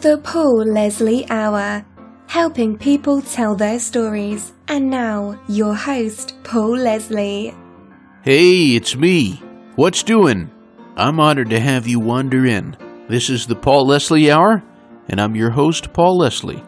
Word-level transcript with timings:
The 0.00 0.18
Paul 0.18 0.64
Leslie 0.64 1.28
Hour, 1.30 1.84
helping 2.26 2.76
people 2.76 3.22
tell 3.22 3.54
their 3.54 3.78
stories. 3.78 4.52
And 4.66 4.90
now, 4.90 5.40
your 5.48 5.74
host, 5.74 6.34
Paul 6.42 6.76
Leslie. 6.78 7.54
Hey, 8.22 8.74
it's 8.74 8.96
me. 8.96 9.42
What's 9.76 10.02
doing? 10.02 10.50
I'm 10.96 11.20
honored 11.20 11.50
to 11.50 11.60
have 11.60 11.86
you 11.86 12.00
wander 12.00 12.44
in. 12.46 12.76
This 13.08 13.30
is 13.30 13.46
the 13.46 13.54
Paul 13.54 13.86
Leslie 13.86 14.30
Hour, 14.30 14.62
and 15.08 15.20
I'm 15.20 15.36
your 15.36 15.50
host, 15.50 15.92
Paul 15.92 16.18
Leslie. 16.18 16.64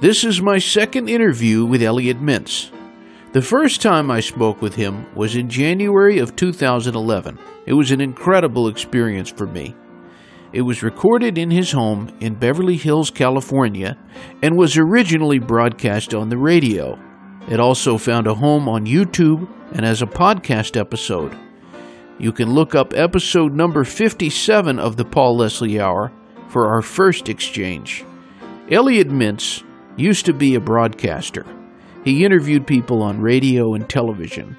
This 0.00 0.24
is 0.24 0.40
my 0.40 0.58
second 0.58 1.08
interview 1.08 1.64
with 1.64 1.82
Elliot 1.82 2.20
Mintz. 2.20 2.70
The 3.32 3.42
first 3.42 3.82
time 3.82 4.10
I 4.10 4.20
spoke 4.20 4.62
with 4.62 4.76
him 4.76 5.06
was 5.14 5.36
in 5.36 5.48
January 5.48 6.18
of 6.18 6.36
2011. 6.36 7.38
It 7.66 7.74
was 7.74 7.90
an 7.90 8.00
incredible 8.00 8.68
experience 8.68 9.30
for 9.30 9.46
me. 9.46 9.74
It 10.54 10.62
was 10.62 10.84
recorded 10.84 11.36
in 11.36 11.50
his 11.50 11.72
home 11.72 12.16
in 12.20 12.36
Beverly 12.36 12.76
Hills, 12.76 13.10
California, 13.10 13.98
and 14.40 14.56
was 14.56 14.78
originally 14.78 15.40
broadcast 15.40 16.14
on 16.14 16.28
the 16.28 16.38
radio. 16.38 16.96
It 17.48 17.58
also 17.58 17.98
found 17.98 18.28
a 18.28 18.34
home 18.34 18.68
on 18.68 18.86
YouTube 18.86 19.48
and 19.72 19.84
as 19.84 20.00
a 20.00 20.06
podcast 20.06 20.78
episode. 20.78 21.36
You 22.20 22.30
can 22.30 22.54
look 22.54 22.76
up 22.76 22.94
episode 22.94 23.52
number 23.52 23.82
57 23.82 24.78
of 24.78 24.96
the 24.96 25.04
Paul 25.04 25.38
Leslie 25.38 25.80
Hour 25.80 26.12
for 26.46 26.72
our 26.72 26.82
first 26.82 27.28
exchange. 27.28 28.04
Elliot 28.70 29.08
Mintz 29.08 29.64
used 29.96 30.24
to 30.26 30.32
be 30.32 30.54
a 30.54 30.60
broadcaster. 30.60 31.44
He 32.04 32.24
interviewed 32.24 32.64
people 32.64 33.02
on 33.02 33.20
radio 33.20 33.74
and 33.74 33.88
television. 33.88 34.56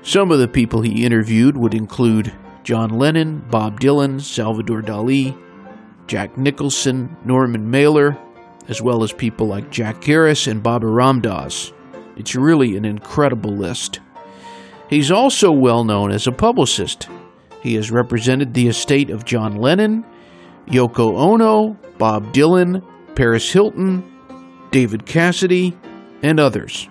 Some 0.00 0.30
of 0.30 0.38
the 0.38 0.48
people 0.48 0.80
he 0.80 1.04
interviewed 1.04 1.58
would 1.58 1.74
include 1.74 2.32
John 2.64 2.90
Lennon, 2.90 3.40
Bob 3.50 3.78
Dylan, 3.78 4.20
Salvador 4.20 4.82
Dali, 4.82 5.38
Jack 6.06 6.36
Nicholson, 6.38 7.14
Norman 7.24 7.70
Mailer, 7.70 8.18
as 8.68 8.80
well 8.80 9.04
as 9.04 9.12
people 9.12 9.46
like 9.46 9.70
Jack 9.70 10.02
Harris 10.02 10.46
and 10.46 10.62
Baba 10.62 10.86
Ram 10.86 11.20
Dass. 11.20 11.72
It's 12.16 12.34
really 12.34 12.76
an 12.76 12.84
incredible 12.84 13.54
list. 13.54 14.00
He's 14.88 15.10
also 15.10 15.52
well 15.52 15.84
known 15.84 16.10
as 16.10 16.26
a 16.26 16.32
publicist. 16.32 17.08
He 17.62 17.74
has 17.74 17.90
represented 17.90 18.54
the 18.54 18.68
estate 18.68 19.10
of 19.10 19.24
John 19.24 19.56
Lennon, 19.56 20.04
Yoko 20.66 21.18
Ono, 21.18 21.76
Bob 21.98 22.32
Dylan, 22.32 22.82
Paris 23.14 23.52
Hilton, 23.52 24.02
David 24.70 25.04
Cassidy, 25.06 25.76
and 26.22 26.40
others. 26.40 26.88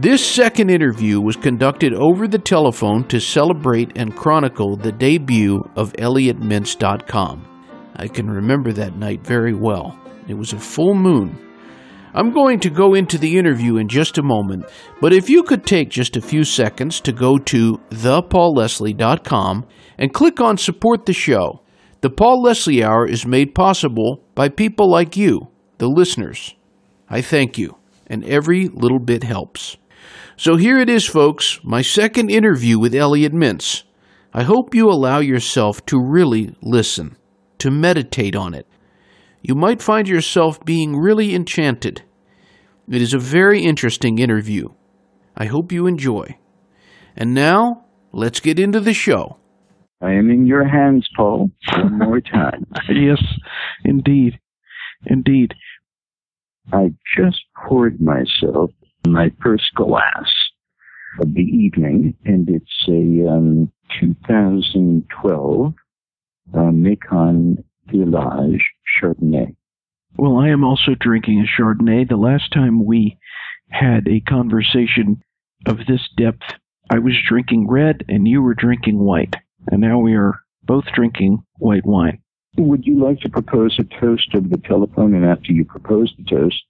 This 0.00 0.24
second 0.24 0.70
interview 0.70 1.20
was 1.20 1.34
conducted 1.34 1.92
over 1.92 2.28
the 2.28 2.38
telephone 2.38 3.02
to 3.08 3.18
celebrate 3.18 3.98
and 3.98 4.14
chronicle 4.14 4.76
the 4.76 4.92
debut 4.92 5.60
of 5.74 5.92
ElliotMintz.com. 5.94 7.44
I 7.96 8.06
can 8.06 8.30
remember 8.30 8.72
that 8.74 8.94
night 8.94 9.26
very 9.26 9.54
well. 9.54 9.98
It 10.28 10.34
was 10.34 10.52
a 10.52 10.60
full 10.60 10.94
moon. 10.94 11.36
I'm 12.14 12.30
going 12.30 12.60
to 12.60 12.70
go 12.70 12.94
into 12.94 13.18
the 13.18 13.36
interview 13.38 13.78
in 13.78 13.88
just 13.88 14.18
a 14.18 14.22
moment, 14.22 14.66
but 15.00 15.12
if 15.12 15.28
you 15.28 15.42
could 15.42 15.66
take 15.66 15.90
just 15.90 16.16
a 16.16 16.22
few 16.22 16.44
seconds 16.44 17.00
to 17.00 17.10
go 17.10 17.36
to 17.36 17.78
thepaulleslie.com 17.90 19.66
and 19.98 20.14
click 20.14 20.40
on 20.40 20.58
Support 20.58 21.06
the 21.06 21.12
Show. 21.12 21.62
The 22.02 22.10
Paul 22.10 22.40
Leslie 22.40 22.84
Hour 22.84 23.04
is 23.04 23.26
made 23.26 23.52
possible 23.52 24.22
by 24.36 24.48
people 24.48 24.88
like 24.88 25.16
you, 25.16 25.48
the 25.78 25.88
listeners. 25.88 26.54
I 27.10 27.20
thank 27.20 27.58
you, 27.58 27.78
and 28.06 28.24
every 28.24 28.68
little 28.68 29.00
bit 29.00 29.24
helps. 29.24 29.76
So 30.38 30.54
here 30.54 30.78
it 30.78 30.88
is, 30.88 31.04
folks, 31.04 31.58
my 31.64 31.82
second 31.82 32.30
interview 32.30 32.78
with 32.78 32.94
Elliot 32.94 33.32
Mintz. 33.32 33.82
I 34.32 34.44
hope 34.44 34.72
you 34.72 34.88
allow 34.88 35.18
yourself 35.18 35.84
to 35.86 35.98
really 36.00 36.54
listen, 36.62 37.16
to 37.58 37.72
meditate 37.72 38.36
on 38.36 38.54
it. 38.54 38.68
You 39.42 39.56
might 39.56 39.82
find 39.82 40.08
yourself 40.08 40.64
being 40.64 40.94
really 40.96 41.34
enchanted. 41.34 42.02
It 42.88 43.02
is 43.02 43.14
a 43.14 43.18
very 43.18 43.64
interesting 43.64 44.20
interview. 44.20 44.68
I 45.36 45.46
hope 45.46 45.72
you 45.72 45.88
enjoy. 45.88 46.38
And 47.16 47.34
now, 47.34 47.86
let's 48.12 48.38
get 48.38 48.60
into 48.60 48.78
the 48.78 48.94
show. 48.94 49.38
I 50.00 50.12
am 50.12 50.30
in 50.30 50.46
your 50.46 50.68
hands, 50.68 51.08
Paul, 51.16 51.50
one 51.72 51.98
more 51.98 52.20
time. 52.20 52.64
yes, 52.88 53.20
indeed. 53.84 54.38
Indeed. 55.04 55.52
I 56.72 56.90
just 57.16 57.40
poured 57.66 58.00
myself 58.00 58.70
my 59.06 59.32
first 59.42 59.74
glass 59.74 60.30
of 61.20 61.34
the 61.34 61.40
evening, 61.40 62.14
and 62.24 62.48
it's 62.48 62.88
a 62.88 63.28
um, 63.28 63.72
2012 64.00 65.74
uh, 66.54 66.62
Macon 66.62 67.64
Village 67.86 68.64
Chardonnay. 69.00 69.54
Well, 70.16 70.38
I 70.38 70.48
am 70.48 70.64
also 70.64 70.94
drinking 70.98 71.40
a 71.40 71.62
Chardonnay. 71.62 72.08
The 72.08 72.16
last 72.16 72.52
time 72.52 72.84
we 72.84 73.18
had 73.70 74.08
a 74.08 74.20
conversation 74.20 75.22
of 75.66 75.78
this 75.86 76.08
depth, 76.16 76.54
I 76.90 76.98
was 76.98 77.14
drinking 77.28 77.68
red 77.68 78.04
and 78.08 78.26
you 78.26 78.42
were 78.42 78.54
drinking 78.54 78.98
white. 78.98 79.36
And 79.70 79.80
now 79.80 79.98
we 79.98 80.14
are 80.14 80.40
both 80.62 80.84
drinking 80.94 81.42
white 81.58 81.84
wine. 81.84 82.20
Would 82.56 82.86
you 82.86 83.02
like 83.02 83.20
to 83.20 83.28
propose 83.28 83.78
a 83.78 83.84
toast 84.00 84.28
over 84.34 84.48
the 84.48 84.58
telephone? 84.58 85.14
And 85.14 85.24
after 85.24 85.52
you 85.52 85.64
propose 85.64 86.12
the 86.16 86.24
toast, 86.24 86.62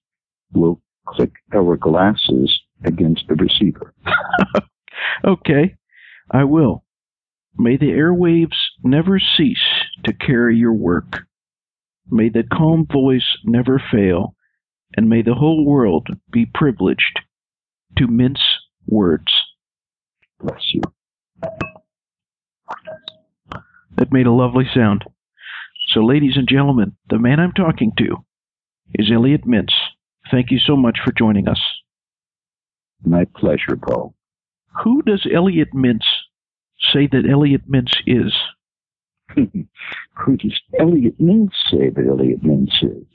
we'll 0.53 0.81
click 1.09 1.33
our 1.55 1.77
glasses 1.77 2.61
against 2.85 3.25
the 3.29 3.35
receiver. 3.35 3.95
okay, 5.25 5.75
I 6.31 6.45
will. 6.45 6.85
May 7.57 7.77
the 7.77 7.91
airwaves 7.91 8.57
never 8.83 9.19
cease 9.19 9.57
to 10.05 10.13
carry 10.13 10.57
your 10.57 10.73
work. 10.73 11.25
May 12.11 12.29
the 12.29 12.45
calm 12.45 12.87
voice 12.91 13.37
never 13.45 13.83
fail, 13.91 14.35
and 14.97 15.09
may 15.09 15.23
the 15.23 15.35
whole 15.35 15.65
world 15.65 16.09
be 16.31 16.47
privileged 16.47 17.21
to 17.97 18.07
mince 18.07 18.41
words. 18.87 19.33
Bless 20.41 20.63
you. 20.73 20.83
That 23.97 24.13
made 24.13 24.27
a 24.27 24.33
lovely 24.33 24.65
sound. 24.73 25.05
So, 25.89 26.01
ladies 26.01 26.37
and 26.37 26.49
gentlemen, 26.49 26.97
the 27.11 27.19
man 27.19 27.41
I'm 27.41 27.53
talking 27.53 27.93
to 27.99 28.25
is 28.95 29.11
Elliot 29.13 29.45
Mintz. 29.45 29.73
Thank 30.31 30.51
you 30.51 30.59
so 30.59 30.77
much 30.77 30.99
for 31.05 31.13
joining 31.13 31.49
us. 31.49 31.61
My 33.05 33.25
pleasure, 33.37 33.77
Paul. 33.77 34.15
Who 34.83 35.03
does 35.03 35.27
Elliot 35.33 35.69
Mintz 35.75 36.05
say 36.93 37.07
that 37.11 37.29
Elliot 37.31 37.71
Mintz 37.71 37.95
is? 38.07 38.35
Who 39.35 40.37
does 40.37 40.61
Elliot 40.79 41.19
Mintz 41.21 41.53
say 41.71 41.91
that 41.91 42.07
Elliot 42.09 42.43
Mintz 42.43 42.83
is? 42.83 43.07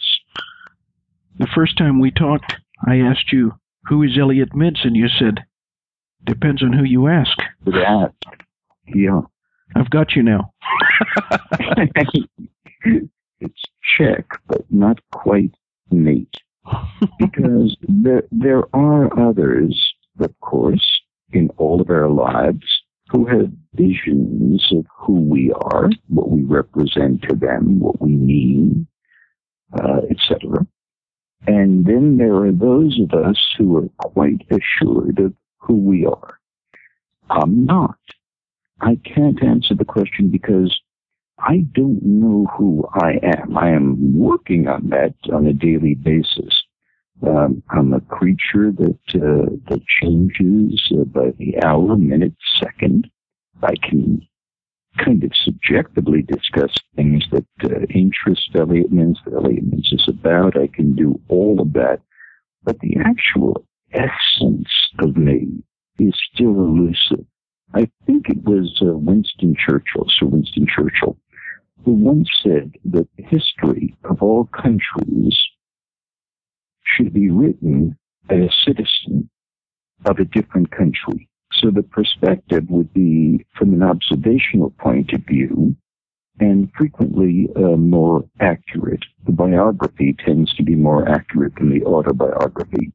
The 1.39 1.47
first 1.53 1.77
time 1.77 1.99
we 1.99 2.11
talked, 2.11 2.55
I 2.87 2.97
asked 2.97 3.31
you, 3.31 3.53
Who 3.85 4.03
is 4.03 4.17
Elliot 4.19 4.51
Mintz? 4.53 4.85
And 4.85 4.95
you 4.95 5.07
said, 5.07 5.39
Depends 6.25 6.63
on 6.63 6.73
who 6.73 6.83
you 6.83 7.07
ask. 7.07 7.37
That, 7.65 8.13
yeah. 8.87 9.21
I've 9.75 9.89
got 9.89 10.15
you 10.15 10.23
now. 10.23 10.53
it's 13.39 13.63
check, 13.97 14.25
but 14.47 14.61
not 14.69 14.99
quite 15.11 15.55
mate. 15.91 16.33
Because 17.19 17.75
there, 17.87 18.23
there 18.31 18.63
are 18.75 19.29
others, 19.29 19.93
of 20.19 20.39
course, 20.39 20.85
in 21.31 21.49
all 21.57 21.81
of 21.81 21.89
our 21.89 22.09
lives 22.09 22.65
who 23.09 23.25
have 23.25 23.51
visions 23.73 24.65
of 24.71 24.85
who 24.97 25.19
we 25.19 25.51
are, 25.51 25.89
what 26.07 26.29
we 26.29 26.43
represent 26.43 27.21
to 27.23 27.35
them, 27.35 27.79
what 27.79 28.01
we 28.01 28.11
mean, 28.11 28.87
uh, 29.73 30.01
etc. 30.09 30.65
And 31.45 31.85
then 31.85 32.17
there 32.17 32.35
are 32.35 32.51
those 32.51 32.99
of 32.99 33.13
us 33.13 33.37
who 33.57 33.77
are 33.77 33.89
quite 33.97 34.45
assured 34.49 35.19
of 35.19 35.33
who 35.57 35.75
we 35.75 36.05
are. 36.05 36.39
I'm 37.29 37.65
not. 37.65 37.97
I 38.81 38.97
can't 39.03 39.43
answer 39.43 39.75
the 39.75 39.85
question 39.85 40.29
because 40.29 40.77
I 41.45 41.65
don't 41.73 42.01
know 42.01 42.47
who 42.57 42.87
I 42.93 43.19
am. 43.21 43.57
I 43.57 43.69
am 43.69 44.17
working 44.17 44.67
on 44.69 44.89
that 44.89 45.13
on 45.33 45.45
a 45.45 45.53
daily 45.53 45.93
basis. 45.95 46.63
Um, 47.25 47.61
I'm 47.69 47.93
a 47.93 47.99
creature 47.99 48.71
that 48.71 48.99
uh, 49.15 49.51
that 49.67 49.81
changes 50.01 50.91
uh, 50.93 51.03
by 51.03 51.31
the 51.37 51.61
hour, 51.63 51.97
minute, 51.97 52.35
second. 52.61 53.09
I 53.61 53.75
can 53.75 54.25
kind 55.03 55.23
of 55.23 55.31
subjectively 55.43 56.21
discuss 56.21 56.73
things 56.95 57.25
that 57.31 57.45
uh, 57.65 57.85
interest 57.93 58.49
Elliot 58.55 58.91
Mintz, 58.91 59.17
that 59.25 59.33
Elliot 59.33 59.69
Mintz 59.69 59.91
is 59.91 60.07
about. 60.07 60.57
I 60.57 60.67
can 60.67 60.95
do 60.95 61.19
all 61.27 61.61
of 61.61 61.73
that, 61.73 61.99
but 62.63 62.79
the 62.79 62.97
actual 63.03 63.65
essence 63.91 64.69
of 64.99 65.17
me 65.17 65.63
is 65.99 66.13
still 66.33 66.51
elusive. 66.51 67.25
I 67.73 67.89
think 68.05 68.29
it 68.29 68.43
was 68.43 68.81
uh, 68.81 68.95
Winston 68.97 69.55
Churchill, 69.57 70.05
Sir 70.07 70.27
Winston 70.27 70.67
Churchill, 70.67 71.17
who 71.83 71.91
once 71.91 72.29
said 72.41 72.73
that 72.85 73.07
the 73.17 73.23
history 73.23 73.95
of 74.05 74.21
all 74.21 74.45
countries 74.45 75.37
should 76.83 77.13
be 77.13 77.29
written 77.29 77.97
by 78.27 78.35
a 78.35 78.49
citizen 78.65 79.29
of 80.05 80.19
a 80.19 80.25
different 80.25 80.71
country. 80.71 81.29
So 81.53 81.71
the 81.71 81.83
perspective 81.83 82.65
would 82.69 82.93
be 82.93 83.45
from 83.57 83.73
an 83.73 83.83
observational 83.83 84.71
point 84.71 85.13
of 85.13 85.21
view, 85.25 85.75
and 86.39 86.71
frequently 86.77 87.47
uh, 87.55 87.77
more 87.77 88.25
accurate. 88.39 89.03
The 89.25 89.31
biography 89.31 90.15
tends 90.25 90.53
to 90.55 90.63
be 90.63 90.75
more 90.75 91.07
accurate 91.07 91.55
than 91.55 91.69
the 91.69 91.85
autobiography. 91.85 92.91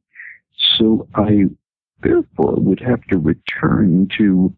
So 0.77 1.09
I 1.15 1.45
therefore 2.03 2.57
would 2.57 2.81
have 2.81 3.03
to 3.11 3.19
return 3.19 4.09
to 4.19 4.53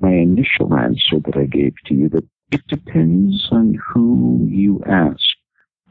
my 0.00 0.12
initial 0.12 0.74
answer 0.74 1.18
that 1.24 1.36
I 1.36 1.44
gave 1.46 1.74
to 1.86 1.94
you 1.94 2.08
that 2.10 2.24
it 2.52 2.60
depends 2.68 3.48
on 3.50 3.78
who 3.88 4.46
you 4.50 4.82
ask. 4.86 5.20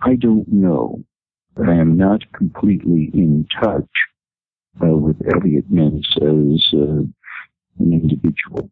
I 0.01 0.15
don't 0.15 0.47
know. 0.47 1.03
I 1.57 1.73
am 1.73 1.97
not 1.97 2.31
completely 2.33 3.09
in 3.13 3.47
touch 3.59 3.89
uh, 4.81 4.95
with 4.95 5.17
Elliot 5.33 5.71
Mintz 5.71 6.15
as 6.17 6.73
uh, 6.73 7.03
an 7.79 7.93
individual. 7.93 8.69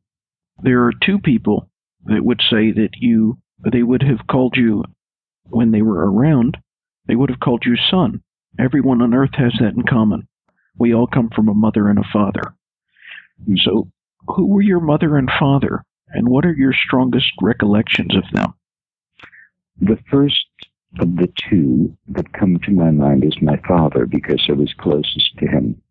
There 0.62 0.86
are 0.86 0.94
two 1.04 1.20
people 1.20 1.70
that 2.06 2.24
would 2.24 2.42
say 2.42 2.72
that 2.72 2.92
you, 3.00 3.40
they 3.72 3.84
would 3.84 4.04
have 4.04 4.28
called 4.30 4.56
you 4.56 4.84
when 5.46 5.72
they 5.72 5.82
were 5.82 6.12
around, 6.12 6.58
they 7.08 7.16
would 7.16 7.30
have 7.30 7.40
called 7.40 7.64
you 7.66 7.76
son. 7.90 8.22
Everyone 8.60 9.02
on 9.02 9.14
earth 9.16 9.34
has 9.34 9.54
that 9.60 9.74
in 9.74 9.84
common. 9.84 10.28
We 10.78 10.94
all 10.94 11.08
come 11.08 11.30
from 11.36 11.50
a 11.50 11.54
mother 11.54 11.90
and 11.90 11.98
a 11.98 12.08
father. 12.14 12.54
So, 13.64 13.90
who 14.28 14.46
were 14.46 14.62
your 14.62 14.80
mother 14.80 15.18
and 15.18 15.30
father, 15.40 15.84
and 16.12 16.28
what 16.28 16.46
are 16.46 16.54
your 16.54 16.74
strongest 16.74 17.32
recollections 17.42 18.16
of 18.16 18.24
them? 18.34 18.54
The 19.82 19.98
first 20.10 20.46
of 21.00 21.16
the 21.16 21.32
two 21.50 21.96
that 22.10 22.34
come 22.34 22.60
to 22.64 22.72
my 22.72 22.92
mind 22.92 23.24
is 23.24 23.42
my 23.42 23.58
father 23.68 24.06
because 24.06 24.44
I 24.50 24.54
was 24.54 24.74
closest 24.80 25.38
to 25.38 25.48
him. 25.48 25.82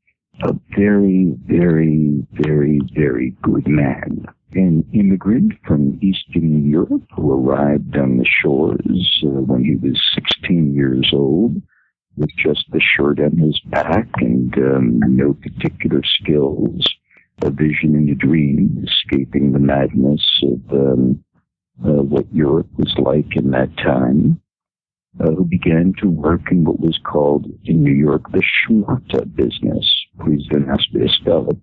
A 0.42 0.54
very, 0.76 1.34
very, 1.46 2.26
very, 2.32 2.80
very 2.94 3.36
good 3.42 3.66
man. 3.66 4.26
An 4.52 4.84
immigrant 4.92 5.52
from 5.66 5.98
Eastern 6.02 6.68
Europe 6.68 7.06
who 7.14 7.32
arrived 7.32 7.96
on 7.96 8.18
the 8.18 8.26
shores 8.42 9.22
uh, 9.24 9.28
when 9.28 9.64
he 9.64 9.76
was 9.76 10.00
16 10.14 10.74
years 10.74 11.10
old 11.12 11.60
with 12.16 12.30
just 12.36 12.64
the 12.72 12.80
shirt 12.80 13.20
on 13.20 13.36
his 13.36 13.58
back 13.66 14.08
and 14.16 14.56
um, 14.58 15.00
no 15.16 15.34
particular 15.34 16.02
skills, 16.04 16.82
a 17.42 17.50
vision 17.50 17.94
and 17.94 18.08
a 18.10 18.14
dream, 18.14 18.84
escaping 18.86 19.52
the 19.52 19.58
madness 19.58 20.22
of 20.42 20.60
um, 20.72 21.24
uh, 21.84 22.02
what 22.02 22.26
Europe 22.32 22.68
was 22.76 22.94
like 22.98 23.36
in 23.36 23.50
that 23.50 23.76
time, 23.76 24.40
uh, 25.20 25.30
who 25.30 25.44
began 25.44 25.92
to 26.00 26.08
work 26.08 26.50
in 26.50 26.64
what 26.64 26.80
was 26.80 26.98
called 27.04 27.46
in 27.64 27.82
New 27.82 27.94
York 27.94 28.30
the 28.32 28.42
schmata 28.42 29.24
business. 29.34 29.88
Please 30.24 30.46
don't 30.50 30.70
ask 30.70 30.92
me 30.92 31.06
to 31.06 31.12
spell 31.12 31.48
it. 31.48 31.56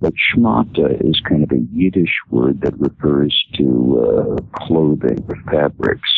But 0.00 0.14
schmata 0.14 1.00
is 1.08 1.20
kind 1.28 1.44
of 1.44 1.52
a 1.52 1.64
Yiddish 1.72 2.14
word 2.30 2.60
that 2.62 2.78
refers 2.78 3.34
to 3.56 4.38
uh, 4.38 4.66
clothing 4.66 5.24
or 5.28 5.36
fabrics 5.50 6.08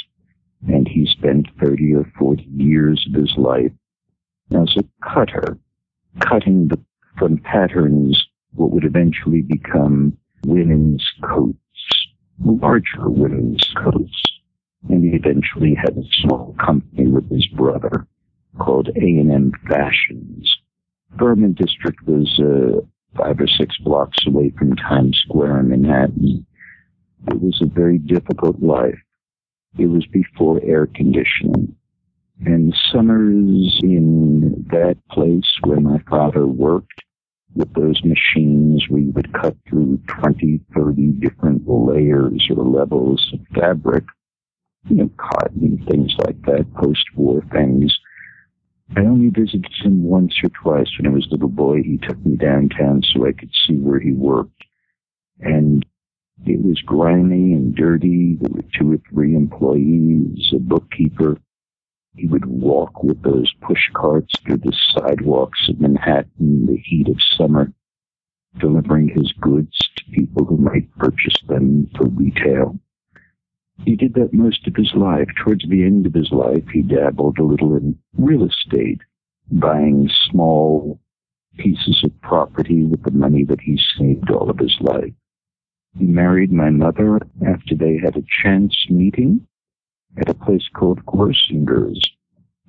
and 0.68 0.88
he 0.88 1.06
spent 1.06 1.48
30 1.62 1.94
or 1.94 2.10
40 2.18 2.46
years 2.56 3.06
of 3.08 3.20
his 3.20 3.32
life 3.36 3.72
as 4.52 4.74
a 4.76 4.84
cutter, 5.04 5.58
cutting 6.20 6.68
the, 6.68 6.78
from 7.18 7.38
patterns 7.38 8.22
what 8.54 8.70
would 8.70 8.84
eventually 8.84 9.42
become 9.42 10.16
women's 10.46 11.04
coats, 11.22 11.58
larger 12.44 13.08
women's 13.08 13.72
coats. 13.82 14.22
And 14.88 15.02
he 15.02 15.16
eventually 15.16 15.74
had 15.74 15.96
a 15.96 16.02
small 16.22 16.54
company 16.64 17.08
with 17.08 17.30
his 17.30 17.46
brother 17.48 18.06
called 18.58 18.88
A&M 18.88 19.52
Fashions. 19.68 20.56
Garment 21.16 21.56
District 21.58 21.98
was 22.06 22.38
uh, 22.38 22.80
five 23.16 23.40
or 23.40 23.46
six 23.46 23.76
blocks 23.78 24.18
away 24.26 24.52
from 24.58 24.76
Times 24.76 25.18
Square 25.24 25.60
in 25.60 25.68
Manhattan. 25.70 26.46
It 27.28 27.40
was 27.40 27.60
a 27.62 27.66
very 27.66 27.98
difficult 27.98 28.60
life. 28.60 28.98
It 29.78 29.86
was 29.86 30.06
before 30.06 30.60
air 30.62 30.86
conditioning. 30.86 31.74
And 32.44 32.74
summers 32.92 33.80
in 33.82 34.66
that 34.70 34.98
place 35.10 35.50
where 35.62 35.80
my 35.80 35.98
father 36.10 36.46
worked 36.46 37.02
with 37.54 37.72
those 37.74 38.02
machines, 38.04 38.84
where 38.88 39.02
we 39.02 39.10
would 39.10 39.32
cut 39.32 39.56
through 39.68 39.98
20, 40.08 40.60
30 40.74 41.06
different 41.20 41.62
layers 41.66 42.48
or 42.50 42.64
levels 42.64 43.32
of 43.32 43.40
fabric, 43.54 44.04
you 44.88 44.96
know, 44.96 45.10
cotton, 45.16 45.84
things 45.88 46.14
like 46.18 46.40
that, 46.42 46.66
post-war 46.74 47.42
things. 47.52 47.96
I 48.96 49.00
only 49.00 49.30
visited 49.30 49.72
him 49.82 50.04
once 50.04 50.34
or 50.42 50.50
twice 50.50 50.90
when 50.98 51.10
I 51.10 51.14
was 51.14 51.26
a 51.26 51.30
little 51.30 51.48
boy. 51.48 51.82
He 51.82 51.98
took 51.98 52.24
me 52.24 52.36
downtown 52.36 53.02
so 53.02 53.26
I 53.26 53.32
could 53.32 53.50
see 53.66 53.76
where 53.76 53.98
he 53.98 54.12
worked. 54.12 54.62
And 55.40 55.84
it 56.44 56.62
was 56.62 56.80
grimy 56.84 57.54
and 57.54 57.74
dirty. 57.74 58.36
There 58.40 58.50
were 58.52 58.64
two 58.78 58.92
or 58.92 58.98
three 59.10 59.34
employees, 59.34 60.52
a 60.54 60.58
bookkeeper. 60.58 61.38
He 62.16 62.28
would 62.28 62.46
walk 62.46 63.02
with 63.02 63.22
those 63.22 63.52
push 63.60 63.90
carts 63.92 64.32
through 64.40 64.58
the 64.58 64.76
sidewalks 64.92 65.68
of 65.68 65.80
Manhattan 65.80 66.30
in 66.38 66.66
the 66.66 66.76
heat 66.76 67.08
of 67.08 67.16
summer, 67.36 67.72
delivering 68.58 69.08
his 69.08 69.32
goods 69.32 69.76
to 69.96 70.04
people 70.12 70.44
who 70.44 70.56
might 70.56 70.94
purchase 70.96 71.36
them 71.48 71.90
for 71.96 72.06
retail. 72.06 72.78
He 73.84 73.96
did 73.96 74.14
that 74.14 74.32
most 74.32 74.66
of 74.68 74.76
his 74.76 74.94
life. 74.94 75.28
Towards 75.36 75.68
the 75.68 75.82
end 75.82 76.06
of 76.06 76.14
his 76.14 76.30
life, 76.30 76.64
he 76.72 76.82
dabbled 76.82 77.38
a 77.38 77.44
little 77.44 77.74
in 77.74 77.98
real 78.16 78.44
estate, 78.44 79.00
buying 79.50 80.08
small 80.30 81.00
pieces 81.58 82.00
of 82.04 82.20
property 82.20 82.84
with 82.84 83.02
the 83.02 83.10
money 83.10 83.42
that 83.44 83.60
he 83.60 83.76
saved 83.98 84.30
all 84.30 84.48
of 84.48 84.58
his 84.58 84.76
life. 84.80 85.12
He 85.98 86.06
married 86.06 86.52
my 86.52 86.70
mother 86.70 87.16
after 87.44 87.74
they 87.74 87.98
had 87.98 88.16
a 88.16 88.24
chance 88.42 88.86
meeting 88.88 89.46
at 90.18 90.28
a 90.28 90.34
place 90.34 90.68
called 90.74 91.04
Grossinger's, 91.06 92.00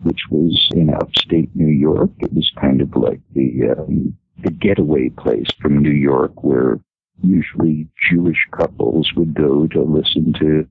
which 0.03 0.21
was 0.29 0.69
in 0.73 0.93
upstate 0.93 1.55
New 1.55 1.67
York. 1.67 2.11
It 2.19 2.33
was 2.33 2.51
kind 2.59 2.81
of 2.81 2.95
like 2.95 3.21
the, 3.33 3.75
um, 3.77 4.17
the 4.43 4.51
getaway 4.51 5.09
place 5.09 5.47
from 5.61 5.81
New 5.81 5.91
York 5.91 6.43
where 6.43 6.79
usually 7.21 7.87
Jewish 8.09 8.47
couples 8.51 9.11
would 9.15 9.33
go 9.33 9.67
to 9.67 9.81
listen 9.81 10.33
to 10.39 10.67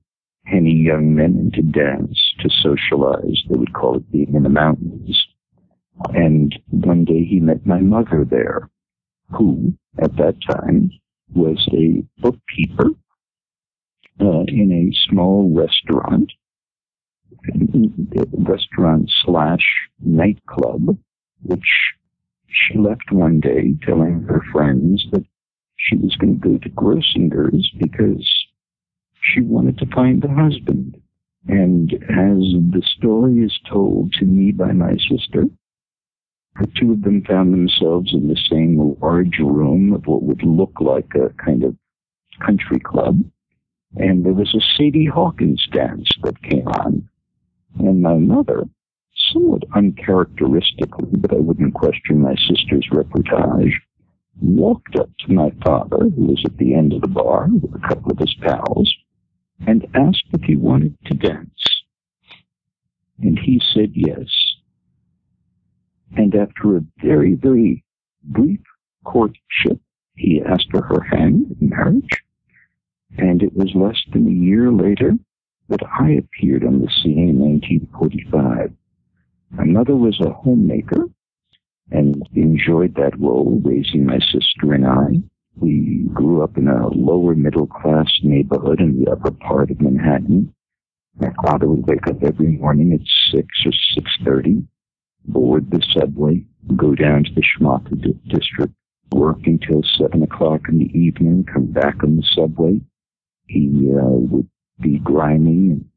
any 0.51 0.73
young 0.73 1.15
men 1.15 1.35
and 1.39 1.53
to 1.53 1.61
dance, 1.61 2.19
to 2.39 2.49
socialize. 2.49 3.41
They 3.49 3.57
would 3.57 3.73
call 3.73 3.97
it 3.97 4.11
being 4.11 4.35
in 4.35 4.43
the 4.43 4.49
mountains. 4.49 5.25
And 6.13 6.57
one 6.69 7.05
day 7.05 7.23
he 7.23 7.39
met 7.39 7.65
my 7.65 7.79
mother 7.79 8.25
there, 8.29 8.69
who, 9.31 9.73
at 10.01 10.15
that 10.17 10.35
time, 10.47 10.91
was 11.33 11.67
a 11.73 12.03
bookkeeper 12.21 12.89
uh, 14.19 14.43
in 14.47 14.71
a 14.71 15.09
small 15.09 15.51
restaurant, 15.53 16.31
restaurant 18.37 19.11
slash 19.23 19.65
nightclub, 20.01 20.97
which 21.43 21.93
she 22.47 22.77
left 22.77 23.11
one 23.11 23.39
day 23.39 23.75
telling 23.85 24.23
her 24.23 24.41
friends 24.51 25.05
that 25.11 25.25
she 25.77 25.97
was 25.97 26.15
going 26.15 26.39
to 26.39 26.49
go 26.49 26.57
to 26.57 26.69
Grossinger's 26.69 27.69
because 27.79 28.27
she 29.21 29.41
wanted 29.41 29.77
to 29.79 29.85
find 29.87 30.23
a 30.23 30.29
husband. 30.29 31.01
And 31.47 31.93
as 31.93 32.39
the 32.73 32.81
story 32.97 33.43
is 33.43 33.59
told 33.69 34.13
to 34.13 34.25
me 34.25 34.51
by 34.51 34.71
my 34.71 34.93
sister, 35.09 35.45
the 36.59 36.67
two 36.79 36.93
of 36.93 37.01
them 37.01 37.23
found 37.27 37.53
themselves 37.53 38.13
in 38.13 38.27
the 38.27 38.39
same 38.49 38.95
large 39.01 39.37
room 39.39 39.93
of 39.93 40.07
what 40.07 40.23
would 40.23 40.41
look 40.43 40.79
like 40.79 41.11
a 41.15 41.29
kind 41.43 41.63
of 41.63 41.75
country 42.43 42.79
club. 42.79 43.21
And 43.97 44.25
there 44.25 44.33
was 44.33 44.55
a 44.55 44.61
Sadie 44.75 45.05
Hawkins 45.05 45.65
dance 45.71 46.09
that 46.23 46.41
came 46.41 46.67
on. 46.67 47.07
And 47.79 48.01
my 48.01 48.15
mother, 48.15 48.63
somewhat 49.31 49.63
uncharacteristically, 49.75 51.09
but 51.17 51.33
I 51.33 51.39
wouldn't 51.39 51.73
question 51.73 52.21
my 52.21 52.35
sister's 52.35 52.87
reportage, 52.91 53.73
walked 54.41 54.95
up 54.95 55.09
to 55.19 55.33
my 55.33 55.51
father, 55.63 56.09
who 56.09 56.25
was 56.25 56.41
at 56.45 56.57
the 56.57 56.73
end 56.73 56.93
of 56.93 57.01
the 57.01 57.07
bar 57.07 57.47
with 57.49 57.73
a 57.75 57.87
couple 57.87 58.11
of 58.11 58.19
his 58.19 58.33
pals, 58.41 58.93
and 59.67 59.87
asked 59.93 60.25
if 60.33 60.41
he 60.43 60.55
wanted 60.55 60.95
to 61.05 61.13
dance. 61.15 61.49
And 63.19 63.39
he 63.39 63.61
said 63.73 63.91
yes. 63.93 64.27
And 66.17 66.35
after 66.35 66.77
a 66.77 66.85
very, 67.01 67.35
very 67.35 67.83
brief 68.23 68.59
courtship, 69.03 69.79
he 70.15 70.41
asked 70.41 70.67
for 70.71 70.81
her 70.81 71.01
hand 71.01 71.55
in 71.59 71.69
marriage. 71.69 72.23
And 73.17 73.41
it 73.41 73.55
was 73.55 73.71
less 73.75 74.01
than 74.11 74.27
a 74.27 74.31
year 74.31 74.71
later 74.71 75.13
that 75.69 75.81
I 75.99 76.11
appeared 76.11 76.63
on 76.63 76.81
the 76.81 76.89
scene 77.01 77.29
in 77.29 77.39
1945. 77.39 78.71
My 79.51 79.63
mother 79.63 79.95
was 79.95 80.19
a 80.19 80.31
homemaker 80.31 81.05
and 81.91 82.21
enjoyed 82.35 82.95
that 82.95 83.19
role, 83.19 83.61
raising 83.63 84.05
my 84.05 84.19
sister 84.19 84.73
and 84.73 84.85
I. 84.85 85.21
We 85.57 86.07
grew 86.13 86.43
up 86.43 86.57
in 86.57 86.67
a 86.67 86.87
lower 86.89 87.35
middle 87.35 87.67
class 87.67 88.07
neighborhood 88.23 88.79
in 88.79 88.99
the 89.03 89.11
upper 89.11 89.31
part 89.31 89.71
of 89.71 89.81
Manhattan. 89.81 90.53
My 91.19 91.31
father 91.43 91.67
would 91.67 91.87
wake 91.87 92.07
up 92.07 92.21
every 92.23 92.57
morning 92.57 92.93
at 92.93 93.01
6 93.33 93.47
or 93.65 93.71
6.30 94.25 94.67
board 95.27 95.69
the 95.71 95.81
subway, 95.97 96.43
go 96.75 96.95
down 96.95 97.23
to 97.23 97.31
the 97.33 97.41
Schmata 97.41 97.95
district, 98.27 98.73
work 99.11 99.39
until 99.45 99.81
7 99.97 100.21
o'clock 100.23 100.61
in 100.69 100.79
the 100.79 100.97
evening, 100.97 101.45
come 101.51 101.67
back 101.67 102.03
on 102.03 102.17
the 102.17 102.27
subway. 102.35 102.79
He 103.47 103.91
uh, 103.91 104.05
would 104.05 104.49
be 104.79 104.99
grimy 104.99 105.71
and 105.71 105.89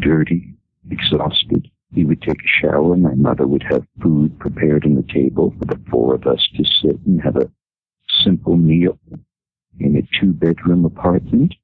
dirty, 0.00 0.54
exhausted. 0.90 1.70
He 1.92 2.04
would 2.04 2.22
take 2.22 2.40
a 2.40 2.60
shower. 2.60 2.94
And 2.94 3.02
my 3.02 3.14
mother 3.14 3.46
would 3.46 3.64
have 3.70 3.86
food 4.02 4.38
prepared 4.38 4.84
on 4.84 4.94
the 4.94 5.12
table 5.12 5.54
for 5.58 5.64
the 5.64 5.80
four 5.90 6.14
of 6.14 6.26
us 6.26 6.46
to 6.56 6.64
sit 6.64 7.00
and 7.06 7.20
have 7.22 7.36
a 7.36 7.50
simple 8.24 8.56
meal 8.56 8.98
in 9.78 9.96
a 9.96 10.20
two 10.20 10.32
bedroom 10.32 10.84
apartment 10.84 11.54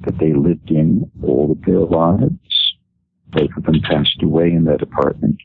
that 0.00 0.18
they 0.18 0.32
lived 0.32 0.70
in 0.70 1.10
all 1.22 1.52
of 1.52 1.62
their 1.62 1.80
lives. 1.80 2.74
Both 3.28 3.50
of 3.56 3.64
them 3.64 3.80
passed 3.82 4.22
away 4.22 4.50
in 4.50 4.64
that 4.64 4.82
apartment. 4.82 5.36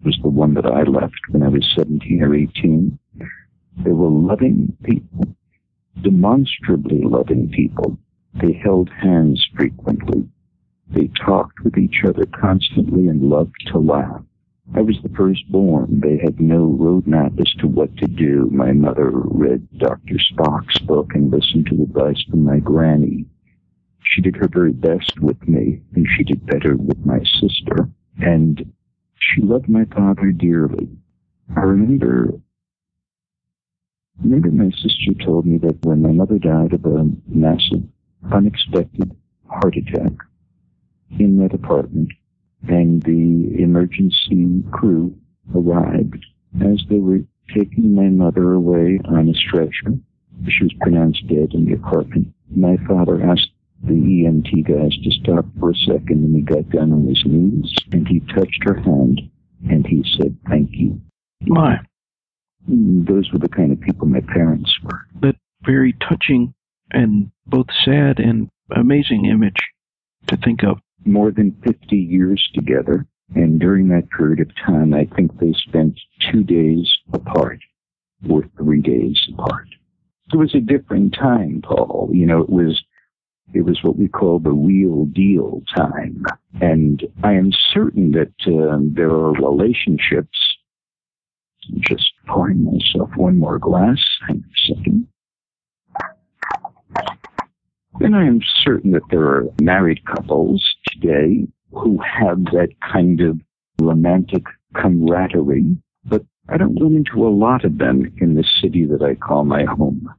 It 0.00 0.06
was 0.06 0.18
the 0.22 0.28
one 0.28 0.54
that 0.54 0.66
I 0.66 0.82
left 0.82 1.20
when 1.30 1.42
I 1.42 1.48
was 1.48 1.64
17 1.76 2.22
or 2.22 2.34
18. 2.34 2.98
They 3.84 3.92
were 3.92 4.08
loving 4.08 4.76
people, 4.82 5.24
demonstrably 6.02 7.02
loving 7.02 7.50
people. 7.50 7.98
They 8.34 8.52
held 8.52 8.88
hands 8.90 9.46
frequently. 9.54 10.28
They 10.88 11.08
talked 11.24 11.60
with 11.64 11.76
each 11.76 12.02
other 12.06 12.24
constantly 12.26 13.08
and 13.08 13.22
loved 13.22 13.56
to 13.68 13.78
laugh. 13.78 14.22
I 14.74 14.80
was 14.80 14.96
the 15.02 15.10
firstborn. 15.10 16.00
They 16.00 16.18
had 16.18 16.40
no 16.40 16.66
roadmap 16.80 17.38
as 17.40 17.52
to 17.60 17.66
what 17.66 17.94
to 17.98 18.06
do. 18.06 18.48
My 18.50 18.72
mother 18.72 19.10
read 19.10 19.68
Dr. 19.76 20.14
Spock's 20.30 20.78
book 20.78 21.12
and 21.14 21.30
listened 21.30 21.66
to 21.66 21.82
advice 21.82 22.22
from 22.30 22.44
my 22.44 22.58
granny. 22.58 23.26
She 24.02 24.22
did 24.22 24.36
her 24.36 24.48
very 24.48 24.72
best 24.72 25.20
with 25.20 25.46
me, 25.46 25.82
and 25.94 26.06
she 26.16 26.24
did 26.24 26.46
better 26.46 26.76
with 26.76 27.04
my 27.04 27.20
sister. 27.40 27.90
And 28.18 28.72
she 29.18 29.42
loved 29.42 29.68
my 29.68 29.84
father 29.84 30.32
dearly. 30.32 30.88
I 31.56 31.60
remember, 31.60 32.32
remember 34.22 34.50
my 34.50 34.70
sister 34.70 35.12
told 35.24 35.46
me 35.46 35.58
that 35.58 35.84
when 35.84 36.02
my 36.02 36.12
mother 36.12 36.38
died 36.38 36.72
of 36.72 36.84
a 36.86 37.10
massive, 37.28 37.84
unexpected 38.30 39.14
heart 39.48 39.76
attack 39.76 40.12
in 41.18 41.38
that 41.38 41.54
apartment, 41.54 42.08
and 42.68 43.02
the 43.02 43.62
emergency 43.62 44.62
crew 44.70 45.14
arrived 45.54 46.24
as 46.60 46.80
they 46.88 46.98
were 46.98 47.20
taking 47.54 47.94
my 47.94 48.08
mother 48.08 48.52
away 48.52 48.98
on 49.04 49.28
a 49.28 49.34
stretcher. 49.34 49.98
She 50.48 50.64
was 50.64 50.72
pronounced 50.80 51.26
dead 51.28 51.50
in 51.52 51.66
the 51.66 51.74
apartment. 51.74 52.32
My 52.54 52.76
father 52.88 53.22
asked 53.22 53.50
the 53.82 53.92
EMT 53.94 54.66
guys 54.66 54.96
to 55.02 55.10
stop 55.10 55.44
for 55.58 55.70
a 55.70 55.74
second 55.74 56.24
and 56.24 56.36
he 56.36 56.42
got 56.42 56.70
down 56.70 56.92
on 56.92 57.06
his 57.06 57.22
knees 57.26 57.74
and 57.92 58.06
he 58.06 58.20
touched 58.20 58.62
her 58.62 58.74
hand 58.80 59.20
and 59.68 59.86
he 59.86 60.04
said, 60.16 60.36
thank 60.48 60.70
you. 60.72 61.00
My, 61.42 61.78
mm, 62.70 63.06
Those 63.06 63.30
were 63.32 63.40
the 63.40 63.48
kind 63.48 63.72
of 63.72 63.80
people 63.80 64.06
my 64.06 64.20
parents 64.20 64.72
were. 64.84 65.00
that 65.20 65.34
very 65.64 65.94
touching 66.08 66.54
and 66.92 67.31
both 67.46 67.66
sad 67.84 68.18
and 68.18 68.48
amazing 68.74 69.26
image 69.26 69.56
to 70.28 70.36
think 70.36 70.62
of. 70.62 70.78
More 71.04 71.30
than 71.30 71.56
50 71.64 71.96
years 71.96 72.48
together. 72.54 73.06
And 73.34 73.58
during 73.58 73.88
that 73.88 74.10
period 74.10 74.40
of 74.40 74.54
time, 74.56 74.92
I 74.94 75.06
think 75.16 75.38
they 75.38 75.52
spent 75.52 75.98
two 76.30 76.44
days 76.44 76.90
apart 77.12 77.60
or 78.28 78.44
three 78.56 78.82
days 78.82 79.18
apart. 79.32 79.68
It 80.32 80.36
was 80.36 80.54
a 80.54 80.60
different 80.60 81.14
time, 81.14 81.62
Paul. 81.62 82.10
You 82.12 82.26
know, 82.26 82.40
it 82.40 82.50
was 82.50 82.82
it 83.54 83.62
was 83.62 83.82
what 83.82 83.96
we 83.98 84.08
call 84.08 84.38
the 84.38 84.50
real 84.50 85.04
deal 85.06 85.62
time. 85.76 86.24
And 86.60 87.02
I 87.22 87.32
am 87.32 87.52
certain 87.72 88.12
that 88.12 88.32
uh, 88.46 88.78
there 88.94 89.10
are 89.10 89.32
relationships. 89.32 90.38
Just 91.80 92.12
pouring 92.26 92.64
myself 92.64 93.10
one 93.16 93.38
more 93.38 93.58
glass. 93.58 93.98
Hang 94.26 94.36
on 94.36 94.44
a 94.44 94.74
second. 94.74 95.08
And 98.00 98.16
I 98.16 98.24
am 98.24 98.40
certain 98.64 98.92
that 98.92 99.08
there 99.10 99.22
are 99.22 99.44
married 99.60 100.04
couples 100.04 100.64
today 100.90 101.46
who 101.72 101.98
have 101.98 102.44
that 102.46 102.68
kind 102.92 103.20
of 103.20 103.40
romantic 103.80 104.44
camaraderie, 104.74 105.76
but 106.04 106.24
I 106.48 106.56
don't 106.56 106.80
run 106.80 106.96
into 106.96 107.26
a 107.26 107.30
lot 107.30 107.64
of 107.64 107.78
them 107.78 108.12
in 108.18 108.34
the 108.34 108.44
city 108.60 108.84
that 108.86 109.02
I 109.02 109.14
call 109.14 109.44
my 109.44 109.64
home. 109.64 110.12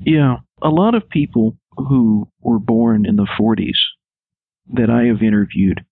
Yeah, 0.00 0.38
a 0.62 0.68
lot 0.68 0.94
of 0.94 1.08
people 1.08 1.56
who 1.76 2.28
were 2.40 2.58
born 2.58 3.06
in 3.06 3.16
the 3.16 3.28
40s 3.38 3.78
that 4.74 4.90
I 4.90 5.04
have 5.04 5.22
interviewed, 5.22 5.84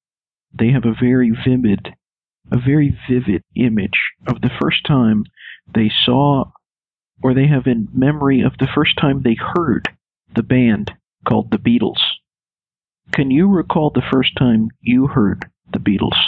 they 0.52 0.70
have 0.70 0.84
a 0.84 0.94
very 1.00 1.30
vivid, 1.46 1.94
a 2.50 2.58
very 2.58 2.98
vivid 3.08 3.42
image 3.54 3.98
of 4.26 4.40
the 4.40 4.50
first 4.60 4.84
time 4.86 5.24
they 5.72 5.90
saw, 6.04 6.50
or 7.22 7.34
they 7.34 7.46
have 7.46 7.66
in 7.66 7.88
memory 7.92 8.40
of 8.40 8.52
the 8.58 8.68
first 8.74 8.96
time 8.98 9.22
they 9.22 9.36
heard 9.38 9.88
the 10.34 10.42
band 10.42 10.92
called 11.26 11.50
the 11.50 11.58
Beatles. 11.58 12.00
Can 13.12 13.30
you 13.30 13.48
recall 13.48 13.90
the 13.90 14.02
first 14.10 14.36
time 14.36 14.68
you 14.80 15.06
heard 15.06 15.50
the 15.72 15.78
Beatles? 15.78 16.18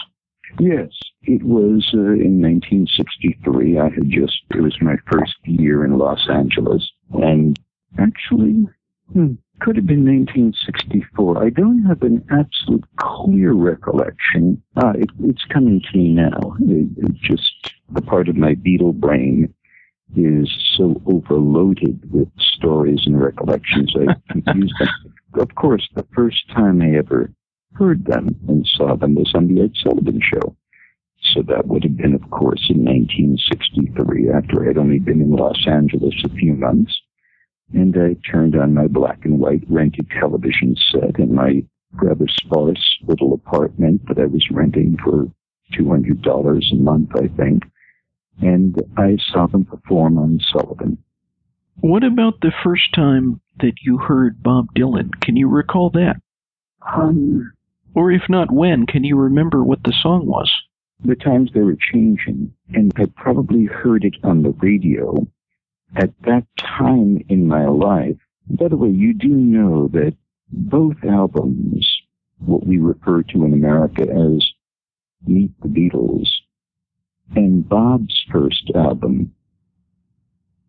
Yes, 0.59 0.91
it 1.23 1.43
was 1.43 1.89
uh, 1.95 1.99
in 1.99 2.43
1963. 2.43 3.79
I 3.79 3.85
had 3.85 4.11
just, 4.11 4.43
it 4.51 4.61
was 4.61 4.77
my 4.81 4.97
first 5.11 5.37
year 5.45 5.85
in 5.85 5.97
Los 5.97 6.29
Angeles. 6.29 6.91
And 7.15 7.59
actually, 7.99 8.67
hmm, 9.13 9.35
could 9.61 9.77
have 9.77 9.87
been 9.87 10.05
1964. 10.05 11.43
I 11.43 11.51
don't 11.51 11.85
have 11.85 12.03
an 12.03 12.25
absolute 12.31 12.85
clear 12.97 13.53
recollection. 13.53 14.63
Ah, 14.77 14.93
it, 14.95 15.09
it's 15.25 15.45
coming 15.45 15.81
to 15.81 15.99
me 15.99 16.09
now. 16.11 16.57
It, 16.61 16.89
it 16.97 17.15
just, 17.23 17.73
the 17.93 18.03
part 18.03 18.29
of 18.29 18.37
my 18.37 18.55
Beatle 18.55 18.95
brain 18.95 19.55
is 20.17 20.51
so 20.77 21.01
overloaded 21.07 22.13
with 22.13 22.29
stories 22.39 23.01
and 23.07 23.21
recollections, 23.21 23.95
I 23.97 24.15
confuse 24.33 24.73
them. 24.79 24.89
Of 25.39 25.55
course, 25.55 25.89
the 25.95 26.07
first 26.15 26.49
time 26.51 26.83
I 26.83 26.97
ever 26.97 27.33
heard 27.75 28.05
them 28.05 28.37
and 28.49 28.67
saw 28.67 28.97
them 28.97 29.15
was 29.15 29.33
on 29.35 29.49
the 29.49 29.63
Ed 29.63 29.73
Sullivan 29.83 30.21
Show. 30.23 30.57
So 31.33 31.43
that 31.43 31.67
would 31.67 31.85
have 31.85 31.97
been, 31.97 32.15
of 32.15 32.29
course, 32.31 32.67
in 32.69 32.85
1963, 32.85 34.31
after 34.31 34.69
I'd 34.69 34.77
only 34.77 34.99
been 34.99 35.21
in 35.21 35.31
Los 35.31 35.67
Angeles 35.67 36.15
a 36.25 36.29
few 36.31 36.55
months. 36.55 36.93
And 37.73 37.97
I 37.97 38.17
turned 38.31 38.55
on 38.57 38.75
my 38.75 38.87
black 38.87 39.25
and 39.25 39.39
white 39.39 39.65
rented 39.69 40.11
television 40.11 40.77
set 40.91 41.19
in 41.19 41.35
my 41.35 41.65
rather 41.93 42.27
sparse 42.29 42.99
little 43.07 43.33
apartment 43.33 44.03
that 44.09 44.19
I 44.19 44.27
was 44.27 44.47
renting 44.51 44.97
for 45.03 45.27
$200 45.75 46.73
a 46.73 46.77
month, 46.77 47.11
I 47.15 47.29
think. 47.37 47.63
And 48.41 48.77
I 48.97 49.19
saw 49.33 49.47
them 49.47 49.65
perform 49.65 50.19
on 50.19 50.41
Sullivan. 50.53 50.99
What 51.81 52.05
about 52.05 52.41
the 52.41 52.53
first 52.63 52.95
time 52.95 53.41
that 53.61 53.75
you 53.83 53.99
heard 53.99 54.43
Bob 54.43 54.69
Dylan? 54.75 55.11
Can 55.21 55.37
you 55.37 55.49
recall 55.49 55.91
that? 55.91 56.17
Um, 56.95 57.53
Or 57.95 58.11
if 58.11 58.23
not 58.29 58.51
when, 58.51 58.87
can 58.87 59.05
you 59.05 59.17
remember 59.17 59.63
what 59.63 59.83
the 59.85 59.93
song 60.03 60.27
was? 60.27 60.51
the 61.05 61.17
times 61.17 61.51
they 61.53 61.61
were 61.61 61.77
changing, 61.93 62.53
and 62.73 62.93
I 62.97 63.07
probably 63.17 63.65
heard 63.65 64.05
it 64.05 64.17
on 64.23 64.43
the 64.43 64.51
radio 64.51 65.27
at 65.97 66.11
that 66.23 66.47
time 66.59 67.23
in 67.29 67.47
my 67.47 67.67
life. 67.67 68.17
By 68.49 68.69
the 68.69 68.77
way, 68.77 68.91
you 68.91 69.13
do 69.13 69.29
know 69.29 69.89
that 69.89 70.15
both 70.51 70.97
albums, 71.05 71.89
what 72.39 72.67
we 72.67 72.79
refer 72.79 73.23
to 73.23 73.45
in 73.45 73.53
America 73.53 74.03
as 74.03 74.49
Meet 75.27 75.53
the 75.61 75.69
Beatles, 75.69 76.29
and 77.35 77.69
Bob's 77.69 78.25
first 78.31 78.71
album 78.75 79.33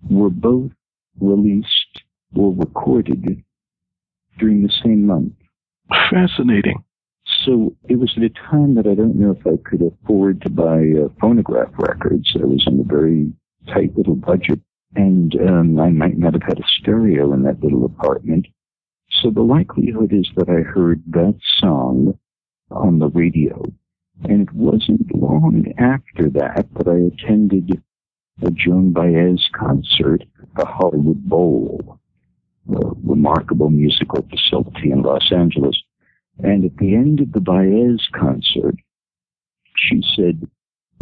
were 0.10 0.29
both 0.29 0.72
released 1.20 2.03
or 2.36 2.53
recorded 2.53 3.43
during 4.39 4.63
the 4.63 4.74
same 4.84 5.05
month. 5.05 5.34
Fascinating. 6.10 6.84
So 7.46 7.75
it 7.88 8.00
was 8.00 8.13
at 8.17 8.24
a 8.24 8.29
time 8.29 8.75
that 8.75 8.88
I 8.88 8.96
don't 8.96 9.15
know 9.15 9.32
if 9.32 9.46
I 9.46 9.58
could 9.70 9.82
afford 9.82 10.41
to 10.41 10.50
buy 10.50 10.79
uh, 10.79 11.10
phonograph 11.20 11.72
records. 11.77 12.36
I 12.36 12.46
was 12.46 12.65
on 12.67 12.79
a 12.79 12.84
very 12.84 13.32
tight 13.67 13.96
little 13.98 14.15
budget, 14.15 14.60
and 14.96 15.36
um, 15.48 15.79
I 15.79 15.89
might 15.89 16.17
not 16.17 16.34
have 16.34 16.43
had 16.43 16.60
a 16.60 16.67
stereo 16.79 17.34
in 17.34 17.43
that 17.43 17.63
little 17.63 17.86
apartment. 17.86 18.48
So 19.22 19.29
the 19.29 19.41
likelihood 19.41 20.12
is 20.12 20.27
that 20.36 20.50
I 20.50 20.62
heard 20.62 21.03
that 21.12 21.38
song 21.60 22.17
on 22.72 23.00
the 23.00 23.10
radio. 23.10 23.63
And 24.24 24.41
it 24.41 24.53
wasn't 24.53 25.13
long 25.15 25.65
after 25.77 26.29
that 26.29 26.67
that 26.75 26.88
I 26.88 27.13
attended 27.13 27.82
a 28.41 28.51
Joan 28.51 28.93
Baez 28.93 29.48
concert 29.53 30.24
at 30.41 30.55
the 30.55 30.65
Hollywood 30.65 31.24
Bowl, 31.24 32.00
a 32.70 32.79
remarkable 33.03 33.70
musical 33.70 34.25
facility 34.29 34.91
in 34.91 35.01
Los 35.01 35.32
Angeles. 35.32 35.82
And 36.39 36.65
at 36.65 36.77
the 36.77 36.96
end 36.96 37.20
of 37.20 37.32
the 37.32 37.41
Baez 37.41 38.08
concert, 38.13 38.75
she 39.75 40.01
said, 40.15 40.48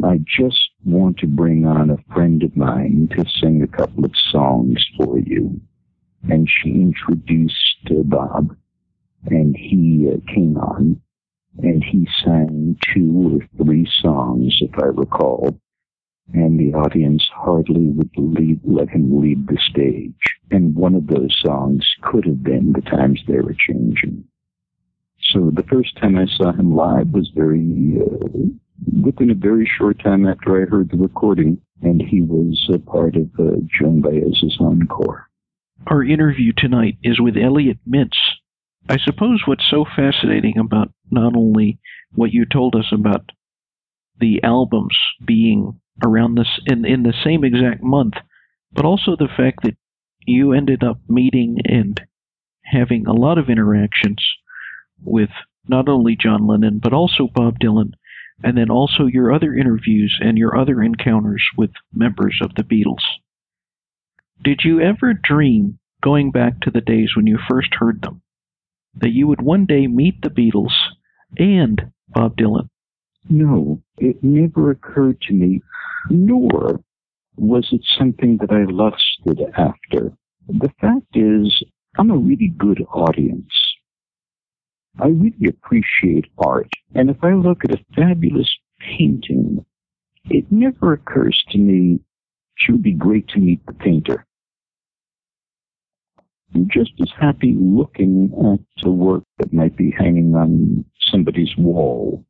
I 0.04 0.20
just 0.26 0.72
want 0.84 1.18
to 1.20 1.28
bring 1.28 1.66
on 1.66 1.90
a 1.90 2.14
friend 2.14 2.42
of 2.44 2.56
mine 2.56 3.10
to 3.12 3.26
sing 3.40 3.62
a 3.62 3.68
couple 3.68 4.04
of 4.04 4.12
songs 4.32 4.84
for 4.98 5.20
you. 5.20 5.62
And 6.24 6.50
she 6.50 6.70
introduced 6.70 7.56
uh, 7.90 8.04
Bob, 8.04 8.56
and 9.26 9.56
he 9.56 10.10
uh, 10.12 10.34
came 10.34 10.58
on, 10.58 11.02
and 11.58 11.84
he 11.84 12.08
sang 12.24 12.78
two 12.94 13.40
or 13.40 13.64
three 13.64 13.88
songs, 14.02 14.58
if 14.62 14.72
I 14.82 14.88
recall, 14.88 15.60
and 16.34 16.60
the 16.60 16.74
audience 16.78 17.28
hardly 17.34 17.88
would 17.88 18.12
lead, 18.16 18.62
let 18.64 18.90
him 18.90 19.22
lead 19.22 19.48
the 19.48 19.58
stage. 19.70 20.38
And 20.50 20.76
one 20.76 20.96
of 20.96 21.08
those 21.08 21.36
songs 21.46 21.86
could 22.02 22.26
have 22.26 22.44
been 22.44 22.74
The 22.74 22.82
Times 22.82 23.22
They 23.28 23.40
Were 23.40 23.56
Changing. 23.68 24.24
So 25.34 25.52
the 25.54 25.64
first 25.64 25.98
time 25.98 26.18
I 26.18 26.26
saw 26.38 26.52
him 26.52 26.76
live 26.76 27.10
was 27.10 27.30
very, 27.36 27.98
uh, 28.02 28.28
within 29.04 29.30
a 29.32 29.36
very 29.36 29.70
short 29.78 30.00
time 30.04 30.28
after 30.28 30.62
I 30.62 30.70
heard 30.70 30.90
the 30.90 30.98
recording, 30.98 31.62
and 31.82 32.02
he 32.02 32.22
was 32.22 32.70
a 32.74 32.80
part 32.80 33.16
of 33.16 33.30
uh, 33.40 33.58
Joan 33.80 34.02
Baez's 34.02 34.58
encore. 34.60 35.30
Our 35.88 36.04
interview 36.04 36.54
tonight 36.56 36.98
is 37.04 37.20
with 37.20 37.38
Elliot 37.38 37.78
Mintz. 37.90 38.18
I 38.90 38.98
suppose 38.98 39.44
what's 39.46 39.70
so 39.70 39.86
fascinating 39.86 40.58
about 40.58 40.92
not 41.10 41.36
only 41.36 41.80
what 42.14 42.34
you 42.34 42.46
told 42.46 42.76
us 42.76 42.92
about 42.92 43.30
the 44.20 44.42
albums 44.44 44.98
being 45.26 45.80
around 46.04 46.36
this 46.36 46.60
in, 46.66 46.86
in 46.86 47.04
the 47.04 47.14
same 47.24 47.44
exact 47.44 47.84
month, 47.84 48.16
but 48.72 48.86
also 48.86 49.16
the 49.16 49.30
fact 49.36 49.64
that 49.64 49.76
you 50.26 50.54
ended 50.54 50.84
up 50.84 51.00
meeting 51.08 51.58
and 51.66 52.02
having 52.64 53.08
a 53.08 53.14
lot 53.14 53.38
of 53.38 53.50
interactions 53.50 54.26
with 55.04 55.30
not 55.68 55.90
only 55.90 56.16
John 56.16 56.48
Lennon, 56.48 56.80
but 56.82 56.94
also 56.94 57.28
Bob 57.34 57.60
Dylan, 57.60 57.94
and 58.44 58.58
then 58.58 58.70
also 58.70 59.06
your 59.06 59.34
other 59.34 59.54
interviews 59.54 60.18
and 60.22 60.38
your 60.38 60.58
other 60.58 60.82
encounters 60.82 61.44
with 61.58 61.72
members 61.94 62.40
of 62.42 62.56
the 62.56 62.64
Beatles. 62.64 63.04
Did 64.44 64.62
you 64.64 64.82
ever 64.82 65.14
dream, 65.14 65.80
going 66.02 66.32
back 66.32 66.62
to 66.62 66.72
the 66.72 66.82
days 66.82 67.16
when 67.16 67.28
you 67.28 67.38
first 67.50 67.70
heard 67.76 68.02
them, 68.02 68.22
that 68.96 69.12
you 69.12 69.28
would 69.28 69.42
one 69.42 69.66
day 69.66 69.88
meet 69.88 70.22
the 70.22 70.30
Beatles 70.30 70.74
and 71.38 71.92
Bob 72.10 72.38
Dylan? 72.38 72.70
No, 73.30 73.82
it 73.98 74.24
never 74.24 74.72
occurred 74.72 75.22
to 75.22 75.34
me, 75.34 75.62
nor 76.10 76.82
was 77.38 77.68
it 77.72 77.82
something 77.98 78.38
that 78.38 78.52
I 78.52 78.66
lusted 78.66 79.42
after. 79.58 80.12
The 80.48 80.72
fact 80.82 81.16
is, 81.16 81.64
I'm 81.98 82.12
a 82.12 82.18
really 82.18 82.54
good 82.58 82.86
audience. 82.94 83.54
I 85.00 85.08
really 85.08 85.48
appreciate 85.48 86.26
art. 86.38 86.70
And 86.96 87.10
if 87.10 87.24
I 87.24 87.34
look 87.34 87.64
at 87.64 87.74
a 87.74 87.86
fabulous 87.96 88.50
painting, 88.80 89.66
it 90.26 90.52
never 90.52 90.94
occurs 90.94 91.42
to 91.52 91.58
me 91.58 92.00
it 92.68 92.72
would 92.72 92.84
be 92.84 92.94
great 92.94 93.28
to 93.30 93.40
meet 93.40 93.66
the 93.66 93.74
painter. 93.74 94.26
I'm 96.54 96.68
just 96.70 96.92
as 97.02 97.12
happy 97.20 97.56
looking 97.58 98.32
at 98.54 98.86
a 98.86 98.92
work 98.92 99.24
that 99.38 99.54
might 99.54 99.78
be 99.78 99.92
hanging 99.98 100.36
on 100.36 100.86
somebody's 101.10 101.56
wall. 101.58 102.26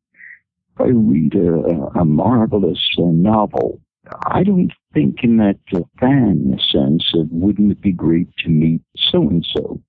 If 0.76 0.82
I 0.82 0.90
read 0.90 1.36
a, 1.36 2.00
a 2.00 2.06
marvelous 2.06 2.80
novel, 2.98 3.82
I 4.28 4.44
don't 4.44 4.72
think 4.94 5.24
in 5.24 5.38
that 5.38 5.60
fan 6.00 6.60
sense 6.72 7.12
of 7.14 7.32
wouldn't 7.32 7.72
it 7.72 7.82
be 7.82 7.92
great 7.92 8.28
to 8.40 8.50
meet 8.50 8.82
so 9.12 9.22
and 9.22 9.46
so. 9.56 9.82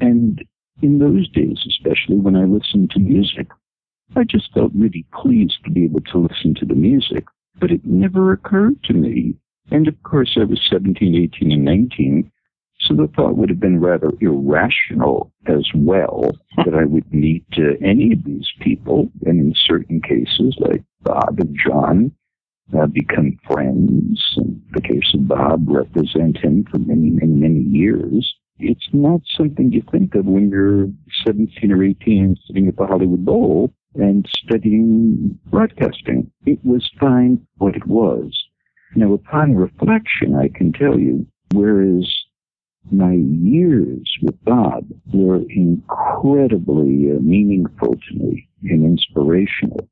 And 0.00 0.44
in 0.82 0.98
those 0.98 1.28
days, 1.30 1.58
especially 1.66 2.16
when 2.16 2.36
I 2.36 2.44
listened 2.44 2.90
to 2.90 3.00
music, 3.00 3.48
I 4.14 4.24
just 4.24 4.52
felt 4.52 4.72
really 4.74 5.04
pleased 5.12 5.58
to 5.64 5.70
be 5.70 5.84
able 5.84 6.00
to 6.12 6.18
listen 6.18 6.54
to 6.56 6.66
the 6.66 6.74
music, 6.74 7.24
but 7.58 7.70
it 7.70 7.84
never 7.84 8.32
occurred 8.32 8.82
to 8.84 8.92
me. 8.92 9.36
And 9.70 9.88
of 9.88 10.00
course, 10.04 10.36
I 10.40 10.44
was 10.44 10.60
17, 10.70 11.14
18, 11.14 11.50
and 11.50 11.64
19, 11.64 12.30
so 12.80 12.94
the 12.94 13.08
thought 13.16 13.36
would 13.36 13.48
have 13.48 13.60
been 13.60 13.80
rather 13.80 14.10
irrational 14.20 15.32
as 15.46 15.66
well 15.74 16.32
that 16.64 16.74
I 16.74 16.84
would 16.84 17.12
meet 17.12 17.46
uh, 17.56 17.74
any 17.84 18.12
of 18.12 18.24
these 18.24 18.48
people, 18.60 19.10
and 19.24 19.40
in 19.40 19.54
certain 19.66 20.00
cases, 20.00 20.56
like 20.58 20.82
Bob 21.02 21.38
and 21.40 21.56
John, 21.64 22.12
uh, 22.76 22.86
become 22.86 23.38
friends. 23.46 24.22
In 24.36 24.62
the 24.72 24.80
case 24.80 25.14
of 25.14 25.28
Bob, 25.28 25.68
represent 25.68 26.38
him 26.38 26.64
for 26.70 26.78
many, 26.78 27.10
many, 27.10 27.32
many 27.32 27.60
years 27.60 28.34
it's 28.58 28.88
not 28.92 29.20
something 29.36 29.72
you 29.72 29.82
think 29.90 30.14
of 30.14 30.26
when 30.26 30.48
you're 30.48 30.88
17 31.26 31.70
or 31.72 31.84
18 31.84 32.36
sitting 32.46 32.68
at 32.68 32.76
the 32.76 32.86
Hollywood 32.86 33.24
Bowl 33.24 33.72
and 33.94 34.26
studying 34.44 35.38
broadcasting. 35.46 36.30
It 36.46 36.58
was 36.64 36.90
fine 36.98 37.46
what 37.58 37.76
it 37.76 37.86
was. 37.86 38.32
Now, 38.94 39.12
upon 39.12 39.56
reflection, 39.56 40.34
I 40.34 40.48
can 40.48 40.72
tell 40.72 40.98
you, 40.98 41.26
whereas 41.52 42.08
my 42.90 43.12
years 43.12 44.10
with 44.22 44.42
Bob 44.44 44.86
were 45.12 45.42
incredibly 45.48 47.10
uh, 47.12 47.20
meaningful 47.20 47.94
to 47.94 48.14
me 48.14 48.48
and 48.62 48.84
inspirational. 48.84 49.88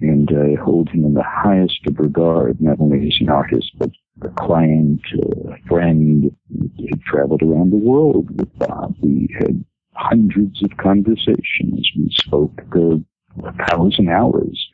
And 0.00 0.30
I 0.30 0.60
hold 0.62 0.90
him 0.90 1.04
in 1.04 1.14
the 1.14 1.24
highest 1.24 1.80
of 1.86 1.98
regard, 1.98 2.60
not 2.60 2.80
only 2.80 3.06
as 3.06 3.16
an 3.20 3.30
artist, 3.30 3.70
but 3.78 3.90
a 4.22 4.28
client, 4.28 5.00
a 5.14 5.56
friend. 5.68 6.30
He 6.76 6.92
traveled 7.06 7.42
around 7.42 7.70
the 7.70 7.76
world 7.76 8.28
with 8.38 8.58
Bob. 8.58 8.94
We 9.00 9.28
had 9.40 9.64
hundreds 9.94 10.62
of 10.62 10.76
conversations. 10.76 11.90
We 11.96 12.08
spoke 12.12 12.60
for 12.70 13.00
a 13.44 13.66
thousand 13.66 14.10
hours. 14.10 14.68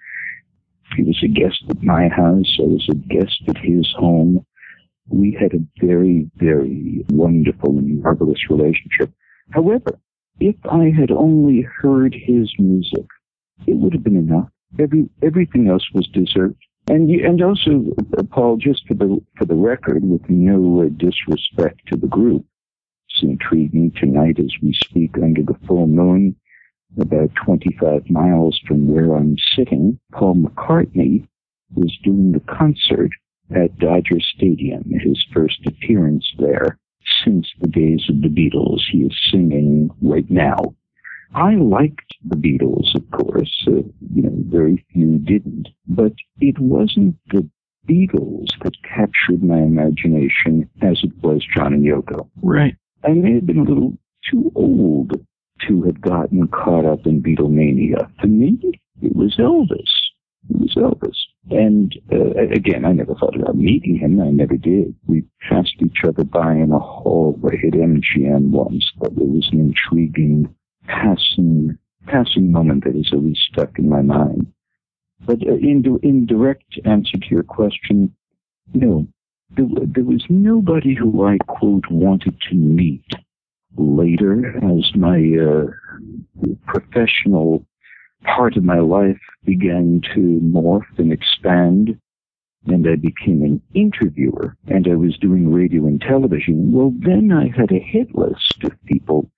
He 0.97 1.05
was 1.05 1.19
a 1.23 1.29
guest 1.29 1.63
at 1.71 1.83
my 1.83 2.09
house. 2.09 2.59
I 2.59 2.65
was 2.65 2.87
a 2.91 2.95
guest 2.95 3.43
at 3.49 3.59
his 3.59 3.89
home. 3.97 4.45
We 5.09 5.37
had 5.39 5.53
a 5.55 5.85
very, 5.85 6.31
very 6.37 7.05
wonderful 7.11 7.79
and 7.79 8.03
marvelous 8.03 8.49
relationship. 8.49 9.13
However, 9.51 9.99
if 10.41 10.57
I 10.71 10.91
had 10.91 11.11
only 11.11 11.63
heard 11.63 12.15
his 12.15 12.53
music, 12.59 13.07
it 13.67 13.75
would 13.75 13.93
have 13.93 14.05
been 14.05 14.17
enough. 14.17 14.49
Every, 14.79 15.09
everything 15.23 15.69
else 15.69 15.87
was 15.93 16.09
dessert. 16.09 16.57
And 16.89 17.09
and 17.11 17.41
also, 17.43 17.95
uh, 18.19 18.25
Paul, 18.25 18.57
just 18.57 18.87
for 18.89 18.95
the 18.95 19.23
for 19.37 19.45
the 19.45 19.55
record, 19.55 20.03
with 20.03 20.29
no 20.29 20.83
uh, 20.83 20.89
disrespect 20.97 21.81
to 21.87 21.97
the 21.97 22.09
group, 22.09 22.45
it's 23.09 23.23
intriguing 23.23 23.93
tonight 23.93 24.41
as 24.41 24.53
we 24.61 24.73
speak 24.73 25.17
under 25.23 25.43
the 25.43 25.57
full 25.67 25.87
moon, 25.87 26.35
about 27.01 27.31
25 27.45 28.11
miles 28.11 28.61
from 28.67 28.89
where 28.89 29.15
I'm 29.15 29.37
sitting. 29.55 30.01
Paul 30.13 30.35
McCartney 30.35 31.29
was 31.75 31.97
doing 32.03 32.33
the 32.33 32.41
concert 32.41 33.11
at 33.55 33.79
Dodger 33.79 34.21
Stadium, 34.21 34.85
his 35.01 35.25
first 35.33 35.61
appearance 35.67 36.27
there 36.39 36.79
since 37.25 37.49
the 37.61 37.69
days 37.69 38.05
of 38.09 38.21
the 38.23 38.29
Beatles. 38.29 38.81
He 38.91 38.99
is 38.99 39.17
singing 39.31 39.91
right 40.01 40.29
now 40.31 40.75
I 41.35 41.55
liked 41.55 42.15
the 42.25 42.37
Beatles, 42.37 42.95
of 42.95 43.11
course. 43.11 43.65
Uh, 43.67 43.83
you 44.15 44.23
know, 44.23 44.33
very 44.49 44.85
few 44.93 45.19
didn't. 45.19 45.69
But 45.89 46.13
it 46.41 46.59
wasn't 46.59 47.17
the 47.31 47.49
Beatles 47.89 48.49
that 48.63 48.75
captured 48.83 49.43
my 49.43 49.59
imagination 49.59 50.69
as 50.83 51.01
it 51.03 51.13
was 51.23 51.45
John 51.55 51.73
and 51.73 51.85
Yoko. 51.85 52.29
Right. 52.43 52.77
I 53.05 53.13
may 53.13 53.35
have 53.35 53.47
been 53.47 53.59
a 53.59 53.65
little 53.65 53.97
too 54.31 54.53
old 54.55 55.13
to 55.69 55.83
have 55.85 56.01
gotten 56.01 56.49
caught 56.49 56.85
up 56.85 57.07
in 57.07 57.23
Beatlemania. 57.23 58.11
For 58.21 58.27
me, 58.27 58.59
it 59.01 59.17
was 59.17 59.37
Elvis. 59.39 59.91
It 60.51 60.59
was 60.59 60.75
Elvis. 60.77 61.17
And 61.51 61.93
uh, 62.13 62.41
again, 62.55 62.85
I 62.85 62.93
never 62.93 63.15
thought 63.15 63.35
about 63.35 63.57
meeting 63.57 63.97
him. 63.99 64.21
I 64.21 64.31
never 64.31 64.57
did. 64.57 64.95
We 65.07 65.25
passed 65.49 65.75
each 65.81 66.05
other 66.07 66.25
by 66.25 66.53
in 66.53 66.71
a 66.71 66.79
hallway 66.79 67.61
at 67.67 67.75
MGM 67.75 68.51
once. 68.51 68.93
but 68.99 69.13
it 69.13 69.29
was 69.29 69.49
an 69.53 69.61
intriguing 69.61 70.55
passing 70.87 71.79
passing 72.07 72.51
moment 72.51 72.85
that 72.85 72.97
is 72.97 73.11
always 73.13 73.39
stuck 73.51 73.79
in 73.79 73.89
my 73.89 74.03
mind. 74.03 74.53
But 75.25 75.43
uh, 75.47 75.55
in 75.55 75.99
in 76.03 76.27
direct 76.27 76.79
answer 76.85 77.19
to 77.19 77.27
your 77.29 77.45
question, 77.45 78.15
no, 78.75 79.07
there, 79.57 79.67
there 79.87 80.05
was 80.05 80.25
nobody 80.29 80.95
who 80.95 81.25
I 81.25 81.39
quote 81.47 81.85
wanted 81.91 82.41
to 82.51 82.55
meet 82.55 83.05
later 83.77 84.57
as 84.59 84.95
my 84.95 85.19
uh, 85.41 86.55
professional 86.67 87.65
part 88.25 88.57
of 88.57 88.65
my 88.65 88.79
life 88.79 89.21
began 89.45 90.01
to 90.15 90.41
morph 90.43 90.99
and 90.99 91.13
expand 91.13 91.99
and 92.67 92.87
I 92.89 92.97
became 92.97 93.43
an 93.43 93.61
interviewer 93.75 94.57
and 94.69 94.87
I 94.87 94.95
was 94.95 95.19
doing 95.19 95.53
radio 95.53 95.87
and 95.87 96.01
television, 96.01 96.73
well, 96.73 96.93
then 96.97 97.33
I 97.33 97.49
had 97.57 97.73
a 97.73 97.79
hit 97.79 98.15
list 98.15 98.63
of 98.63 98.73
people 98.85 99.31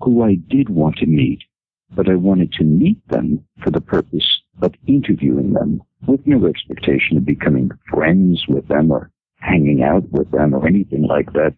who 0.00 0.22
I 0.22 0.34
did 0.34 0.68
want 0.68 0.96
to 0.98 1.06
meet, 1.06 1.40
but 1.94 2.08
I 2.08 2.14
wanted 2.14 2.52
to 2.54 2.64
meet 2.64 3.06
them 3.08 3.44
for 3.62 3.70
the 3.70 3.80
purpose 3.80 4.42
of 4.62 4.74
interviewing 4.86 5.52
them 5.52 5.82
with 6.06 6.26
no 6.26 6.46
expectation 6.46 7.16
of 7.16 7.24
becoming 7.24 7.70
friends 7.90 8.44
with 8.48 8.68
them 8.68 8.90
or 8.90 9.10
hanging 9.40 9.82
out 9.82 10.08
with 10.10 10.30
them 10.30 10.54
or 10.54 10.66
anything 10.66 11.02
like 11.02 11.32
that. 11.32 11.54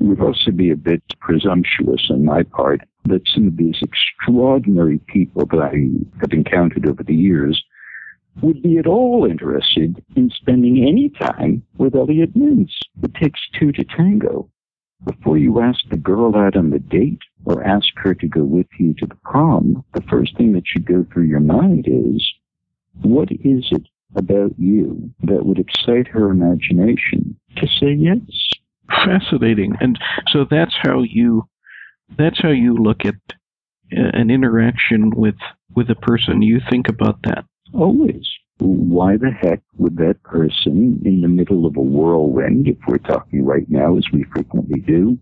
It 0.00 0.04
would 0.04 0.20
also 0.20 0.50
be 0.50 0.70
a 0.70 0.76
bit 0.76 1.02
presumptuous 1.20 2.08
on 2.10 2.24
my 2.24 2.42
part 2.42 2.80
that 3.04 3.28
some 3.32 3.46
of 3.46 3.56
these 3.56 3.76
extraordinary 3.82 4.98
people 5.06 5.46
that 5.46 5.58
I 5.58 5.74
have 6.20 6.32
encountered 6.32 6.88
over 6.88 7.02
the 7.02 7.14
years 7.14 7.62
would 8.42 8.62
be 8.62 8.78
at 8.78 8.86
all 8.86 9.26
interested 9.28 10.02
in 10.16 10.30
spending 10.30 10.84
any 10.84 11.10
time 11.10 11.62
with 11.78 11.94
Elliot 11.94 12.34
Mintz. 12.34 12.72
It 13.02 13.14
takes 13.14 13.40
two 13.58 13.72
to 13.72 13.84
tango. 13.84 14.48
Before 15.04 15.38
you 15.38 15.60
ask 15.60 15.80
the 15.90 15.96
girl 15.96 16.34
out 16.34 16.56
on 16.56 16.70
the 16.70 16.78
date 16.78 17.20
or 17.44 17.62
ask 17.62 17.88
her 17.96 18.14
to 18.14 18.26
go 18.26 18.42
with 18.42 18.66
you 18.78 18.94
to 18.94 19.06
the 19.06 19.16
prom, 19.16 19.84
the 19.92 20.02
first 20.02 20.36
thing 20.36 20.52
that 20.54 20.66
should 20.66 20.86
go 20.86 21.06
through 21.12 21.24
your 21.24 21.40
mind 21.40 21.86
is, 21.86 22.26
what 23.02 23.30
is 23.30 23.66
it 23.70 23.86
about 24.16 24.58
you 24.58 25.10
that 25.24 25.44
would 25.44 25.58
excite 25.58 26.08
her 26.08 26.30
imagination 26.30 27.38
to 27.56 27.66
say 27.66 27.92
yes? 27.92 28.20
Fascinating. 28.88 29.74
And 29.80 29.98
so 30.28 30.44
that's 30.50 30.74
how 30.82 31.02
you 31.02 31.48
that's 32.18 32.40
how 32.42 32.50
you 32.50 32.74
look 32.74 33.04
at 33.04 33.14
uh, 33.96 34.10
an 34.12 34.30
interaction 34.30 35.10
with 35.10 35.36
with 35.74 35.90
a 35.90 35.94
person, 35.94 36.42
you 36.42 36.60
think 36.70 36.88
about 36.88 37.18
that. 37.24 37.44
Always. 37.72 38.26
Why 38.58 39.16
the 39.16 39.30
heck 39.30 39.60
would 39.78 39.96
that 39.96 40.22
person 40.22 41.02
in 41.04 41.20
the 41.22 41.28
middle 41.28 41.66
of 41.66 41.76
a 41.76 41.80
whirlwind, 41.80 42.68
if 42.68 42.76
we're 42.86 42.98
talking 42.98 43.44
right 43.44 43.68
now, 43.68 43.96
as 43.96 44.04
we 44.12 44.24
frequently 44.32 44.80
do, 44.80 45.18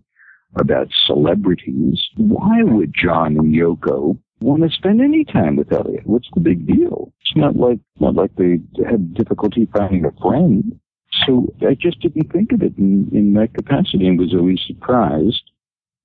about 0.55 0.87
celebrities, 1.07 1.99
why 2.15 2.61
would 2.61 2.93
John 2.93 3.37
and 3.37 3.55
Yoko 3.55 4.19
want 4.39 4.61
to 4.61 4.69
spend 4.69 5.01
any 5.01 5.25
time 5.25 5.55
with 5.55 5.73
Elliot? 5.73 6.05
What's 6.05 6.29
the 6.35 6.41
big 6.41 6.67
deal? 6.67 7.11
It's 7.21 7.35
not 7.35 7.55
like 7.55 7.79
not 7.99 8.13
like 8.13 8.35
they 8.35 8.59
had 8.87 9.15
difficulty 9.15 9.67
finding 9.75 10.05
a 10.05 10.11
friend. 10.21 10.79
So 11.25 11.53
I 11.61 11.75
just 11.75 11.99
didn't 11.99 12.31
think 12.31 12.51
of 12.51 12.61
it 12.61 12.77
in, 12.77 13.09
in 13.11 13.33
that 13.33 13.53
capacity 13.53 14.07
and 14.07 14.19
was 14.19 14.33
always 14.33 14.59
surprised 14.65 15.43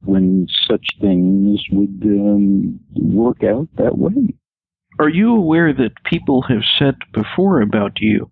when 0.02 0.46
such 0.68 0.86
things 1.00 1.62
would 1.72 2.02
um, 2.04 2.78
work 2.94 3.42
out 3.42 3.68
that 3.76 3.98
way. 3.98 4.34
Are 5.00 5.08
you 5.08 5.34
aware 5.34 5.72
that 5.72 6.04
people 6.04 6.42
have 6.42 6.62
said 6.78 6.96
before 7.12 7.60
about 7.60 8.00
you 8.00 8.30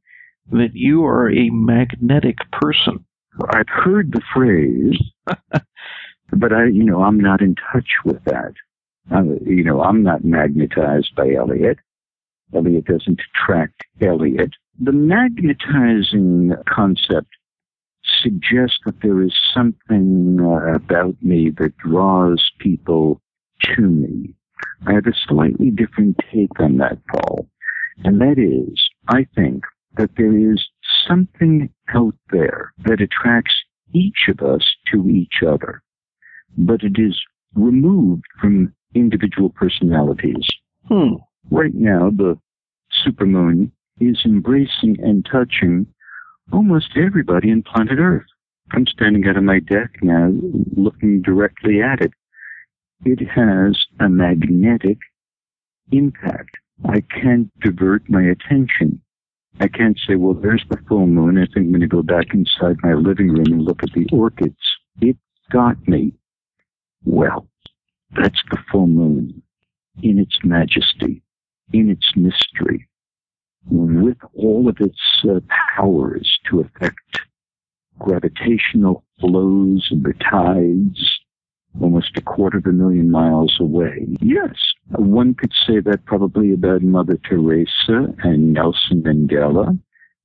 that 0.53 0.75
you 0.75 1.05
are 1.05 1.31
a 1.31 1.51
magnetic 1.51 2.39
person? 2.53 3.05
I've 3.51 3.69
heard 3.69 4.12
the 4.12 4.23
phrase, 4.35 4.99
but 6.33 6.53
I, 6.53 6.67
you 6.67 6.85
know, 6.85 7.03
I'm 7.03 7.21
not 7.21 7.41
in 7.41 7.55
touch 7.73 7.89
with 8.05 8.23
that. 8.25 8.53
Uh, 9.11 9.23
you 9.45 9.62
know, 9.62 9.83
I'm 9.83 10.03
not 10.03 10.25
magnetized 10.25 11.15
by 11.15 11.33
Elliot. 11.33 11.79
Elliot 12.55 12.87
doesn't 12.87 13.21
attract 13.35 13.83
Elliot. 14.01 14.51
The 14.79 14.93
magnetizing 14.93 16.53
concept 16.69 17.29
suggests 18.23 18.79
that 18.85 19.01
there 19.03 19.23
is 19.23 19.35
something 19.55 20.39
uh, 20.41 20.75
about 20.75 21.17
me 21.23 21.51
that 21.59 21.77
draws 21.79 22.51
people 22.59 23.21
to 23.62 23.83
me. 23.83 24.35
I 24.87 24.93
have 24.95 25.07
a 25.07 25.15
slightly 25.27 25.71
different 25.71 26.17
take 26.33 26.61
on 26.61 26.77
that, 26.79 26.99
Paul. 27.07 27.49
And 28.05 28.21
that 28.21 28.39
is, 28.39 28.79
I 29.09 29.27
think 29.35 29.65
that 29.97 30.11
there 30.17 30.37
is 30.37 30.62
something 31.09 31.71
out 31.95 32.15
there 32.31 32.73
that 32.85 33.01
attracts 33.01 33.55
each 33.95 34.29
of 34.29 34.41
us 34.41 34.62
to 34.93 35.09
each 35.09 35.43
other, 35.47 35.83
but 36.59 36.83
it 36.83 36.99
is 36.99 37.19
removed 37.55 38.25
from 38.41 38.75
individual 38.95 39.49
personalities. 39.49 40.47
Hmm. 40.89 41.15
Right 41.51 41.75
now, 41.75 42.11
the 42.11 42.39
supermoon 43.07 43.71
is 44.01 44.19
embracing 44.25 44.97
and 45.03 45.27
touching 45.31 45.87
almost 46.53 46.97
everybody 46.97 47.51
on 47.51 47.63
planet 47.63 47.99
Earth. 47.99 48.27
I'm 48.73 48.87
standing 48.87 49.27
out 49.27 49.37
on 49.37 49.45
my 49.45 49.61
deck 49.61 49.91
now, 50.03 50.31
looking 50.77 51.23
directly 51.23 51.81
at 51.83 52.01
it. 52.01 52.13
It 53.05 53.27
has 53.29 53.79
a 54.01 54.09
magnetic 54.09 54.99
impact. 55.93 56.57
I 56.85 57.03
can't 57.03 57.51
divert 57.61 58.09
my 58.09 58.23
attention. 58.23 59.01
I 59.61 59.69
can't 59.69 59.99
say, 60.07 60.17
well, 60.17 60.35
there's 60.35 60.65
the 60.69 60.79
full 60.89 61.07
moon. 61.07 61.39
I 61.39 61.47
think 61.47 61.67
I'm 61.67 61.71
going 61.71 61.81
to 61.81 61.87
go 61.87 62.03
back 62.03 62.35
inside 62.35 62.77
my 62.83 62.95
living 62.95 63.29
room 63.29 63.47
and 63.47 63.63
look 63.63 63.83
at 63.83 63.93
the 63.95 64.07
orchids. 64.13 64.57
It 65.01 65.17
got 65.51 65.77
me. 65.89 66.13
Well, 67.05 67.47
that's 68.15 68.41
the 68.51 68.59
full 68.71 68.87
moon 68.87 69.43
in 70.03 70.19
its 70.19 70.39
majesty, 70.45 71.23
in 71.73 71.89
its 71.89 72.07
mystery, 72.17 72.87
with 73.71 74.19
all 74.35 74.69
of 74.69 74.77
its 74.81 75.01
uh, 75.29 75.41
powers 75.77 76.39
to 76.51 76.61
affect 76.61 77.21
gravitational 77.99 79.05
flows 79.21 79.89
and 79.91 80.05
the 80.05 80.13
tides 80.31 81.21
almost 81.81 82.17
a 82.17 82.23
quarter 82.23 82.59
of 82.59 82.67
a 82.67 82.73
million 82.73 83.11
miles 83.11 83.57
away. 83.61 84.07
Yes, 84.21 84.55
one 84.91 85.35
could 85.35 85.53
say 85.67 85.81
that 85.81 86.05
probably 86.07 86.53
about 86.53 86.83
Mother 86.83 87.19
Teresa 87.29 88.15
and 88.23 88.55
Nelson 88.55 89.03
Mandela 89.03 89.79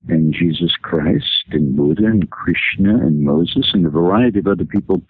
and 0.08 0.34
Jesus 0.34 0.72
Christ 0.82 1.46
and 1.52 1.76
Buddha 1.76 2.06
and 2.06 2.30
Krishna 2.30 2.96
and 2.96 3.24
Moses 3.24 3.70
and 3.74 3.86
a 3.86 3.90
variety 3.90 4.40
of 4.40 4.48
other 4.48 4.66
people 4.66 5.02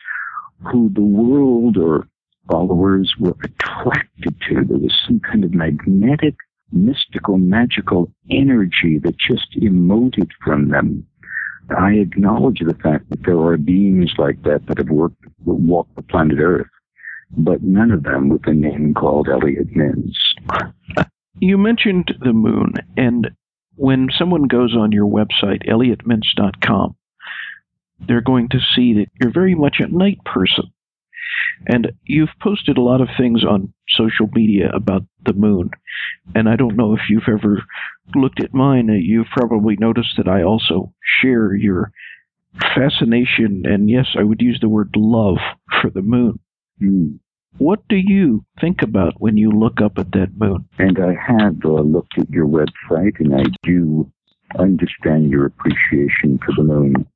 who 0.71 0.89
the 0.93 1.01
world 1.01 1.77
or 1.77 2.07
followers 2.49 3.13
were 3.19 3.35
attracted 3.43 4.35
to. 4.49 4.65
There 4.65 4.77
was 4.77 4.97
some 5.05 5.19
kind 5.19 5.43
of 5.43 5.53
magnetic, 5.53 6.35
mystical, 6.71 7.37
magical 7.37 8.11
energy 8.29 8.99
that 9.03 9.17
just 9.17 9.51
emoted 9.59 10.29
from 10.43 10.69
them. 10.69 11.05
I 11.77 11.93
acknowledge 11.93 12.59
the 12.59 12.73
fact 12.75 13.09
that 13.09 13.23
there 13.25 13.39
are 13.39 13.57
beings 13.57 14.11
like 14.17 14.43
that 14.43 14.65
that 14.67 14.77
have 14.77 14.89
worked, 14.89 15.23
walked 15.45 15.95
the 15.95 16.01
planet 16.01 16.39
Earth, 16.39 16.67
but 17.37 17.63
none 17.63 17.91
of 17.91 18.03
them 18.03 18.29
with 18.29 18.45
a 18.47 18.53
name 18.53 18.93
called 18.93 19.29
Elliot 19.29 19.73
Mintz. 19.73 20.15
You 21.39 21.57
mentioned 21.57 22.13
the 22.19 22.33
moon, 22.33 22.73
and 22.97 23.31
when 23.75 24.09
someone 24.17 24.43
goes 24.43 24.75
on 24.75 24.91
your 24.91 25.07
website, 25.07 25.67
elliotmintz.com, 25.67 26.95
they're 28.07 28.21
going 28.21 28.49
to 28.49 28.59
see 28.75 28.93
that 28.95 29.07
you're 29.19 29.31
very 29.31 29.55
much 29.55 29.77
a 29.79 29.87
night 29.87 30.23
person. 30.25 30.65
And 31.67 31.91
you've 32.03 32.29
posted 32.41 32.77
a 32.77 32.81
lot 32.81 33.01
of 33.01 33.09
things 33.17 33.43
on 33.43 33.73
social 33.89 34.27
media 34.33 34.69
about 34.73 35.03
the 35.25 35.33
moon. 35.33 35.71
And 36.35 36.49
I 36.49 36.55
don't 36.55 36.77
know 36.77 36.93
if 36.93 37.01
you've 37.09 37.27
ever 37.27 37.63
looked 38.15 38.43
at 38.43 38.53
mine. 38.53 38.87
You've 38.87 39.27
probably 39.35 39.75
noticed 39.79 40.15
that 40.17 40.27
I 40.27 40.43
also 40.43 40.93
share 41.21 41.53
your 41.55 41.91
fascination 42.75 43.63
and, 43.65 43.89
yes, 43.89 44.07
I 44.17 44.23
would 44.23 44.41
use 44.41 44.59
the 44.59 44.69
word 44.69 44.89
love 44.95 45.37
for 45.81 45.89
the 45.89 46.01
moon. 46.01 46.39
Hmm. 46.79 47.15
What 47.57 47.87
do 47.89 47.97
you 47.97 48.45
think 48.59 48.81
about 48.81 49.19
when 49.19 49.37
you 49.37 49.51
look 49.51 49.81
up 49.81 49.97
at 49.97 50.11
that 50.13 50.29
moon? 50.37 50.67
And 50.79 50.97
I 50.99 51.13
have 51.15 51.57
uh, 51.65 51.81
looked 51.81 52.17
at 52.17 52.29
your 52.29 52.47
website 52.47 53.19
and 53.19 53.35
I 53.35 53.43
do 53.63 54.09
understand 54.57 55.29
your 55.29 55.45
appreciation 55.45 56.39
for 56.45 56.53
the 56.55 56.63
moon. 56.63 57.07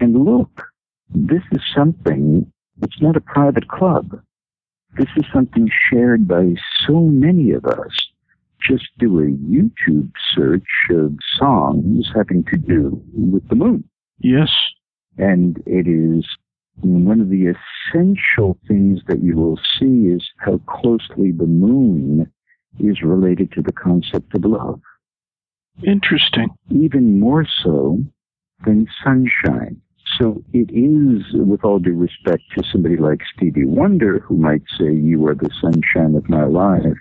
And 0.00 0.24
look, 0.24 0.62
this 1.08 1.42
is 1.52 1.62
something, 1.74 2.52
it's 2.82 3.00
not 3.00 3.16
a 3.16 3.20
private 3.20 3.68
club. 3.68 4.20
This 4.96 5.08
is 5.16 5.24
something 5.32 5.68
shared 5.90 6.26
by 6.26 6.54
so 6.86 7.00
many 7.00 7.52
of 7.52 7.64
us. 7.66 8.10
Just 8.60 8.88
do 8.98 9.20
a 9.20 9.26
YouTube 9.26 10.10
search 10.34 10.68
of 10.90 11.16
songs 11.38 12.10
having 12.14 12.44
to 12.44 12.56
do 12.56 13.00
with 13.12 13.48
the 13.48 13.54
moon. 13.54 13.84
Yes. 14.18 14.50
And 15.16 15.62
it 15.66 15.86
is 15.86 16.26
one 16.80 17.20
of 17.20 17.28
the 17.28 17.54
essential 17.54 18.58
things 18.66 19.00
that 19.06 19.22
you 19.22 19.36
will 19.36 19.58
see 19.78 20.08
is 20.08 20.28
how 20.38 20.58
closely 20.68 21.32
the 21.32 21.46
moon 21.46 22.30
is 22.78 23.02
related 23.02 23.52
to 23.52 23.62
the 23.62 23.72
concept 23.72 24.34
of 24.34 24.44
love. 24.44 24.80
Interesting. 25.86 26.48
Even 26.70 27.20
more 27.20 27.46
so 27.62 27.98
than 28.64 28.88
sunshine. 29.04 29.80
So 30.16 30.42
it 30.52 30.70
is, 30.70 31.24
with 31.34 31.64
all 31.64 31.78
due 31.78 31.94
respect 31.94 32.42
to 32.56 32.64
somebody 32.72 32.96
like 32.96 33.20
Stevie 33.36 33.66
Wonder, 33.66 34.20
who 34.20 34.36
might 34.36 34.62
say, 34.78 34.92
You 34.92 35.26
are 35.26 35.34
the 35.34 35.50
sunshine 35.60 36.14
of 36.14 36.28
my 36.28 36.44
life. 36.44 36.96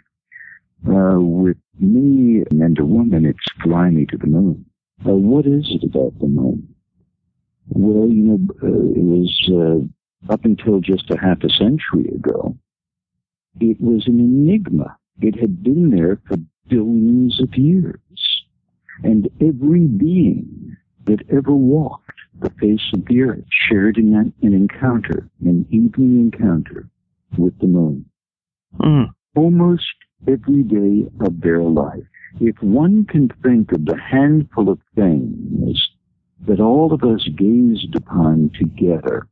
Uh, 0.88 1.20
with 1.20 1.58
me 1.80 2.44
and 2.52 2.78
a 2.80 2.86
woman, 2.86 3.26
it's 3.26 3.64
fly 3.64 3.90
me 3.90 4.06
to 4.08 4.18
the 4.18 4.28
moon. 4.28 4.66
Uh, 5.06 5.14
what 5.14 5.46
is 5.46 5.66
it 5.72 5.84
about 5.84 6.18
the 6.20 6.28
moon? 6.28 6.68
Well, 7.70 8.08
you 8.10 8.24
know, 8.24 8.40
uh, 8.64 8.68
it 8.68 9.04
was 9.04 9.50
uh, 9.52 10.34
up 10.34 10.46
until 10.46 10.80
just 10.80 11.10
a 11.10 11.18
half 11.18 11.44
a 11.44 11.50
century 11.50 12.10
ago, 12.14 12.56
it 13.60 13.82
was 13.82 14.08
an 14.08 14.20
enigma. 14.20 14.98
It 15.22 15.40
had 15.40 15.64
been 15.64 15.90
there 15.90 16.20
for 16.28 16.38
billions 16.68 17.42
of 17.42 17.56
years. 17.56 18.00
And 19.04 19.30
every 19.42 19.86
being 19.86 20.76
that 21.06 21.22
ever 21.30 21.54
walked 21.54 22.07
the 22.40 22.50
face 22.60 22.92
of 22.94 23.06
the 23.06 23.22
earth 23.22 23.46
shared 23.50 23.98
in 23.98 24.14
an, 24.14 24.34
an 24.42 24.54
encounter, 24.54 25.30
an 25.42 25.66
evening 25.70 26.32
encounter 26.32 26.90
with 27.38 27.58
the 27.60 27.68
moon. 27.68 28.06
Mm. 28.80 29.10
Almost 29.36 29.86
every 30.28 30.64
day 30.64 31.08
of 31.22 31.42
their 31.42 31.62
life. 31.62 32.04
If 32.40 32.62
one 32.62 33.06
can 33.06 33.30
think 33.44 33.72
of 33.72 33.86
the 33.86 33.98
handful 33.98 34.70
of 34.70 34.80
things 34.96 35.90
that 36.48 36.60
all 36.60 36.94
of 36.94 37.04
us 37.04 37.28
gazed 37.36 37.96
upon 37.96 38.52
together 38.60 39.28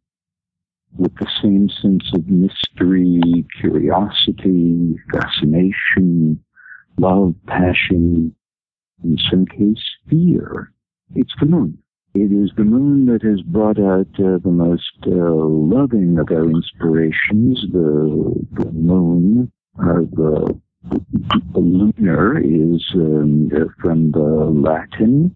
with 0.98 1.14
the 1.16 1.30
same 1.42 1.70
sense 1.82 2.10
of 2.14 2.28
mystery, 2.28 3.46
curiosity, 3.60 4.96
fascination, 5.12 6.44
love, 6.98 7.36
passion, 7.48 8.34
in 9.04 9.18
some 9.30 9.46
case 9.46 9.84
fear. 10.10 10.72
It's 11.14 11.34
the 11.40 11.46
moon. 11.46 11.78
It 12.16 12.32
is 12.32 12.50
the 12.56 12.64
moon 12.64 13.06
that 13.08 13.24
has 13.24 13.42
brought 13.42 13.78
out 13.78 14.08
uh, 14.20 14.40
the 14.42 14.52
most 14.52 14.98
uh, 15.06 15.12
loving 15.12 16.18
of 16.18 16.30
our 16.32 16.50
inspirations. 16.50 17.62
The, 17.72 18.34
the 18.54 18.72
moon, 18.72 19.52
uh, 19.78 20.02
the, 20.12 20.60
the 21.54 21.60
lunar 21.60 22.40
is 22.40 22.84
um, 22.96 23.50
from 23.82 24.12
the 24.12 24.20
Latin 24.20 25.36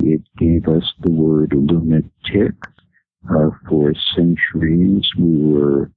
it 0.00 0.22
gave 0.36 0.68
us 0.68 0.84
the 1.00 1.10
word 1.10 1.52
lunatic. 1.52 2.54
Uh, 3.28 3.50
for 3.68 3.92
centuries, 4.14 5.04
we 5.18 5.52
were 5.52 5.90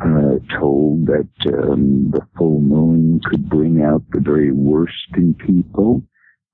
uh, 0.00 0.38
told 0.58 1.06
that 1.06 1.28
um, 1.52 2.10
the 2.12 2.20
full 2.36 2.60
moon 2.60 3.20
could 3.24 3.48
bring 3.48 3.82
out 3.82 4.02
the 4.12 4.20
very 4.20 4.52
worst 4.52 5.08
in 5.16 5.34
people, 5.34 6.02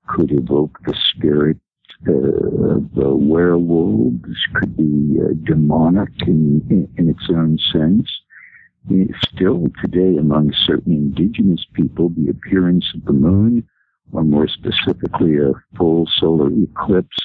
could 0.07 0.31
evoke 0.31 0.79
the 0.85 0.95
spirit 1.13 1.57
uh, 2.03 2.79
the 2.95 3.15
werewolves, 3.15 4.37
could 4.55 4.75
be 4.77 5.19
uh, 5.19 5.33
demonic 5.43 6.09
in, 6.25 6.65
in, 6.69 6.87
in, 6.97 7.09
its 7.09 7.29
own 7.29 7.57
sense. 7.71 8.09
Still 9.33 9.67
today, 9.81 10.17
among 10.17 10.53
certain 10.65 10.93
indigenous 10.93 11.65
people, 11.73 12.09
the 12.09 12.29
appearance 12.29 12.85
of 12.95 13.03
the 13.05 13.13
moon, 13.13 13.67
or 14.11 14.23
more 14.23 14.47
specifically 14.47 15.37
a 15.37 15.51
full 15.77 16.07
solar 16.19 16.51
eclipse, 16.51 17.17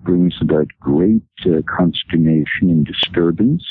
brings 0.00 0.34
about 0.40 0.68
great 0.80 1.22
uh, 1.44 1.60
consternation 1.68 2.70
and 2.70 2.86
disturbance 2.86 3.64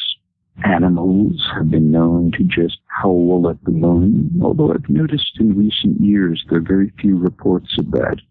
Animals 0.63 1.45
have 1.54 1.69
been 1.69 1.91
known 1.91 2.32
to 2.32 2.43
just 2.43 2.80
howl 2.88 3.50
at 3.50 3.62
the 3.65 3.71
moon, 3.71 4.39
although 4.41 4.71
I've 4.71 4.89
noticed 4.89 5.38
in 5.38 5.58
recent 5.58 6.00
years 6.00 6.45
there 6.50 6.60
are 6.60 6.62
very 6.62 6.93
few 6.98 7.17
reports 7.17 7.78
of 7.78 7.91
that. 7.91 8.21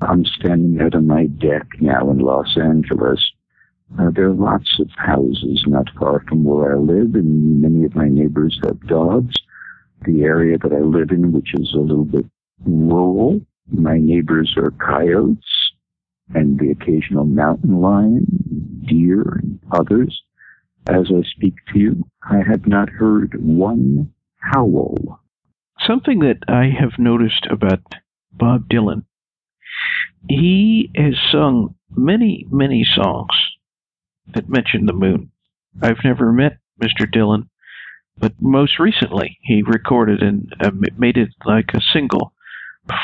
I'm 0.00 0.24
standing 0.24 0.80
out 0.80 0.94
on 0.94 1.06
my 1.06 1.26
deck 1.26 1.66
now 1.80 2.10
in 2.10 2.18
Los 2.18 2.56
Angeles. 2.56 3.20
Uh, 3.98 4.10
there 4.10 4.26
are 4.26 4.34
lots 4.34 4.78
of 4.80 4.90
houses 4.96 5.64
not 5.66 5.88
far 5.98 6.22
from 6.28 6.44
where 6.44 6.74
I 6.74 6.78
live, 6.78 7.14
and 7.14 7.62
many 7.62 7.84
of 7.84 7.94
my 7.94 8.08
neighbors 8.08 8.58
have 8.64 8.86
dogs. 8.86 9.34
The 10.04 10.22
area 10.24 10.58
that 10.58 10.72
I 10.72 10.80
live 10.80 11.10
in, 11.10 11.32
which 11.32 11.54
is 11.54 11.72
a 11.74 11.80
little 11.80 12.04
bit 12.04 12.26
rural, 12.64 13.40
my 13.70 13.98
neighbors 13.98 14.54
are 14.56 14.70
coyotes 14.72 15.44
and 16.34 16.58
the 16.58 16.70
occasional 16.70 17.24
mountain 17.24 17.80
lion, 17.80 18.82
deer, 18.86 19.40
and 19.42 19.60
others. 19.70 20.22
As 20.88 21.06
I 21.10 21.22
speak 21.22 21.54
to 21.72 21.78
you, 21.78 22.04
I 22.22 22.38
have 22.46 22.66
not 22.66 22.88
heard 22.88 23.34
one 23.40 24.12
howl. 24.38 25.20
Something 25.86 26.20
that 26.20 26.38
I 26.48 26.70
have 26.78 26.98
noticed 26.98 27.46
about 27.50 27.80
Bob 28.32 28.68
Dylan, 28.68 29.04
he 30.28 30.90
has 30.96 31.14
sung 31.30 31.74
many, 31.94 32.46
many 32.50 32.86
songs 32.94 33.30
that 34.34 34.48
mention 34.48 34.86
the 34.86 34.92
moon. 34.92 35.30
I've 35.82 36.04
never 36.04 36.32
met 36.32 36.58
Mr. 36.82 37.06
Dylan, 37.06 37.48
but 38.18 38.32
most 38.40 38.78
recently 38.78 39.38
he 39.42 39.62
recorded 39.62 40.22
and 40.22 40.52
uh, 40.60 40.70
made 40.96 41.16
it 41.16 41.30
like 41.44 41.70
a 41.74 41.80
single, 41.92 42.32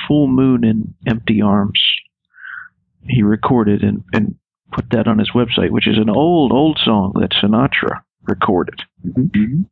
Full 0.06 0.26
Moon 0.26 0.64
and 0.64 0.94
Empty 1.06 1.42
Arms. 1.42 1.80
He 3.08 3.22
recorded 3.22 3.82
and, 3.82 4.04
and 4.12 4.36
put 4.72 4.90
that 4.90 5.06
on 5.06 5.18
his 5.18 5.30
website, 5.32 5.70
which 5.70 5.88
is 5.88 5.98
an 5.98 6.08
old, 6.08 6.52
old 6.52 6.78
song 6.82 7.12
that 7.20 7.32
Sinatra 7.32 8.02
recorded. 8.22 8.80
Mm-hmm. 9.06 9.62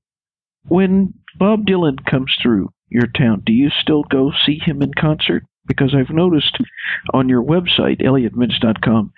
When 0.67 1.15
Bob 1.37 1.65
Dylan 1.65 2.05
comes 2.05 2.35
through 2.43 2.73
your 2.89 3.07
town, 3.07 3.43
do 3.47 3.53
you 3.53 3.71
still 3.71 4.03
go 4.03 4.33
see 4.45 4.59
him 4.59 4.83
in 4.83 4.93
concert? 4.95 5.45
Because 5.71 5.95
I've 5.95 6.15
noticed 6.15 6.59
on 7.15 7.29
your 7.29 7.45
website, 7.45 8.03
elliotmintz.com, 8.03 9.13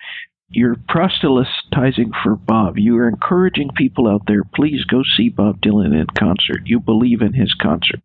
you're 0.49 0.77
proselytizing 0.87 2.11
for 2.23 2.35
Bob. 2.35 2.77
You 2.77 2.97
are 2.97 3.09
encouraging 3.09 3.69
people 3.75 4.07
out 4.07 4.21
there, 4.27 4.43
please 4.53 4.85
go 4.85 5.01
see 5.17 5.29
Bob 5.29 5.61
Dylan 5.61 5.99
in 5.99 6.05
concert. 6.17 6.61
You 6.65 6.79
believe 6.79 7.21
in 7.21 7.33
his 7.33 7.55
concerts. 7.55 8.03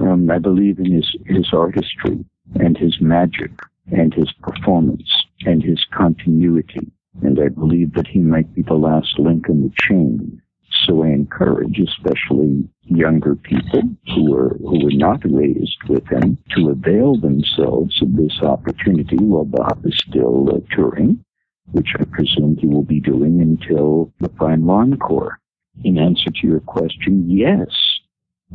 Um, 0.00 0.28
I 0.28 0.38
believe 0.38 0.80
in 0.80 0.90
his, 0.90 1.14
his 1.26 1.52
artistry 1.52 2.24
and 2.56 2.76
his 2.76 3.00
magic 3.00 3.52
and 3.92 4.12
his 4.12 4.32
performance 4.42 5.08
and 5.44 5.62
his 5.62 5.86
continuity 5.96 6.90
and 7.22 7.38
I 7.40 7.48
believe 7.48 7.94
that 7.94 8.06
he 8.06 8.18
might 8.18 8.52
be 8.54 8.62
the 8.62 8.74
last 8.74 9.18
link 9.18 9.48
in 9.48 9.62
the 9.62 9.72
chain. 9.78 10.42
So 10.84 11.02
I 11.02 11.08
encourage, 11.08 11.78
especially 11.78 12.68
younger 12.86 13.34
people 13.34 13.82
who 14.14 14.30
were 14.30 14.56
who 14.58 14.84
were 14.84 14.92
not 14.92 15.20
raised 15.24 15.78
with 15.88 16.06
him, 16.08 16.38
to 16.54 16.70
avail 16.70 17.16
themselves 17.16 18.00
of 18.02 18.16
this 18.16 18.38
opportunity 18.42 19.16
while 19.16 19.44
Bob 19.44 19.84
is 19.84 19.98
still 20.08 20.48
uh, 20.50 20.60
touring, 20.74 21.24
which 21.72 21.88
I 21.98 22.04
presume 22.04 22.56
he 22.56 22.66
will 22.66 22.82
be 22.84 23.00
doing 23.00 23.40
until 23.40 24.12
the 24.20 24.28
final 24.38 24.70
encore. 24.70 25.38
In 25.84 25.98
answer 25.98 26.30
to 26.30 26.46
your 26.46 26.60
question, 26.60 27.28
yes. 27.28 27.68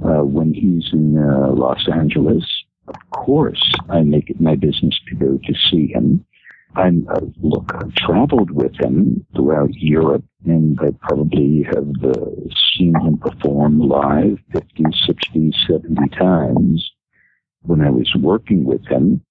Uh, 0.04 0.24
when 0.24 0.54
he's 0.54 0.92
in 0.94 1.18
uh, 1.18 1.52
Los 1.52 1.88
Angeles, 1.94 2.46
of 2.88 2.96
course, 3.12 3.74
I 3.90 4.02
make 4.02 4.30
it 4.30 4.40
my 4.40 4.56
business 4.56 4.98
to 5.10 5.16
go 5.16 5.38
to 5.38 5.54
see 5.70 5.88
him. 5.88 6.26
I'm, 6.76 7.06
uh, 7.10 7.20
look, 7.42 7.72
I've 7.76 7.94
traveled 7.96 8.52
with 8.52 8.74
him 8.80 9.26
throughout 9.36 9.74
Europe, 9.74 10.24
and 10.46 10.80
I 10.80 10.92
probably 11.02 11.66
have 11.66 11.90
uh, 12.04 12.26
seen 12.74 12.94
him 12.96 13.18
perform 13.18 13.80
live 13.80 14.38
50, 14.54 14.84
60, 15.06 15.52
70 15.68 16.10
times. 16.18 16.92
When 17.64 17.82
I 17.82 17.90
was 17.90 18.10
working 18.20 18.64
with 18.64 18.86
him, 18.88 19.22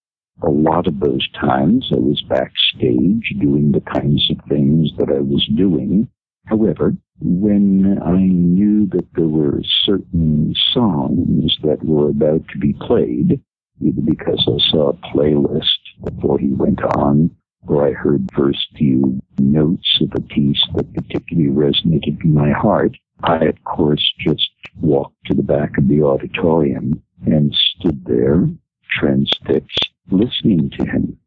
a 0.43 0.51
lot 0.51 0.87
of 0.87 1.01
those 1.01 1.27
times 1.33 1.91
I 1.93 1.99
was 1.99 2.23
backstage 2.29 3.35
doing 3.41 3.73
the 3.73 3.83
kinds 3.93 4.31
of 4.31 4.37
things 4.49 4.91
that 4.99 5.09
I 5.09 5.21
was 5.21 5.47
doing. 5.57 6.09
However, 6.47 6.95
when 7.21 7.99
I 8.03 8.19
knew 8.19 8.87
that 8.93 9.07
there 9.15 9.29
were 9.29 9.63
certain 9.85 10.55
songs 10.73 11.57
that 11.63 11.85
were 11.85 12.11
about 12.11 12.49
to 12.49 12.59
be 12.59 12.75
played, 12.75 13.41
either 13.81 14.03
because 14.03 14.47
I 14.47 14.71
saw 14.71 14.91
a 14.91 15.17
playlist 15.17 15.80
before 16.05 16.39
he 16.39 16.49
went 16.49 16.83
on, 16.97 17.31
or 17.67 17.87
I 17.87 17.93
heard 17.93 18.29
first 18.35 18.67
few 18.77 19.21
notes 19.39 20.01
of 20.01 20.11
a 20.15 20.21
piece 20.21 20.63
that 20.75 20.93
particularly 20.95 21.51
resonated 21.51 22.23
in 22.25 22.35
my 22.35 22.51
heart. 22.53 22.97
I, 23.23 23.45
of 23.45 23.63
course, 23.65 24.13
just 24.19 24.51
walked 24.81 25.17
to 25.27 25.35
the 25.35 25.43
back 25.43 25.77
of 25.77 25.89
the 25.89 26.03
auditorium 26.03 27.03
and 27.27 27.55
stood 27.55 28.05
there, 28.07 28.49
transfixed, 28.99 29.91
listening 30.11 30.71
to 30.79 30.85
him 30.87 31.19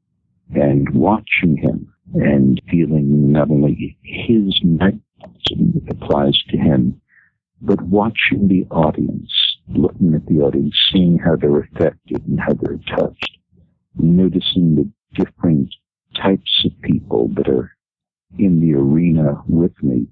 and 0.56 0.90
watching 0.90 1.58
him 1.58 1.94
and 2.14 2.62
feeling 2.70 3.32
not 3.32 3.50
only 3.50 3.98
his 4.04 4.60
magnetism 4.64 5.74
that 5.74 5.92
applies 5.92 6.38
to 6.50 6.58
him, 6.58 7.00
but 7.62 7.82
watching 7.82 8.48
the 8.48 8.66
audience, 8.72 9.32
looking 9.70 10.14
at 10.14 10.26
the 10.26 10.42
audience, 10.42 10.76
seeing 10.92 11.18
how 11.18 11.36
they're 11.36 11.60
affected 11.60 12.26
and 12.28 12.40
how 12.40 12.54
they're 12.54 12.80
touched, 12.96 13.38
noticing 13.96 14.76
the 14.76 14.90
different 15.14 15.74
types 16.16 16.66
of 16.66 16.82
people 16.82 17.30
that 17.36 17.48
are 17.48 17.76
in 18.38 18.60
the 18.60 18.74
arena 18.74 19.42
with 19.48 19.72
me. 19.84 20.08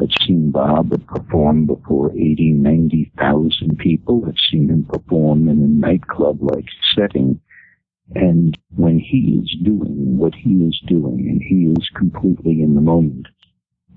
I've 0.00 0.08
seen 0.24 0.50
Bob 0.50 0.92
perform 1.06 1.66
before 1.66 2.12
80, 2.12 2.52
90,000 2.52 3.78
people. 3.78 4.24
I've 4.26 4.34
seen 4.50 4.68
him 4.68 4.84
perform 4.84 5.48
in 5.48 5.62
a 5.62 5.66
nightclub-like 5.66 6.68
setting. 6.94 7.40
And 8.14 8.56
when 8.76 8.98
he 8.98 9.40
is 9.42 9.56
doing 9.64 10.16
what 10.16 10.34
he 10.34 10.64
is 10.64 10.80
doing 10.86 11.28
and 11.28 11.42
he 11.42 11.72
is 11.78 11.88
completely 11.96 12.62
in 12.62 12.74
the 12.74 12.80
moment, 12.80 13.26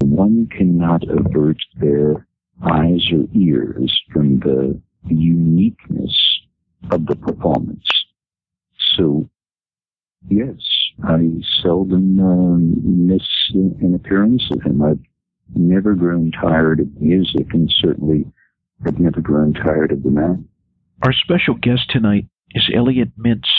one 0.02 0.48
cannot 0.48 1.04
avert 1.10 1.58
their 1.80 2.28
eyes 2.64 3.08
or 3.12 3.26
ears 3.34 4.02
from 4.12 4.40
the 4.40 4.80
uniqueness 5.08 6.16
of 6.92 7.06
the 7.06 7.16
performance. 7.16 8.03
So, 8.98 9.30
yes, 10.30 10.58
I 11.04 11.30
seldom 11.62 12.20
um, 12.20 13.08
miss 13.08 13.28
an 13.54 13.94
appearance 13.96 14.44
of 14.52 14.62
him. 14.62 14.82
I've 14.82 15.00
never 15.56 15.94
grown 15.94 16.32
tired 16.32 16.80
of 16.80 17.02
music, 17.02 17.54
and 17.54 17.72
certainly 17.82 18.26
I've 18.86 19.00
never 19.00 19.22
grown 19.22 19.54
tired 19.54 19.92
of 19.92 20.04
the 20.04 20.12
man. 20.12 20.48
Our 21.02 21.14
special 21.14 21.56
guest 21.56 21.90
tonight 21.90 22.28
is 22.52 22.70
Elliot 22.74 23.10
Mintz. 23.18 23.50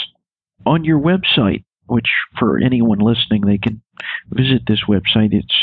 On 0.65 0.83
your 0.83 0.99
website, 0.99 1.63
which 1.87 2.07
for 2.39 2.57
anyone 2.57 2.99
listening, 2.99 3.41
they 3.45 3.57
can 3.57 3.81
visit 4.29 4.63
this 4.67 4.83
website. 4.87 5.33
It's 5.33 5.55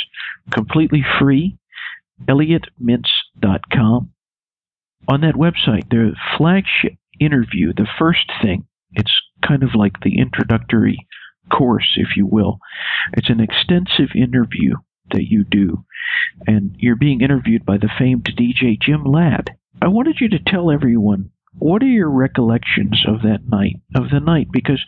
completely 0.51 1.05
free, 1.19 1.59
elliotmintz.com. 2.27 4.11
On 5.09 5.21
that 5.23 5.35
website, 5.35 5.91
the 5.91 6.15
flagship 6.37 6.95
interview, 7.19 7.73
the 7.73 7.89
first 7.99 8.31
thing, 8.41 8.67
it's 8.95 9.13
kind 9.47 9.63
of 9.63 9.75
like 9.75 10.01
the 10.01 10.19
introductory 10.19 11.07
course, 11.51 11.97
if 11.97 12.17
you 12.17 12.27
will. 12.27 12.59
It's 13.15 13.31
an 13.31 13.41
extensive 13.41 14.15
interview 14.15 14.75
that 15.11 15.29
you 15.29 15.45
do, 15.45 15.85
and 16.47 16.75
you're 16.79 16.97
being 16.97 17.21
interviewed 17.21 17.65
by 17.65 17.79
the 17.79 17.91
famed 17.99 18.25
DJ 18.25 18.81
Jim 18.81 19.05
Ladd. 19.05 19.51
I 19.81 19.89
wanted 19.89 20.17
you 20.21 20.29
to 20.31 20.39
tell 20.39 20.71
everyone 20.71 21.31
what 21.59 21.83
are 21.83 21.87
your 21.87 22.11
recollections 22.11 23.05
of 23.07 23.23
that 23.23 23.49
night, 23.49 23.77
of 23.95 24.11
the 24.11 24.21
night, 24.21 24.49
because 24.51 24.83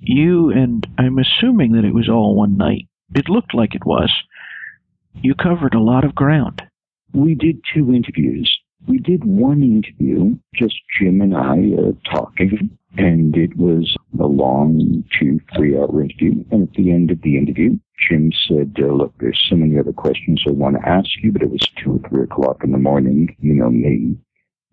you 0.00 0.50
and 0.50 0.86
I'm 0.96 1.18
assuming 1.18 1.72
that 1.72 1.84
it 1.84 1.94
was 1.94 2.08
all 2.08 2.36
one 2.36 2.56
night. 2.56 2.86
It 3.14 3.28
looked 3.28 3.54
like 3.54 3.74
it 3.74 3.84
was. 3.84 4.12
You 5.14 5.34
covered 5.34 5.74
a 5.74 5.82
lot 5.82 6.04
of 6.04 6.14
ground. 6.14 6.62
We 7.12 7.34
did 7.34 7.62
two 7.74 7.92
interviews. 7.92 8.58
We 8.86 8.98
did 8.98 9.24
one 9.24 9.62
interview, 9.62 10.36
just 10.54 10.76
Jim 10.98 11.20
and 11.20 11.36
I 11.36 11.58
uh, 11.76 11.92
talking, 12.10 12.78
And 12.96 13.36
it 13.36 13.56
was 13.56 13.96
a 14.18 14.26
long 14.26 15.04
two, 15.18 15.40
three 15.54 15.76
hour 15.76 16.02
interview. 16.02 16.44
And 16.50 16.68
at 16.68 16.74
the 16.74 16.92
end 16.92 17.10
of 17.10 17.20
the 17.22 17.36
interview, 17.36 17.78
Jim 18.08 18.32
said, 18.46 18.76
uh, 18.78 18.86
look, 18.86 19.12
there's 19.18 19.40
so 19.48 19.56
many 19.56 19.78
other 19.78 19.92
questions 19.92 20.42
I 20.46 20.52
want 20.52 20.76
to 20.76 20.88
ask 20.88 21.08
you, 21.22 21.32
but 21.32 21.42
it 21.42 21.50
was 21.50 21.66
two 21.82 22.00
or 22.02 22.08
three 22.08 22.22
o'clock 22.22 22.62
in 22.62 22.72
the 22.72 22.78
morning. 22.78 23.36
You 23.40 23.54
know 23.54 23.70
me. 23.70 24.16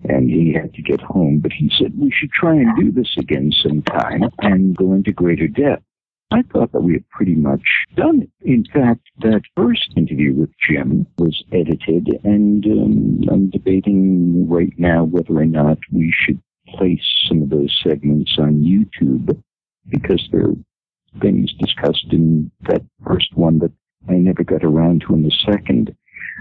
And 0.04 0.30
he 0.30 0.54
had 0.54 0.74
to 0.74 0.82
get 0.82 1.02
home, 1.02 1.40
but 1.40 1.54
he 1.54 1.72
said 1.80 1.98
we 1.98 2.12
should 2.12 2.32
try 2.32 2.54
and 2.54 2.76
do 2.78 2.92
this 2.92 3.16
again 3.18 3.52
sometime 3.64 4.30
and 4.40 4.76
go 4.76 4.94
into 4.94 5.12
greater 5.14 5.48
depth. 5.48 5.84
I 6.32 6.42
thought 6.42 6.72
that 6.72 6.82
we 6.82 6.94
had 6.94 7.10
pretty 7.10 7.36
much 7.36 7.62
done 7.96 8.24
it. 8.24 8.30
In 8.42 8.66
fact, 8.74 9.02
that 9.20 9.42
first 9.56 9.94
interview 9.96 10.34
with 10.34 10.50
Jim 10.68 11.06
was 11.18 11.44
edited, 11.52 12.20
and 12.24 12.66
um, 12.66 13.24
I'm 13.32 13.50
debating 13.52 14.50
right 14.50 14.74
now 14.78 15.04
whether 15.04 15.38
or 15.38 15.46
not 15.46 15.78
we 15.94 16.14
should 16.18 16.42
place 16.68 17.06
some 17.28 17.44
of 17.44 17.50
those 17.50 17.78
segments 17.84 18.36
on 18.40 18.64
YouTube 18.64 19.42
because 19.88 20.28
there 20.32 20.50
are 20.50 21.22
things 21.22 21.54
discussed 21.54 22.08
in 22.12 22.52
that 22.62 22.82
first 23.06 23.36
one 23.36 23.60
that 23.60 23.72
I 24.10 24.14
never 24.14 24.44
got 24.44 24.64
around 24.64 25.02
to 25.02 25.14
in 25.14 25.24
the 25.24 25.36
second. 25.46 25.96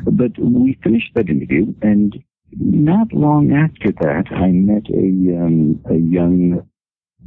But 0.05 0.33
we 0.38 0.79
finished 0.83 1.12
that 1.14 1.29
interview, 1.29 1.75
and 1.83 2.16
not 2.53 3.12
long 3.12 3.53
after 3.53 3.92
that, 3.92 4.25
I 4.31 4.49
met 4.49 4.88
a 4.90 5.44
um, 5.44 5.81
a 5.90 5.97
young 5.97 6.66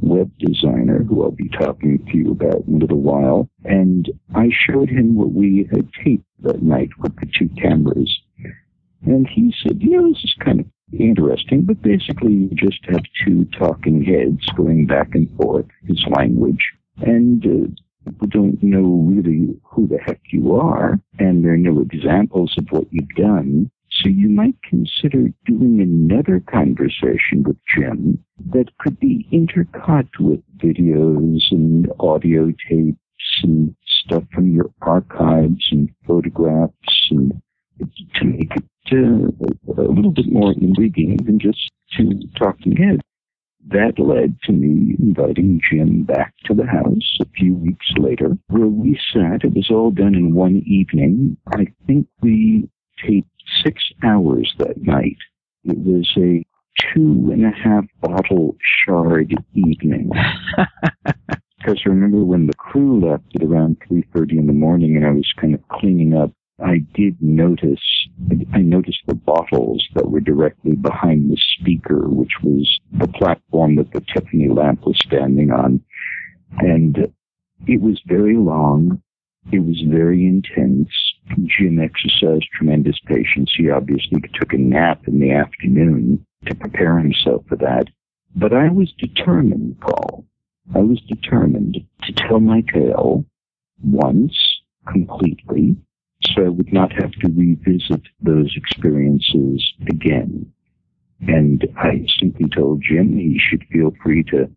web 0.00 0.30
designer 0.38 1.02
who 1.02 1.22
I'll 1.22 1.30
be 1.30 1.48
talking 1.48 2.04
to 2.06 2.16
you 2.16 2.30
about 2.30 2.64
in 2.66 2.76
a 2.76 2.78
little 2.78 3.00
while. 3.00 3.48
And 3.64 4.08
I 4.34 4.48
showed 4.66 4.88
him 4.88 5.14
what 5.14 5.32
we 5.32 5.68
had 5.70 5.88
taped 6.04 6.24
that 6.40 6.62
night 6.62 6.90
with 6.98 7.16
the 7.16 7.26
two 7.38 7.48
cameras. 7.60 8.20
And 9.04 9.28
he 9.28 9.54
said, 9.62 9.82
you 9.82 9.90
know, 9.90 10.08
this 10.08 10.24
is 10.24 10.34
kind 10.44 10.60
of 10.60 10.66
interesting, 10.92 11.62
but 11.62 11.82
basically 11.82 12.32
you 12.32 12.50
just 12.54 12.84
have 12.84 13.02
two 13.24 13.44
talking 13.58 14.02
heads 14.02 14.44
going 14.56 14.86
back 14.86 15.14
and 15.14 15.30
forth, 15.36 15.66
his 15.86 16.02
language. 16.16 16.72
And 16.98 17.44
uh, 17.44 18.10
people 18.10 18.28
don't 18.28 18.62
know 18.62 19.04
really 19.06 19.60
who 19.62 19.86
the 19.86 19.98
heck 19.98 20.20
you 20.32 20.56
are, 20.56 20.98
and 21.18 21.44
there 21.44 21.52
are 21.52 21.58
no 21.58 21.80
examples 21.80 22.54
of 22.58 22.66
what 22.70 22.86
you've 22.90 23.08
done. 23.10 23.70
So 24.02 24.08
you 24.08 24.28
might 24.28 24.54
consider 24.62 25.28
doing 25.44 25.80
another 25.80 26.40
conversation 26.40 27.42
with 27.44 27.56
Jim 27.76 28.22
that 28.52 28.76
could 28.78 29.00
be 29.00 29.26
intercut 29.32 30.08
with 30.20 30.40
videos 30.58 31.40
and 31.50 31.90
audio 31.98 32.52
tapes 32.68 32.98
and 33.42 33.74
stuff 34.04 34.22
from 34.32 34.52
your 34.52 34.70
archives 34.82 35.66
and 35.72 35.90
photographs 36.06 37.08
and 37.10 37.42
to 38.14 38.24
make 38.24 38.52
it 38.54 38.64
uh, 38.92 39.82
a 39.82 39.90
little 39.90 40.12
bit 40.12 40.30
more 40.30 40.52
intriguing 40.52 41.16
than 41.24 41.38
just 41.40 41.70
two 41.96 42.20
talking 42.36 42.76
heads. 42.76 43.02
That 43.68 43.98
led 43.98 44.38
to 44.44 44.52
me 44.52 44.96
inviting 44.98 45.60
Jim 45.68 46.04
back 46.04 46.34
to 46.44 46.54
the 46.54 46.66
house 46.66 47.18
a 47.20 47.26
few 47.36 47.54
weeks 47.54 47.86
later, 47.98 48.38
where 48.48 48.66
we 48.66 48.98
sat. 49.12 49.44
It 49.44 49.54
was 49.54 49.70
all 49.70 49.90
done 49.90 50.14
in 50.14 50.34
one 50.34 50.62
evening. 50.66 51.36
I 51.52 51.66
think 51.86 52.06
we 52.22 52.68
taped 53.04 53.28
six 53.62 53.82
hours 54.02 54.52
that 54.58 54.82
night. 54.82 55.16
It 55.64 55.78
was 55.78 56.08
a 56.16 56.44
two 56.92 57.30
and 57.32 57.44
a 57.44 57.50
half 57.50 57.84
bottle 58.00 58.56
shard 58.84 59.34
evening. 59.54 60.10
because 61.58 61.82
I 61.84 61.88
remember 61.88 62.24
when 62.24 62.46
the 62.46 62.54
crew 62.54 63.00
left 63.00 63.24
at 63.34 63.42
around 63.42 63.78
3.30 63.90 64.38
in 64.38 64.46
the 64.46 64.52
morning 64.52 64.96
and 64.96 65.04
I 65.04 65.10
was 65.10 65.30
kind 65.40 65.54
of 65.54 65.68
cleaning 65.68 66.14
up, 66.14 66.30
I 66.64 66.78
did 66.94 67.16
notice, 67.20 67.82
I 68.52 68.58
noticed 68.58 69.00
the 69.06 69.14
bottles 69.14 69.86
that 69.94 70.10
were 70.10 70.20
directly 70.20 70.74
behind 70.74 71.30
the 71.30 71.38
speaker, 71.58 72.08
which 72.08 72.32
was 72.42 72.80
the 72.92 73.08
platform 73.08 73.76
that 73.76 73.92
the 73.92 74.02
Tiffany 74.12 74.48
lamp 74.48 74.84
was 74.84 74.98
standing 75.04 75.50
on. 75.50 75.80
And 76.58 77.12
it 77.66 77.80
was 77.80 78.00
very 78.06 78.36
long. 78.36 79.02
It 79.50 79.60
was 79.60 79.82
very 79.86 80.26
intense. 80.26 80.88
Jim 81.46 81.78
exercised 81.78 82.48
tremendous 82.52 82.98
patience. 83.06 83.52
He 83.56 83.70
obviously 83.70 84.20
took 84.34 84.52
a 84.52 84.58
nap 84.58 85.02
in 85.06 85.20
the 85.20 85.32
afternoon 85.32 86.26
to 86.46 86.54
prepare 86.54 86.98
himself 86.98 87.44
for 87.48 87.56
that. 87.56 87.86
But 88.36 88.52
I 88.52 88.68
was 88.68 88.92
determined, 88.98 89.80
Paul. 89.80 90.24
I 90.74 90.80
was 90.80 91.00
determined 91.08 91.78
to 92.02 92.12
tell 92.12 92.40
my 92.40 92.62
tale 92.72 93.24
once 93.82 94.36
completely 94.86 95.76
so 96.22 96.44
I 96.44 96.48
would 96.48 96.72
not 96.72 96.92
have 96.92 97.12
to 97.12 97.28
revisit 97.28 98.02
those 98.20 98.52
experiences 98.56 99.72
again. 99.88 100.52
And 101.20 101.66
I 101.76 102.04
simply 102.18 102.48
told 102.48 102.82
Jim 102.82 103.16
he 103.16 103.38
should 103.38 103.64
feel 103.72 103.92
free 104.02 104.24
to 104.24 104.50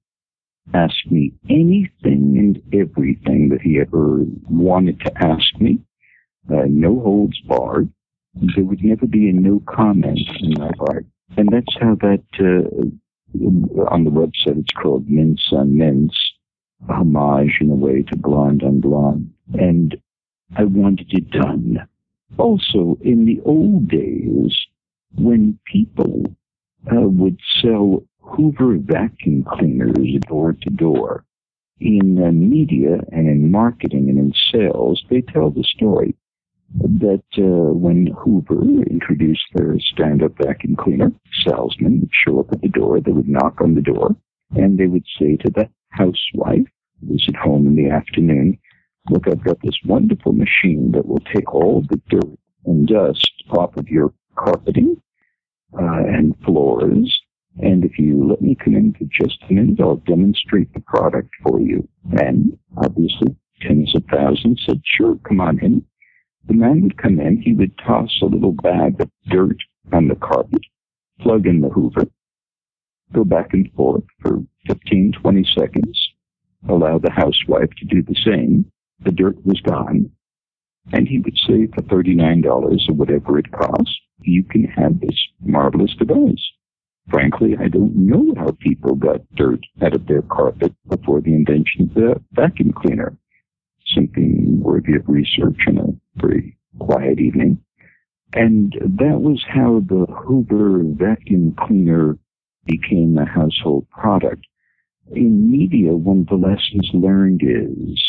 ask 0.73 0.95
me 1.09 1.33
anything 1.49 2.35
and 2.37 2.61
everything 2.73 3.49
that 3.49 3.61
he 3.61 3.79
ever 3.79 4.25
wanted 4.49 4.99
to 5.01 5.11
ask 5.23 5.59
me. 5.59 5.79
Uh, 6.49 6.65
no 6.67 6.99
holds 6.99 7.39
barred. 7.41 7.91
There 8.55 8.63
would 8.63 8.83
never 8.83 9.05
be 9.05 9.29
a 9.29 9.33
no 9.33 9.61
comment 9.67 10.19
in 10.39 10.53
my 10.57 10.71
part. 10.77 11.05
And 11.37 11.49
that's 11.51 11.75
how 11.79 11.95
that, 11.95 12.23
uh, 12.39 13.85
on 13.89 14.03
the 14.03 14.11
website 14.11 14.59
it's 14.59 14.73
called 14.81 15.07
Mintz 15.07 15.51
on 15.51 15.71
Mintz, 15.71 16.15
homage 16.89 17.57
in 17.59 17.69
a 17.69 17.75
way 17.75 18.03
to 18.03 18.17
Blonde 18.17 18.63
on 18.63 18.79
Blonde. 18.79 19.31
And 19.53 19.95
I 20.55 20.63
wanted 20.63 21.07
it 21.09 21.29
done. 21.31 21.87
Also, 22.37 22.97
in 23.01 23.25
the 23.25 23.41
old 23.45 23.89
days, 23.89 24.57
when 25.15 25.59
people 25.65 26.23
uh, 26.91 27.01
would 27.01 27.37
sell 27.61 28.03
Hoover 28.35 28.77
vacuum 28.77 29.43
cleaners 29.43 30.19
door 30.27 30.53
to 30.53 30.69
door. 30.69 31.25
In 31.79 32.23
uh, 32.23 32.31
media 32.31 32.99
and 33.11 33.27
in 33.27 33.51
marketing 33.51 34.09
and 34.09 34.19
in 34.19 34.33
sales, 34.51 35.03
they 35.09 35.21
tell 35.21 35.49
the 35.49 35.63
story 35.63 36.15
that 36.75 37.23
uh, 37.37 37.73
when 37.73 38.07
Hoover 38.17 38.61
introduced 38.83 39.43
their 39.53 39.75
stand-up 39.79 40.33
vacuum 40.37 40.75
cleaner, 40.75 41.11
salesmen 41.43 42.01
would 42.01 42.11
show 42.13 42.39
up 42.39 42.51
at 42.51 42.61
the 42.61 42.69
door, 42.69 43.01
they 43.01 43.11
would 43.11 43.27
knock 43.27 43.59
on 43.59 43.75
the 43.75 43.81
door, 43.81 44.15
and 44.55 44.77
they 44.77 44.87
would 44.87 45.05
say 45.19 45.35
to 45.37 45.49
the 45.49 45.67
housewife 45.89 46.67
who 47.01 47.13
was 47.13 47.25
at 47.27 47.35
home 47.35 47.67
in 47.67 47.75
the 47.75 47.89
afternoon, 47.89 48.57
look, 49.09 49.27
I've 49.27 49.43
got 49.43 49.61
this 49.61 49.77
wonderful 49.85 50.33
machine 50.33 50.91
that 50.93 51.05
will 51.05 51.23
take 51.33 51.53
all 51.53 51.83
the 51.89 51.99
dirt 52.09 52.37
and 52.65 52.87
dust 52.87 53.43
off 53.49 53.75
of 53.75 53.89
your 53.89 54.13
carpeting 54.37 55.01
uh, 55.73 56.03
and 56.07 56.35
floors 56.45 57.20
and 57.59 57.83
if 57.83 57.99
you 57.99 58.27
let 58.27 58.41
me 58.41 58.55
come 58.55 58.75
in 58.75 58.93
for 58.93 59.05
just 59.11 59.43
a 59.49 59.53
minute, 59.53 59.79
I'll 59.81 59.97
demonstrate 59.97 60.73
the 60.73 60.79
product 60.79 61.29
for 61.43 61.59
you. 61.59 61.87
And 62.11 62.57
obviously, 62.77 63.35
tens 63.61 63.93
of 63.95 64.03
thousands 64.09 64.63
said, 64.65 64.81
sure, 64.85 65.17
come 65.27 65.41
on 65.41 65.59
in. 65.59 65.85
The 66.47 66.53
man 66.53 66.81
would 66.81 66.97
come 66.97 67.19
in, 67.19 67.41
he 67.41 67.53
would 67.53 67.77
toss 67.77 68.17
a 68.21 68.25
little 68.25 68.53
bag 68.53 68.99
of 69.01 69.09
dirt 69.27 69.57
on 69.93 70.07
the 70.07 70.15
carpet, 70.15 70.61
plug 71.19 71.45
in 71.45 71.61
the 71.61 71.69
hoover, 71.69 72.05
go 73.13 73.23
back 73.23 73.53
and 73.53 73.71
forth 73.73 74.03
for 74.21 74.43
15, 74.67 75.13
20 75.21 75.45
seconds, 75.55 76.09
allow 76.67 76.97
the 76.97 77.11
housewife 77.11 77.69
to 77.77 77.85
do 77.85 78.01
the 78.01 78.15
same. 78.25 78.65
The 79.03 79.11
dirt 79.11 79.45
was 79.45 79.59
gone. 79.61 80.09
And 80.93 81.07
he 81.07 81.19
would 81.19 81.37
say 81.47 81.67
for 81.67 81.81
$39 81.83 82.89
or 82.89 82.93
whatever 82.93 83.37
it 83.37 83.51
costs, 83.51 83.99
you 84.21 84.43
can 84.43 84.63
have 84.63 84.99
this 84.99 85.17
marvelous 85.41 85.93
device. 85.95 86.51
Frankly, 87.09 87.57
I 87.59 87.67
don't 87.67 87.95
know 87.95 88.33
how 88.37 88.51
people 88.59 88.95
got 88.95 89.21
dirt 89.35 89.59
out 89.81 89.93
of 89.93 90.07
their 90.07 90.21
carpet 90.21 90.73
before 90.87 91.21
the 91.21 91.33
invention 91.33 91.83
of 91.83 91.93
the 91.93 92.21
vacuum 92.31 92.73
cleaner. 92.73 93.17
Something 93.87 94.61
worthy 94.61 94.95
of 94.95 95.07
research 95.07 95.59
in 95.67 95.77
a 95.77 96.21
very 96.21 96.57
quiet 96.79 97.19
evening. 97.19 97.61
And 98.33 98.73
that 98.73 99.19
was 99.19 99.43
how 99.47 99.81
the 99.81 100.05
Hoover 100.05 100.83
vacuum 100.83 101.55
cleaner 101.59 102.17
became 102.65 103.17
a 103.17 103.25
household 103.25 103.89
product. 103.89 104.45
In 105.11 105.51
media, 105.51 105.93
one 105.93 106.19
of 106.19 106.27
the 106.27 106.35
lessons 106.35 106.89
learned 106.93 107.41
is 107.43 108.01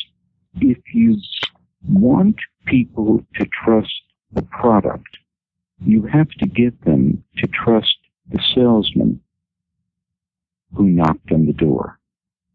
if 0.61 0.79
you 0.95 1.17
want 1.89 2.37
people 2.67 3.25
to 3.35 3.47
trust 3.65 3.93
the 4.33 4.43
product, 4.43 5.19
you 5.85 6.05
have 6.05 6.29
to 6.39 6.47
get 6.47 6.85
them 6.85 7.25
to 7.39 7.49
trust 7.49 7.97
the 8.33 8.43
salesman 8.55 9.21
who 10.75 10.85
knocked 10.85 11.31
on 11.33 11.47
the 11.47 11.53
door. 11.53 11.99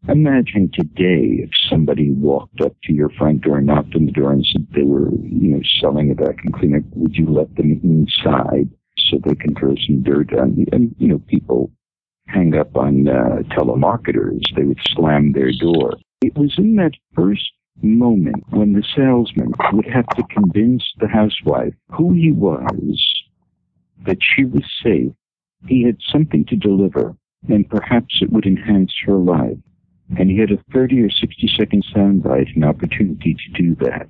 Imagine 0.08 0.70
today 0.72 1.42
if 1.42 1.50
somebody 1.68 2.10
walked 2.10 2.60
up 2.60 2.72
to 2.84 2.92
your 2.92 3.10
front 3.10 3.42
door, 3.42 3.60
knocked 3.60 3.94
on 3.94 4.06
the 4.06 4.12
door, 4.12 4.32
and 4.32 4.46
said 4.52 4.66
they 4.74 4.82
were, 4.82 5.10
you 5.10 5.48
know, 5.48 5.60
selling 5.80 6.10
a 6.10 6.14
vacuum 6.14 6.52
cleaner. 6.52 6.82
Would 6.94 7.16
you 7.16 7.28
let 7.28 7.54
them 7.56 7.80
inside 7.82 8.70
so 8.96 9.18
they 9.18 9.34
can 9.34 9.54
throw 9.54 9.74
some 9.86 10.02
dirt 10.02 10.32
on 10.38 10.56
you? 10.56 10.66
And 10.72 10.94
you 10.98 11.08
know, 11.08 11.18
people 11.26 11.72
hang 12.26 12.56
up 12.56 12.76
on 12.76 13.08
uh, 13.08 13.42
telemarketers. 13.56 14.42
They 14.54 14.64
would 14.64 14.78
slam 14.94 15.32
their 15.32 15.50
door. 15.58 15.94
It 16.22 16.36
was 16.36 16.54
in 16.58 16.76
that 16.76 16.92
first 17.14 17.50
moment 17.82 18.44
when 18.50 18.72
the 18.72 18.84
salesman 18.96 19.52
would 19.72 19.86
have 19.86 20.06
to 20.16 20.22
convince 20.30 20.84
the 20.98 21.08
housewife 21.08 21.74
who 21.92 22.12
he 22.12 22.32
was, 22.32 23.24
that 24.04 24.18
she 24.20 24.44
was 24.44 24.64
safe, 24.82 25.12
he 25.66 25.84
had 25.84 25.98
something 26.12 26.44
to 26.46 26.56
deliver 26.56 27.16
and 27.48 27.68
perhaps 27.68 28.18
it 28.20 28.32
would 28.32 28.46
enhance 28.46 28.92
her 29.06 29.16
life. 29.16 29.58
And 30.18 30.30
he 30.30 30.38
had 30.38 30.50
a 30.50 30.62
30 30.72 31.02
or 31.02 31.10
60 31.10 31.50
second 31.58 31.84
soundbite, 31.94 32.56
an 32.56 32.64
opportunity 32.64 33.34
to 33.34 33.62
do 33.62 33.74
that. 33.76 34.08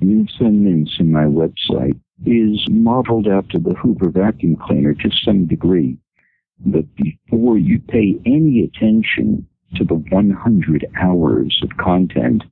Mintz 0.00 0.40
and 0.40 0.64
Mintz 0.64 1.00
in 1.00 1.10
my 1.10 1.24
website 1.24 1.98
is 2.24 2.64
modeled 2.70 3.26
after 3.26 3.58
the 3.58 3.74
Hoover 3.74 4.10
vacuum 4.10 4.56
cleaner 4.56 4.94
to 4.94 5.10
some 5.24 5.46
degree. 5.46 5.98
But 6.64 6.84
before 6.96 7.58
you 7.58 7.80
pay 7.80 8.18
any 8.24 8.64
attention 8.64 9.46
to 9.76 9.84
the 9.84 9.94
100 9.94 10.86
hours 11.00 11.60
of 11.62 11.76
content 11.76 12.44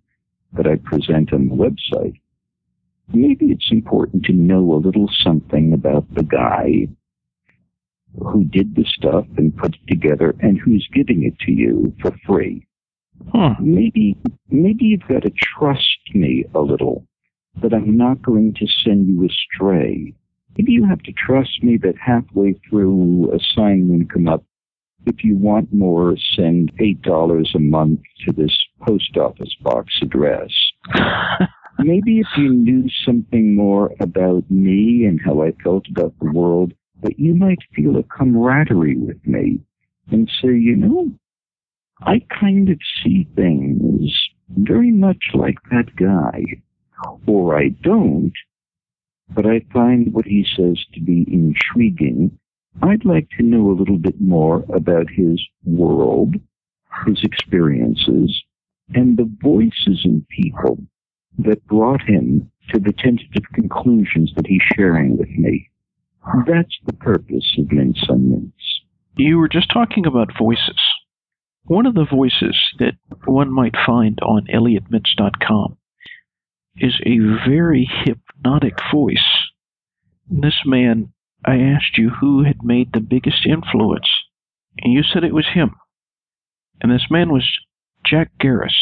that 0.52 0.66
I 0.66 0.76
present 0.76 1.32
on 1.32 1.48
the 1.48 1.54
website, 1.54 2.20
maybe 3.12 3.46
it's 3.46 3.70
important 3.70 4.24
to 4.24 4.32
know 4.32 4.74
a 4.74 4.82
little 4.84 5.08
something 5.22 5.72
about 5.72 6.12
the 6.14 6.24
guy 6.24 6.88
who 8.14 8.44
did 8.44 8.74
the 8.74 8.84
stuff 8.84 9.26
and 9.36 9.56
put 9.56 9.74
it 9.74 9.88
together 9.88 10.34
and 10.40 10.58
who's 10.58 10.88
giving 10.92 11.24
it 11.24 11.38
to 11.40 11.52
you 11.52 11.94
for 12.00 12.12
free. 12.26 12.66
Huh. 13.32 13.54
Maybe, 13.60 14.16
maybe 14.50 14.84
you've 14.84 15.08
got 15.08 15.22
to 15.22 15.30
trust 15.30 16.14
me 16.14 16.44
a 16.54 16.60
little 16.60 17.06
that 17.62 17.72
I'm 17.72 17.96
not 17.96 18.22
going 18.22 18.54
to 18.54 18.66
send 18.84 19.08
you 19.08 19.26
astray. 19.26 20.14
Maybe 20.56 20.72
you 20.72 20.86
have 20.86 21.02
to 21.02 21.12
trust 21.12 21.62
me 21.62 21.78
that 21.78 21.94
halfway 21.98 22.54
through 22.68 23.32
a 23.34 23.38
sign 23.54 23.88
will 23.88 24.06
come 24.12 24.28
up. 24.28 24.44
If 25.06 25.22
you 25.22 25.36
want 25.36 25.72
more, 25.72 26.16
send 26.34 26.72
$8 26.78 27.54
a 27.54 27.58
month 27.58 28.00
to 28.26 28.32
this 28.32 28.56
post 28.86 29.16
office 29.16 29.54
box 29.62 29.94
address. 30.02 30.50
Maybe 31.78 32.20
if 32.20 32.26
you 32.36 32.52
knew 32.54 32.88
something 33.04 33.54
more 33.54 33.92
about 34.00 34.50
me 34.50 35.04
and 35.04 35.20
how 35.22 35.42
I 35.42 35.52
felt 35.62 35.86
about 35.88 36.14
the 36.20 36.32
world, 36.32 36.72
that 37.02 37.18
you 37.18 37.34
might 37.34 37.58
feel 37.74 37.96
a 37.96 38.02
camaraderie 38.02 38.96
with 38.96 39.24
me 39.26 39.60
and 40.10 40.30
say, 40.40 40.48
you 40.48 40.76
know, 40.76 41.10
I 42.00 42.20
kind 42.40 42.68
of 42.68 42.78
see 43.02 43.26
things 43.34 44.12
very 44.48 44.92
much 44.92 45.30
like 45.34 45.56
that 45.70 45.94
guy. 45.96 46.44
Or 47.26 47.58
I 47.58 47.68
don't, 47.68 48.32
but 49.28 49.46
I 49.46 49.60
find 49.72 50.12
what 50.12 50.24
he 50.24 50.46
says 50.56 50.82
to 50.94 51.00
be 51.00 51.26
intriguing. 51.30 52.38
I'd 52.82 53.04
like 53.04 53.28
to 53.36 53.42
know 53.42 53.70
a 53.70 53.78
little 53.78 53.98
bit 53.98 54.20
more 54.20 54.64
about 54.72 55.10
his 55.10 55.42
world, 55.64 56.36
his 57.06 57.22
experiences, 57.22 58.42
and 58.94 59.16
the 59.16 59.30
voices 59.42 60.02
in 60.04 60.26
people 60.30 60.78
that 61.38 61.66
brought 61.66 62.02
him 62.02 62.50
to 62.72 62.78
the 62.78 62.92
tentative 62.92 63.44
conclusions 63.52 64.32
that 64.36 64.46
he's 64.46 64.62
sharing 64.74 65.16
with 65.16 65.28
me. 65.30 65.68
That's 66.46 66.76
the 66.84 66.92
purpose 66.92 67.54
of 67.58 67.66
Mintz 67.66 68.10
on 68.10 68.30
Mintz. 68.30 68.82
You 69.16 69.38
were 69.38 69.48
just 69.48 69.70
talking 69.72 70.06
about 70.06 70.36
voices. 70.36 70.80
One 71.64 71.86
of 71.86 71.94
the 71.94 72.06
voices 72.08 72.58
that 72.78 72.94
one 73.24 73.52
might 73.52 73.74
find 73.86 74.18
on 74.20 74.46
ElliotMintz.com 74.52 75.78
is 76.78 77.00
a 77.04 77.18
very 77.48 77.88
hypnotic 78.04 78.78
voice. 78.92 79.48
This 80.28 80.62
man, 80.64 81.12
I 81.44 81.58
asked 81.58 81.96
you 81.96 82.10
who 82.10 82.44
had 82.44 82.62
made 82.62 82.92
the 82.92 83.00
biggest 83.00 83.46
influence, 83.46 84.08
and 84.78 84.92
you 84.92 85.02
said 85.02 85.24
it 85.24 85.34
was 85.34 85.46
him. 85.54 85.76
And 86.80 86.92
this 86.92 87.06
man 87.08 87.32
was 87.32 87.48
Jack 88.04 88.32
Gariss. 88.40 88.74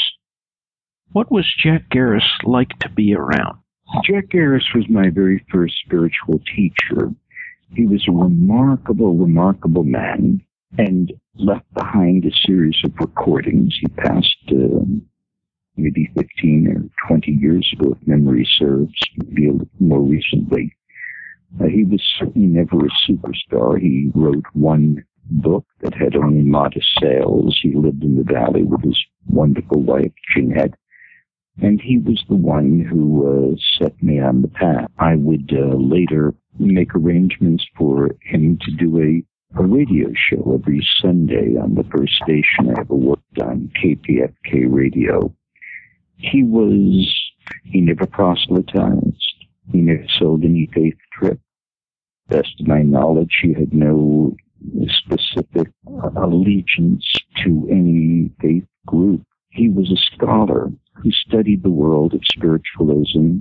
What 1.12 1.30
was 1.30 1.55
Jack 1.62 1.90
Gariss 1.90 2.42
like 2.42 2.78
to 2.80 2.88
be 2.88 3.14
around? 3.14 3.59
Jack 4.05 4.30
Gariss 4.30 4.74
was 4.74 4.88
my 4.88 5.11
very 5.11 5.45
first 5.53 5.74
spiritual 5.84 6.40
teacher. 6.57 7.12
He 7.74 7.86
was 7.86 8.04
a 8.08 8.12
remarkable, 8.12 9.16
remarkable 9.16 9.84
man 9.84 10.40
and 10.78 11.12
left 11.36 11.72
behind 11.74 12.24
a 12.24 12.46
series 12.46 12.76
of 12.84 12.92
recordings. 13.00 13.76
He 13.80 13.88
passed 13.88 14.36
uh, 14.50 14.84
maybe 15.76 16.10
15 16.16 16.68
or 16.68 17.08
20 17.08 17.32
years 17.32 17.68
ago, 17.72 17.96
if 18.00 18.06
memory 18.06 18.46
serves, 18.58 18.94
maybe 19.16 19.50
more 19.80 20.00
recently. 20.00 20.76
Uh, 21.60 21.66
he 21.66 21.84
was 21.84 22.02
certainly 22.18 22.48
never 22.48 22.76
a 22.78 23.10
superstar. 23.10 23.80
He 23.80 24.10
wrote 24.14 24.44
one 24.52 25.04
book 25.26 25.64
that 25.80 25.94
had 25.94 26.16
only 26.16 26.42
modest 26.42 26.88
sales. 27.00 27.58
He 27.62 27.74
lived 27.74 28.02
in 28.02 28.16
the 28.16 28.24
valley 28.24 28.62
with 28.62 28.82
his 28.82 28.98
wonderful 29.28 29.82
wife, 29.82 30.12
Jeanette. 30.34 30.74
And 31.62 31.80
he 31.80 31.98
was 31.98 32.22
the 32.28 32.36
one 32.36 32.80
who 32.80 33.52
uh, 33.52 33.56
set 33.78 34.00
me 34.02 34.20
on 34.20 34.42
the 34.42 34.48
path. 34.48 34.90
I 34.98 35.14
would 35.14 35.52
uh, 35.52 35.76
later 35.76 36.34
make 36.59 36.94
arrangements 36.94 37.64
for 37.76 38.11
him 38.22 38.59
to 38.62 38.70
do 38.72 38.98
a, 38.98 39.61
a 39.61 39.66
radio 39.66 40.09
show 40.14 40.55
every 40.55 40.86
Sunday 41.00 41.57
on 41.57 41.74
the 41.74 41.84
first 41.84 42.14
station 42.22 42.70
I 42.74 42.80
ever 42.80 42.94
worked 42.94 43.40
on, 43.40 43.70
KPFK 43.82 44.66
Radio. 44.68 45.34
He 46.16 46.42
was, 46.42 47.12
he 47.64 47.80
never 47.80 48.07
proselytized. 48.07 49.34
He 49.72 49.78
never 49.78 50.07
sold 50.18 50.44
any 50.44 50.68
faith 50.72 50.96
trip. 51.12 51.40
Best 52.28 52.61
of 52.61 52.66
my 52.66 52.82
knowledge, 52.82 53.38
he 53.42 53.52
had 53.52 53.72
no 53.72 54.36
specific 54.88 55.70
allegiance 56.16 57.07
to 57.44 57.68
any 57.70 58.30
faith 58.40 58.66
group. 58.86 59.22
He 59.50 59.68
was 59.68 59.90
a 59.90 60.14
scholar 60.14 60.70
who 60.94 61.11
studied 61.11 61.62
the 61.62 61.70
world 61.70 62.14
of 62.14 62.22
spiritualism, 62.24 63.38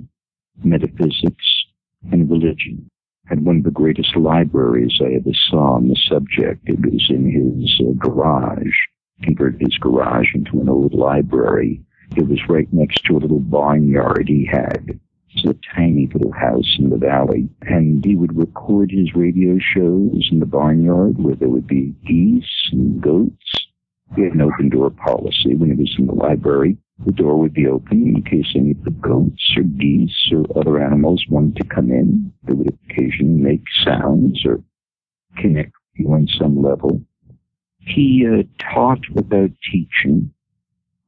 metaphysics, 0.62 1.64
and 2.12 2.30
religion. 2.30 2.90
Had 3.26 3.44
one 3.44 3.58
of 3.58 3.64
the 3.64 3.70
greatest 3.70 4.16
libraries 4.16 4.98
I 5.00 5.14
ever 5.14 5.32
saw 5.48 5.76
on 5.76 5.88
the 5.88 5.96
subject. 6.08 6.60
It 6.66 6.80
was 6.80 7.06
in 7.08 7.24
his 7.30 7.80
uh, 7.80 7.92
garage. 7.92 8.76
Converted 9.22 9.60
his 9.62 9.78
garage 9.78 10.34
into 10.34 10.60
an 10.60 10.68
old 10.68 10.92
library. 10.92 11.82
It 12.16 12.28
was 12.28 12.48
right 12.48 12.70
next 12.72 13.04
to 13.04 13.16
a 13.16 13.18
little 13.18 13.40
barnyard 13.40 14.28
he 14.28 14.44
had. 14.44 15.00
It's 15.30 15.44
a 15.46 15.74
tiny 15.74 16.08
little 16.12 16.32
house 16.32 16.76
in 16.78 16.90
the 16.90 16.98
valley. 16.98 17.48
And 17.62 18.04
he 18.04 18.14
would 18.14 18.36
record 18.36 18.90
his 18.90 19.14
radio 19.14 19.58
shows 19.58 20.28
in 20.30 20.40
the 20.40 20.46
barnyard 20.46 21.18
where 21.18 21.34
there 21.34 21.48
would 21.48 21.66
be 21.66 21.94
geese 22.06 22.70
and 22.72 23.00
goats. 23.00 23.63
He 24.14 24.22
had 24.22 24.34
an 24.34 24.42
open 24.42 24.68
door 24.68 24.90
policy 24.90 25.54
when 25.54 25.70
he 25.70 25.76
was 25.76 25.94
in 25.98 26.06
the 26.06 26.14
library. 26.14 26.76
The 27.04 27.12
door 27.12 27.38
would 27.40 27.54
be 27.54 27.66
open 27.66 28.06
in 28.06 28.22
case 28.22 28.52
any 28.54 28.72
of 28.72 28.84
the 28.84 28.90
goats 28.90 29.54
or 29.56 29.64
geese 29.64 30.30
or 30.30 30.44
other 30.56 30.80
animals 30.80 31.24
wanted 31.28 31.56
to 31.56 31.64
come 31.64 31.90
in. 31.90 32.32
They 32.44 32.54
would 32.54 32.78
occasionally 32.88 33.42
make 33.42 33.62
sounds 33.84 34.44
or 34.44 34.62
connect 35.36 35.72
you 35.94 36.12
on 36.12 36.28
some 36.38 36.62
level. 36.62 37.00
He 37.78 38.26
uh, 38.26 38.44
taught 38.72 39.00
without 39.12 39.50
teaching. 39.70 40.32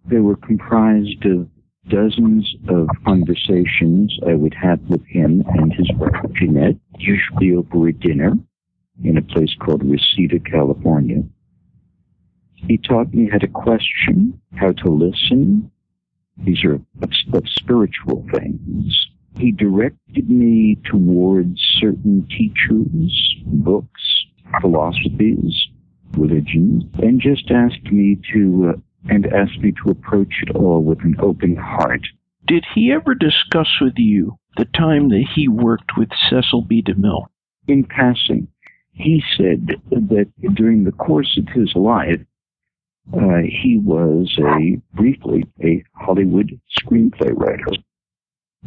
They 0.04 0.18
were 0.18 0.36
comprised 0.36 1.24
of 1.24 1.48
dozens 1.88 2.52
of 2.68 2.88
conversations 3.04 4.18
I 4.26 4.34
would 4.34 4.54
have 4.54 4.80
with 4.88 5.04
him 5.06 5.44
and 5.46 5.72
his 5.72 5.90
wife 5.94 6.14
Jeanette, 6.34 6.76
usually 6.98 7.54
over 7.54 7.88
a 7.88 7.92
dinner 7.92 8.32
in 9.04 9.16
a 9.16 9.22
place 9.22 9.54
called 9.60 9.84
Reseda, 9.84 10.40
California. 10.40 11.22
He 12.68 12.78
taught 12.78 13.14
me 13.14 13.28
how 13.30 13.38
to 13.38 13.46
question, 13.46 14.40
how 14.56 14.72
to 14.72 14.88
listen. 14.88 15.70
These 16.38 16.64
are 16.64 16.74
of, 16.74 16.82
of 17.32 17.48
spiritual 17.48 18.26
things. 18.32 19.08
He 19.38 19.52
directed 19.52 20.28
me 20.28 20.78
towards 20.84 21.60
certain 21.80 22.26
teachers, 22.28 23.36
books, 23.44 24.24
philosophies, 24.60 25.68
religions, 26.12 26.84
and 27.02 27.20
just 27.20 27.50
asked 27.50 27.92
me 27.92 28.18
to 28.32 28.74
uh, 28.74 28.80
and 29.08 29.26
asked 29.26 29.60
me 29.60 29.72
to 29.72 29.90
approach 29.90 30.42
it 30.42 30.56
all 30.56 30.82
with 30.82 31.00
an 31.02 31.16
open 31.20 31.54
heart. 31.54 32.04
Did 32.46 32.64
he 32.74 32.92
ever 32.92 33.14
discuss 33.14 33.68
with 33.80 33.94
you 33.96 34.38
the 34.56 34.64
time 34.64 35.08
that 35.10 35.24
he 35.34 35.46
worked 35.46 35.92
with 35.96 36.08
Cecil 36.28 36.62
B. 36.62 36.82
DeMille? 36.82 37.26
In 37.68 37.84
passing, 37.84 38.48
he 38.92 39.22
said 39.36 39.68
that 39.90 40.32
during 40.54 40.84
the 40.84 40.92
course 40.92 41.38
of 41.38 41.48
his 41.54 41.72
life, 41.76 42.20
uh, 43.14 43.42
he 43.44 43.78
was 43.78 44.36
a 44.38 44.80
briefly 44.96 45.44
a 45.62 45.82
Hollywood 45.94 46.58
screenplay 46.80 47.32
writer. 47.36 47.66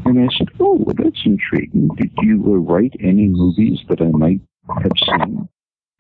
And 0.06 0.20
I 0.20 0.34
said, 0.38 0.48
"Oh, 0.60 0.76
well, 0.76 0.96
that's 0.98 1.22
intriguing. 1.26 1.90
Did 1.98 2.12
you 2.22 2.42
uh, 2.46 2.58
write 2.58 2.96
any 3.02 3.28
movies 3.28 3.80
that 3.90 4.02
I 4.02 4.08
might 4.08 4.40
have 4.82 4.92
seen?" 5.06 5.50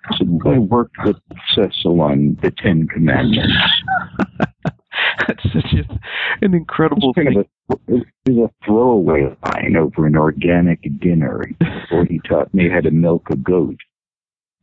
I 0.10 0.18
said, 0.18 0.28
well, 0.30 0.56
"I 0.56 0.60
worked 0.60 0.96
with 1.04 1.18
Cecil 1.54 2.00
on 2.00 2.38
the 2.42 2.52
Ten 2.52 2.88
Commandments." 2.88 3.54
That's 5.28 5.44
such 5.54 5.74
a, 5.74 6.00
an 6.46 6.54
incredible 6.54 7.14
It's 7.16 7.28
thing. 7.28 7.38
of 7.38 7.46
a, 7.46 7.94
it 7.94 8.06
was 8.28 8.50
a 8.50 8.66
throwaway 8.66 9.36
line 9.46 9.76
over 9.76 10.06
an 10.08 10.16
organic 10.16 10.80
dinner 11.00 11.44
where 11.90 12.06
he 12.06 12.20
taught 12.28 12.54
me 12.54 12.70
how 12.70 12.80
to 12.82 12.92
milk 12.92 13.28
a 13.30 13.36
goat. 13.36 13.78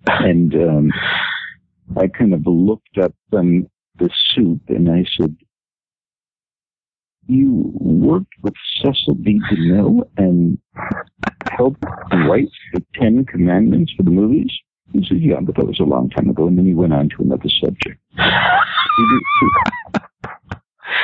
And 0.08 0.54
um, 0.54 0.92
I 1.96 2.08
kind 2.08 2.34
of 2.34 2.42
looked 2.46 2.98
up 2.98 3.14
um, 3.32 3.68
the 3.98 4.10
soup 4.34 4.60
and 4.68 4.90
I 4.90 5.04
said, 5.18 5.36
You 7.26 7.72
worked 7.74 8.34
with 8.42 8.54
Cecil 8.82 9.14
B. 9.14 9.40
DeMille 9.50 10.08
and 10.16 10.58
helped 11.56 11.82
write 12.12 12.48
the 12.74 12.84
Ten 12.94 13.24
Commandments 13.24 13.92
for 13.96 14.02
the 14.02 14.10
movies? 14.10 14.50
He 14.92 15.04
said, 15.08 15.20
yeah, 15.20 15.40
but 15.40 15.56
that 15.56 15.66
was 15.66 15.80
a 15.80 15.84
long 15.84 16.10
time 16.10 16.30
ago. 16.30 16.46
And 16.46 16.56
then 16.56 16.66
he 16.66 16.74
went 16.74 16.92
on 16.92 17.08
to 17.10 17.16
another 17.22 17.48
subject. 17.60 18.00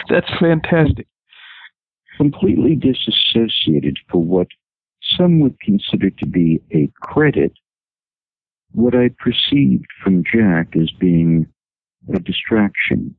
That's 0.08 0.30
fantastic. 0.38 1.06
Completely 2.16 2.76
disassociated 2.76 3.98
for 4.10 4.22
what 4.22 4.46
some 5.16 5.40
would 5.40 5.58
consider 5.60 6.10
to 6.10 6.26
be 6.26 6.60
a 6.72 6.88
credit, 7.00 7.52
what 8.72 8.94
I 8.94 9.10
perceived 9.18 9.86
from 10.02 10.24
Jack 10.24 10.74
as 10.76 10.90
being 10.98 11.46
a 12.12 12.18
distraction 12.18 13.14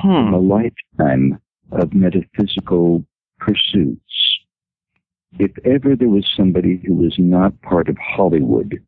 from 0.00 0.34
a 0.34 0.38
Hmm. 0.38 0.48
lifetime 0.48 1.38
of 1.72 1.92
metaphysical 1.94 3.04
pursuits. 3.38 4.38
If 5.38 5.52
ever 5.64 5.96
there 5.96 6.08
was 6.08 6.26
somebody 6.36 6.76
who 6.84 6.94
was 6.94 7.18
not 7.18 7.60
part 7.62 7.88
of 7.88 7.96
Hollywood, 7.98 8.78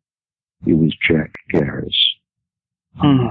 it 0.65 0.73
was 0.73 0.95
Jack 1.07 1.31
Gariss. 1.51 1.95
Hmm. 2.95 3.27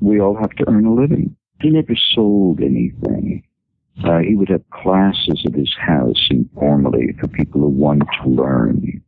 We 0.00 0.20
all 0.20 0.34
have 0.36 0.50
to 0.56 0.68
earn 0.68 0.84
a 0.86 0.92
living. 0.92 1.36
He 1.60 1.70
never 1.70 1.94
sold 2.14 2.60
anything. 2.60 3.42
Uh, 4.04 4.18
he 4.18 4.34
would 4.34 4.50
have 4.50 4.68
classes 4.70 5.42
at 5.46 5.54
his 5.54 5.74
house 5.80 6.28
informally 6.30 7.12
for 7.18 7.28
people 7.28 7.62
who 7.62 7.68
wanted 7.68 8.08
to 8.22 8.28
learn. 8.28 9.02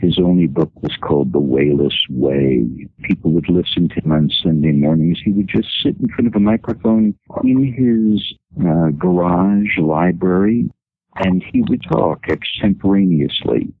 His 0.00 0.18
only 0.18 0.46
book 0.46 0.72
was 0.82 0.96
called 1.02 1.32
The 1.32 1.40
Wayless 1.40 1.94
Way. 2.08 2.88
People 3.02 3.32
would 3.32 3.50
listen 3.50 3.88
to 3.90 4.00
him 4.02 4.12
on 4.12 4.30
Sunday 4.42 4.72
mornings. 4.72 5.20
He 5.22 5.32
would 5.32 5.48
just 5.48 5.68
sit 5.82 5.96
in 6.00 6.08
front 6.08 6.26
of 6.26 6.34
a 6.34 6.40
microphone 6.40 7.14
in 7.44 7.64
his 7.74 8.64
uh, 8.66 8.90
garage 8.96 9.76
library 9.78 10.70
and 11.16 11.44
he 11.52 11.62
would 11.68 11.82
talk 11.82 12.28
extemporaneously. 12.30 13.74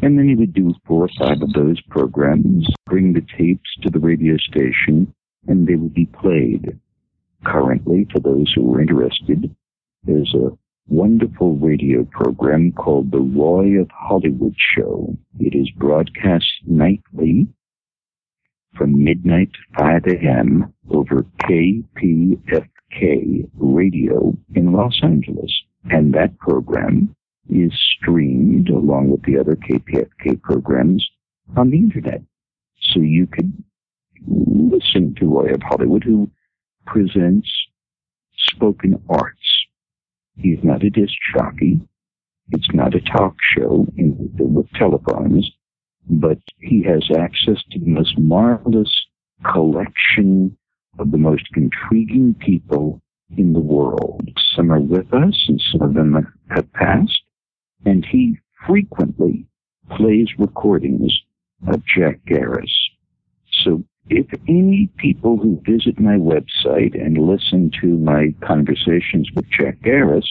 And 0.00 0.18
then 0.18 0.28
he 0.28 0.34
would 0.34 0.54
do 0.54 0.74
four 0.86 1.04
or 1.04 1.10
five 1.18 1.42
of 1.42 1.52
those 1.52 1.80
programs, 1.82 2.66
bring 2.86 3.12
the 3.12 3.26
tapes 3.36 3.68
to 3.82 3.90
the 3.90 3.98
radio 3.98 4.36
station, 4.38 5.12
and 5.46 5.66
they 5.66 5.74
would 5.74 5.94
be 5.94 6.06
played. 6.06 6.78
Currently, 7.44 8.06
for 8.12 8.20
those 8.20 8.52
who 8.54 8.74
are 8.74 8.80
interested, 8.80 9.54
there's 10.04 10.34
a 10.34 10.56
wonderful 10.88 11.54
radio 11.56 12.04
program 12.04 12.72
called 12.72 13.10
The 13.10 13.20
Roy 13.20 13.80
of 13.80 13.90
Hollywood 13.90 14.54
Show. 14.74 15.16
It 15.38 15.54
is 15.54 15.70
broadcast 15.76 16.46
nightly 16.66 17.46
from 18.76 19.04
midnight 19.04 19.50
to 19.52 19.58
5 19.78 20.06
a.m. 20.06 20.72
over 20.90 21.24
KPFK 21.42 22.40
radio 23.58 24.36
in 24.54 24.72
Los 24.72 25.00
Angeles. 25.02 25.52
And 25.90 26.14
that 26.14 26.38
program 26.38 27.14
is 27.50 27.72
streamed 27.96 28.68
along 28.68 29.10
with 29.10 29.22
the 29.22 29.38
other 29.38 29.56
KPFK 29.56 30.40
programs 30.42 31.06
on 31.56 31.70
the 31.70 31.78
internet. 31.78 32.22
So 32.80 33.00
you 33.00 33.26
can 33.26 33.64
listen 34.26 35.14
to 35.18 35.26
Roy 35.26 35.52
of 35.52 35.62
Hollywood 35.62 36.04
who 36.04 36.30
presents 36.86 37.50
spoken 38.36 39.02
arts. 39.08 39.37
He's 40.38 40.58
not 40.62 40.84
a 40.84 40.90
disc 40.90 41.14
jockey. 41.34 41.80
It's 42.50 42.68
not 42.72 42.94
a 42.94 43.00
talk 43.00 43.36
show 43.56 43.86
in, 43.96 44.16
with 44.38 44.70
telephones, 44.72 45.50
but 46.08 46.38
he 46.60 46.82
has 46.84 47.04
access 47.16 47.62
to 47.70 47.78
the 47.78 47.86
most 47.86 48.18
marvelous 48.18 48.90
collection 49.52 50.56
of 50.98 51.10
the 51.10 51.18
most 51.18 51.44
intriguing 51.54 52.34
people 52.34 53.02
in 53.36 53.52
the 53.52 53.60
world. 53.60 54.28
Some 54.56 54.72
are 54.72 54.80
with 54.80 55.12
us 55.12 55.44
and 55.48 55.62
some 55.70 55.82
of 55.82 55.94
them 55.94 56.16
have 56.50 56.72
passed, 56.72 57.22
and 57.84 58.04
he 58.04 58.38
frequently 58.66 59.46
plays 59.96 60.28
recordings 60.38 61.12
of 61.66 61.82
Jack 61.84 62.20
Gariss. 62.26 62.72
So 63.64 63.84
if 64.10 64.26
any 64.48 64.90
people 64.96 65.36
who 65.36 65.60
visit 65.64 65.98
my 65.98 66.16
website 66.16 66.94
and 66.94 67.18
listen 67.18 67.70
to 67.80 67.86
my 67.98 68.34
conversations 68.46 69.28
with 69.34 69.44
Jack 69.50 69.80
Gariss 69.82 70.24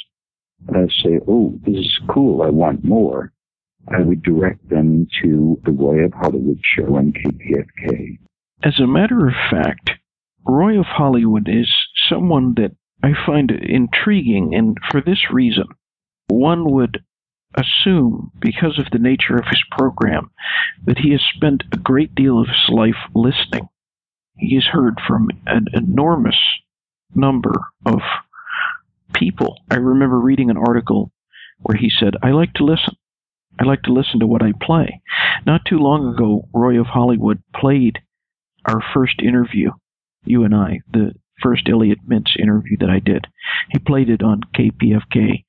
uh, 0.70 0.88
say, 1.04 1.20
oh, 1.28 1.60
this 1.66 1.78
is 1.78 2.00
cool, 2.10 2.42
I 2.42 2.50
want 2.50 2.84
more, 2.84 3.32
I 3.88 4.02
would 4.02 4.24
direct 4.24 4.70
them 4.70 5.08
to 5.22 5.60
the 5.64 5.72
Roy 5.72 6.04
of 6.04 6.14
Hollywood 6.14 6.60
show 6.64 6.96
on 6.96 7.14
KPFK. 7.14 8.18
As 8.64 8.80
a 8.80 8.88
matter 8.88 9.28
of 9.28 9.34
fact, 9.52 9.92
Roy 10.46 10.80
of 10.80 10.86
Hollywood 10.86 11.48
is 11.48 11.72
someone 12.10 12.56
that 12.56 12.72
I 13.04 13.12
find 13.26 13.52
intriguing, 13.52 14.56
and 14.56 14.78
for 14.90 15.02
this 15.02 15.32
reason, 15.32 15.66
one 16.28 16.72
would 16.72 17.04
assume, 17.56 18.32
because 18.40 18.78
of 18.80 18.86
the 18.92 19.00
nature 19.00 19.38
of 19.38 19.46
his 19.50 19.64
program, 19.72 20.30
that 20.86 21.00
he 21.00 21.12
has 21.12 21.22
spent 21.34 21.64
a 21.72 21.78
great 21.78 22.14
deal 22.16 22.40
of 22.40 22.48
his 22.48 22.70
life 22.70 22.98
listening. 23.16 23.68
He 24.38 24.56
has 24.56 24.66
heard 24.66 25.00
from 25.08 25.30
an 25.46 25.68
enormous 25.74 26.38
number 27.16 27.54
of 27.86 28.00
people. 29.14 29.58
I 29.72 29.76
remember 29.76 30.20
reading 30.20 30.50
an 30.50 30.58
article 30.58 31.12
where 31.60 31.78
he 31.78 31.90
said, 31.90 32.16
I 32.22 32.32
like 32.32 32.54
to 32.56 32.64
listen. 32.64 32.96
I 33.60 33.64
like 33.66 33.82
to 33.84 33.94
listen 33.94 34.20
to 34.20 34.28
what 34.28 34.44
I 34.44 34.54
play. 34.62 35.02
Not 35.46 35.66
too 35.66 35.80
long 35.80 36.14
ago, 36.14 36.48
Roy 36.54 36.80
of 36.80 36.86
Hollywood 36.88 37.42
played 37.56 38.00
our 38.66 38.82
first 38.94 39.22
interview, 39.22 39.72
you 40.24 40.44
and 40.44 40.54
I, 40.54 40.82
the 40.92 41.14
first 41.42 41.68
Elliot 41.70 42.00
Mintz 42.08 42.38
interview 42.40 42.78
that 42.80 42.90
I 42.90 43.00
did. 43.00 43.26
He 43.72 43.80
played 43.80 44.10
it 44.10 44.22
on 44.22 44.42
KPFK, 44.56 45.46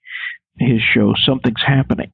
his 0.58 0.80
show, 0.80 1.14
Something's 1.24 1.62
Happening. 1.66 2.12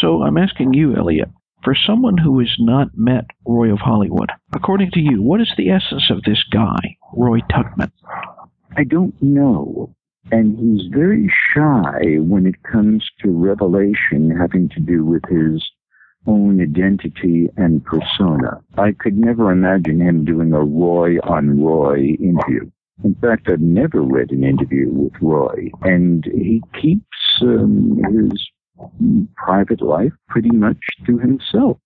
So 0.00 0.22
I'm 0.22 0.38
asking 0.38 0.74
you, 0.74 0.96
Elliot, 0.96 1.28
for 1.62 1.74
someone 1.74 2.18
who 2.18 2.38
has 2.40 2.52
not 2.58 2.88
met 2.94 3.26
Roy 3.46 3.72
of 3.72 3.78
Hollywood, 3.78 4.30
according 4.52 4.90
to 4.92 5.00
you, 5.00 5.22
what 5.22 5.40
is 5.40 5.52
the 5.56 5.70
essence 5.70 6.10
of 6.10 6.22
this 6.22 6.42
guy, 6.50 6.96
Roy 7.14 7.40
Tuckman? 7.50 7.92
I 8.76 8.84
don't 8.84 9.14
know. 9.22 9.94
And 10.30 10.58
he's 10.58 10.88
very 10.92 11.30
shy 11.54 12.16
when 12.18 12.46
it 12.46 12.62
comes 12.62 13.08
to 13.22 13.30
revelation 13.30 14.30
having 14.30 14.68
to 14.70 14.80
do 14.80 15.04
with 15.04 15.22
his 15.28 15.62
own 16.26 16.60
identity 16.60 17.48
and 17.56 17.84
persona. 17.84 18.60
I 18.78 18.92
could 18.92 19.18
never 19.18 19.50
imagine 19.50 20.00
him 20.00 20.24
doing 20.24 20.52
a 20.52 20.62
Roy 20.62 21.18
on 21.18 21.60
Roy 21.62 22.16
interview. 22.20 22.70
In 23.04 23.16
fact, 23.20 23.48
I've 23.48 23.60
never 23.60 24.00
read 24.00 24.30
an 24.30 24.44
interview 24.44 24.88
with 24.90 25.12
Roy, 25.20 25.70
and 25.82 26.24
he 26.24 26.62
keeps 26.80 27.06
um, 27.40 28.00
his 28.10 28.48
private 29.36 29.82
life 29.82 30.12
pretty 30.28 30.50
much 30.50 30.78
to 31.06 31.18
himself 31.18 31.78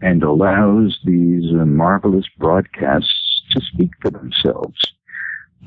and 0.00 0.22
allows 0.22 0.98
these 1.04 1.44
uh, 1.52 1.64
marvelous 1.66 2.26
broadcasts 2.38 3.42
to 3.50 3.60
speak 3.60 3.90
for 4.00 4.10
themselves. 4.10 4.78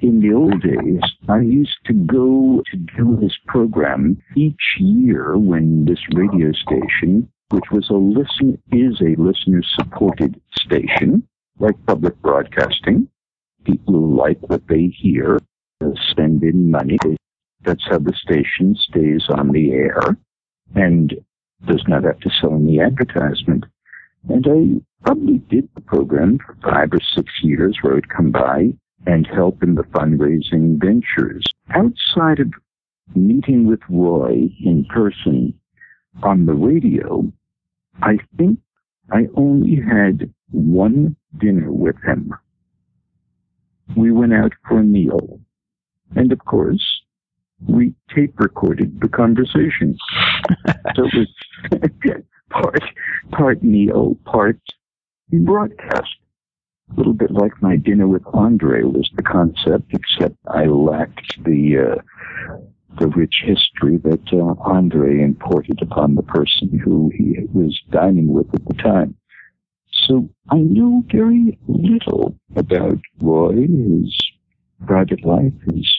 In 0.02 0.20
the 0.20 0.34
old 0.34 0.62
days, 0.62 1.02
I 1.30 1.40
used 1.40 1.78
to 1.86 1.94
go 1.94 2.62
to 2.72 2.78
do 2.78 3.18
this 3.22 3.38
program 3.48 4.22
each 4.36 4.76
year 4.78 5.38
when 5.38 5.86
this 5.86 6.02
radio 6.14 6.52
station, 6.52 7.30
which 7.50 7.72
was 7.72 7.90
a 7.90 7.94
listen, 7.94 8.62
is 8.72 9.00
a 9.02 9.20
listener 9.22 9.62
supported 9.64 10.42
station, 10.60 11.28
like 11.60 11.76
public 11.86 12.22
broadcasting. 12.22 13.08
People 13.66 13.94
who 13.94 14.18
like 14.18 14.40
what 14.42 14.68
they 14.68 14.94
hear 14.96 15.40
spend 16.12 16.44
in 16.44 16.72
money. 16.72 16.98
That's 17.64 17.84
how 17.90 18.00
the 18.00 18.14
station 18.14 18.76
stays 18.80 19.26
on 19.30 19.52
the 19.52 19.72
air 19.72 20.18
and 20.76 21.14
does 21.68 21.84
not 21.88 22.04
have 22.04 22.20
to 22.20 22.30
sell 22.42 22.56
any 22.56 22.80
advertisement. 22.80 23.66
And 24.30 24.46
I 24.48 25.06
probably 25.06 25.40
did 25.50 25.70
the 25.76 25.82
program 25.82 26.40
for 26.46 26.56
five 26.64 26.94
or 26.94 27.00
six 27.16 27.32
years 27.44 27.78
where 27.82 27.94
I 27.94 27.96
would 27.96 28.10
come 28.10 28.32
by 28.32 28.74
and 29.06 29.28
help 29.28 29.62
in 29.62 29.76
the 29.76 29.84
fundraising 29.84 30.80
ventures. 30.80 31.46
Outside 31.70 32.40
of 32.40 32.54
meeting 33.16 33.68
with 33.68 33.82
Roy 33.90 34.50
in 34.64 34.86
person 34.86 35.54
on 36.24 36.46
the 36.46 36.54
radio, 36.54 37.32
I 38.02 38.18
think 38.38 38.60
I 39.12 39.28
only 39.36 39.76
had 39.76 40.34
one 40.52 41.16
dinner 41.38 41.72
with 41.72 41.96
him. 42.04 42.34
We 43.96 44.12
went 44.12 44.34
out 44.34 44.54
for 44.68 44.80
a 44.80 44.84
meal. 44.84 45.40
And 46.16 46.32
of 46.32 46.40
course, 46.46 46.84
we 47.68 47.94
tape 48.14 48.40
recorded 48.40 49.00
the 49.02 49.10
conversation. 49.10 49.98
so 50.96 51.06
it 51.06 51.14
was 51.14 52.22
part, 52.50 52.84
part 53.32 53.64
meal, 53.64 54.18
part 54.26 54.60
broadcast 55.32 56.16
a 56.92 56.94
little 56.96 57.14
bit 57.14 57.32
like 57.32 57.62
my 57.62 57.76
dinner 57.78 58.08
with 58.08 58.24
Andre 58.34 58.84
was 58.84 59.10
the 59.16 59.24
concept, 59.24 59.92
except 59.92 60.36
I 60.48 60.66
lacked 60.66 61.44
the 61.44 61.96
uh, 61.98 62.56
the 63.00 63.08
rich 63.08 63.44
history 63.44 63.98
that 63.98 64.22
uh, 64.32 64.54
Andre 64.62 65.22
imported 65.22 65.82
upon 65.82 66.16
the 66.16 66.24
person 66.24 66.80
who 66.84 67.12
he 67.16 67.40
was 67.54 67.78
dining 67.90 68.32
with 68.34 68.54
at 68.54 68.66
the 68.66 68.74
time. 68.76 69.16
So 70.08 70.30
I 70.50 70.58
knew 70.58 71.04
very 71.12 71.58
little 71.68 72.38
about 72.56 73.00
Roy, 73.20 73.62
his 73.62 74.16
private 74.86 75.26
life, 75.26 75.54
his 75.74 75.92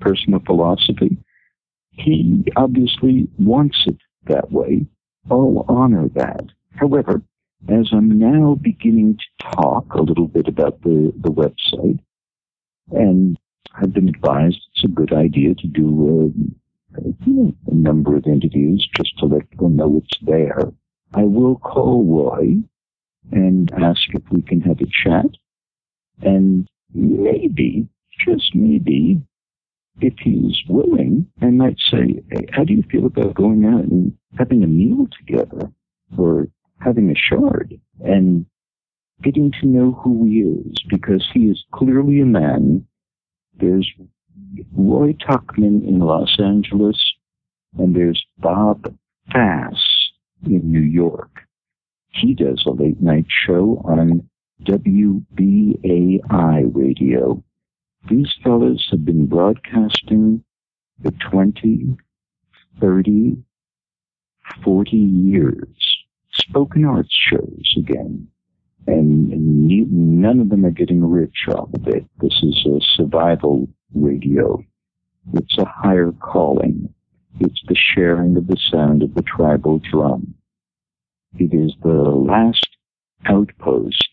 personal 0.00 0.40
philosophy. 0.46 1.16
He 1.90 2.44
obviously 2.56 3.28
wants 3.38 3.82
it 3.86 3.96
that 4.26 4.52
way. 4.52 4.86
I'll 5.28 5.64
honor 5.68 6.08
that. 6.14 6.44
However, 6.76 7.22
as 7.68 7.88
I'm 7.92 8.16
now 8.16 8.54
beginning 8.60 9.18
to 9.18 9.48
talk 9.56 9.94
a 9.94 10.02
little 10.02 10.28
bit 10.28 10.46
about 10.46 10.82
the, 10.82 11.12
the 11.20 11.30
website, 11.30 11.98
and 12.92 13.36
I've 13.74 13.92
been 13.92 14.08
advised 14.08 14.60
it's 14.72 14.84
a 14.84 14.88
good 14.88 15.12
idea 15.12 15.54
to 15.54 15.66
do 15.66 16.32
um, 16.32 16.54
a, 16.96 17.70
a 17.70 17.74
number 17.74 18.14
of 18.14 18.26
interviews 18.26 18.88
just 18.96 19.18
to 19.18 19.26
let 19.26 19.50
people 19.50 19.68
know 19.68 20.00
it's 20.02 20.18
there. 20.22 20.72
I 21.14 21.24
will 21.24 21.56
call 21.56 22.04
Roy 22.04 22.62
and 23.32 23.70
ask 23.72 24.00
if 24.12 24.22
we 24.30 24.42
can 24.42 24.60
have 24.62 24.80
a 24.80 24.86
chat. 25.04 25.26
And 26.22 26.66
maybe, 26.94 27.88
just 28.26 28.54
maybe, 28.54 29.20
if 30.00 30.14
he's 30.18 30.62
willing, 30.68 31.26
I 31.40 31.46
might 31.46 31.78
say, 31.90 32.22
hey, 32.30 32.46
how 32.52 32.64
do 32.64 32.74
you 32.74 32.82
feel 32.90 33.06
about 33.06 33.34
going 33.34 33.64
out 33.64 33.84
and 33.84 34.16
having 34.38 34.62
a 34.62 34.66
meal 34.66 35.06
together 35.18 35.70
or 36.16 36.48
having 36.80 37.10
a 37.10 37.14
shard 37.14 37.78
and 38.04 38.46
getting 39.22 39.50
to 39.60 39.66
know 39.66 39.92
who 39.92 40.26
he 40.26 40.40
is 40.40 40.76
because 40.88 41.26
he 41.32 41.44
is 41.44 41.64
clearly 41.72 42.20
a 42.20 42.26
man. 42.26 42.86
There's 43.58 43.90
Roy 44.72 45.14
Tuckman 45.14 45.86
in 45.86 46.00
Los 46.00 46.38
Angeles 46.38 47.00
and 47.78 47.94
there's 47.96 48.24
Bob 48.38 48.94
Fass 49.32 49.82
in 50.44 50.70
New 50.70 50.80
York. 50.80 51.45
He 52.20 52.34
does 52.34 52.64
a 52.66 52.70
late 52.70 53.00
night 53.00 53.26
show 53.28 53.82
on 53.84 54.28
WBAI 54.62 56.20
radio. 56.74 57.42
These 58.08 58.34
fellows 58.42 58.86
have 58.90 59.04
been 59.04 59.26
broadcasting 59.26 60.42
for 61.02 61.10
20, 61.30 61.96
30, 62.80 63.36
40 64.64 64.96
years. 64.96 65.68
Spoken 66.32 66.84
arts 66.84 67.14
shows 67.30 67.74
again. 67.76 68.28
And, 68.86 69.28
none 70.22 70.40
of 70.40 70.48
them 70.48 70.64
are 70.64 70.70
getting 70.70 71.04
rich 71.04 71.48
off 71.48 71.68
of 71.74 71.86
it. 71.88 72.06
This 72.20 72.40
is 72.42 72.66
a 72.66 72.80
survival 72.96 73.68
radio. 73.94 74.64
It's 75.34 75.58
a 75.58 75.64
higher 75.64 76.12
calling. 76.12 76.94
It's 77.40 77.60
the 77.66 77.74
sharing 77.74 78.36
of 78.36 78.46
the 78.46 78.56
sound 78.70 79.02
of 79.02 79.14
the 79.14 79.22
tribal 79.22 79.80
drum. 79.80 80.34
It 81.38 81.52
is 81.52 81.74
the 81.82 81.88
last 81.88 82.66
outpost 83.26 84.08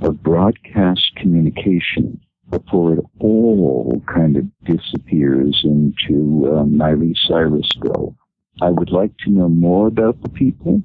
of 0.00 0.22
broadcast 0.22 1.12
communication 1.16 2.20
before 2.50 2.94
it 2.94 3.04
all 3.20 4.02
kind 4.12 4.36
of 4.36 4.44
disappears 4.64 5.60
into 5.64 6.52
uh, 6.52 6.64
Miley 6.64 7.14
Cyrusville. 7.28 8.16
I 8.60 8.70
would 8.70 8.90
like 8.90 9.16
to 9.18 9.30
know 9.30 9.48
more 9.48 9.86
about 9.86 10.20
the 10.22 10.28
people, 10.28 10.82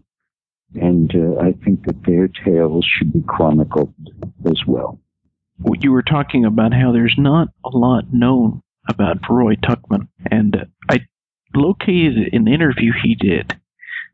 and 0.76 1.12
uh, 1.14 1.42
I 1.42 1.54
think 1.64 1.86
that 1.86 2.04
their 2.06 2.28
tales 2.28 2.86
should 2.86 3.12
be 3.12 3.24
chronicled 3.28 3.94
as 4.46 4.62
well. 4.68 5.00
You 5.80 5.92
were 5.92 6.04
talking 6.04 6.46
about 6.46 6.74
how 6.74 6.92
there's 6.92 7.16
not 7.18 7.50
a 7.66 7.70
lot 7.70 8.14
known 8.14 8.62
about 8.88 9.30
Roy 9.30 9.56
Tuckman, 9.56 10.08
and 10.32 10.66
I 10.90 11.00
located 11.54 12.30
an 12.32 12.48
interview 12.48 12.92
he 13.04 13.16
did 13.16 13.60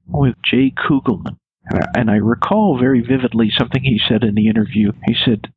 with 0.07 0.35
Jay 0.43 0.71
Kugelman. 0.71 1.37
Uh, 1.73 1.85
and 1.95 2.11
I 2.11 2.15
recall 2.15 2.77
very 2.79 3.01
vividly 3.01 3.49
something 3.55 3.83
he 3.83 3.99
said 4.07 4.23
in 4.23 4.35
the 4.35 4.47
interview. 4.47 4.91
He 5.05 5.15
said, 5.25 5.51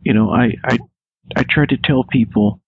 "You 0.00 0.12
know, 0.12 0.30
I 0.30 0.54
I 0.64 0.78
I 1.36 1.44
try 1.48 1.66
to 1.66 1.76
tell 1.76 2.04
people, 2.04 2.60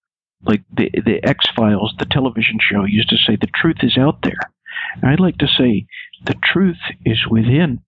like 0.42 0.62
the 0.74 0.90
the 0.92 1.20
X 1.22 1.46
Files, 1.54 1.94
the 1.98 2.06
television 2.06 2.58
show, 2.60 2.84
used 2.84 3.10
to 3.10 3.16
say 3.16 3.36
the 3.36 3.48
truth 3.54 3.78
is 3.82 3.98
out 3.98 4.22
there. 4.22 4.40
And 4.94 5.10
I'd 5.10 5.20
like 5.20 5.38
to 5.38 5.46
say 5.46 5.86
the 6.24 6.36
truth 6.42 6.80
is 7.04 7.26
within. 7.28 7.80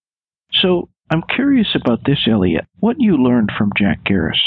So 0.53 0.91
I'm 1.11 1.23
curious 1.23 1.75
about 1.75 2.05
this, 2.05 2.27
Elliot. 2.31 2.67
What 2.79 2.97
you 2.99 3.17
learned 3.17 3.51
from 3.57 3.73
Jack 3.77 4.05
Gariss 4.05 4.41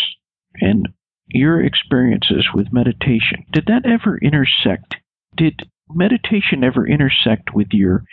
and 0.62 0.90
your 1.28 1.64
experiences 1.64 2.48
with 2.54 2.72
meditation, 2.72 3.46
did 3.52 3.66
that 3.68 3.86
ever 3.86 4.18
intersect? 4.18 4.96
Did 5.36 5.68
meditation 5.90 6.64
ever 6.64 6.88
intersect 6.88 7.54
with 7.54 7.68
your 7.72 8.04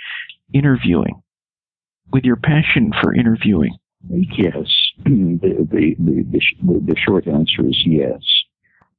interviewing, 0.53 1.23
with 2.13 2.25
your 2.25 2.37
passion 2.37 2.93
for 3.01 3.15
interviewing? 3.15 3.77
Yes. 4.09 4.67
The, 5.05 5.67
the, 5.69 5.97
the, 5.99 6.45
the, 6.63 6.97
short 6.97 7.27
answer 7.27 7.67
is 7.67 7.83
yes. 7.85 8.21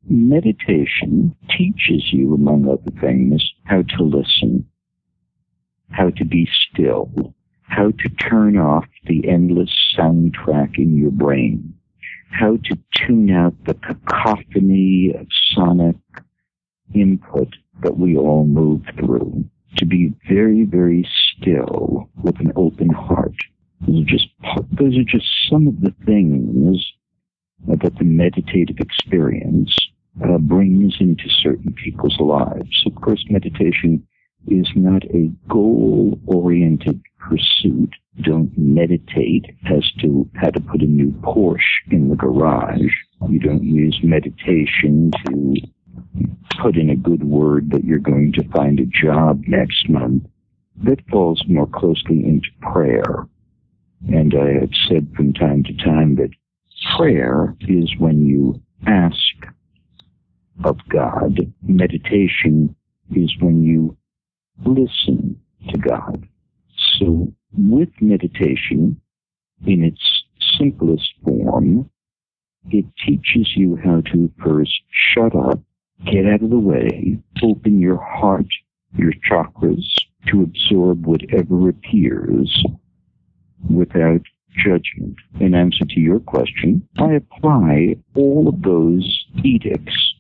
Meditation 0.10 1.34
teaches 1.50 2.10
you, 2.12 2.34
among 2.34 2.68
other 2.68 2.92
things, 3.00 3.42
how 3.64 3.84
to 3.84 4.04
listen, 4.04 4.68
how 5.92 6.10
to 6.10 6.26
be 6.26 6.50
still, 6.70 7.34
how 7.62 7.92
to 7.92 8.10
turn 8.30 8.58
off 8.58 8.86
the 9.06 9.30
endless 9.30 9.72
soundtrack 9.98 10.78
in 10.78 10.98
your 10.98 11.12
brain, 11.12 11.74
how 12.32 12.58
to 12.66 12.78
tune 12.96 13.32
out 13.32 13.54
the 13.66 13.76
cacophony 13.76 15.14
of 15.18 15.28
sonic 15.54 15.96
input 16.94 17.56
that 17.82 17.98
we 17.98 18.18
all 18.18 18.46
move 18.46 18.82
through, 19.00 19.46
to 19.78 19.86
be 19.86 20.14
very, 20.28 20.66
very 20.66 21.08
still 21.44 22.10
with 22.24 22.40
an 22.40 22.52
open 22.56 22.90
heart. 22.90 23.36
Those 23.82 24.02
are 24.02 24.06
just, 24.06 24.28
those 24.72 24.98
are 24.98 25.04
just 25.04 25.28
some 25.50 25.68
of 25.68 25.82
the 25.82 25.94
things 26.06 26.84
that 27.68 27.98
the 27.98 28.04
meditative 28.04 28.78
experience 28.80 29.76
uh, 30.24 30.38
brings 30.38 30.96
into 31.00 31.30
certain 31.30 31.74
people's 31.74 32.20
lives. 32.20 32.84
Of 32.86 32.96
course, 32.96 33.26
meditation 33.30 34.06
is 34.48 34.68
not 34.76 35.04
a 35.06 35.32
goal 35.50 36.20
oriented 36.26 37.02
pursuit. 37.20 37.94
Don't 38.22 38.52
meditate 38.58 39.46
as 39.66 39.90
to 40.02 40.30
how 40.36 40.50
to 40.50 40.60
put 40.60 40.82
a 40.82 40.86
new 40.86 41.12
Porsche 41.24 41.60
in 41.92 42.10
the 42.10 42.16
garage. 42.16 42.92
You 43.30 43.40
don't 43.40 43.64
use 43.64 44.00
meditation 44.04 45.12
to 45.26 45.56
put 46.62 46.76
in 46.78 46.90
a 46.90 46.96
good 46.96 47.24
word 47.24 47.72
that 47.72 47.84
you're 47.84 48.00
going 48.00 48.34
to 48.34 48.48
find 48.50 48.80
a 48.80 48.86
job 48.86 49.42
next 49.48 49.90
month. 49.90 50.24
That 50.84 51.00
falls 51.10 51.42
more 51.48 51.68
closely 51.68 52.26
into 52.26 52.50
prayer. 52.62 53.26
And 54.08 54.34
I 54.36 54.60
have 54.60 54.72
said 54.90 55.14
from 55.16 55.34
time 55.34 55.64
to 55.64 55.74
time 55.78 56.16
that 56.16 56.32
prayer 56.98 57.56
is 57.62 57.90
when 58.00 58.26
you 58.26 58.62
ask 58.86 59.16
of 60.66 60.78
God. 60.90 61.40
Meditation 61.62 62.76
is 63.16 63.32
when 63.40 63.64
you 63.64 63.96
listen 64.66 65.40
to 65.70 65.78
God. 65.78 66.28
So 67.00 67.32
with 67.58 67.90
meditation, 68.02 69.00
in 69.66 69.84
its 69.86 70.02
simplest 70.58 71.14
form, 71.24 71.90
it 72.70 72.86
teaches 73.06 73.54
you 73.56 73.78
how 73.78 74.02
to 74.12 74.30
first 74.44 74.82
shut 75.14 75.34
up, 75.34 75.62
get 76.12 76.26
out 76.26 76.44
of 76.44 76.50
the 76.50 76.60
way, 76.60 77.20
open 77.42 77.80
your 77.80 78.02
heart, 78.04 78.48
your 78.98 79.14
chakras 79.30 79.86
to 80.28 80.44
absorb 80.44 81.06
whatever 81.06 81.70
appears 81.70 82.64
without 83.70 84.22
judgment. 84.56 85.16
In 85.40 85.56
answer 85.56 85.86
to 85.86 86.00
your 86.00 86.20
question, 86.20 86.88
I 86.98 87.14
apply 87.14 87.96
all 88.16 88.48
of 88.48 88.62
those 88.62 89.26
edicts 89.44 90.16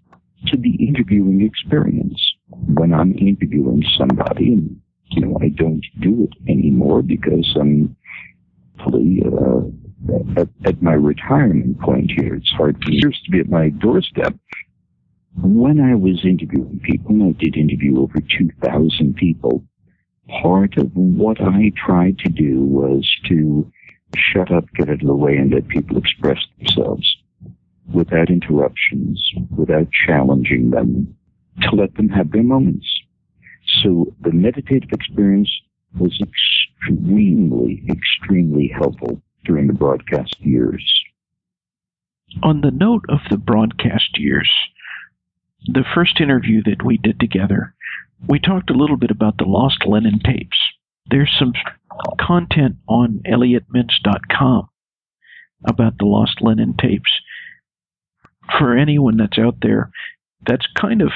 to 0.47 0.57
the 0.57 0.75
interviewing 0.75 1.41
experience. 1.41 2.19
When 2.49 2.93
I'm 2.93 3.17
interviewing 3.17 3.83
somebody, 3.97 4.53
and 4.53 4.79
you 5.11 5.25
know, 5.25 5.37
I 5.41 5.49
don't 5.49 5.85
do 5.99 6.27
it 6.29 6.51
anymore 6.51 7.01
because 7.01 7.55
I'm 7.59 7.95
fully 8.83 9.23
uh, 9.25 9.61
at, 10.37 10.49
at 10.65 10.81
my 10.81 10.93
retirement 10.93 11.79
point 11.79 12.11
here. 12.11 12.35
It's 12.35 12.49
hard 12.51 12.77
for 12.83 12.91
years 12.91 13.19
to 13.25 13.31
be 13.31 13.39
at 13.39 13.49
my 13.49 13.69
doorstep. 13.69 14.35
When 15.41 15.79
I 15.79 15.95
was 15.95 16.23
interviewing 16.23 16.79
people, 16.83 17.11
and 17.11 17.35
I 17.35 17.43
did 17.43 17.57
interview 17.57 17.99
over 17.99 18.19
2,000 18.19 19.15
people, 19.15 19.63
part 20.29 20.77
of 20.77 20.91
what 20.95 21.41
I 21.41 21.71
tried 21.75 22.19
to 22.19 22.29
do 22.29 22.61
was 22.61 23.09
to 23.27 23.71
shut 24.15 24.51
up, 24.51 24.65
get 24.75 24.89
out 24.89 25.01
of 25.01 25.07
the 25.07 25.15
way, 25.15 25.37
and 25.37 25.51
let 25.51 25.67
people 25.67 25.97
express 25.97 26.39
themselves 26.57 27.17
without 27.91 28.29
interruptions, 28.29 29.31
without 29.55 29.87
challenging 30.07 30.69
them, 30.69 31.15
to 31.61 31.75
let 31.75 31.95
them 31.95 32.09
have 32.09 32.31
their 32.31 32.43
moments. 32.43 32.87
So 33.81 34.13
the 34.21 34.31
meditative 34.31 34.91
experience 34.91 35.51
was 35.97 36.19
extremely, 36.21 37.83
extremely 37.89 38.67
helpful 38.67 39.21
during 39.45 39.67
the 39.67 39.73
broadcast 39.73 40.35
years. 40.39 40.83
On 42.41 42.61
the 42.61 42.71
note 42.71 43.05
of 43.09 43.19
the 43.29 43.37
broadcast 43.37 44.17
years, 44.17 44.49
the 45.65 45.85
first 45.93 46.19
interview 46.19 46.63
that 46.63 46.83
we 46.83 46.97
did 46.97 47.19
together, 47.19 47.75
we 48.27 48.39
talked 48.39 48.69
a 48.69 48.77
little 48.77 48.97
bit 48.97 49.11
about 49.11 49.37
the 49.37 49.45
Lost 49.45 49.85
Lennon 49.85 50.19
tapes. 50.23 50.57
There's 51.09 51.33
some 51.37 51.53
content 52.19 52.77
on 52.87 53.21
ElliotMintz.com 53.25 54.69
about 55.65 55.97
the 55.97 56.05
Lost 56.05 56.41
Lennon 56.41 56.75
tapes. 56.79 57.11
For 58.57 58.77
anyone 58.77 59.17
that's 59.17 59.37
out 59.37 59.57
there, 59.61 59.89
that's 60.45 60.65
kind 60.79 61.01
of 61.01 61.11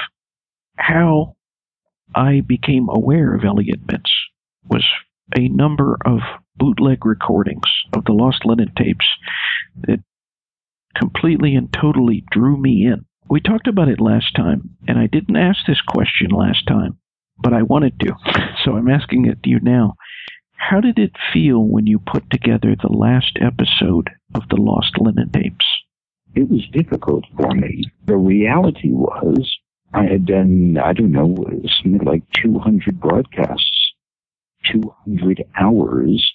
how 0.76 1.36
I 2.14 2.40
became 2.40 2.88
aware 2.88 3.34
of 3.34 3.44
Elliot 3.44 3.86
Mintz 3.86 4.10
was 4.68 4.84
a 5.36 5.48
number 5.48 5.98
of 6.04 6.20
bootleg 6.56 7.04
recordings 7.04 7.68
of 7.92 8.04
the 8.04 8.12
Lost 8.12 8.44
Lennon 8.44 8.72
tapes 8.76 9.06
that 9.82 10.02
completely 10.96 11.54
and 11.54 11.72
totally 11.72 12.24
drew 12.30 12.56
me 12.56 12.86
in. 12.86 13.04
We 13.30 13.40
talked 13.40 13.68
about 13.68 13.88
it 13.88 14.00
last 14.00 14.34
time, 14.34 14.76
and 14.86 14.98
I 14.98 15.06
didn't 15.06 15.36
ask 15.36 15.58
this 15.66 15.82
question 15.82 16.30
last 16.30 16.66
time, 16.66 16.98
but 17.38 17.52
I 17.52 17.62
wanted 17.62 18.00
to, 18.00 18.14
so 18.64 18.74
I'm 18.74 18.88
asking 18.88 19.26
it 19.26 19.42
to 19.42 19.50
you 19.50 19.60
now. 19.60 19.96
How 20.56 20.80
did 20.80 20.98
it 20.98 21.12
feel 21.32 21.62
when 21.62 21.86
you 21.86 21.98
put 21.98 22.30
together 22.30 22.74
the 22.74 22.92
last 22.92 23.38
episode 23.40 24.08
of 24.34 24.48
the 24.48 24.56
Lost 24.56 24.94
Lennon 24.98 25.30
tapes? 25.30 25.66
It 26.34 26.48
was 26.48 26.66
difficult 26.72 27.24
for 27.36 27.54
me. 27.54 27.84
The 28.06 28.16
reality 28.16 28.92
was 28.92 29.58
I 29.92 30.04
had 30.04 30.24
done, 30.24 30.78
I 30.82 30.94
don't 30.94 31.12
know, 31.12 31.36
something 31.82 32.04
like 32.04 32.22
200 32.32 32.98
broadcasts, 32.98 33.92
200 34.72 35.44
hours 35.54 36.32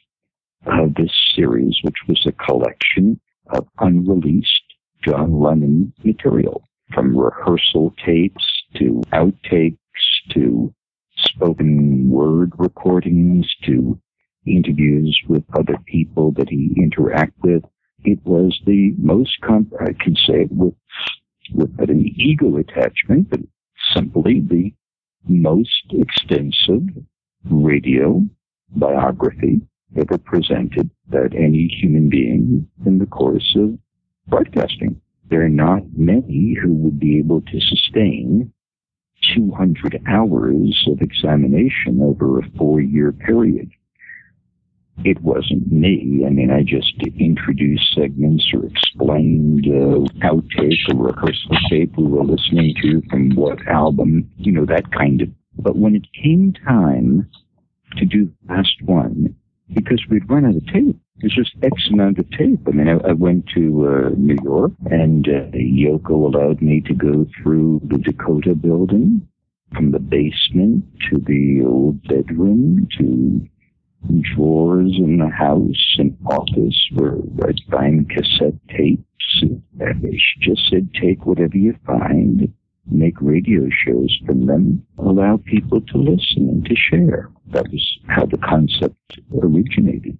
of 0.67 0.93
this 0.93 1.11
series, 1.35 1.77
which 1.81 1.97
was 2.07 2.23
a 2.27 2.31
collection 2.31 3.19
of 3.49 3.67
unreleased 3.79 4.61
John 5.03 5.39
Lennon 5.39 5.93
material, 6.03 6.63
from 6.93 7.17
rehearsal 7.17 7.93
tapes 8.05 8.43
to 8.75 9.01
outtakes 9.11 9.77
to 10.31 10.73
spoken 11.17 12.09
word 12.09 12.51
recordings 12.57 13.47
to 13.65 13.99
interviews 14.45 15.19
with 15.27 15.43
other 15.53 15.77
people 15.85 16.31
that 16.31 16.49
he 16.49 16.73
interact 16.77 17.33
with. 17.43 17.63
It 18.03 18.19
was 18.25 18.59
the 18.65 18.93
most, 18.97 19.39
comp- 19.41 19.73
I 19.79 19.93
can 19.93 20.15
say 20.15 20.41
it 20.41 20.51
with, 20.51 20.73
with 21.53 21.71
an 21.79 22.05
ego 22.17 22.57
attachment, 22.57 23.29
but 23.29 23.39
simply 23.93 24.41
the 24.41 24.73
most 25.27 25.85
extensive 25.91 26.83
radio 27.45 28.21
biography 28.75 29.61
ever 29.97 30.17
presented 30.17 30.89
that 31.09 31.33
any 31.35 31.67
human 31.67 32.09
being 32.09 32.67
in 32.85 32.97
the 32.99 33.05
course 33.05 33.55
of 33.55 33.77
broadcasting. 34.27 34.99
There 35.33 35.41
are 35.41 35.49
not 35.49 35.81
many 35.97 36.53
who 36.61 36.71
would 36.73 36.99
be 36.99 37.17
able 37.17 37.41
to 37.41 37.59
sustain 37.59 38.53
200 39.33 40.03
hours 40.07 40.87
of 40.87 41.01
examination 41.01 42.03
over 42.03 42.37
a 42.37 42.47
four 42.55 42.79
year 42.79 43.11
period. 43.11 43.71
It 45.03 45.19
wasn't 45.23 45.71
me. 45.71 46.23
I 46.23 46.29
mean, 46.29 46.51
I 46.51 46.61
just 46.61 46.93
introduced 47.17 47.95
segments 47.95 48.47
or 48.53 48.67
explained 48.67 49.65
uh, 49.65 50.05
outtake 50.23 50.93
or 50.93 51.07
rehearsal 51.07 51.57
tape 51.67 51.97
we 51.97 52.03
were 52.03 52.25
listening 52.25 52.75
to 52.83 53.01
from 53.09 53.31
what 53.31 53.67
album, 53.67 54.29
you 54.37 54.51
know, 54.51 54.67
that 54.67 54.91
kind 54.91 55.19
of. 55.19 55.29
But 55.57 55.77
when 55.77 55.95
it 55.95 56.05
came 56.13 56.53
time 56.53 57.27
to 57.97 58.05
do 58.05 58.25
the 58.45 58.53
last 58.53 58.83
one, 58.83 59.35
because 59.73 60.05
we'd 60.11 60.29
run 60.29 60.45
out 60.45 60.57
of 60.57 60.67
tape, 60.67 60.99
there's 61.17 61.35
just 61.35 61.55
X 61.63 61.73
amount 61.91 62.19
of 62.19 62.29
tape. 62.31 62.59
I 62.67 62.71
mean, 62.71 62.89
I, 62.89 63.09
I 63.09 63.13
went 63.13 63.47
to 63.55 63.87
uh, 63.87 64.09
New 64.17 64.37
York, 64.43 64.71
and 64.89 65.27
uh, 65.27 65.55
Yoko 65.55 66.33
allowed 66.33 66.61
me 66.61 66.81
to 66.81 66.93
go 66.93 67.25
through 67.41 67.81
the 67.85 67.97
Dakota 67.97 68.55
building, 68.55 69.27
from 69.73 69.91
the 69.91 69.99
basement 69.99 70.85
to 71.09 71.17
the 71.19 71.63
old 71.65 72.01
bedroom 72.03 72.87
to 72.97 73.47
drawers 74.35 74.93
in 74.97 75.17
the 75.17 75.29
house 75.29 75.95
and 75.97 76.17
office 76.25 76.89
where 76.93 77.17
I'd 77.47 77.59
find 77.71 78.09
cassette 78.09 78.59
tapes. 78.69 79.05
And 79.79 80.03
she 80.11 80.39
just 80.41 80.69
said, 80.69 80.89
take 80.93 81.25
whatever 81.25 81.57
you 81.57 81.75
find, 81.85 82.53
make 82.85 83.19
radio 83.21 83.69
shows 83.85 84.15
from 84.25 84.45
them, 84.45 84.85
allow 84.97 85.37
people 85.45 85.81
to 85.81 85.97
listen 85.97 86.49
and 86.49 86.65
to 86.65 86.75
share. 86.75 87.31
That 87.47 87.71
was 87.71 87.99
how 88.07 88.25
the 88.25 88.37
concept 88.37 88.97
originated 89.41 90.17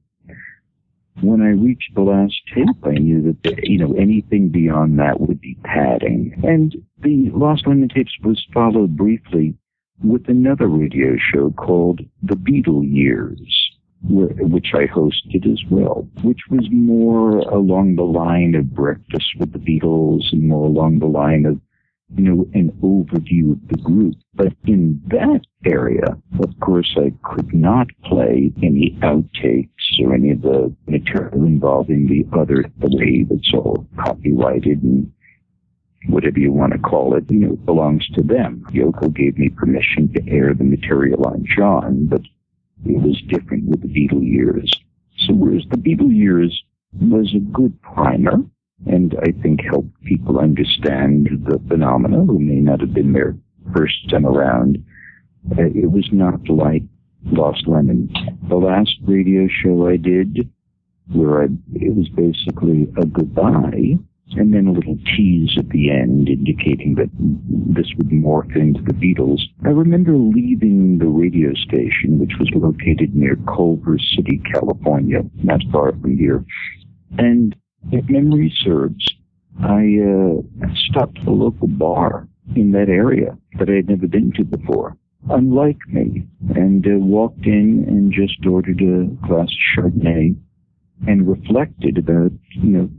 when 1.22 1.42
I 1.42 1.50
reached 1.50 1.94
the 1.96 2.02
last 2.02 2.36
tape, 2.54 2.68
I 2.84 2.94
knew 2.94 3.22
that, 3.44 3.60
you 3.64 3.78
know, 3.78 3.94
anything 3.94 4.50
beyond 4.50 5.00
that 5.00 5.20
would 5.20 5.40
be 5.40 5.58
padding. 5.64 6.40
And 6.44 6.76
the 7.02 7.30
Lost 7.32 7.68
Lennon 7.68 7.90
tapes 7.90 8.18
was 8.24 8.46
followed 8.54 8.98
briefly 8.98 9.56
with 10.04 10.28
another 10.28 10.68
radio 10.68 11.16
show 11.18 11.52
called 11.52 12.02
The 12.24 12.36
Beatle 12.36 12.84
Years, 12.84 13.72
which 14.04 14.74
I 14.74 14.86
hosted 14.88 15.46
as 15.50 15.62
well, 15.70 16.08
which 16.24 16.42
was 16.50 16.68
more 16.72 17.40
along 17.40 17.96
the 17.96 18.04
line 18.04 18.56
of 18.56 18.74
Breakfast 18.74 19.36
with 19.40 19.54
the 19.54 19.60
Beatles 19.60 20.32
and 20.32 20.48
more 20.48 20.66
along 20.66 21.00
the 21.00 21.06
line 21.06 21.46
of 21.46 21.60
you 22.16 22.24
know, 22.24 22.48
an 22.54 22.72
overview 22.82 23.54
of 23.54 23.68
the 23.70 23.78
group. 23.82 24.16
But 24.36 24.54
in 24.66 25.02
that 25.08 25.42
area, 25.66 26.18
of 26.40 26.60
course, 26.60 26.96
I 26.98 27.14
could 27.24 27.54
not 27.54 27.88
play 28.04 28.52
any 28.62 28.98
outtakes 29.02 29.70
or 30.00 30.14
any 30.14 30.32
of 30.32 30.42
the 30.42 30.76
material 30.88 31.46
involving 31.46 32.08
the 32.08 32.26
other 32.38 32.66
way 32.80 33.26
that's 33.30 33.54
all 33.54 33.88
copyrighted 33.98 34.84
and 34.84 35.12
whatever 36.08 36.40
you 36.40 36.52
want 36.52 36.74
to 36.74 36.80
call 36.80 37.16
it, 37.16 37.24
you 37.30 37.40
know, 37.40 37.54
it 37.54 37.66
belongs 37.66 38.08
to 38.10 38.22
them. 38.22 38.66
Yoko 38.72 39.14
gave 39.14 39.38
me 39.38 39.50
permission 39.50 40.12
to 40.14 40.30
air 40.30 40.54
the 40.54 40.64
material 40.64 41.26
on 41.26 41.46
John, 41.58 42.08
but 42.08 42.22
it 42.86 43.02
was 43.02 43.22
different 43.30 43.66
with 43.66 43.82
the 43.82 43.88
Beatle 43.88 44.24
years. 44.24 44.72
So 45.20 45.34
whereas 45.34 45.64
the 45.70 45.78
Beatle 45.78 46.14
years 46.14 46.64
was 47.00 47.34
a 47.34 47.40
good 47.40 47.82
primer, 47.82 48.38
and 48.86 49.16
I 49.22 49.32
think 49.42 49.62
help 49.64 49.86
people 50.04 50.40
understand 50.40 51.30
the 51.46 51.60
phenomena 51.68 52.24
who 52.26 52.40
may 52.40 52.60
not 52.60 52.82
have 52.82 52.94
been 52.94 53.14
there 53.14 53.36
first 53.76 54.10
time 54.10 54.26
around. 54.26 54.84
Uh, 55.52 55.64
it 55.64 55.92
was 55.92 56.08
not 56.12 56.48
like 56.50 56.84
Lost 57.26 57.68
Lennon. 57.68 58.12
The 58.50 58.56
last 58.56 58.96
radio 59.04 59.48
show 59.48 59.88
I 59.88 59.98
did, 59.98 60.50
where 61.12 61.44
I, 61.44 61.46
it 61.74 61.96
was 61.96 62.10
basically 62.10 62.88
a 63.02 63.06
goodbye, 63.06 63.98
and 64.36 64.54
then 64.54 64.68
a 64.68 64.72
little 64.72 64.98
tease 65.16 65.56
at 65.58 65.70
the 65.70 65.92
end 65.92 66.28
indicating 66.28 66.96
that 66.96 67.10
this 67.76 67.88
would 67.98 68.10
morph 68.10 68.56
into 68.56 68.82
the 68.82 68.94
Beatles. 68.94 69.42
I 69.66 69.70
remember 69.70 70.14
leaving 70.14 70.98
the 70.98 71.08
radio 71.08 71.54
station, 71.54 72.20
which 72.20 72.34
was 72.40 72.50
located 72.56 73.16
near 73.16 73.38
Culver 73.48 73.98
City, 74.16 74.42
California, 74.52 75.22
not 75.44 75.62
far 75.72 75.92
from 75.92 76.18
here, 76.18 76.44
and 77.18 77.56
if 77.92 78.10
memory 78.10 78.54
serves, 78.64 79.14
I 79.62 80.00
uh, 80.00 80.68
stopped 80.90 81.20
at 81.20 81.28
a 81.28 81.32
local 81.32 81.68
bar 81.68 82.28
in 82.56 82.72
that 82.72 82.90
area 82.90 83.38
that 83.60 83.70
I 83.70 83.74
had 83.74 83.90
never 83.90 84.08
been 84.08 84.32
to 84.34 84.44
before, 84.44 84.98
unlike 85.30 85.78
me, 85.88 86.28
and 86.56 86.86
uh, 86.86 86.98
walked 86.98 87.46
in 87.46 87.86
and 87.88 88.12
just 88.12 88.46
ordered 88.46 88.82
a 88.82 89.06
glass 89.28 89.50
of 89.50 89.84
Chardonnay 89.84 90.36
and 91.08 91.28
reflected 91.28 91.98
about, 91.98 92.32
you 92.52 92.70
know, 92.70 92.90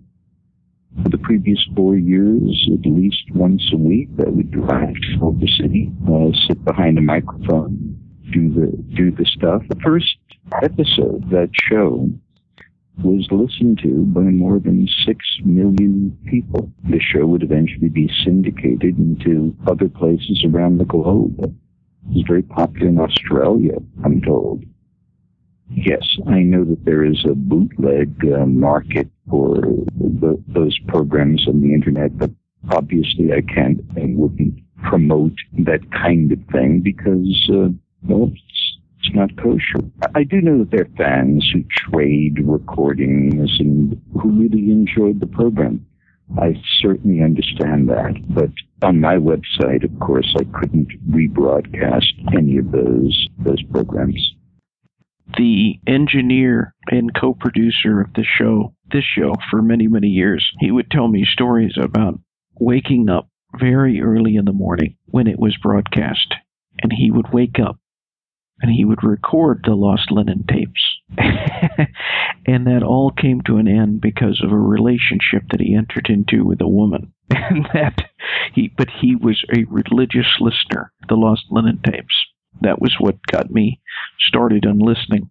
for 1.03 1.09
the 1.09 1.19
previous 1.19 1.59
four 1.75 1.97
years, 1.97 2.69
at 2.73 2.89
least 2.89 3.25
once 3.35 3.63
a 3.73 3.77
week, 3.77 4.09
I 4.25 4.29
would 4.29 4.51
drive 4.53 4.95
to 4.95 5.19
Culver 5.19 5.47
City, 5.47 5.91
uh, 6.09 6.31
sit 6.47 6.65
behind 6.65 6.99
a 6.99 7.01
microphone, 7.01 7.99
do 8.33 8.53
the 8.53 8.77
do 8.95 9.11
the 9.11 9.25
stuff. 9.25 9.63
The 9.69 9.81
first 9.83 10.17
episode 10.63 11.31
that 11.31 11.51
show 11.53 12.09
was 13.03 13.27
listened 13.31 13.81
to 13.83 14.05
by 14.07 14.21
more 14.21 14.59
than 14.59 14.89
six 15.05 15.19
million 15.45 16.17
people. 16.27 16.71
The 16.89 17.01
show 17.01 17.27
would 17.27 17.43
eventually 17.43 17.89
be 17.89 18.11
syndicated 18.25 18.99
into 18.99 19.57
other 19.67 19.89
places 19.89 20.45
around 20.45 20.79
the 20.79 20.85
globe. 20.85 21.37
It 21.41 22.15
was 22.15 22.25
very 22.27 22.43
popular 22.43 22.89
in 22.89 23.01
Australia, 23.01 23.79
I'm 24.05 24.21
told. 24.21 24.65
Yes, 25.71 26.03
I 26.27 26.41
know 26.41 26.65
that 26.65 26.85
there 26.85 27.05
is 27.05 27.25
a 27.25 27.35
bootleg 27.35 28.15
uh, 28.33 28.47
market 28.47 29.09
for 29.29 29.57
the, 29.99 30.41
those 30.47 30.79
programs 30.87 31.49
on 31.49 31.63
the 31.63 31.73
internet, 31.73 32.17
but 32.17 32.31
obviously 32.71 33.33
I 33.33 33.41
can't 33.41 33.81
and 33.97 34.17
wouldn't 34.17 34.61
promote 34.83 35.33
that 35.65 35.81
kind 35.91 36.31
of 36.31 36.39
thing 36.53 36.81
because, 36.81 37.51
uh, 37.53 37.71
well, 38.07 38.31
it's 39.05 39.15
not 39.15 39.37
kosher. 39.37 39.85
I 40.15 40.25
do 40.25 40.41
know 40.41 40.59
that 40.59 40.71
there 40.71 40.83
are 40.83 40.97
fans 40.97 41.49
who 41.53 41.65
trade 41.71 42.39
recordings 42.43 43.59
and 43.59 44.01
who 44.21 44.31
really 44.31 44.71
enjoyed 44.71 45.21
the 45.21 45.27
program. 45.27 45.87
I 46.39 46.55
certainly 46.81 47.23
understand 47.23 47.89
that, 47.91 48.15
but 48.29 48.51
on 48.83 49.01
my 49.01 49.17
website, 49.17 49.85
of 49.85 49.99
course, 50.01 50.35
I 50.39 50.45
couldn't 50.59 50.89
rebroadcast 51.11 52.35
any 52.37 52.57
of 52.57 52.73
those 52.73 53.29
those 53.39 53.63
programs. 53.65 54.35
The 55.37 55.81
engineer 55.87 56.75
and 56.91 57.15
co-producer 57.15 58.01
of 58.01 58.13
the 58.15 58.25
show, 58.25 58.75
this 58.91 59.05
show 59.05 59.35
for 59.51 59.61
many 59.61 59.87
many 59.87 60.09
years, 60.09 60.47
he 60.61 60.71
would 60.71 60.91
tell 60.91 61.09
me 61.09 61.27
stories 61.31 61.75
about 61.79 62.19
waking 62.59 63.11
up 63.11 63.29
very 63.59 64.01
early 64.01 64.37
in 64.37 64.47
the 64.47 64.53
morning 64.53 64.97
when 65.07 65.27
it 65.27 65.39
was 65.39 65.57
broadcast, 65.63 66.35
and 66.83 66.93
he 66.93 67.11
would 67.11 67.33
wake 67.33 67.59
up 67.59 67.79
and 68.61 68.73
he 68.73 68.85
would 68.85 69.03
record 69.03 69.63
the 69.65 69.75
Lost 69.75 70.11
Lennon 70.11 70.45
tapes. 70.49 70.83
and 72.47 72.67
that 72.67 72.83
all 72.83 73.11
came 73.11 73.41
to 73.43 73.57
an 73.57 73.69
end 73.69 74.01
because 74.01 74.41
of 74.45 74.53
a 74.53 74.57
relationship 74.57 75.43
that 75.51 75.61
he 75.61 75.75
entered 75.75 76.09
into 76.09 76.45
with 76.45 76.61
a 76.61 76.69
woman. 76.69 77.13
And 77.51 77.67
that 77.75 78.01
he, 78.55 78.73
but 78.77 78.89
he 79.01 79.17
was 79.17 79.45
a 79.55 79.65
religious 79.65 80.39
listener, 80.41 80.93
the 81.09 81.17
Lost 81.17 81.45
Lennon 81.51 81.81
tapes. 81.85 82.15
That 82.61 82.81
was 82.81 82.95
what 82.99 83.17
got 83.31 83.51
me 83.51 83.81
started 84.21 84.65
on 84.67 84.79
listening 84.79 85.31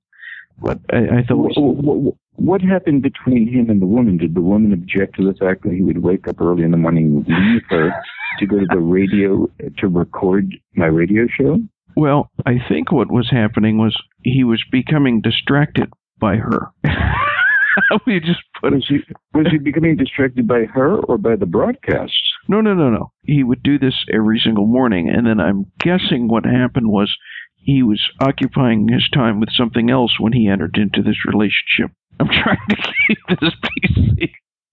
But 0.62 0.80
I, 0.92 1.20
I 1.20 1.24
thought. 1.28 1.58
What, 1.58 1.76
what, 1.84 2.16
what 2.36 2.62
happened 2.62 3.04
between 3.04 3.48
him 3.48 3.70
and 3.70 3.82
the 3.82 3.86
woman? 3.86 4.18
Did 4.18 4.36
the 4.36 4.42
woman 4.42 4.74
object 4.74 5.16
to 5.16 5.26
the 5.26 5.38
fact 5.38 5.64
that 5.64 5.74
he 5.74 5.82
would 5.82 6.04
wake 6.04 6.28
up 6.28 6.42
early 6.42 6.64
in 6.64 6.72
the 6.72 6.78
morning, 6.78 7.24
and 7.28 7.54
leave 7.54 7.64
her 7.70 7.94
to 8.40 8.46
go 8.46 8.60
to 8.60 8.66
the 8.70 8.80
radio 8.80 9.50
to 9.78 9.88
record 9.88 10.54
my 10.76 10.88
radio 10.88 11.28
show? 11.28 11.60
Well, 11.96 12.32
I 12.46 12.56
think 12.68 12.92
what 12.92 13.12
was 13.12 13.30
happening 13.30 13.78
was 13.78 13.96
he 14.24 14.44
was 14.44 14.64
becoming 14.72 15.22
distracted 15.22 15.90
by 16.20 16.38
her. 16.38 16.72
we 18.06 18.20
just 18.20 18.42
put 18.60 18.74
Was 18.74 18.86
he 18.88 19.00
was 19.34 19.48
he 19.52 19.58
becoming 19.58 19.98
distracted 19.98 20.48
by 20.48 20.66
her 20.66 20.98
or 20.98 21.18
by 21.18 21.36
the 21.36 21.46
broadcasts? 21.46 22.18
No, 22.48 22.62
no, 22.62 22.74
no, 22.74 22.90
no. 22.90 23.12
He 23.24 23.44
would 23.44 23.64
do 23.64 23.80
this 23.80 24.06
every 24.14 24.40
single 24.44 24.66
morning, 24.66 25.10
and 25.10 25.26
then 25.26 25.40
I'm 25.40 25.66
guessing 25.80 26.28
what 26.28 26.46
happened 26.46 26.90
was 26.90 27.16
he 27.56 27.84
was 27.84 28.02
occupying 28.20 28.90
his 28.90 29.08
time 29.14 29.40
with 29.40 29.50
something 29.52 29.90
else 29.90 30.20
when 30.20 30.34
he 30.34 30.48
entered 30.48 30.78
into 30.78 31.02
this 31.02 31.26
relationship. 31.26 31.96
I'm 32.20 32.28
trying 32.28 32.58
to 32.70 32.76
keep 32.76 33.40
this 33.40 33.54
PC. 33.66 34.32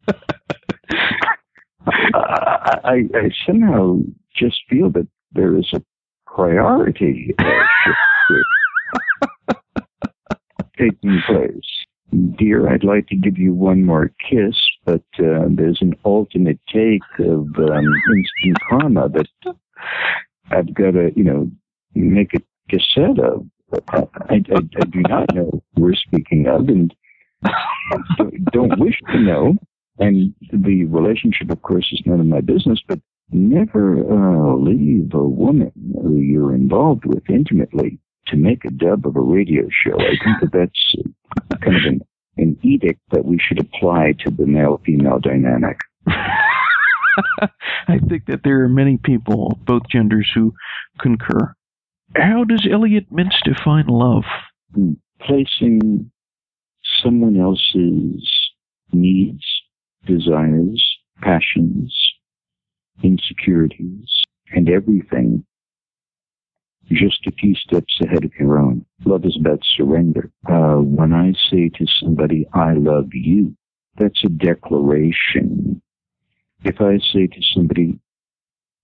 I, 1.86 2.78
I, 2.84 2.94
I 3.14 3.30
somehow 3.46 4.00
just 4.34 4.60
feel 4.68 4.90
that 4.90 5.06
there 5.32 5.56
is 5.56 5.68
a 5.72 5.82
priority 6.34 7.34
uh, 7.38 7.54
taking 10.78 11.20
place. 11.26 11.70
Dear, 12.38 12.68
I'd 12.68 12.84
like 12.84 13.06
to 13.08 13.16
give 13.16 13.38
you 13.38 13.54
one 13.54 13.84
more 13.84 14.10
kiss, 14.28 14.56
but 14.84 15.04
uh, 15.18 15.46
there's 15.48 15.78
an 15.80 15.94
alternate 16.02 16.58
take 16.72 17.02
of 17.20 17.46
um, 17.58 17.94
instant 18.16 18.58
karma 18.68 19.08
that 19.10 19.54
I've 20.50 20.74
got 20.74 20.92
to, 20.92 21.12
you 21.14 21.22
know, 21.22 21.50
make 21.94 22.34
a 22.34 22.40
cassette 22.68 23.18
of. 23.22 23.46
I, 23.90 24.02
I, 24.28 24.34
I 24.34 24.84
do 24.90 25.00
not 25.08 25.32
know 25.32 25.62
who 25.76 25.82
we're 25.82 25.94
speaking 25.94 26.48
of, 26.48 26.68
and 26.68 26.92
don't 28.52 28.80
wish 28.80 28.98
to 29.12 29.18
know. 29.20 29.54
And 30.00 30.34
the 30.52 30.86
relationship, 30.86 31.50
of 31.50 31.62
course, 31.62 31.88
is 31.92 32.02
none 32.06 32.18
of 32.18 32.26
my 32.26 32.40
business, 32.40 32.80
but 32.88 32.98
never 33.32 33.98
uh, 33.98 34.56
leave 34.56 35.14
a 35.14 35.22
woman 35.22 35.72
who 36.02 36.18
you're 36.18 36.54
involved 36.54 37.04
with 37.04 37.28
intimately 37.28 37.98
to 38.26 38.36
make 38.36 38.64
a 38.64 38.70
dub 38.70 39.06
of 39.06 39.16
a 39.16 39.20
radio 39.20 39.68
show. 39.70 39.98
I 39.98 40.16
think 40.24 40.40
that 40.40 40.52
that's 40.52 41.60
kind 41.62 41.76
of 41.76 41.82
an, 41.84 42.00
an 42.36 42.58
edict 42.62 43.00
that 43.10 43.24
we 43.24 43.38
should 43.38 43.60
apply 43.60 44.14
to 44.20 44.30
the 44.30 44.46
male-female 44.46 45.20
dynamic. 45.20 45.78
I 46.06 47.98
think 48.08 48.26
that 48.26 48.40
there 48.44 48.62
are 48.62 48.68
many 48.68 48.96
people, 48.96 49.58
both 49.64 49.82
genders, 49.90 50.30
who 50.34 50.54
concur. 51.00 51.54
How 52.16 52.44
does 52.44 52.66
Elliot 52.70 53.06
Mintz 53.12 53.40
define 53.44 53.86
love? 53.86 54.24
Placing 55.20 56.10
someone 57.02 57.38
else's 57.38 58.28
needs, 58.92 59.44
desires, 60.06 60.84
passions, 61.20 61.94
insecurities, 63.02 64.08
and 64.52 64.68
everything 64.68 65.44
just 66.90 67.26
a 67.26 67.32
few 67.32 67.54
steps 67.54 68.00
ahead 68.02 68.24
of 68.24 68.32
your 68.38 68.58
own. 68.58 68.84
Love 69.04 69.24
is 69.24 69.36
about 69.38 69.60
surrender. 69.76 70.30
Uh, 70.48 70.76
when 70.76 71.12
I 71.12 71.32
say 71.50 71.68
to 71.68 71.86
somebody, 72.00 72.46
I 72.52 72.74
love 72.74 73.10
you, 73.12 73.54
that's 73.96 74.24
a 74.24 74.28
declaration. 74.28 75.80
If 76.64 76.80
I 76.80 76.98
say 77.12 77.26
to 77.26 77.40
somebody, 77.54 77.98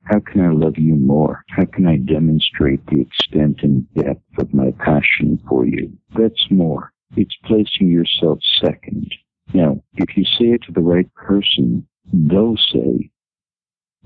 how 0.04 0.20
can 0.20 0.40
I 0.40 0.50
love 0.50 0.78
you 0.78 0.94
more? 0.94 1.44
How 1.48 1.64
can 1.64 1.86
I 1.86 1.96
demonstrate 1.96 2.86
the 2.86 3.00
extent 3.00 3.60
and 3.62 3.92
depth 3.94 4.38
of 4.38 4.54
my 4.54 4.70
passion 4.78 5.42
for 5.48 5.66
you? 5.66 5.92
That's 6.16 6.46
more. 6.48 6.92
It's 7.16 7.36
placing 7.44 7.88
yourself 7.88 8.38
second. 8.64 9.12
Now, 9.52 9.82
if 9.94 10.16
you 10.16 10.24
say 10.24 10.54
it 10.54 10.62
to 10.62 10.72
the 10.72 10.80
right 10.80 11.12
person, 11.14 11.86
they'll 12.12 12.56
say, 12.72 13.10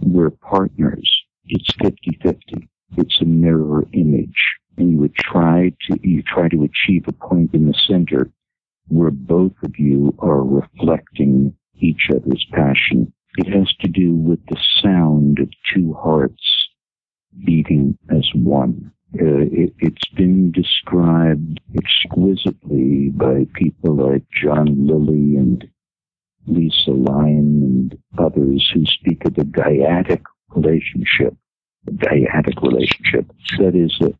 we're 0.02 0.30
partners. 0.30 1.10
It's 1.46 1.70
50-50. 1.82 2.68
It's 2.96 3.20
a 3.20 3.24
mirror 3.24 3.84
image. 3.92 4.36
And 4.76 4.92
you 4.92 4.98
would 4.98 5.14
try 5.14 5.72
to, 5.88 5.98
you 6.02 6.22
try 6.22 6.48
to 6.48 6.64
achieve 6.64 7.04
a 7.06 7.12
point 7.12 7.54
in 7.54 7.66
the 7.66 7.74
center 7.86 8.30
where 8.88 9.10
both 9.10 9.52
of 9.62 9.78
you 9.78 10.14
are 10.18 10.42
reflecting 10.42 11.54
each 11.78 12.08
other's 12.10 12.46
passion. 12.52 13.12
It 13.36 13.46
has 13.48 13.72
to 13.80 13.88
do 13.88 14.14
with 14.14 14.44
the 14.46 14.58
sound 14.82 15.38
of 15.38 15.48
two 15.72 15.94
hearts 15.94 16.42
beating 17.44 17.96
as 18.10 18.28
one. 18.34 18.92
Uh, 19.14 19.46
it, 19.50 19.74
it's 19.78 20.08
been 20.16 20.52
described 20.52 21.60
exquisitely 21.76 23.08
by 23.10 23.46
people 23.54 23.96
like 23.96 24.24
John 24.42 24.86
Lilly 24.86 25.36
and 25.36 25.68
Lisa 26.50 26.90
Lyon 26.90 27.62
and 27.62 27.98
others 28.18 28.70
who 28.74 28.84
speak 28.86 29.24
of 29.24 29.34
the 29.34 29.42
dyadic 29.42 30.22
relationship. 30.50 31.34
A 31.86 31.90
dyadic 31.92 32.62
relationship. 32.62 33.26
That 33.58 33.74
is, 33.74 33.96
that 34.00 34.14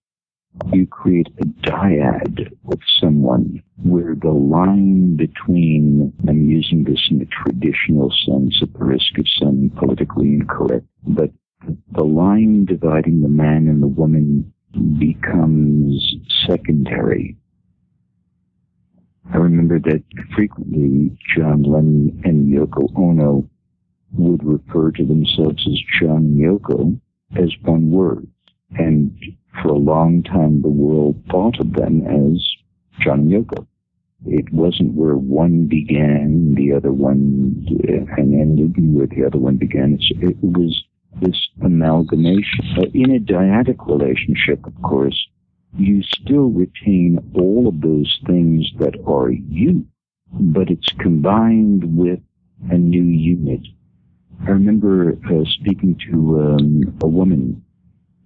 you 0.73 0.87
create 0.87 1.29
a 1.39 1.45
dyad 1.45 2.51
with 2.63 2.81
someone 3.01 3.63
where 3.83 4.15
the 4.15 4.31
line 4.31 5.17
between, 5.17 6.13
I'm 6.29 6.49
using 6.49 6.85
this 6.85 7.09
in 7.11 7.21
a 7.21 7.27
traditional 7.27 8.11
sense 8.27 8.61
at 8.63 8.73
the 8.73 8.85
risk 8.85 9.19
of 9.19 9.27
sounding 9.39 9.71
politically 9.71 10.35
incorrect, 10.35 10.87
but 11.07 11.31
the 11.93 12.05
line 12.05 12.65
dividing 12.65 13.23
the 13.23 13.29
man 13.29 13.69
and 13.69 13.83
the 13.83 13.89
woman 13.89 14.53
becomes 14.99 16.15
secondary. 16.47 17.37
I 19.33 19.37
remember 19.37 19.79
that 19.79 20.03
frequently 20.35 21.17
John 21.37 21.63
Lennon 21.63 22.21
and 22.25 22.53
Yoko 22.53 22.91
Ono 22.97 23.49
would 24.13 24.45
refer 24.45 24.91
to 24.91 25.05
themselves 25.05 25.65
as 25.67 25.79
John 26.01 26.17
and 26.17 26.41
Yoko 26.41 27.01
as 27.37 27.55
one 27.63 27.91
word. 27.91 28.27
And 28.77 29.17
for 29.63 29.69
a 29.69 29.79
long 29.79 30.23
time, 30.25 30.63
the 30.63 30.69
world 30.69 31.23
thought 31.31 31.61
of 31.61 31.75
them 31.75 32.07
as 32.07 32.45
John 33.01 33.21
and 33.21 33.31
Yoko. 33.31 33.67
It 34.27 34.53
wasn't 34.53 34.95
where 34.95 35.17
one 35.17 35.67
began, 35.67 36.55
the 36.55 36.75
other 36.75 36.93
one 36.93 37.67
uh, 37.89 38.21
and 38.21 38.35
ended, 38.35 38.75
where 38.95 39.07
the 39.07 39.25
other 39.25 39.39
one 39.39 39.57
began. 39.57 39.99
it 40.01 40.37
was 40.43 40.85
this 41.23 41.49
amalgamation. 41.63 42.65
Uh, 42.77 42.83
in 42.93 43.15
a 43.15 43.19
dyadic 43.19 43.87
relationship, 43.87 44.67
of 44.67 44.83
course, 44.83 45.29
you 45.77 46.03
still 46.03 46.51
retain 46.51 47.19
all 47.35 47.69
of 47.69 47.81
those 47.81 48.21
things 48.27 48.67
that 48.79 48.95
are 49.07 49.31
you, 49.31 49.87
but 50.33 50.71
it's 50.71 50.93
combined 50.99 51.97
with 51.97 52.21
a 52.71 52.77
new 52.77 53.05
unit. 53.05 53.61
I 54.47 54.51
remember 54.51 55.13
uh, 55.13 55.45
speaking 55.45 55.99
to 56.11 56.41
um, 56.41 56.99
a 57.03 57.07
woman 57.07 57.63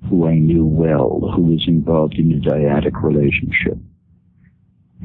who 0.09 0.27
I 0.27 0.35
knew 0.35 0.67
well, 0.67 1.33
who 1.35 1.43
was 1.43 1.65
involved 1.67 2.15
in 2.15 2.33
a 2.33 2.37
dyadic 2.37 3.03
relationship. 3.03 3.79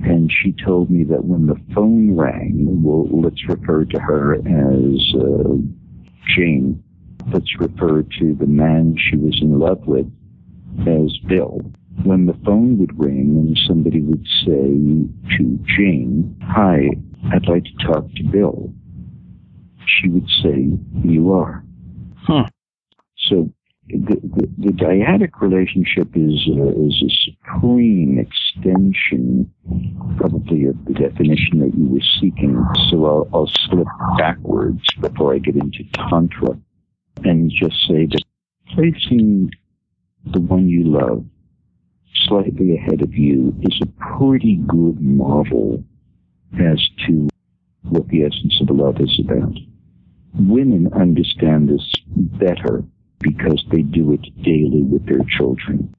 And 0.04 0.32
she 0.32 0.54
told 0.54 0.90
me 0.90 1.04
that 1.06 1.26
when 1.26 1.48
the 1.48 1.60
phone 1.74 2.16
rang, 2.16 2.82
well, 2.84 3.08
let's 3.22 3.48
refer 3.48 3.86
to 3.86 4.00
her 4.00 4.36
as 4.36 5.16
uh, 5.16 5.56
Jane. 6.36 6.84
Let's 7.34 7.60
refer 7.60 8.04
to 8.04 8.36
the 8.36 8.48
man 8.48 8.96
she 8.98 9.18
was 9.18 9.38
in 9.42 9.60
love 9.60 9.86
with 9.86 10.10
as 10.88 11.18
Bill. 11.28 11.62
When 12.04 12.26
the 12.26 12.38
phone 12.46 12.78
would 12.80 12.98
ring 12.98 13.36
and 13.36 13.60
somebody 13.68 14.02
would 14.02 14.26
say 14.46 15.38
to 15.38 15.60
Jane, 15.66 16.36
Hi, 16.44 16.90
I'd 17.32 17.48
like 17.48 17.66
to 17.66 17.86
talk 17.86 18.06
to 18.16 18.24
Bill, 18.24 18.74
she 19.86 20.10
would 20.10 20.28
say, 20.42 20.70
You 21.04 21.34
are. 21.34 21.64
Huh. 22.16 22.46
So 23.18 23.52
the, 23.90 24.16
the, 24.24 24.50
the 24.58 24.72
dyadic 24.72 25.42
relationship 25.42 26.10
is 26.16 26.48
uh, 26.48 26.70
is 26.86 27.04
a 27.04 27.12
supreme 27.32 28.20
extension, 28.20 29.52
probably 30.18 30.66
of 30.66 30.76
the 30.86 30.94
definition 30.94 31.60
that 31.60 31.74
you 31.76 31.90
were 31.90 32.06
seeking. 32.22 32.64
So 32.90 33.06
I'll, 33.06 33.30
I'll 33.34 33.52
slip 33.68 33.88
backwards 34.18 34.84
before 35.02 35.34
I 35.34 35.40
get 35.40 35.56
into 35.56 35.84
tantra, 35.94 36.58
and 37.24 37.52
just 37.52 37.76
say 37.88 38.06
that 38.06 38.24
placing 38.74 39.50
the 40.32 40.40
one 40.40 40.70
you 40.70 40.84
love 40.86 41.26
slightly 42.30 42.78
ahead 42.78 43.02
of 43.02 43.14
you 43.14 43.54
is 43.62 43.82
a 43.82 44.18
pretty 44.18 44.58
good 44.68 45.02
model 45.02 45.84
as 46.54 46.80
to 47.08 47.28
what 47.84 48.08
the 48.10 48.24
essence 48.24 48.62
of 48.62 48.76
love 48.76 49.02
is 49.02 49.20
about. 49.26 49.54
Women 50.36 50.94
understand 50.94 51.70
this 51.70 51.94
better 52.08 52.84
because 53.20 53.64
they 53.72 53.82
do 53.82 54.14
it 54.14 54.22
daily 54.44 54.84
with 54.84 55.06
their 55.08 55.26
children. 55.38 55.94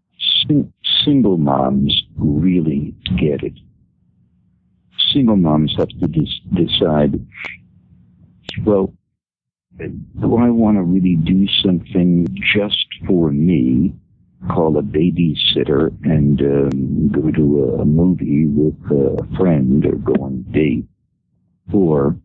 Sing- 0.46 0.72
single 1.04 1.36
moms 1.36 2.04
really 2.16 2.94
get 3.18 3.42
it. 3.42 3.54
Single 5.12 5.36
moms 5.36 5.74
have 5.76 5.88
to 5.88 6.06
dis- 6.06 6.40
decide, 6.54 7.26
well, 8.64 8.94
do 9.78 10.36
I 10.36 10.50
want 10.50 10.76
to 10.76 10.82
really 10.82 11.16
do 11.16 11.46
something 11.64 12.26
just 12.54 12.86
for 13.06 13.32
me 13.32 13.94
call 14.48 14.78
a 14.78 14.82
babysitter 14.82 15.88
and 16.04 16.40
um, 16.40 17.08
go 17.08 17.30
to 17.30 17.76
a 17.80 17.84
movie 17.84 18.46
with 18.46 18.74
a 18.90 19.36
friend 19.36 19.84
or 19.84 19.96
go 19.96 20.14
on 20.24 20.44
a 20.48 20.52
date? 20.52 20.86
Or 21.72 22.16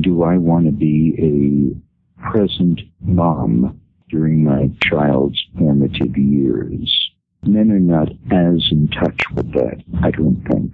do 0.00 0.22
I 0.22 0.36
want 0.36 0.66
to 0.66 0.72
be 0.72 1.14
a 1.18 2.30
present 2.30 2.80
mom 3.00 3.80
during 4.10 4.44
my 4.44 4.70
child's 4.82 5.42
formative 5.56 6.16
years? 6.16 7.10
Men 7.44 7.70
are 7.70 7.78
not 7.78 8.08
as 8.30 8.66
in 8.70 8.88
touch 8.88 9.20
with 9.34 9.52
that, 9.52 9.82
I 10.02 10.10
don't 10.10 10.42
think. 10.50 10.72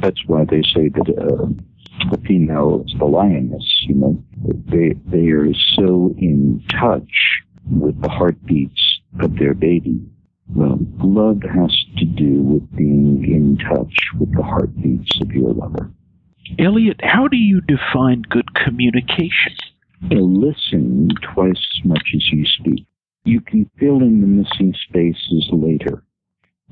That's 0.00 0.20
why 0.26 0.44
they 0.44 0.62
say 0.62 0.88
that 0.88 1.08
uh, 1.08 1.46
the 2.10 2.18
female 2.26 2.84
is 2.86 2.94
the 2.98 3.04
lioness, 3.04 3.66
you 3.82 3.96
know. 3.96 4.24
They, 4.66 4.94
they 5.06 5.28
are 5.28 5.52
so 5.76 6.14
in 6.16 6.64
touch 6.70 7.42
with 7.70 8.00
the 8.00 8.08
heartbeats 8.08 8.89
of 9.18 9.36
their 9.36 9.54
baby. 9.54 10.00
Well, 10.54 10.78
love 11.02 11.42
has 11.42 11.76
to 11.98 12.04
do 12.04 12.42
with 12.42 12.76
being 12.76 13.24
in 13.24 13.58
touch 13.58 13.94
with 14.18 14.32
the 14.34 14.42
heartbeats 14.42 15.20
of 15.20 15.30
your 15.32 15.52
lover. 15.52 15.90
Elliot, 16.58 17.00
how 17.02 17.28
do 17.28 17.36
you 17.36 17.60
define 17.60 18.22
good 18.22 18.54
communication? 18.54 19.56
listen 20.02 21.08
twice 21.34 21.52
as 21.52 21.84
much 21.84 22.12
as 22.14 22.32
you 22.32 22.44
speak. 22.46 22.86
You 23.24 23.40
can 23.40 23.70
fill 23.78 24.00
in 24.00 24.20
the 24.20 24.26
missing 24.26 24.74
spaces 24.88 25.48
later. 25.52 26.02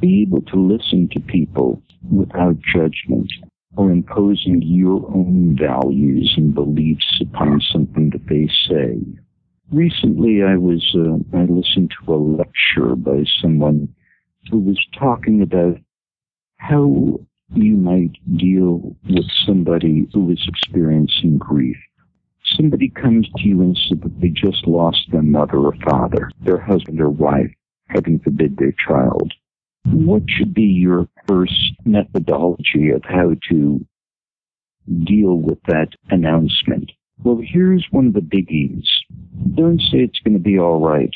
Be 0.01 0.22
able 0.22 0.43
to 0.43 0.57
listen 0.57 1.09
to 1.12 1.20
people 1.20 1.82
without 2.11 2.57
judgment 2.61 3.30
or 3.76 3.91
imposing 3.91 4.62
your 4.62 5.07
own 5.14 5.57
values 5.61 6.34
and 6.36 6.55
beliefs 6.55 7.20
upon 7.20 7.61
something 7.72 8.11
that 8.11 8.26
they 8.28 8.49
say. 8.68 8.99
Recently, 9.70 10.42
I 10.42 10.56
was 10.56 10.82
uh, 10.94 11.36
I 11.36 11.42
listened 11.42 11.92
to 12.04 12.14
a 12.14 12.16
lecture 12.16 12.96
by 12.96 13.24
someone 13.42 13.94
who 14.50 14.60
was 14.60 14.78
talking 14.98 15.42
about 15.42 15.76
how 16.56 17.20
you 17.54 17.76
might 17.76 18.12
deal 18.38 18.96
with 19.08 19.24
somebody 19.46 20.08
who 20.12 20.30
is 20.30 20.42
experiencing 20.48 21.36
grief. 21.36 21.76
Somebody 22.56 22.88
comes 22.88 23.28
to 23.36 23.42
you 23.42 23.60
and 23.60 23.76
says 23.76 23.98
that 24.02 24.20
they 24.20 24.28
just 24.28 24.66
lost 24.66 25.06
their 25.12 25.22
mother 25.22 25.58
or 25.58 25.74
father, 25.84 26.30
their 26.40 26.58
husband 26.60 27.00
or 27.00 27.10
wife, 27.10 27.52
heaven 27.88 28.20
forbid 28.24 28.56
their 28.56 28.74
child. 28.86 29.34
What 29.84 30.22
should 30.28 30.54
be 30.54 30.62
your 30.62 31.08
first 31.26 31.74
methodology 31.84 32.90
of 32.90 33.02
how 33.04 33.34
to 33.50 33.86
deal 35.04 35.34
with 35.36 35.58
that 35.68 35.88
announcement? 36.08 36.90
Well, 37.22 37.40
here's 37.42 37.86
one 37.90 38.06
of 38.06 38.12
the 38.12 38.20
biggies. 38.20 38.84
Don't 39.54 39.80
say 39.80 39.98
it's 39.98 40.20
going 40.20 40.34
to 40.34 40.40
be 40.40 40.58
all 40.58 40.80
right. 40.80 41.10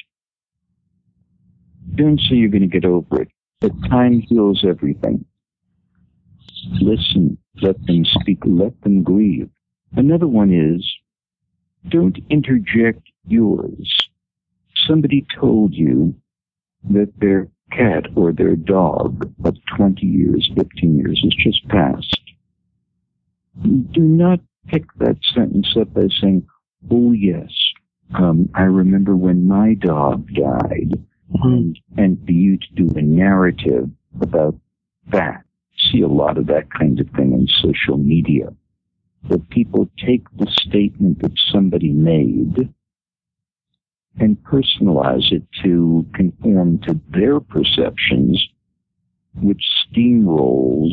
Don't 1.95 2.19
say 2.19 2.37
you're 2.37 2.49
going 2.49 2.63
to 2.63 2.81
get 2.81 2.85
over 2.85 3.23
it. 3.23 3.29
But 3.61 3.73
time 3.89 4.21
heals 4.21 4.65
everything. 4.67 5.25
Listen, 6.81 7.39
let 7.61 7.77
them 7.87 8.05
speak, 8.05 8.39
let 8.45 8.81
them 8.83 9.03
grieve. 9.03 9.49
Another 9.95 10.27
one 10.27 10.53
is, 10.53 10.85
don't 11.89 12.19
interject 12.31 13.03
yours. 13.27 13.97
Somebody 14.87 15.27
told 15.39 15.75
you 15.75 16.15
that 16.91 17.13
their 17.19 17.49
cat 17.71 18.07
or 18.17 18.33
their 18.33 18.57
dog 18.57 19.33
of 19.45 19.57
20 19.77 20.05
years, 20.07 20.51
15 20.57 20.99
years 20.99 21.21
has 21.23 21.35
just 21.35 21.69
passed. 21.69 22.21
Do 23.63 24.01
not 24.01 24.41
pick 24.69 24.85
that 24.99 25.17
sentence 25.35 25.75
up 25.79 25.93
by 25.95 26.09
saying, 26.21 26.47
oh 26.91 27.13
yes, 27.13 27.51
um, 28.15 28.49
I 28.55 28.63
remember 28.63 29.17
when 29.17 29.47
my 29.47 29.75
dog 29.75 30.29
died, 30.35 30.93
mm-hmm. 31.33 31.47
and, 31.47 31.79
and 31.97 32.25
for 32.25 32.33
you 32.33 32.59
to 32.59 32.67
do 32.75 32.89
a 32.97 33.03
narrative 33.03 33.89
about 34.21 34.55
that. 35.11 35.45
See 35.91 36.03
a 36.03 36.09
lot 36.09 36.39
of 36.39 36.47
that 36.47 36.73
kind 36.73 37.01
of 37.01 37.09
thing 37.11 37.33
on 37.33 37.47
social 37.63 37.97
media. 37.97 38.55
That 39.29 39.49
people 39.51 39.89
take 40.05 40.25
the 40.37 40.51
statement 40.51 41.23
that 41.23 41.33
somebody 41.51 41.91
made 41.93 42.73
and 44.19 44.37
personalize 44.45 45.33
it 45.33 45.45
to 45.63 46.07
conform 46.15 46.81
to 46.81 47.01
their 47.09 47.41
perceptions, 47.41 48.47
which 49.41 49.63
steamrolls 49.89 50.93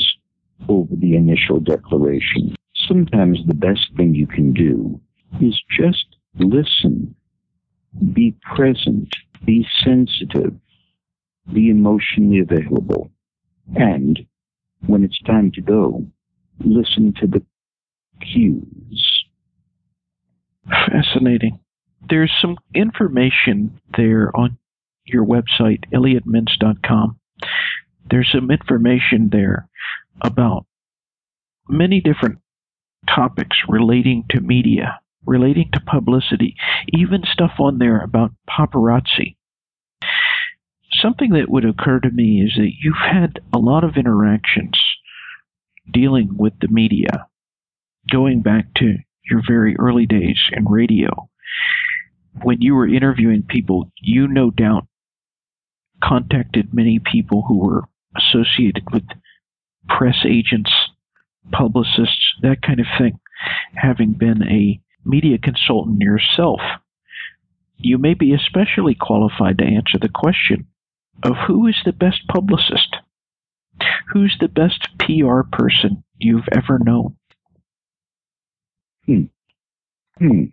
over 0.70 0.96
the 0.96 1.16
initial 1.16 1.60
declaration 1.60 2.56
sometimes 2.90 3.40
the 3.46 3.54
best 3.54 3.88
thing 3.96 4.14
you 4.14 4.28
can 4.28 4.52
do 4.52 5.00
is 5.40 5.62
just 5.70 6.18
listen, 6.38 7.16
be 8.14 8.36
present, 8.56 9.16
be 9.46 9.66
sensitive, 9.86 10.54
be 11.54 11.70
emotionally 11.70 12.40
available, 12.40 13.10
and 13.76 14.20
when 14.86 15.04
it's 15.04 15.22
time 15.22 15.52
to 15.52 15.62
go, 15.62 16.06
listen 16.60 17.14
to 17.22 17.28
the 17.28 17.42
cues. 18.22 19.26
Fascinating. 20.68 21.60
There's 22.10 22.32
some 22.42 22.58
information 22.74 23.80
there 23.98 24.36
on 24.36 24.58
your 25.06 25.26
website, 25.26 25.84
elliotmintz.com. 25.94 27.20
There's 28.10 28.32
some 28.32 28.52
information 28.52 29.30
there 29.32 29.68
about 30.22 30.66
many 31.68 32.02
different 32.02 32.40
topics 33.08 33.58
relating 33.68 34.26
to 34.30 34.42
media, 34.42 35.00
relating 35.26 35.70
to 35.74 35.80
publicity, 35.80 36.56
even 36.90 37.24
stuff 37.32 37.54
on 37.60 37.78
there 37.78 38.02
about 38.02 38.32
paparazzi. 38.50 39.36
Something 40.92 41.32
that 41.32 41.50
would 41.50 41.66
occur 41.66 42.00
to 42.00 42.10
me 42.10 42.42
is 42.42 42.54
that 42.58 42.72
you've 42.82 42.96
had 42.96 43.40
a 43.54 43.60
lot 43.60 43.84
of 43.84 43.96
interactions 43.96 44.80
dealing 45.92 46.36
with 46.38 46.54
the 46.60 46.68
media, 46.68 47.28
going 48.12 48.42
back 48.42 48.74
to 48.76 48.96
your 49.30 49.42
very 49.48 49.76
early 49.78 50.06
days 50.06 50.40
in 50.52 50.66
radio. 50.66 51.30
When 52.42 52.62
you 52.62 52.76
were 52.76 52.88
interviewing 52.88 53.44
people, 53.48 53.92
you 54.00 54.28
no 54.28 54.50
doubt 54.50 54.88
contacted 56.04 56.74
many 56.74 57.00
people 57.00 57.44
who 57.48 57.60
were 57.60 57.84
associated 58.16 58.84
with 58.92 59.04
press 59.88 60.18
agents 60.26 60.72
publicists, 61.52 62.36
that 62.42 62.62
kind 62.62 62.80
of 62.80 62.86
thing. 62.98 63.20
Having 63.76 64.14
been 64.14 64.44
a 64.44 64.80
media 65.06 65.38
consultant 65.38 66.02
yourself, 66.02 66.60
you 67.78 67.98
may 67.98 68.14
be 68.14 68.34
especially 68.34 68.96
qualified 68.96 69.58
to 69.58 69.66
answer 69.66 69.98
the 70.00 70.10
question 70.10 70.68
of 71.24 71.36
who 71.48 71.68
is 71.68 71.76
the 71.86 71.94
best 71.94 72.28
publicist? 72.28 72.98
Who's 74.12 74.36
the 74.40 74.48
best 74.48 74.88
PR 75.00 75.42
person 75.52 76.04
you've 76.18 76.48
ever 76.52 76.80
known? 76.80 77.16
Hmm. 79.06 79.24
Hmm. 80.18 80.44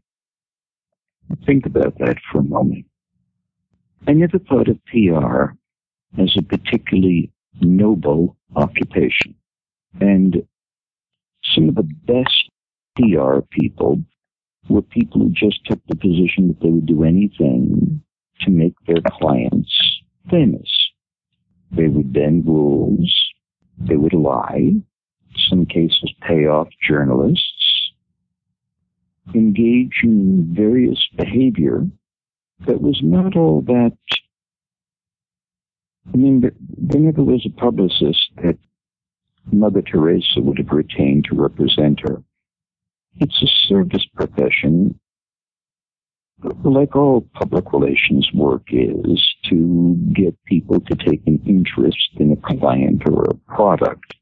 Think 1.44 1.66
about 1.66 1.98
that 1.98 2.16
for 2.30 2.38
a 2.38 2.44
moment. 2.44 2.86
I 4.06 4.12
never 4.12 4.38
thought 4.38 4.68
of 4.68 4.78
PR 4.86 5.54
as 6.20 6.36
a 6.36 6.42
particularly 6.42 7.32
noble 7.60 8.36
occupation. 8.54 9.34
And 10.00 10.46
some 11.54 11.68
of 11.68 11.74
the 11.74 11.88
best 12.06 12.50
PR 12.96 13.40
people 13.50 14.02
were 14.68 14.82
people 14.82 15.20
who 15.20 15.30
just 15.30 15.64
took 15.64 15.80
the 15.86 15.96
position 15.96 16.48
that 16.48 16.60
they 16.60 16.70
would 16.70 16.86
do 16.86 17.04
anything 17.04 18.02
to 18.40 18.50
make 18.50 18.74
their 18.86 19.02
clients 19.18 19.72
famous. 20.30 20.68
They 21.70 21.88
would 21.88 22.12
bend 22.12 22.46
rules. 22.46 23.14
They 23.78 23.96
would 23.96 24.12
lie. 24.12 24.56
In 24.56 24.84
some 25.48 25.66
cases, 25.66 26.12
pay 26.22 26.46
off 26.46 26.68
journalists. 26.86 27.92
Engage 29.34 30.00
in 30.02 30.54
various 30.54 31.04
behavior 31.16 31.84
that 32.66 32.80
was 32.80 33.00
not 33.02 33.36
all 33.36 33.60
that. 33.62 33.96
I 36.12 36.16
mean, 36.16 36.40
there 36.40 37.00
never 37.00 37.22
was 37.22 37.44
a 37.44 37.60
publicist 37.60 38.30
that 38.36 38.58
Mother 39.52 39.82
Teresa 39.82 40.40
would 40.40 40.58
have 40.58 40.70
retained 40.70 41.26
to 41.26 41.36
represent 41.36 42.00
her. 42.00 42.22
It's 43.18 43.42
a 43.42 43.46
service 43.68 44.06
profession, 44.14 44.98
like 46.64 46.94
all 46.94 47.22
public 47.32 47.72
relations 47.72 48.28
work 48.34 48.64
is, 48.70 49.34
to 49.44 49.96
get 50.14 50.36
people 50.44 50.80
to 50.80 50.94
take 50.96 51.22
an 51.26 51.40
interest 51.46 52.10
in 52.16 52.32
a 52.32 52.36
client 52.36 53.02
or 53.06 53.24
a 53.24 53.34
product. 53.54 54.14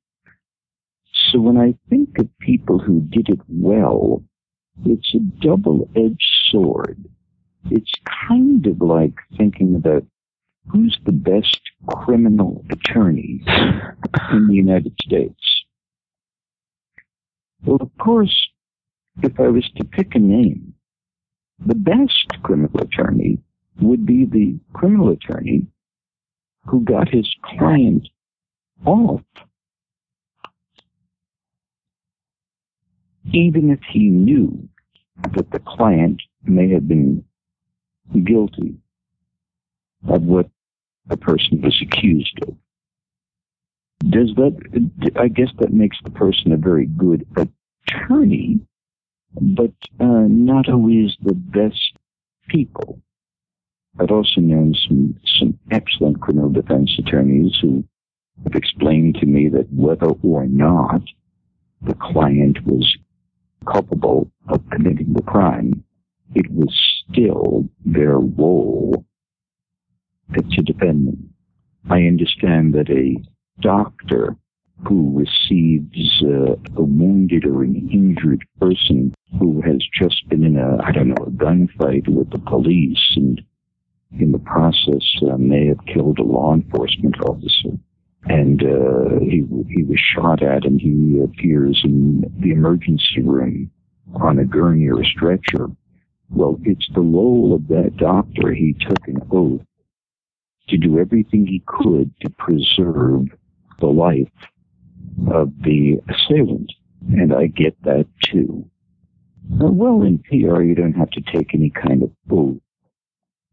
So 1.31 1.41
when 1.41 1.57
I 1.57 1.75
think 1.91 2.19
of 2.19 2.29
people 2.39 2.79
who 2.79 3.01
did 3.01 3.29
it 3.29 3.41
well, 3.49 4.23
it's 4.85 5.15
a 5.15 5.19
double-edged 5.41 6.31
sword. 6.51 7.05
It's 7.71 7.93
kind 8.29 8.65
of 8.67 8.81
like 8.81 9.15
thinking 9.37 9.75
about 9.75 10.05
who's 10.71 10.99
the 11.05 11.13
best 11.13 11.61
criminal 11.89 12.65
attorney 12.71 13.43
in 14.33 14.47
the 14.49 14.55
United 14.55 14.95
States? 15.03 15.65
Well, 17.65 17.79
of 17.81 17.91
course, 17.99 18.49
if 19.23 19.39
I 19.39 19.49
was 19.49 19.69
to 19.77 19.85
pick 19.85 20.15
a 20.15 20.19
name, 20.19 20.75
the 21.65 21.75
best 21.75 22.29
criminal 22.43 22.81
attorney 22.81 23.39
would 23.81 24.05
be 24.05 24.25
the 24.25 24.59
criminal 24.73 25.11
attorney 25.11 25.67
who 26.67 26.81
got 26.81 27.09
his 27.09 27.29
client 27.45 28.09
off. 28.85 29.23
Even 33.33 33.71
if 33.71 33.81
he 33.91 34.11
knew 34.11 34.69
that 35.33 35.51
the 35.51 35.61
client 35.61 36.21
may 36.45 36.71
have 36.71 36.87
been 36.87 37.25
guilty 38.25 38.77
of 40.09 40.23
what 40.23 40.49
the 41.07 41.17
person 41.17 41.61
was 41.61 41.81
accused 41.83 42.39
of. 42.43 42.57
Does 44.11 44.35
that, 44.37 45.11
I 45.17 45.29
guess 45.29 45.49
that 45.59 45.73
makes 45.73 45.97
the 46.03 46.11
person 46.11 46.53
a 46.53 46.57
very 46.57 46.87
good 46.87 47.27
attorney, 47.37 48.61
but 49.41 49.73
uh, 50.01 50.27
not 50.29 50.69
always 50.69 51.17
the 51.23 51.35
best 51.35 51.97
people. 52.49 53.01
I've 53.99 54.11
also 54.11 54.41
known 54.41 54.75
some, 54.89 55.19
some 55.39 55.59
excellent 55.71 56.21
criminal 56.21 56.51
defense 56.51 56.91
attorneys 56.99 57.57
who 57.63 57.85
have 58.43 58.55
explained 58.55 59.17
to 59.17 59.27
me 59.27 59.49
that 59.49 59.73
whether 59.73 60.11
or 60.11 60.47
not 60.47 61.03
the 61.83 61.95
client 61.95 62.65
was 62.67 62.97
culpable 63.67 64.31
of 64.49 64.69
committing 64.71 65.13
the 65.13 65.23
crime, 65.23 65.85
it 66.35 66.51
was 66.51 66.75
still 67.09 67.69
their 67.85 68.19
role 68.19 69.05
defend 70.33 71.09
them. 71.09 71.31
I 71.91 72.03
understand 72.03 72.75
that 72.75 72.91
a 72.91 73.17
doctor 73.61 74.37
who 74.87 75.13
receives 75.19 76.23
uh, 76.23 76.57
a 76.77 76.83
wounded 76.83 77.45
or 77.47 77.63
an 77.63 77.89
injured 77.93 78.45
person 78.61 79.15
who 79.39 79.63
has 79.63 79.79
just 79.93 80.29
been 80.29 80.45
in 80.45 80.57
a, 80.57 80.83
I 80.83 80.93
don't 80.93 81.09
know, 81.09 81.25
a 81.27 81.31
gunfight 81.31 82.09
with 82.09 82.31
the 82.31 82.39
police 82.39 83.13
and 83.17 83.41
in 84.19 84.33
the 84.33 84.39
process 84.39 85.05
uh, 85.23 85.37
may 85.37 85.67
have 85.67 85.85
killed 85.87 86.19
a 86.19 86.23
law 86.23 86.55
enforcement 86.55 87.17
officer. 87.23 87.77
And 88.27 88.63
uh, 88.63 89.21
he, 89.21 89.45
he 89.69 89.83
was 89.83 89.99
shot 89.99 90.43
at 90.43 90.65
and 90.65 90.81
he 90.81 91.21
appears 91.23 91.81
in 91.85 92.23
the 92.41 92.53
emergency 92.53 93.23
room 93.23 93.71
on 94.15 94.39
a 94.39 94.45
gurney 94.45 94.89
or 94.89 95.01
a 95.01 95.07
stretcher. 95.07 95.69
Well, 96.31 96.59
it's 96.65 96.89
the 96.95 97.01
role 97.01 97.55
of 97.55 97.69
that 97.69 97.97
doctor. 97.99 98.53
He 98.53 98.75
took 98.81 99.07
an 99.07 99.21
oath 99.31 99.61
to 100.69 100.77
do 100.77 100.99
everything 100.99 101.47
he 101.47 101.63
could 101.67 102.13
to 102.21 102.31
preserve 102.31 103.27
the 103.81 103.87
life 103.87 104.29
of 105.31 105.53
the 105.63 106.01
assailant. 106.09 106.73
And 107.13 107.35
I 107.35 107.47
get 107.47 107.81
that 107.83 108.07
too. 108.23 108.69
Uh, 109.61 109.71
well, 109.71 110.03
in 110.03 110.19
PR, 110.19 110.63
you 110.63 110.75
don't 110.75 110.95
have 110.95 111.11
to 111.11 111.21
take 111.21 111.55
any 111.55 111.71
kind 111.71 112.03
of 112.03 112.11
oath. 112.31 112.57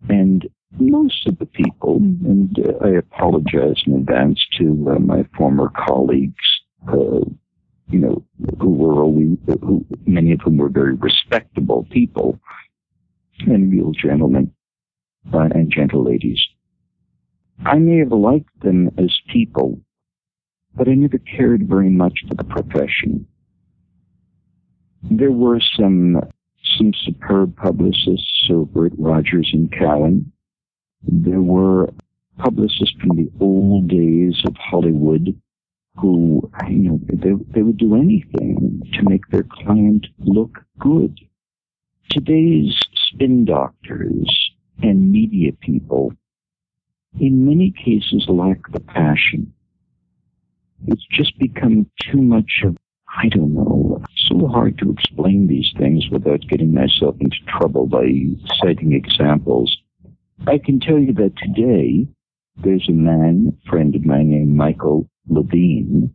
And 0.09 0.47
most 0.79 1.27
of 1.27 1.37
the 1.37 1.45
people, 1.45 1.97
and 1.97 2.57
uh, 2.57 2.85
I 2.85 2.91
apologize 2.91 3.83
in 3.85 3.93
advance 3.95 4.39
to 4.57 4.93
uh, 4.95 4.99
my 4.99 5.25
former 5.37 5.69
colleagues, 5.69 6.33
uh, 6.87 7.25
you 7.89 7.99
know, 7.99 8.23
who 8.59 8.71
were 8.71 9.01
always, 9.03 9.37
who, 9.61 9.85
many 10.05 10.31
of 10.31 10.39
whom 10.41 10.57
were 10.57 10.69
very 10.69 10.95
respectable 10.95 11.85
people 11.91 12.39
and 13.47 13.71
real 13.71 13.91
gentlemen 13.91 14.51
uh, 15.33 15.49
and 15.53 15.71
gentle 15.71 16.03
ladies. 16.03 16.39
I 17.65 17.77
may 17.77 17.99
have 17.99 18.11
liked 18.11 18.59
them 18.61 18.89
as 18.97 19.15
people, 19.31 19.79
but 20.75 20.87
I 20.87 20.93
never 20.93 21.19
cared 21.19 21.67
very 21.67 21.89
much 21.89 22.19
for 22.27 22.33
the 22.33 22.43
profession. 22.43 23.27
There 25.03 25.31
were 25.31 25.59
some 25.77 26.21
some 26.77 26.93
superb 26.93 27.55
publicists 27.57 28.47
over 28.49 28.85
at 28.85 28.97
Rogers 28.97 29.49
and 29.53 29.71
Cowan. 29.71 30.31
There 31.03 31.41
were 31.41 31.89
publicists 32.37 32.95
from 32.99 33.17
the 33.17 33.31
old 33.39 33.89
days 33.89 34.41
of 34.45 34.55
Hollywood 34.57 35.39
who, 35.97 36.49
you 36.67 36.77
know, 36.77 36.99
they, 37.07 37.31
they 37.53 37.61
would 37.61 37.77
do 37.77 37.95
anything 37.95 38.81
to 38.93 39.03
make 39.03 39.27
their 39.27 39.43
client 39.43 40.07
look 40.19 40.59
good. 40.79 41.19
Today's 42.09 42.79
spin 42.93 43.45
doctors 43.45 44.51
and 44.81 45.11
media 45.11 45.51
people, 45.53 46.13
in 47.19 47.45
many 47.45 47.71
cases, 47.71 48.25
lack 48.27 48.59
the 48.71 48.79
passion. 48.79 49.53
It's 50.87 51.05
just 51.11 51.37
become 51.37 51.89
too 52.11 52.21
much 52.21 52.61
of, 52.65 52.77
I 53.07 53.27
don't 53.29 53.53
know, 53.53 54.01
it's 54.03 54.29
so 54.29 54.47
hard 54.47 54.77
to 54.79 54.91
explain 54.91 55.47
these 55.47 55.71
things 55.77 56.05
without 56.11 56.41
getting 56.49 56.73
myself 56.73 57.15
into 57.19 57.37
trouble 57.47 57.85
by 57.85 58.07
citing 58.61 58.93
examples. 58.93 59.77
I 60.47 60.57
can 60.57 60.79
tell 60.79 60.97
you 60.97 61.13
that 61.13 61.37
today, 61.37 62.07
there's 62.63 62.87
a 62.89 62.93
man, 62.93 63.57
friend 63.69 63.93
of 63.95 64.05
mine 64.05 64.31
named 64.31 64.55
Michael 64.55 65.07
Levine. 65.27 66.13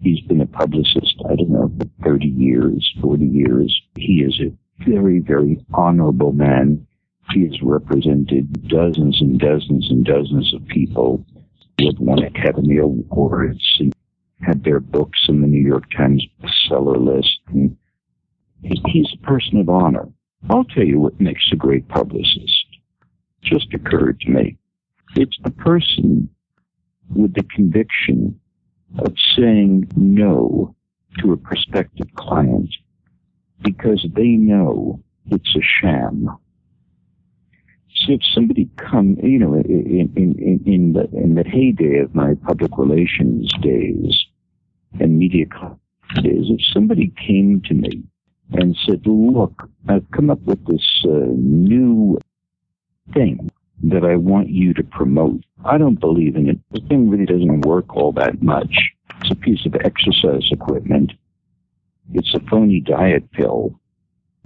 He's 0.00 0.20
been 0.22 0.40
a 0.40 0.46
publicist, 0.46 1.16
I 1.28 1.34
don't 1.36 1.50
know, 1.50 1.70
for 1.78 2.04
30 2.04 2.26
years, 2.26 2.94
40 3.02 3.24
years. 3.24 3.82
He 3.96 4.22
is 4.26 4.40
a 4.40 4.88
very, 4.88 5.20
very 5.20 5.64
honorable 5.74 6.32
man. 6.32 6.86
He 7.32 7.42
has 7.42 7.60
represented 7.62 8.68
dozens 8.68 9.20
and 9.20 9.38
dozens 9.38 9.90
and 9.90 10.04
dozens 10.04 10.54
of 10.54 10.66
people 10.68 11.24
with 11.78 11.98
won 11.98 12.22
Academy 12.22 12.78
Awards 12.78 13.76
and 13.80 13.94
had 14.40 14.64
their 14.64 14.80
books 14.80 15.18
in 15.28 15.40
the 15.40 15.46
New 15.46 15.66
York 15.66 15.84
Times 15.96 16.24
bestseller 16.40 16.96
list. 16.96 17.40
And 17.48 17.76
he's 18.62 19.12
a 19.12 19.26
person 19.26 19.58
of 19.58 19.68
honor. 19.68 20.08
I'll 20.48 20.64
tell 20.64 20.84
you 20.84 21.00
what 21.00 21.20
makes 21.20 21.50
a 21.52 21.56
great 21.56 21.88
publicist. 21.88 22.66
Just 23.42 23.74
occurred 23.74 24.20
to 24.20 24.30
me. 24.30 24.56
It's 25.16 25.36
the 25.42 25.50
person 25.50 26.28
with 27.14 27.34
the 27.34 27.44
conviction 27.54 28.38
of 28.98 29.14
saying 29.36 29.90
no 29.96 30.74
to 31.18 31.32
a 31.32 31.36
prospective 31.36 32.12
client 32.14 32.70
because 33.62 34.06
they 34.14 34.30
know 34.30 35.02
it's 35.30 35.56
a 35.56 35.60
sham. 35.80 36.28
So 37.96 38.12
if 38.12 38.20
somebody 38.34 38.68
come, 38.76 39.16
you 39.22 39.38
know, 39.38 39.54
in, 39.54 40.12
in, 40.16 40.62
in, 40.66 40.92
the, 40.92 41.08
in 41.16 41.34
the 41.34 41.44
heyday 41.44 41.98
of 41.98 42.14
my 42.14 42.34
public 42.46 42.76
relations 42.76 43.50
days 43.62 44.26
and 45.00 45.18
media 45.18 45.46
days, 46.14 46.46
if 46.50 46.60
somebody 46.72 47.12
came 47.26 47.62
to 47.66 47.74
me 47.74 48.02
and 48.52 48.76
said, 48.86 49.02
look, 49.06 49.68
I've 49.88 50.08
come 50.10 50.30
up 50.30 50.40
with 50.42 50.64
this 50.66 51.04
uh, 51.04 51.26
new 51.36 52.18
thing 53.14 53.50
that 53.84 54.04
I 54.04 54.16
want 54.16 54.50
you 54.50 54.72
to 54.74 54.82
promote. 54.82 55.42
I 55.64 55.78
don't 55.78 56.00
believe 56.00 56.36
in 56.36 56.48
it. 56.48 56.58
The 56.72 56.80
thing 56.88 57.10
really 57.10 57.26
doesn't 57.26 57.66
work 57.66 57.94
all 57.94 58.12
that 58.12 58.42
much. 58.42 58.74
It's 59.20 59.30
a 59.30 59.34
piece 59.34 59.64
of 59.66 59.74
exercise 59.74 60.48
equipment. 60.50 61.12
It's 62.12 62.34
a 62.34 62.40
phony 62.40 62.80
diet 62.80 63.30
pill. 63.32 63.78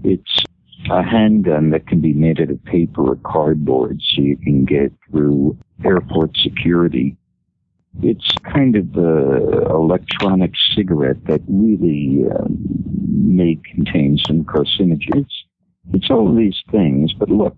It's 0.03 0.45
a 0.91 1.03
handgun 1.03 1.71
that 1.71 1.87
can 1.87 2.01
be 2.01 2.13
made 2.13 2.41
out 2.41 2.51
of 2.51 2.65
paper 2.65 3.11
or 3.13 3.17
cardboard 3.25 4.01
so 4.03 4.23
you 4.23 4.37
can 4.37 4.65
get 4.65 4.93
through 5.09 5.57
airport 5.85 6.37
security. 6.37 7.17
It's 8.03 8.29
kind 8.53 8.77
of 8.77 8.93
the 8.93 9.67
electronic 9.71 10.53
cigarette 10.75 11.25
that 11.27 11.43
really 11.49 12.25
um, 12.31 12.59
may 13.09 13.59
contain 13.73 14.19
some 14.27 14.45
carcinogens. 14.45 15.31
It's 15.93 16.11
all 16.11 16.35
these 16.35 16.61
things, 16.71 17.13
but 17.13 17.31
look, 17.31 17.57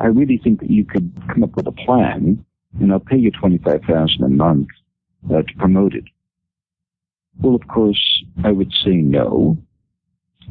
I 0.00 0.06
really 0.06 0.38
think 0.38 0.60
that 0.60 0.70
you 0.70 0.84
could 0.84 1.12
come 1.32 1.44
up 1.44 1.56
with 1.56 1.66
a 1.66 1.72
plan, 1.72 2.44
and 2.80 2.92
I'll 2.92 3.00
pay 3.00 3.16
you 3.16 3.30
twenty-five 3.30 3.82
thousand 3.88 4.22
a 4.24 4.28
month 4.28 4.68
uh, 5.32 5.42
to 5.42 5.54
promote 5.58 5.94
it. 5.94 6.04
Well, 7.40 7.54
of 7.54 7.66
course, 7.68 8.24
I 8.44 8.52
would 8.52 8.72
say 8.84 8.96
no, 8.96 9.56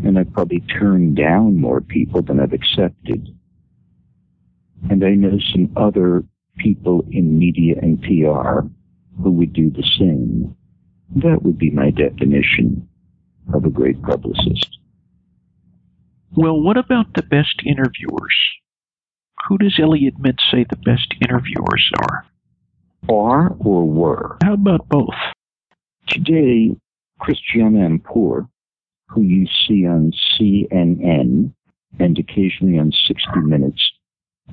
and 0.04 0.18
I've 0.18 0.34
probably 0.34 0.62
turned 0.62 1.16
down 1.16 1.60
more 1.60 1.82
people 1.82 2.22
than 2.22 2.40
I've 2.40 2.54
accepted. 2.54 3.28
And 4.90 5.04
I 5.04 5.12
know 5.12 5.38
some 5.52 5.72
other 5.76 6.24
people 6.58 7.06
in 7.12 7.38
media 7.38 7.76
and 7.82 8.02
PR 8.02 8.68
who 9.22 9.32
would 9.32 9.54
do 9.54 9.70
the 9.70 9.88
same. 9.98 10.56
That 11.16 11.44
would 11.44 11.58
be 11.58 11.70
my 11.70 11.92
definition 11.92 12.88
of 13.54 13.66
a 13.66 13.70
great 13.70 14.02
publicist. 14.02 14.78
Well, 16.36 16.60
what 16.60 16.78
about 16.78 17.14
the 17.14 17.22
best 17.22 17.62
interviewers? 17.66 18.36
Who 19.48 19.58
does 19.58 19.78
Elliot 19.80 20.16
Mintz 20.20 20.40
say 20.52 20.66
the 20.68 20.78
best 20.78 21.14
interviewers 21.22 21.92
are? 22.00 22.26
Are 23.10 23.56
or 23.60 23.88
were? 23.88 24.38
How 24.44 24.54
about 24.54 24.88
both? 24.88 25.14
Today, 26.08 26.76
Christiane 27.20 27.74
Amanpour, 27.74 28.48
who 29.14 29.22
you 29.22 29.48
see 29.68 29.86
on 29.86 30.12
CNN 30.40 31.54
and 32.00 32.18
occasionally 32.18 32.80
on 32.80 32.92
60 33.08 33.40
Minutes, 33.42 33.82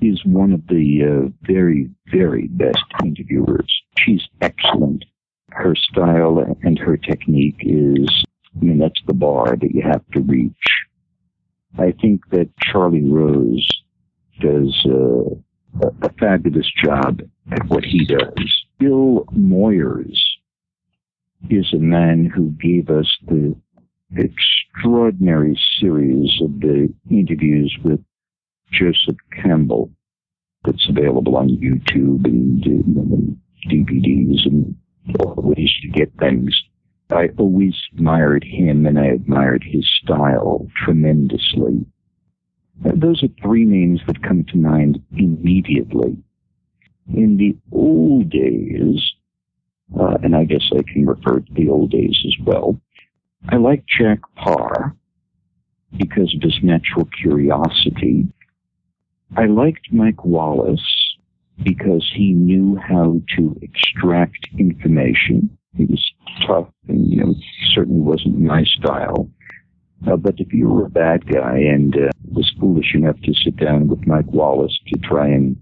is 0.01 0.25
one 0.25 0.53
of 0.53 0.67
the 0.69 1.03
uh, 1.03 1.29
very, 1.43 1.91
very 2.13 2.49
best 2.49 2.85
interviewers. 3.05 3.71
She's 3.99 4.23
excellent. 4.41 5.05
Her 5.51 5.75
style 5.75 6.39
and 6.63 6.79
her 6.79 6.97
technique 6.97 7.61
is, 7.61 8.09
I 8.57 8.65
mean, 8.65 8.79
that's 8.79 9.01
the 9.07 9.15
bar 9.15 9.57
that 9.57 9.75
you 9.75 9.83
have 9.83 10.07
to 10.13 10.21
reach. 10.21 10.55
I 11.79 11.93
think 12.01 12.29
that 12.31 12.49
Charlie 12.61 13.09
Rose 13.09 13.67
does 14.41 14.87
uh, 14.87 15.35
a, 15.83 16.07
a 16.07 16.13
fabulous 16.19 16.71
job 16.83 17.21
at 17.51 17.67
what 17.69 17.85
he 17.85 18.05
does. 18.05 18.65
Bill 18.79 19.25
Moyers 19.37 20.19
is 21.49 21.73
a 21.73 21.79
man 21.79 22.27
who 22.27 22.51
gave 22.51 22.91
us 22.91 23.09
the 23.27 23.57
extraordinary 24.17 25.59
series 25.81 26.31
of 26.43 26.61
the 26.61 26.93
interviews 27.11 27.77
with 27.85 28.01
Joseph 28.73 29.17
Campbell 29.43 29.91
that's 30.65 30.89
available 30.89 31.37
on 31.37 31.49
YouTube 31.49 32.25
and 32.25 32.63
uh, 32.65 33.69
DVDs 33.69 34.47
and 34.47 34.77
all 35.21 35.35
the 35.35 35.41
ways 35.41 35.73
to 35.83 35.89
get 35.89 36.13
things. 36.19 36.55
I 37.11 37.29
always 37.39 37.75
admired 37.93 38.45
him 38.45 38.87
and 38.87 38.99
I 38.99 39.07
admired 39.07 39.65
his 39.67 39.89
style 40.03 40.67
tremendously. 40.77 41.85
Those 42.83 43.23
are 43.23 43.29
three 43.43 43.65
names 43.65 44.01
that 44.07 44.23
come 44.23 44.45
to 44.45 44.57
mind 44.57 45.03
immediately. 45.13 46.17
In 47.13 47.37
the 47.37 47.57
old 47.73 48.31
days, 48.31 49.01
uh, 49.99 50.19
and 50.23 50.37
I 50.37 50.45
guess 50.45 50.71
I 50.73 50.83
can 50.83 51.07
refer 51.07 51.41
to 51.41 51.53
the 51.53 51.69
old 51.69 51.91
days 51.91 52.17
as 52.25 52.47
well, 52.47 52.81
I 53.49 53.57
liked 53.57 53.89
Jack 53.89 54.21
Paar 54.37 54.95
because 55.97 56.35
of 56.35 56.43
his 56.43 56.59
natural 56.63 57.07
curiosity. 57.07 58.29
I 59.37 59.47
liked 59.47 59.93
Mike 59.93 60.25
Wallace 60.25 61.17
because 61.63 62.11
he 62.15 62.33
knew 62.33 62.77
how 62.77 63.21
to 63.37 63.57
extract 63.63 64.49
information. 64.59 65.57
He 65.77 65.87
was 65.87 66.13
tough 66.47 66.69
and, 66.89 67.11
you 67.11 67.25
know, 67.25 67.35
certainly 67.75 68.01
wasn't 68.01 68.41
my 68.41 68.65
style. 68.65 69.31
Uh, 70.07 70.17
but 70.17 70.35
if 70.39 70.53
you 70.53 70.69
were 70.69 70.87
a 70.87 70.91
bad 70.91 71.27
guy 71.27 71.59
and 71.59 71.95
uh, 71.95 72.11
was 72.33 72.53
foolish 72.59 72.95
enough 72.95 73.21
to 73.23 73.35
sit 73.35 73.57
down 73.57 73.89
with 73.89 74.07
Mike 74.07 74.31
Wallace 74.33 74.79
to 74.89 74.99
try 75.01 75.27
and 75.27 75.61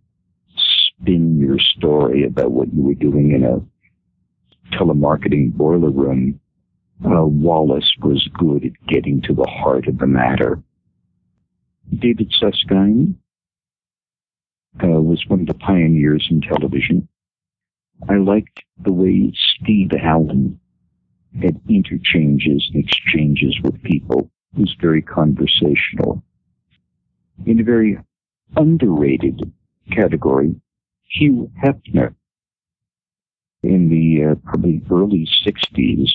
spin 1.01 1.39
your 1.39 1.59
story 1.59 2.25
about 2.25 2.53
what 2.53 2.73
you 2.73 2.83
were 2.83 2.95
doing 2.95 3.33
in 3.33 3.45
a 3.45 4.77
telemarketing 4.77 5.53
boiler 5.53 5.91
room, 5.91 6.39
Wallace 7.03 7.93
was 8.03 8.29
good 8.35 8.65
at 8.65 8.87
getting 8.87 9.23
to 9.23 9.35
the 9.35 9.49
heart 9.49 9.87
of 9.87 9.99
the 9.99 10.07
matter. 10.07 10.62
David 11.97 12.33
Susskind 12.39 13.16
uh, 14.83 14.89
was 14.89 15.25
one 15.29 15.41
of 15.41 15.47
the 15.47 15.55
pioneers 15.55 16.27
in 16.31 16.41
television. 16.41 17.09
I 18.09 18.16
liked 18.16 18.62
the 18.83 18.93
way 18.93 19.33
Steve 19.35 19.93
Allen 20.03 20.61
had 21.41 21.61
interchanges 21.69 22.70
and 22.73 22.85
exchanges 22.85 23.57
with 23.62 23.83
people. 23.83 24.31
He 24.55 24.62
was 24.62 24.77
very 24.81 25.03
conversational. 25.03 26.23
In 27.47 27.61
a 27.61 27.65
very 27.65 27.99
underrated 28.57 29.53
category, 29.93 30.55
Hugh 31.05 31.51
Hefner 31.62 32.15
in 33.62 33.89
the 33.89 34.33
uh, 34.33 34.35
probably 34.45 34.83
early 34.91 35.29
60s 35.47 36.09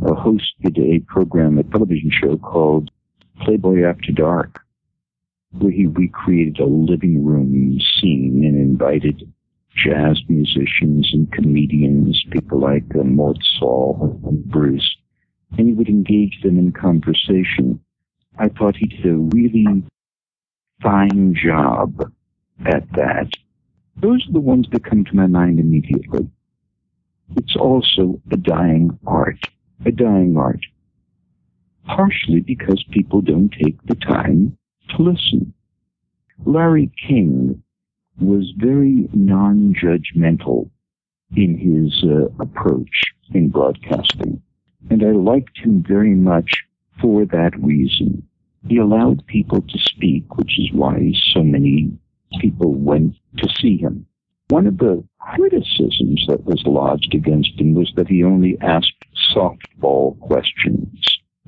uh, 0.00 0.14
hosted 0.14 0.78
a 0.78 1.00
program, 1.00 1.58
a 1.58 1.62
television 1.64 2.10
show 2.10 2.36
called 2.36 2.90
Playboy 3.42 3.84
After 3.84 4.12
Dark, 4.12 4.60
where 5.58 5.72
he 5.72 5.86
recreated 5.86 6.58
a 6.60 6.66
living 6.66 7.24
room 7.24 7.78
scene 8.00 8.42
and 8.44 8.56
invited 8.56 9.30
jazz 9.74 10.20
musicians 10.28 11.10
and 11.12 11.30
comedians, 11.32 12.24
people 12.30 12.60
like 12.60 12.84
uh, 12.94 13.02
Mort 13.02 13.38
Sahl 13.58 14.20
and 14.26 14.44
Bruce, 14.44 14.96
and 15.58 15.68
he 15.68 15.74
would 15.74 15.88
engage 15.88 16.40
them 16.42 16.58
in 16.58 16.72
conversation. 16.72 17.80
I 18.38 18.48
thought 18.48 18.76
he 18.76 18.86
did 18.86 19.06
a 19.06 19.16
really 19.16 19.84
fine 20.82 21.34
job 21.34 22.12
at 22.66 22.90
that. 22.92 23.30
Those 23.96 24.26
are 24.28 24.32
the 24.32 24.40
ones 24.40 24.66
that 24.72 24.84
come 24.84 25.04
to 25.04 25.16
my 25.16 25.26
mind 25.26 25.60
immediately. 25.60 26.28
It's 27.36 27.56
also 27.56 28.20
a 28.30 28.36
dying 28.36 28.98
art, 29.06 29.38
a 29.84 29.90
dying 29.90 30.36
art. 30.36 30.60
Partially 31.86 32.40
because 32.40 32.84
people 32.90 33.20
don't 33.20 33.50
take 33.50 33.82
the 33.86 33.96
time 33.96 34.56
to 34.90 35.02
listen. 35.02 35.52
Larry 36.44 36.90
King 37.08 37.62
was 38.20 38.52
very 38.56 39.08
non-judgmental 39.12 40.70
in 41.36 41.58
his 41.58 42.04
uh, 42.04 42.26
approach 42.40 43.14
in 43.32 43.48
broadcasting. 43.48 44.42
And 44.90 45.02
I 45.02 45.12
liked 45.12 45.58
him 45.58 45.84
very 45.86 46.14
much 46.14 46.64
for 47.00 47.24
that 47.26 47.52
reason. 47.58 48.26
He 48.68 48.76
allowed 48.76 49.26
people 49.26 49.62
to 49.62 49.78
speak, 49.78 50.36
which 50.36 50.58
is 50.58 50.70
why 50.72 51.12
so 51.32 51.42
many 51.42 51.90
people 52.40 52.74
went 52.74 53.14
to 53.38 53.48
see 53.60 53.76
him. 53.76 54.06
One 54.48 54.66
of 54.66 54.78
the 54.78 55.02
criticisms 55.18 56.24
that 56.28 56.44
was 56.44 56.62
lodged 56.66 57.14
against 57.14 57.58
him 57.58 57.74
was 57.74 57.92
that 57.96 58.08
he 58.08 58.22
only 58.22 58.58
asked 58.60 58.91
softball 59.34 60.18
questions. 60.20 61.00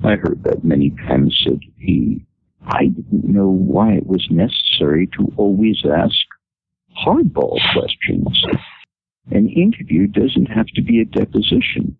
I 0.03 0.15
heard 0.15 0.43
that 0.43 0.63
many 0.63 0.91
times 1.07 1.39
said 1.43 1.59
he 1.77 2.25
I 2.67 2.87
didn't 2.87 3.25
know 3.25 3.49
why 3.49 3.93
it 3.93 4.07
was 4.07 4.27
necessary 4.31 5.07
to 5.17 5.31
always 5.37 5.83
ask 5.85 6.15
hardball 7.05 7.59
questions. 7.73 8.43
An 9.31 9.49
interview 9.49 10.07
doesn't 10.07 10.47
have 10.47 10.67
to 10.67 10.81
be 10.81 10.99
a 10.99 11.05
deposition. 11.05 11.97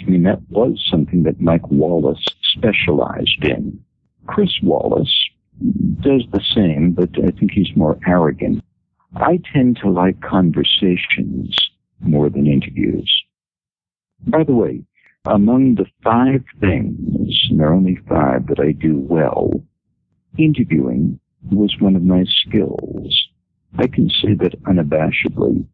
I 0.00 0.04
mean, 0.04 0.22
that 0.24 0.40
was 0.48 0.84
something 0.90 1.22
that 1.24 1.40
Mike 1.40 1.70
Wallace 1.70 2.24
specialized 2.42 3.44
in. 3.44 3.78
Chris 4.26 4.50
Wallace 4.62 5.14
does 6.00 6.24
the 6.32 6.42
same, 6.54 6.92
but 6.92 7.10
I 7.22 7.30
think 7.30 7.52
he's 7.52 7.76
more 7.76 7.98
arrogant. 8.06 8.64
I 9.16 9.38
tend 9.52 9.78
to 9.82 9.90
like 9.90 10.20
conversations 10.20 11.56
more 12.00 12.28
than 12.28 12.46
interviews. 12.46 13.10
By 14.26 14.44
the 14.44 14.54
way, 14.54 14.82
among 15.26 15.76
the 15.76 15.86
five 16.02 16.44
things, 16.60 17.48
and 17.50 17.60
there 17.60 17.68
are 17.68 17.74
only 17.74 17.96
five 18.08 18.46
that 18.48 18.60
I 18.60 18.72
do 18.72 18.98
well, 18.98 19.50
interviewing 20.38 21.20
was 21.50 21.74
one 21.78 21.96
of 21.96 22.02
my 22.02 22.24
skills. 22.24 23.28
I 23.78 23.86
can 23.86 24.08
say 24.08 24.34
that 24.34 24.62
unabashedly, 24.64 25.66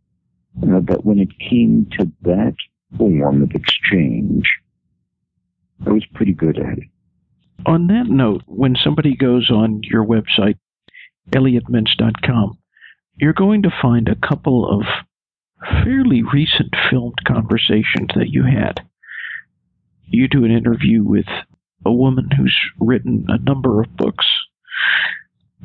uh, 0.62 0.81
that 0.85 1.05
when 1.05 1.18
it 1.18 1.39
came 1.39 1.89
to 1.98 2.10
that 2.22 2.55
form 2.97 3.43
of 3.43 3.52
exchange, 3.52 4.44
I 5.86 5.90
was 5.90 6.05
pretty 6.14 6.32
good 6.32 6.59
at 6.59 6.78
it. 6.78 6.89
On 7.66 7.86
that 7.89 8.06
note, 8.09 8.43
when 8.47 8.74
somebody 8.82 9.16
goes 9.16 9.51
on 9.51 9.82
your 9.85 10.05
website, 10.05 10.59
elliotmintz.com, 11.31 12.59
you're 13.16 13.32
going 13.32 13.62
to 13.62 13.70
find 13.82 14.09
a 14.09 14.27
couple 14.28 14.68
of 14.68 14.86
fairly 15.61 16.23
recent 16.23 16.74
filmed 16.91 17.19
conversations 17.27 18.09
that 18.16 18.31
you 18.31 18.45
had. 18.45 18.81
You 20.07 20.28
do 20.28 20.45
an 20.45 20.51
interview 20.51 21.03
with 21.05 21.27
a 21.85 21.93
woman 21.93 22.31
who's 22.37 22.57
written 22.78 23.27
a 23.28 23.39
number 23.39 23.81
of 23.81 23.97
books. 23.97 24.27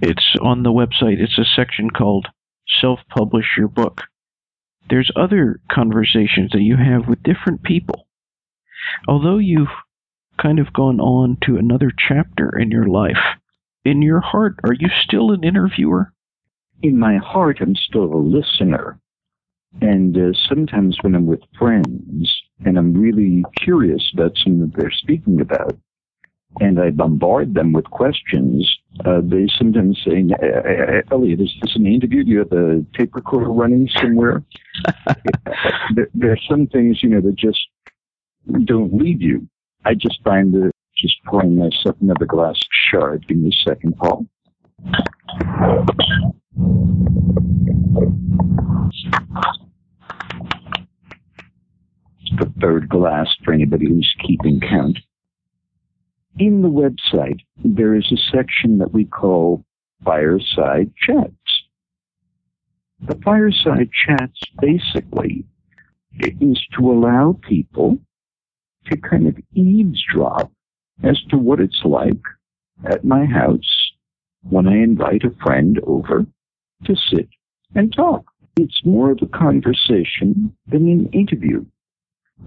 It's 0.01 0.35
on 0.41 0.63
the 0.63 0.71
website. 0.71 1.19
It's 1.19 1.37
a 1.37 1.45
section 1.45 1.89
called 1.89 2.27
Self 2.81 2.99
Publish 3.09 3.57
Your 3.57 3.67
Book. 3.67 4.01
There's 4.89 5.11
other 5.15 5.59
conversations 5.71 6.51
that 6.51 6.61
you 6.61 6.77
have 6.77 7.07
with 7.07 7.23
different 7.23 7.63
people. 7.63 8.07
Although 9.07 9.39
you've 9.39 9.67
kind 10.41 10.59
of 10.59 10.73
gone 10.73 10.99
on 10.99 11.37
to 11.45 11.57
another 11.57 11.91
chapter 11.97 12.57
in 12.57 12.69
your 12.69 12.87
life, 12.87 13.39
in 13.83 14.01
your 14.01 14.19
heart, 14.19 14.59
are 14.63 14.73
you 14.73 14.89
still 15.03 15.31
an 15.31 15.43
interviewer? 15.43 16.11
In 16.83 16.99
my 16.99 17.17
heart, 17.17 17.59
I'm 17.61 17.75
still 17.75 18.13
a 18.13 18.17
listener. 18.17 18.99
And 19.81 20.17
uh, 20.17 20.37
sometimes 20.47 20.97
when 21.01 21.15
I'm 21.15 21.25
with 21.25 21.41
friends 21.57 22.41
and 22.65 22.77
I'm 22.77 22.93
really 22.93 23.43
curious 23.57 24.11
about 24.13 24.37
something 24.37 24.61
that 24.61 24.73
they're 24.75 24.91
speaking 24.91 25.41
about, 25.41 25.77
and 26.61 26.79
I 26.79 26.91
bombard 26.91 27.53
them 27.53 27.73
with 27.73 27.85
questions, 27.85 28.77
uh, 29.03 29.19
they 29.21 29.47
sometimes 29.57 29.99
say, 30.05 30.25
Elliot, 31.11 31.41
is 31.41 31.53
this 31.61 31.75
an 31.75 31.85
interview? 31.85 32.23
Do 32.23 32.31
you 32.31 32.39
have 32.39 32.51
a 32.53 32.85
tape 32.97 33.13
recorder 33.13 33.49
running 33.49 33.89
somewhere? 33.99 34.41
there, 35.95 36.07
there, 36.13 36.31
are 36.31 36.39
some 36.49 36.67
things, 36.67 37.03
you 37.03 37.09
know, 37.09 37.21
that 37.21 37.35
just 37.35 37.59
don't 38.63 38.93
leave 38.93 39.21
you. 39.21 39.47
I 39.83 39.95
just 39.95 40.21
find 40.23 40.53
that 40.53 40.71
just 40.97 41.15
pouring 41.25 41.57
myself 41.57 41.97
another 42.01 42.25
glass 42.25 42.55
of 42.55 42.67
Chard. 42.89 43.27
Give 43.27 43.37
me 43.37 43.49
a 43.49 43.69
second, 43.69 43.97
Paul. 43.97 44.25
The 52.37 52.51
third 52.61 52.89
glass 52.89 53.27
for 53.43 53.53
anybody 53.53 53.87
who's 53.87 54.15
keeping 54.25 54.59
count 54.59 54.97
in 56.39 56.61
the 56.61 56.69
website, 56.69 57.39
there 57.63 57.95
is 57.95 58.11
a 58.11 58.37
section 58.37 58.77
that 58.79 58.93
we 58.93 59.05
call 59.05 59.63
fireside 60.03 60.91
chats. 60.97 61.31
The 63.01 63.15
fireside 63.23 63.89
chats 64.05 64.39
basically 64.59 65.45
is 66.19 66.59
to 66.77 66.91
allow 66.91 67.37
people 67.47 67.99
to 68.87 68.97
kind 68.97 69.27
of 69.27 69.37
eavesdrop 69.53 70.51
as 71.03 71.21
to 71.29 71.37
what 71.37 71.59
it's 71.59 71.81
like 71.83 72.21
at 72.85 73.03
my 73.03 73.25
house 73.25 73.91
when 74.43 74.67
I 74.67 74.75
invite 74.75 75.23
a 75.23 75.35
friend 75.43 75.79
over 75.85 76.25
to 76.85 76.95
sit 77.09 77.29
and 77.73 77.93
talk. 77.93 78.25
It's 78.57 78.85
more 78.85 79.11
of 79.11 79.19
a 79.21 79.37
conversation 79.37 80.55
than 80.67 80.87
an 80.87 81.09
interview. 81.11 81.65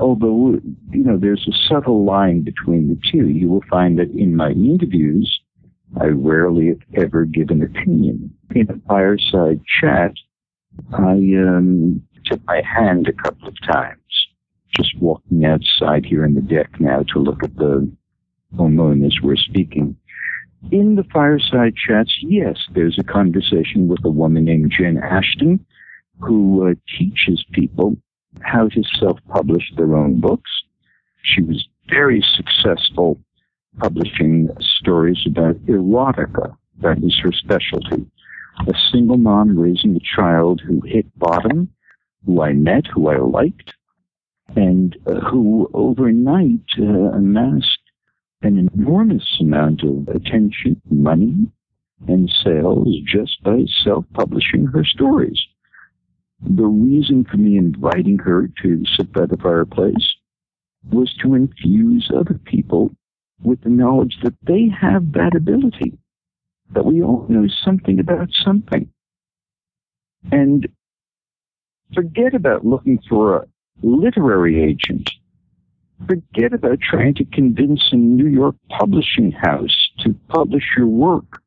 Although, 0.00 0.60
you 0.90 1.04
know, 1.04 1.16
there's 1.16 1.46
a 1.48 1.68
subtle 1.68 2.04
line 2.04 2.42
between 2.42 2.88
the 2.88 3.00
two. 3.10 3.28
You 3.28 3.48
will 3.48 3.64
find 3.68 3.98
that 3.98 4.10
in 4.10 4.36
my 4.36 4.50
interviews, 4.50 5.40
I 6.00 6.06
rarely 6.06 6.78
ever 6.94 7.24
give 7.24 7.50
an 7.50 7.62
opinion. 7.62 8.34
In 8.54 8.70
a 8.70 8.78
fireside 8.86 9.60
chat, 9.80 10.12
I 10.92 11.12
um, 11.12 12.02
took 12.26 12.44
my 12.46 12.62
hand 12.62 13.08
a 13.08 13.12
couple 13.12 13.48
of 13.48 13.54
times, 13.66 13.98
just 14.76 14.96
walking 15.00 15.44
outside 15.44 16.04
here 16.04 16.24
in 16.24 16.34
the 16.34 16.42
deck 16.42 16.78
now 16.78 17.02
to 17.12 17.18
look 17.18 17.42
at 17.42 17.56
the 17.56 17.90
moon 18.52 19.04
as 19.04 19.16
we're 19.22 19.36
speaking. 19.36 19.96
In 20.70 20.96
the 20.96 21.04
fireside 21.12 21.74
chats, 21.76 22.14
yes, 22.22 22.56
there's 22.74 22.98
a 22.98 23.04
conversation 23.04 23.88
with 23.88 24.04
a 24.04 24.10
woman 24.10 24.44
named 24.44 24.72
Jen 24.76 24.98
Ashton 24.98 25.64
who 26.20 26.68
uh, 26.68 26.74
teaches 26.98 27.44
people 27.52 27.96
how 28.42 28.68
to 28.68 28.82
self-publish 28.98 29.72
their 29.76 29.94
own 29.96 30.20
books. 30.20 30.50
She 31.22 31.42
was 31.42 31.66
very 31.88 32.24
successful 32.36 33.20
publishing 33.78 34.48
stories 34.60 35.18
about 35.26 35.56
erotica. 35.66 36.56
That 36.80 37.00
was 37.00 37.18
her 37.22 37.32
specialty. 37.32 38.06
A 38.66 38.72
single 38.92 39.18
mom 39.18 39.58
raising 39.58 39.96
a 39.96 40.16
child 40.16 40.60
who 40.66 40.80
hit 40.84 41.06
bottom, 41.18 41.68
who 42.26 42.42
I 42.42 42.52
met, 42.52 42.86
who 42.92 43.08
I 43.08 43.18
liked, 43.18 43.72
and 44.56 44.96
uh, 45.06 45.20
who 45.20 45.70
overnight 45.74 46.64
uh, 46.78 46.82
amassed 46.82 47.78
an 48.42 48.70
enormous 48.72 49.38
amount 49.40 49.82
of 49.82 50.08
attention, 50.08 50.80
money, 50.90 51.50
and 52.06 52.30
sales 52.44 52.88
just 53.06 53.42
by 53.42 53.64
self-publishing 53.84 54.66
her 54.66 54.84
stories. 54.84 55.40
The 56.40 56.66
reason 56.66 57.24
for 57.24 57.36
me 57.36 57.56
inviting 57.56 58.18
her 58.18 58.48
to 58.62 58.84
sit 58.96 59.12
by 59.12 59.26
the 59.26 59.36
fireplace 59.36 60.16
was 60.90 61.12
to 61.22 61.34
infuse 61.34 62.10
other 62.14 62.38
people 62.44 62.94
with 63.42 63.60
the 63.62 63.70
knowledge 63.70 64.18
that 64.22 64.34
they 64.42 64.68
have 64.80 65.12
that 65.12 65.34
ability, 65.34 65.98
that 66.70 66.84
we 66.84 67.02
all 67.02 67.26
know 67.28 67.48
something 67.64 67.98
about 67.98 68.28
something. 68.44 68.88
And 70.30 70.68
forget 71.94 72.34
about 72.34 72.64
looking 72.64 73.00
for 73.08 73.36
a 73.36 73.46
literary 73.82 74.62
agent. 74.62 75.10
Forget 76.06 76.52
about 76.52 76.80
trying 76.80 77.14
to 77.14 77.24
convince 77.24 77.88
a 77.90 77.96
New 77.96 78.28
York 78.28 78.54
publishing 78.68 79.32
house 79.32 79.90
to 80.00 80.14
publish 80.28 80.64
your 80.76 80.86
work. 80.86 81.42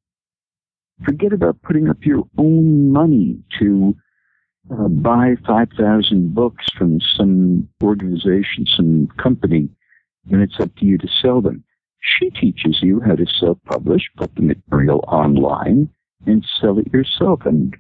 Forget 1.06 1.32
about 1.32 1.62
putting 1.62 1.90
up 1.90 2.06
your 2.06 2.24
own 2.38 2.92
money 2.92 3.40
to 3.60 3.96
uh, 4.70 4.88
buy 4.88 5.36
5,000 5.48 6.36
books 6.36 6.66
from 6.78 7.00
some 7.18 7.68
organization, 7.84 8.66
some 8.76 9.08
company, 9.22 9.70
and 10.32 10.42
it's 10.42 10.60
up 10.60 10.76
to 10.78 10.86
you 10.86 10.98
to 10.98 11.08
sell 11.22 11.42
them. 11.42 11.64
She 12.00 12.30
teaches 12.30 12.80
you 12.82 13.00
how 13.02 13.16
to 13.16 13.26
self-publish, 13.40 14.04
put 14.18 14.36
the 14.36 14.42
material 14.42 15.04
online, 15.08 15.90
and 16.26 16.46
sell 16.60 16.78
it 16.78 16.92
yourself. 16.94 17.42
And 17.46 17.76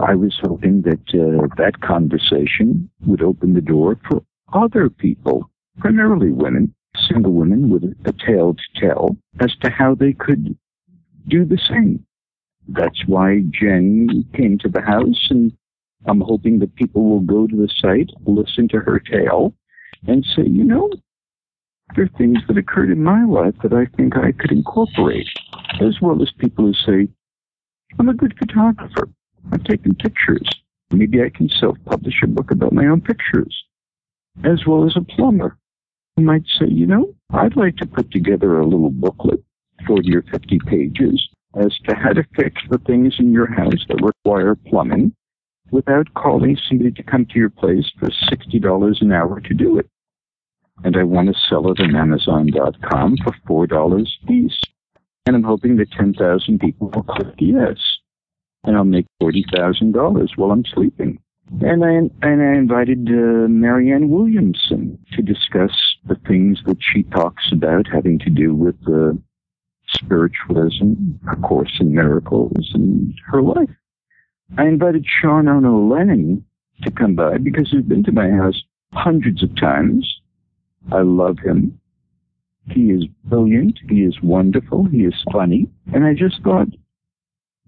I 0.00 0.14
was 0.14 0.38
hoping 0.42 0.82
that 0.82 1.00
uh, 1.14 1.46
that 1.56 1.80
conversation 1.80 2.90
would 3.06 3.22
open 3.22 3.54
the 3.54 3.60
door 3.60 3.98
for 4.08 4.22
other 4.52 4.88
people, 4.90 5.50
primarily 5.78 6.32
women, 6.32 6.74
single 7.08 7.32
women 7.32 7.70
with 7.70 7.84
a 8.04 8.12
tale 8.26 8.54
to 8.54 8.80
tell 8.80 9.16
as 9.40 9.54
to 9.62 9.70
how 9.70 9.94
they 9.94 10.12
could 10.12 10.56
do 11.28 11.44
the 11.44 11.58
same. 11.68 12.04
That's 12.68 13.06
why 13.06 13.42
Jen 13.50 14.24
came 14.34 14.58
to 14.58 14.68
the 14.68 14.80
house, 14.80 15.26
and 15.30 15.52
I'm 16.06 16.20
hoping 16.20 16.58
that 16.58 16.74
people 16.76 17.08
will 17.08 17.20
go 17.20 17.46
to 17.46 17.56
the 17.56 17.68
site, 17.80 18.10
listen 18.26 18.68
to 18.68 18.80
her 18.80 18.98
tale, 18.98 19.54
and 20.06 20.24
say, 20.36 20.42
you 20.46 20.64
know, 20.64 20.90
there 21.94 22.04
are 22.04 22.18
things 22.18 22.38
that 22.48 22.58
occurred 22.58 22.90
in 22.90 23.02
my 23.02 23.24
life 23.24 23.54
that 23.62 23.72
I 23.72 23.86
think 23.96 24.16
I 24.16 24.32
could 24.32 24.52
incorporate, 24.52 25.28
as 25.80 26.00
well 26.00 26.20
as 26.22 26.30
people 26.38 26.66
who 26.66 26.74
say, 26.74 27.08
I'm 27.98 28.08
a 28.08 28.14
good 28.14 28.34
photographer. 28.38 29.08
I've 29.52 29.64
taken 29.64 29.94
pictures. 29.94 30.48
Maybe 30.90 31.22
I 31.22 31.30
can 31.30 31.48
self-publish 31.48 32.22
a 32.22 32.26
book 32.26 32.50
about 32.50 32.72
my 32.72 32.86
own 32.86 33.00
pictures, 33.00 33.64
as 34.44 34.66
well 34.66 34.84
as 34.86 34.96
a 34.96 35.02
plumber 35.02 35.56
who 36.16 36.22
might 36.22 36.44
say, 36.58 36.66
you 36.68 36.86
know, 36.86 37.14
I'd 37.32 37.56
like 37.56 37.76
to 37.76 37.86
put 37.86 38.10
together 38.10 38.60
a 38.60 38.66
little 38.66 38.90
booklet, 38.90 39.42
40 39.86 40.16
or 40.16 40.22
50 40.22 40.58
pages, 40.66 41.28
as 41.56 41.76
to 41.88 41.94
how 41.94 42.12
to 42.12 42.24
fix 42.36 42.60
the 42.68 42.78
things 42.78 43.14
in 43.18 43.32
your 43.32 43.46
house 43.46 43.84
that 43.88 44.02
require 44.02 44.54
plumbing 44.54 45.14
without 45.74 46.14
calling 46.14 46.56
somebody 46.68 46.90
to 46.92 47.02
come 47.02 47.26
to 47.26 47.38
your 47.38 47.50
place 47.50 47.90
for 47.98 48.08
$60 48.08 49.02
an 49.02 49.12
hour 49.12 49.40
to 49.40 49.54
do 49.54 49.78
it 49.78 49.88
and 50.82 50.96
I 50.96 51.04
want 51.04 51.28
to 51.28 51.40
sell 51.48 51.70
it 51.70 51.80
on 51.80 51.94
Amazon.com 51.94 53.16
for 53.46 53.66
$4 53.66 54.02
a 54.02 54.26
piece. 54.26 54.60
And 55.26 55.36
I'm 55.36 55.44
hoping 55.44 55.76
that 55.76 55.92
10,000 55.92 56.58
people 56.58 56.90
will 56.90 57.04
click 57.04 57.34
yes. 57.38 57.76
And 58.64 58.76
I'll 58.76 58.84
make 58.84 59.06
$40,000 59.22 60.28
while 60.36 60.50
I'm 60.50 60.64
sleeping. 60.64 61.18
And 61.60 61.84
I, 61.84 62.26
and 62.26 62.42
I 62.42 62.56
invited 62.56 63.08
uh, 63.08 63.48
Marianne 63.48 64.08
Williamson 64.08 64.98
to 65.12 65.22
discuss 65.22 65.72
the 66.06 66.16
things 66.26 66.60
that 66.66 66.78
she 66.80 67.02
talks 67.04 67.44
about 67.52 67.86
having 67.86 68.18
to 68.20 68.30
do 68.30 68.54
with 68.54 68.76
uh, 68.88 69.12
spiritualism, 69.88 70.94
A 71.30 71.36
Course 71.36 71.76
in 71.80 71.94
Miracles, 71.94 72.70
and 72.72 73.14
her 73.26 73.42
life. 73.42 73.70
I 74.56 74.66
invited 74.66 75.06
Sean 75.06 75.48
Ono 75.48 75.88
Lennon 75.88 76.44
to 76.82 76.90
come 76.90 77.14
by 77.14 77.38
because 77.38 77.70
he's 77.70 77.84
been 77.84 78.04
to 78.04 78.12
my 78.12 78.30
house 78.30 78.62
hundreds 78.92 79.42
of 79.42 79.54
times 79.56 80.20
I 80.92 81.00
love 81.00 81.38
him. 81.38 81.80
He 82.70 82.90
is 82.90 83.04
brilliant. 83.24 83.78
He 83.88 84.02
is 84.02 84.16
wonderful. 84.22 84.84
He 84.84 85.04
is 85.04 85.14
funny. 85.32 85.68
And 85.92 86.04
I 86.04 86.14
just 86.14 86.42
thought, 86.42 86.68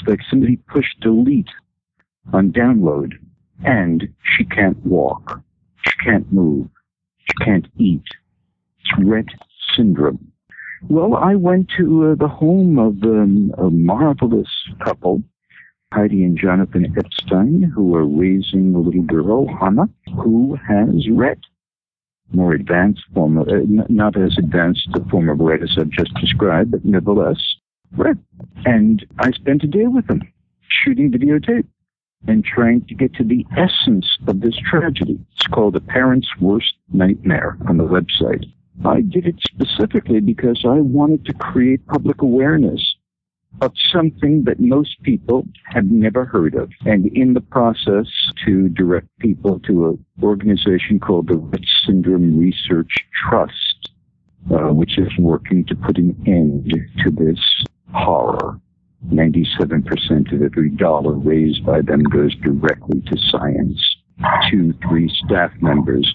Like 0.07 0.21
somebody 0.29 0.57
pushed 0.57 1.01
delete 1.01 1.49
on 2.33 2.53
download 2.53 3.13
and 3.65 4.09
she 4.23 4.45
can't 4.45 4.85
walk. 4.85 5.41
She 5.85 5.93
can't 6.05 6.31
move. 6.33 6.69
She 7.19 7.45
can't 7.45 7.67
eat. 7.79 8.05
It's 8.81 9.01
Rett 9.01 9.29
syndrome. 9.77 10.33
Well, 10.89 11.15
I 11.17 11.35
went 11.35 11.71
to 11.79 12.11
uh, 12.11 12.15
the 12.15 12.29
home 12.29 12.79
of 12.79 13.03
um, 13.05 13.55
a 13.57 13.71
marvelous 13.71 14.49
couple, 14.85 15.23
Heidi 15.93 16.25
and 16.25 16.39
Jonathan 16.39 16.95
Epstein, 16.99 17.73
who 17.75 17.95
are 17.95 18.07
raising 18.07 18.75
a 18.75 18.79
little 18.79 19.03
girl, 19.03 19.47
Hannah, 19.47 19.89
who 20.23 20.57
has 20.69 21.07
Rett. 21.09 21.41
More 22.33 22.53
advanced 22.53 23.03
form 23.15 23.39
of, 23.39 23.49
uh, 23.49 23.61
not 23.89 24.21
as 24.21 24.37
advanced 24.37 24.89
a 24.95 25.09
form 25.09 25.29
of 25.31 25.39
Rett 25.39 25.63
as 25.63 25.77
I've 25.79 25.91
just 25.91 26.13
described, 26.15 26.73
but 26.73 26.85
nevertheless, 26.85 27.39
And 28.65 29.05
I 29.19 29.31
spent 29.33 29.63
a 29.65 29.67
day 29.67 29.87
with 29.87 30.07
them, 30.07 30.23
shooting 30.69 31.11
videotape. 31.11 31.67
and 32.27 32.45
trying 32.45 32.81
to 32.87 32.95
get 32.95 33.13
to 33.15 33.25
the 33.25 33.45
essence 33.57 34.07
of 34.27 34.41
this 34.41 34.57
tragedy. 34.71 35.19
It's 35.37 35.47
called 35.49 35.77
A 35.77 35.81
Parent's 35.81 36.29
Worst 36.41 36.75
Nightmare 36.93 37.59
on 37.69 37.77
the 37.77 37.85
website. 37.85 38.45
I 38.85 39.03
did 39.03 39.27
it 39.27 39.37
specifically 39.41 40.21
because 40.21 40.65
I 40.65 40.81
wanted 40.81 41.27
to 41.27 41.35
create 41.35 41.87
public 41.87 42.23
awareness 42.23 42.97
of 43.61 43.73
something 43.93 44.45
that 44.45 44.59
most 44.59 45.01
people 45.03 45.47
have 45.67 45.85
never 45.85 46.25
heard 46.25 46.55
of. 46.55 46.71
And 46.85 47.07
in 47.17 47.35
the 47.35 47.41
process, 47.41 48.07
to 48.45 48.69
direct 48.71 49.07
people 49.21 49.61
to 49.61 49.91
an 49.91 50.05
organization 50.23 50.99
called 50.99 51.29
the 51.29 51.35
Rett 51.35 51.65
Syndrome 51.87 52.39
Research 52.39 52.93
Trust, 53.29 53.91
uh, 54.51 54.73
which 54.73 54.99
is 54.99 55.13
working 55.19 55.65
to 55.67 55.77
put 55.77 55.99
an 55.99 56.17
end 56.27 56.73
to 57.05 57.11
this 57.11 57.39
horror. 57.95 58.61
97% 59.09 60.33
of 60.33 60.43
every 60.43 60.71
dollar 60.71 61.13
raised 61.13 61.65
by 61.65 61.83
them 61.83 62.03
goes 62.03 62.35
directly 62.37 63.01
to 63.03 63.17
science. 63.31 63.97
Two, 64.51 64.73
three 64.89 65.11
staff 65.25 65.51
members 65.61 66.15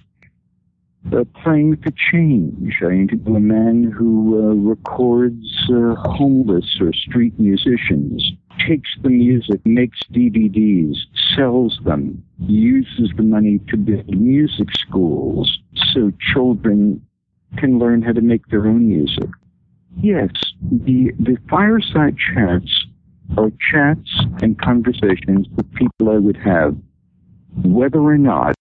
uh, 1.13 1.23
playing 1.43 1.77
for 1.77 1.91
change. 2.11 2.73
I 2.81 2.91
interview 2.91 3.35
a 3.35 3.39
man 3.39 3.83
who 3.83 4.37
uh, 4.37 4.53
records 4.55 5.69
uh, 5.69 5.95
homeless 5.95 6.77
or 6.81 6.91
street 6.93 7.39
musicians, 7.39 8.31
takes 8.67 8.89
the 9.01 9.09
music, 9.09 9.61
makes 9.65 9.99
DVDs, 10.11 10.95
sells 11.35 11.79
them, 11.85 12.23
uses 12.39 13.11
the 13.15 13.23
money 13.23 13.59
to 13.69 13.77
build 13.77 14.07
music 14.09 14.67
schools 14.73 15.59
so 15.93 16.11
children 16.33 17.01
can 17.57 17.79
learn 17.79 18.01
how 18.01 18.11
to 18.11 18.21
make 18.21 18.45
their 18.47 18.67
own 18.67 18.87
music. 18.87 19.29
Yes, 19.97 20.29
the, 20.61 21.11
the 21.19 21.37
fireside 21.49 22.15
chats 22.17 22.85
are 23.37 23.51
chats 23.71 24.09
and 24.41 24.59
conversations 24.59 25.47
with 25.55 25.71
people 25.73 26.09
I 26.09 26.17
would 26.17 26.37
have, 26.37 26.75
whether 27.63 27.99
or 27.99 28.17
not 28.17 28.55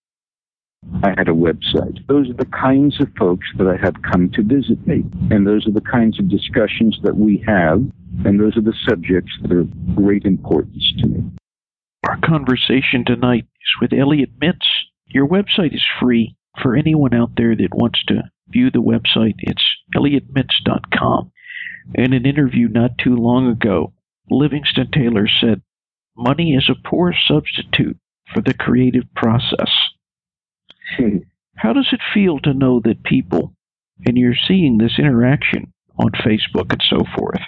I 1.02 1.10
had 1.16 1.28
a 1.28 1.32
website. 1.32 2.06
Those 2.06 2.30
are 2.30 2.34
the 2.34 2.46
kinds 2.46 3.00
of 3.00 3.08
folks 3.18 3.46
that 3.58 3.66
I 3.66 3.76
have 3.76 3.94
come 4.02 4.30
to 4.30 4.42
visit 4.42 4.84
me. 4.86 5.04
And 5.30 5.46
those 5.46 5.66
are 5.66 5.72
the 5.72 5.80
kinds 5.80 6.18
of 6.18 6.28
discussions 6.28 6.98
that 7.02 7.16
we 7.16 7.42
have. 7.46 7.82
And 8.24 8.40
those 8.40 8.56
are 8.56 8.62
the 8.62 8.74
subjects 8.88 9.32
that 9.42 9.52
are 9.52 9.60
of 9.60 9.94
great 9.94 10.24
importance 10.24 10.92
to 10.98 11.06
me. 11.06 11.24
Our 12.08 12.18
conversation 12.24 13.04
tonight 13.04 13.44
is 13.44 13.80
with 13.80 13.92
Elliot 13.92 14.30
Mintz. 14.40 14.66
Your 15.06 15.26
website 15.26 15.74
is 15.74 15.84
free 16.00 16.36
for 16.62 16.76
anyone 16.76 17.14
out 17.14 17.30
there 17.36 17.54
that 17.56 17.74
wants 17.74 18.02
to 18.08 18.22
view 18.48 18.70
the 18.70 18.82
website. 18.82 19.34
It's 19.38 19.64
elliotmintz.com. 19.94 21.32
In 21.94 22.12
an 22.12 22.26
interview 22.26 22.68
not 22.68 22.98
too 22.98 23.16
long 23.16 23.48
ago, 23.48 23.92
Livingston 24.30 24.90
Taylor 24.90 25.26
said, 25.40 25.62
Money 26.16 26.54
is 26.54 26.68
a 26.68 26.88
poor 26.88 27.14
substitute 27.26 27.96
for 28.32 28.42
the 28.42 28.54
creative 28.54 29.04
process. 29.14 29.70
Hmm. 30.96 31.18
How 31.56 31.72
does 31.72 31.88
it 31.92 32.00
feel 32.14 32.38
to 32.40 32.54
know 32.54 32.80
that 32.84 33.04
people, 33.04 33.54
and 34.06 34.16
you're 34.16 34.34
seeing 34.46 34.78
this 34.78 34.98
interaction 34.98 35.72
on 35.98 36.10
Facebook 36.12 36.72
and 36.72 36.82
so 36.88 37.04
forth, 37.16 37.40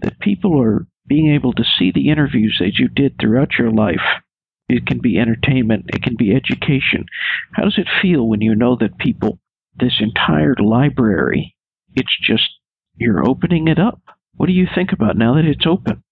that 0.00 0.18
people 0.20 0.60
are 0.60 0.86
being 1.06 1.32
able 1.32 1.52
to 1.54 1.64
see 1.78 1.90
the 1.92 2.08
interviews 2.08 2.56
that 2.60 2.78
you 2.78 2.88
did 2.88 3.16
throughout 3.18 3.58
your 3.58 3.70
life? 3.70 4.22
It 4.68 4.86
can 4.86 4.98
be 4.98 5.18
entertainment, 5.18 5.86
it 5.88 6.02
can 6.02 6.16
be 6.16 6.34
education. 6.34 7.06
How 7.52 7.64
does 7.64 7.78
it 7.78 7.88
feel 8.02 8.28
when 8.28 8.42
you 8.42 8.54
know 8.54 8.76
that 8.76 8.98
people, 8.98 9.38
this 9.78 9.94
entire 10.00 10.54
library, 10.60 11.54
it's 11.94 12.16
just, 12.22 12.48
you're 12.96 13.26
opening 13.26 13.68
it 13.68 13.78
up? 13.78 14.00
What 14.36 14.46
do 14.46 14.52
you 14.52 14.66
think 14.74 14.92
about 14.92 15.16
now 15.16 15.34
that 15.34 15.46
it's 15.46 15.66
open? 15.66 16.02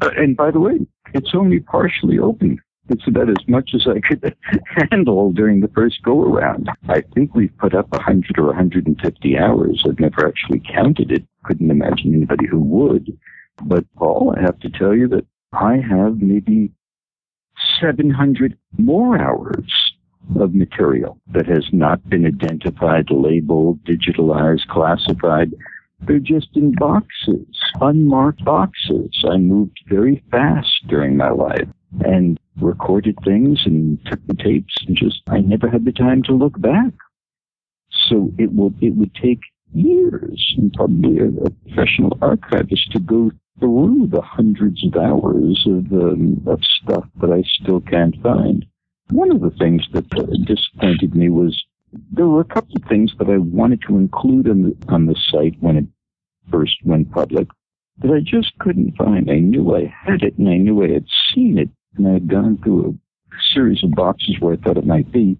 Uh, 0.00 0.10
and 0.16 0.36
by 0.36 0.50
the 0.50 0.60
way, 0.60 0.80
it's 1.14 1.34
only 1.34 1.60
partially 1.60 2.18
open. 2.18 2.58
It's 2.88 3.06
about 3.06 3.30
as 3.30 3.48
much 3.48 3.70
as 3.74 3.86
I 3.86 4.00
could 4.00 4.36
handle 4.90 5.32
during 5.32 5.60
the 5.60 5.68
first 5.68 6.02
go 6.02 6.22
around. 6.22 6.68
I 6.88 7.02
think 7.14 7.34
we've 7.34 7.56
put 7.58 7.74
up 7.74 7.90
100 7.92 8.38
or 8.38 8.46
150 8.46 9.38
hours. 9.38 9.84
I've 9.86 10.00
never 10.00 10.26
actually 10.26 10.60
counted 10.60 11.12
it. 11.12 11.24
Couldn't 11.44 11.70
imagine 11.70 12.14
anybody 12.14 12.46
who 12.46 12.60
would. 12.60 13.16
But 13.64 13.84
Paul, 13.96 14.34
I 14.36 14.42
have 14.42 14.58
to 14.60 14.70
tell 14.70 14.94
you 14.94 15.08
that 15.08 15.26
I 15.52 15.76
have 15.76 16.20
maybe 16.20 16.72
700 17.80 18.56
more 18.78 19.18
hours 19.18 19.94
of 20.38 20.54
material 20.54 21.18
that 21.32 21.46
has 21.46 21.66
not 21.72 22.08
been 22.08 22.26
identified, 22.26 23.10
labeled, 23.10 23.82
digitalized, 23.84 24.66
classified. 24.68 25.52
They're 26.00 26.18
just 26.18 26.48
in 26.54 26.74
boxes, 26.74 27.46
unmarked 27.80 28.44
boxes. 28.44 29.24
I 29.28 29.36
moved 29.36 29.80
very 29.88 30.22
fast 30.30 30.86
during 30.88 31.16
my 31.16 31.30
life. 31.30 31.68
And 32.04 32.38
recorded 32.60 33.16
things 33.24 33.60
and 33.64 33.98
took 34.06 34.26
the 34.26 34.34
tapes 34.34 34.74
and 34.86 34.96
just 34.96 35.22
I 35.28 35.40
never 35.40 35.68
had 35.68 35.84
the 35.84 35.92
time 35.92 36.22
to 36.24 36.32
look 36.32 36.60
back. 36.60 36.92
So 38.08 38.32
it 38.38 38.54
will 38.54 38.72
it 38.80 38.96
would 38.96 39.14
take 39.14 39.40
years 39.74 40.54
and 40.56 40.72
probably 40.72 41.18
a, 41.18 41.28
a 41.28 41.50
professional 41.50 42.18
archivist 42.20 42.90
to 42.92 43.00
go 43.00 43.30
through 43.62 44.08
the 44.10 44.20
hundreds 44.20 44.84
of 44.84 44.96
hours 44.96 45.64
of 45.66 45.92
um, 45.92 46.42
of 46.46 46.60
stuff 46.82 47.04
that 47.20 47.30
I 47.30 47.44
still 47.60 47.80
can't 47.80 48.20
find. 48.20 48.66
One 49.10 49.30
of 49.30 49.40
the 49.40 49.56
things 49.56 49.86
that 49.92 50.06
uh, 50.18 50.24
disappointed 50.44 51.14
me 51.14 51.28
was 51.28 51.62
there 52.10 52.26
were 52.26 52.40
a 52.40 52.54
couple 52.54 52.76
of 52.76 52.88
things 52.88 53.12
that 53.18 53.28
I 53.28 53.38
wanted 53.38 53.82
to 53.86 53.98
include 53.98 54.48
on 54.48 54.62
the 54.62 54.76
on 54.88 55.06
the 55.06 55.16
site 55.30 55.54
when 55.60 55.76
it 55.76 55.84
first 56.50 56.74
went 56.84 57.12
public 57.12 57.46
that 57.98 58.10
I 58.10 58.18
just 58.18 58.58
couldn't 58.58 58.96
find. 58.96 59.30
I 59.30 59.38
knew 59.38 59.76
I 59.76 59.94
had 60.04 60.22
it 60.22 60.36
and 60.38 60.48
I 60.48 60.56
knew 60.56 60.82
I 60.82 60.88
had 60.88 61.06
seen 61.32 61.56
it 61.56 61.68
and 61.96 62.08
I 62.08 62.14
had 62.14 62.28
gone 62.28 62.58
through 62.58 62.98
a 63.30 63.36
series 63.54 63.84
of 63.84 63.92
boxes 63.92 64.36
where 64.40 64.54
I 64.54 64.56
thought 64.56 64.78
it 64.78 64.86
might 64.86 65.12
be. 65.12 65.38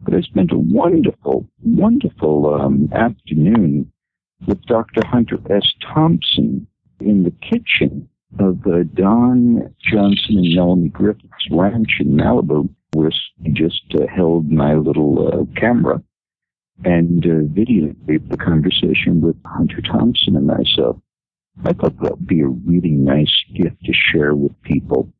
But 0.00 0.14
I 0.14 0.22
spent 0.22 0.52
a 0.52 0.58
wonderful, 0.58 1.46
wonderful 1.62 2.54
um, 2.54 2.88
afternoon 2.94 3.92
with 4.46 4.64
Dr. 4.64 5.04
Hunter 5.04 5.36
S. 5.50 5.74
Thompson 5.92 6.66
in 7.00 7.24
the 7.24 7.32
kitchen 7.40 8.08
of 8.38 8.66
uh, 8.66 8.84
Don 8.94 9.74
Johnson 9.82 10.38
and 10.38 10.54
Melanie 10.54 10.88
Griffith's 10.88 11.50
ranch 11.50 11.98
in 12.00 12.16
Malibu, 12.16 12.68
where 12.92 13.10
he 13.42 13.50
just 13.50 13.82
uh, 13.94 14.06
held 14.06 14.50
my 14.50 14.74
little 14.74 15.28
uh, 15.28 15.60
camera 15.60 16.02
and 16.84 17.24
uh, 17.24 17.44
videotaped 17.52 18.30
the 18.30 18.36
conversation 18.36 19.20
with 19.20 19.36
Hunter 19.44 19.82
Thompson 19.82 20.36
and 20.36 20.46
myself. 20.46 20.96
I 21.64 21.72
thought 21.72 22.00
that 22.00 22.18
would 22.18 22.26
be 22.26 22.40
a 22.40 22.46
really 22.46 22.92
nice 22.92 23.34
gift 23.54 23.84
to 23.84 23.92
share 23.92 24.34
with 24.34 24.60
people 24.62 25.12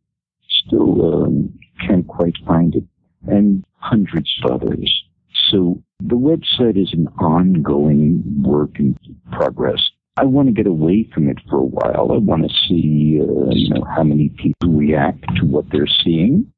still 0.67 1.25
um, 1.25 1.59
can't 1.87 2.07
quite 2.07 2.37
find 2.47 2.75
it, 2.75 2.85
and 3.27 3.65
hundreds 3.79 4.31
of 4.45 4.63
others. 4.63 5.05
So 5.51 5.83
the 6.01 6.17
website 6.17 6.81
is 6.81 6.93
an 6.93 7.09
ongoing 7.19 8.23
work 8.43 8.79
in 8.79 8.97
progress. 9.33 9.90
I 10.17 10.25
want 10.25 10.49
to 10.49 10.53
get 10.53 10.67
away 10.67 11.09
from 11.15 11.29
it 11.29 11.39
for 11.49 11.57
a 11.57 11.65
while. 11.65 12.13
I 12.13 12.19
want 12.19 12.43
to 12.43 12.55
see, 12.69 13.21
uh, 13.21 13.51
you 13.53 13.71
know, 13.71 13.85
how 13.85 14.03
many 14.03 14.29
people 14.29 14.71
react 14.71 15.25
to 15.37 15.47
what 15.47 15.67
they're 15.71 15.87
seeing, 16.05 16.53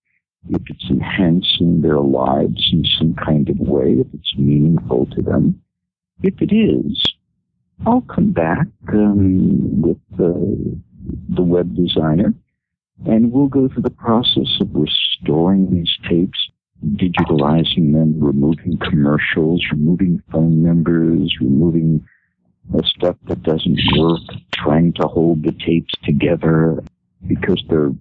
if 0.49 0.62
it's 0.66 0.91
enhancing 0.91 1.83
their 1.83 2.01
lives 2.01 2.70
in 2.73 2.85
some 2.99 3.15
kind 3.15 3.49
of 3.49 3.59
way, 3.59 3.93
if 3.99 4.07
it's 4.12 4.35
meaningful 4.37 5.07
to 5.15 5.23
them. 5.23 5.62
If 6.23 6.41
it 6.41 6.53
is, 6.53 7.03
I'll 7.87 8.03
come 8.03 8.33
back 8.33 8.66
um, 8.93 9.83
with 9.83 9.99
the, 10.16 10.81
the 11.29 11.43
web 11.43 11.74
designer 11.77 12.35
and 13.07 13.33
we'll 13.33 13.49
go 13.49 13.69
through 13.69 13.83
the 13.83 13.91
process 13.91 14.61
of 14.61 14.69
restoring 14.73 15.70
these 15.70 15.97
tapes, 16.09 16.51
digitalizing 16.95 17.93
them, 17.93 18.20
removing 18.20 18.79
commercials, 18.79 19.62
removing 19.73 20.23
phone 20.31 20.62
numbers, 20.62 21.37
removing 21.41 22.07
the 22.70 22.82
stuff 22.86 23.16
that 23.28 23.43
doesn't 23.43 23.78
work, 23.98 24.20
trying 24.55 24.93
to 24.94 25.06
hold 25.06 25.43
the 25.43 25.52
tapes 25.52 25.93
together 26.05 26.82
because 27.26 27.62
they're 27.68 27.93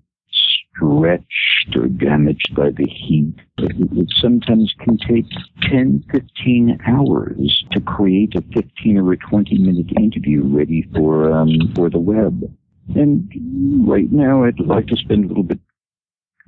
stretched 0.74 1.76
or 1.76 1.88
damaged 1.88 2.56
by 2.56 2.70
the 2.70 2.86
heat. 2.86 3.34
It 3.58 4.08
sometimes 4.22 4.74
can 4.80 4.98
take 4.98 5.26
10, 5.70 6.06
15 6.12 6.80
hours 6.88 7.66
to 7.72 7.82
create 7.82 8.36
a 8.36 8.42
15 8.54 8.98
or 8.98 9.14
a 9.14 9.18
20 9.18 9.58
minute 9.58 9.92
interview 10.00 10.44
ready 10.44 10.88
for, 10.94 11.32
um, 11.32 11.50
for 11.76 11.90
the 11.90 12.00
web. 12.00 12.44
And 12.96 13.30
right 13.88 14.12
now, 14.12 14.44
I'd 14.44 14.60
like 14.60 14.88
to 14.88 14.98
spend 14.98 15.26
a 15.26 15.28
little 15.28 15.44
bit 15.44 15.60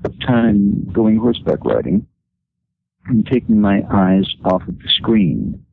of 0.04 0.20
time 0.22 0.90
going 0.92 1.18
horseback 1.18 1.64
riding 1.64 2.08
and 3.06 3.26
taking 3.26 3.62
my 3.62 3.82
eyes 3.92 4.28
off 4.46 4.68
of 4.68 4.78
the 4.80 4.90
screen. 4.98 5.66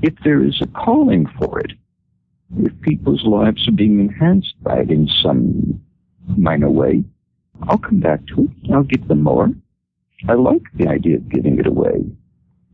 If 0.00 0.14
there 0.24 0.42
is 0.42 0.60
a 0.62 0.66
calling 0.68 1.26
for 1.38 1.60
it, 1.60 1.72
if 2.56 2.80
people's 2.80 3.24
lives 3.24 3.68
are 3.68 3.72
being 3.72 4.00
enhanced 4.00 4.54
by 4.62 4.80
it 4.80 4.90
in 4.90 5.08
some 5.22 5.80
minor 6.36 6.70
way, 6.70 7.04
I'll 7.68 7.78
come 7.78 8.00
back 8.00 8.26
to 8.28 8.42
it. 8.44 8.72
I'll 8.72 8.82
give 8.82 9.06
them 9.08 9.22
more. 9.22 9.50
I 10.28 10.34
like 10.34 10.62
the 10.74 10.88
idea 10.88 11.16
of 11.16 11.28
giving 11.28 11.58
it 11.58 11.66
away. 11.66 12.04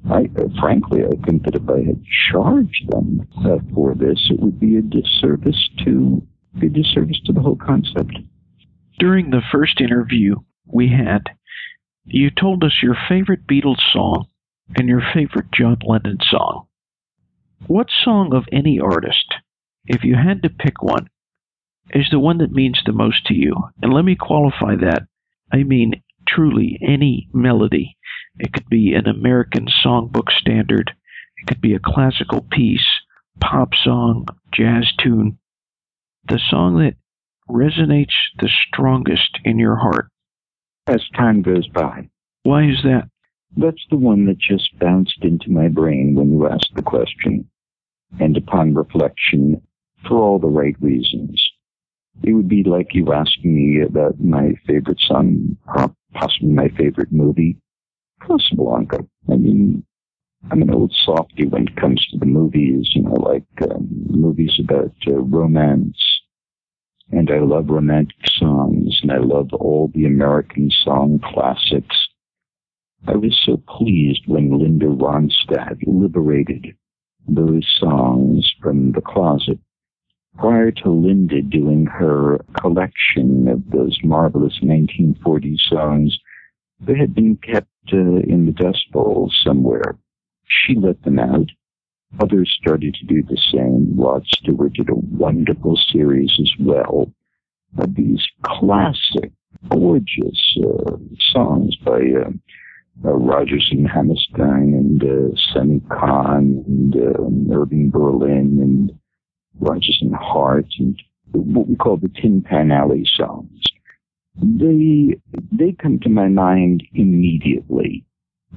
I, 0.09 0.29
uh, 0.39 0.49
frankly, 0.61 1.05
I 1.05 1.17
think 1.27 1.45
that 1.45 1.57
if 1.57 1.69
I 1.69 1.83
had 1.83 2.03
charged 2.31 2.89
them 2.91 3.27
uh, 3.45 3.59
for 3.75 3.95
this, 3.95 4.29
it 4.31 4.41
would 4.41 4.61
be 4.61 4.77
a 4.77 4.83
disservice 4.83 5.69
to 5.85 6.23
be 6.59 6.69
a 6.69 6.71
disservice 6.71 7.21
to 7.27 7.33
the 7.33 7.41
whole 7.41 7.57
concept. 7.57 8.17
During 8.99 9.31
the 9.31 9.43
first 9.53 9.81
interview 9.81 10.37
we 10.67 10.89
had, 10.89 11.23
you 12.05 12.31
told 12.31 12.65
us 12.65 12.83
your 12.83 12.97
favorite 13.09 13.47
Beatles 13.47 13.81
song 13.93 14.27
and 14.77 14.89
your 14.89 15.03
favorite 15.15 15.47
John 15.53 15.79
Lennon 15.85 16.19
song. 16.31 16.68
What 17.67 17.89
song 17.91 18.35
of 18.35 18.45
any 18.53 18.79
artist, 18.81 19.35
if 19.87 20.05
you 20.05 20.15
had 20.15 20.43
to 20.43 20.51
pick 20.51 20.83
one, 20.83 21.09
is 21.93 22.07
the 22.11 22.19
one 22.19 22.39
that 22.39 22.53
means 22.53 22.81
the 22.85 22.93
most 22.93 23.27
to 23.27 23.35
you? 23.35 23.55
And 23.83 23.93
let 23.93 24.05
me 24.05 24.17
qualify 24.17 24.77
that. 24.77 25.07
I 25.53 25.63
mean, 25.65 26.03
truly, 26.27 26.79
any 26.81 27.29
melody. 27.33 27.97
It 28.39 28.53
could 28.53 28.69
be 28.69 28.95
an 28.95 29.09
American 29.09 29.67
songbook 29.85 30.31
standard, 30.31 30.93
it 31.39 31.47
could 31.47 31.61
be 31.61 31.75
a 31.75 31.81
classical 31.81 32.47
piece, 32.51 32.87
pop 33.41 33.71
song, 33.75 34.27
jazz 34.53 34.93
tune. 35.03 35.39
The 36.29 36.41
song 36.51 36.79
that 36.79 36.97
resonates 37.49 38.15
the 38.39 38.51
strongest 38.69 39.39
in 39.45 39.59
your 39.59 39.77
heart. 39.77 40.11
As 40.87 41.03
time 41.17 41.43
goes 41.43 41.67
by. 41.69 42.09
Why 42.43 42.65
is 42.65 42.83
that? 42.85 43.09
That's 43.57 43.85
the 43.91 43.97
one 43.97 44.27
that 44.27 44.39
just 44.39 44.79
bounced 44.79 45.19
into 45.23 45.51
my 45.51 45.69
brain 45.69 46.15
when 46.15 46.33
you 46.33 46.49
asked 46.49 46.73
the 46.75 46.83
question. 46.83 47.49
And 48.21 48.37
upon 48.37 48.75
reflection, 48.75 49.61
for 50.07 50.19
all 50.19 50.39
the 50.39 50.49
right 50.49 50.77
reasons. 50.81 51.43
It 52.23 52.33
would 52.33 52.49
be 52.49 52.65
like 52.65 52.95
you 52.95 53.13
asking 53.13 53.55
me 53.55 53.83
about 53.83 54.21
my 54.21 54.55
favorite 54.67 55.01
song, 55.01 55.57
or 55.67 55.95
possibly 56.15 56.49
my 56.51 56.69
favorite 56.69 57.13
movie, 57.13 57.59
Casablanca. 58.27 59.07
I 59.31 59.37
mean, 59.37 59.85
I'm 60.51 60.63
an 60.63 60.71
old 60.71 60.93
softy 61.05 61.47
when 61.47 61.69
it 61.69 61.77
comes 61.77 62.05
to 62.09 62.19
the 62.19 62.27
movies, 62.27 62.91
you 62.95 63.03
know, 63.03 63.15
like 63.15 63.45
um, 63.71 63.89
movies 64.09 64.59
about 64.63 64.93
uh, 65.07 65.15
romance. 65.21 65.99
And 67.11 67.31
I 67.31 67.39
love 67.39 67.71
romantic 67.71 68.27
songs, 68.27 69.01
and 69.03 69.13
I 69.13 69.19
love 69.19 69.53
all 69.55 69.91
the 69.95 70.05
American 70.05 70.71
song 70.71 71.21
classics. 71.25 72.08
I 73.07 73.17
was 73.17 73.39
so 73.45 73.57
pleased 73.69 74.23
when 74.27 74.59
Linda 74.59 74.87
Ronstadt 74.87 75.79
liberated 75.87 76.77
those 77.27 77.67
songs 77.79 78.53
from 78.61 78.93
the 78.93 79.01
closet 79.01 79.59
prior 80.39 80.71
to 80.71 80.91
Linda 80.91 81.43
doing 81.43 81.87
her 81.87 82.39
collection 82.61 83.49
of 83.49 83.69
those 83.71 83.99
marvelous 84.05 84.59
1940s 84.63 85.61
songs, 85.69 86.19
they 86.81 86.97
had 86.97 87.15
been 87.15 87.37
kept 87.37 87.69
uh, 87.93 87.97
in 87.97 88.47
the 88.47 88.53
dust 88.53 88.91
bowl 88.93 89.31
somewhere. 89.45 89.99
She 90.47 90.77
let 90.77 91.03
them 91.03 91.19
out. 91.19 91.49
Others 92.21 92.57
started 92.61 92.95
to 92.95 93.07
do 93.07 93.23
the 93.23 93.41
same. 93.53 93.95
Rod 93.97 94.25
Stewart 94.27 94.73
did 94.75 94.89
a 94.89 94.95
wonderful 94.95 95.79
series 95.93 96.31
as 96.41 96.51
well 96.59 97.13
of 97.77 97.95
these 97.95 98.25
classic, 98.45 99.33
gorgeous 99.69 100.59
uh, 100.65 100.97
songs 101.33 101.77
by 101.85 102.01
uh, 102.01 102.31
uh, 103.05 103.13
Rodgers 103.13 103.69
and 103.71 103.89
Hammerstein 103.89 104.75
and 104.75 105.03
uh, 105.03 105.37
Sammy 105.53 105.81
Cahn 105.89 106.65
and 106.67 106.97
uh, 106.97 107.55
Irving 107.55 107.91
Berlin 107.91 108.59
and 108.61 108.99
Rodgers 109.61 109.99
and 110.01 110.15
Hart 110.15 110.67
and 110.79 111.01
what 111.33 111.69
we 111.69 111.77
call 111.77 111.97
the 111.97 112.09
Tin 112.09 112.43
Pan 112.43 112.71
Alley 112.71 113.05
songs. 113.17 113.63
They, 114.41 115.17
they 115.53 115.73
come 115.73 115.99
to 116.01 116.09
my 116.09 116.29
mind 116.29 116.85
immediately. 116.95 118.05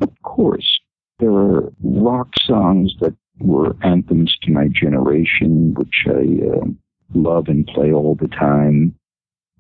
Of 0.02 0.10
course, 0.24 0.80
there 1.20 1.32
are 1.32 1.72
rock 1.84 2.30
songs 2.46 2.94
that 3.02 3.16
were 3.40 3.76
anthems 3.84 4.36
to 4.44 4.52
my 4.52 4.68
generation, 4.68 5.74
which 5.76 6.06
I 6.08 6.48
uh, 6.48 6.66
love 7.14 7.48
and 7.48 7.66
play 7.68 7.92
all 7.92 8.16
the 8.16 8.28
time. 8.28 8.96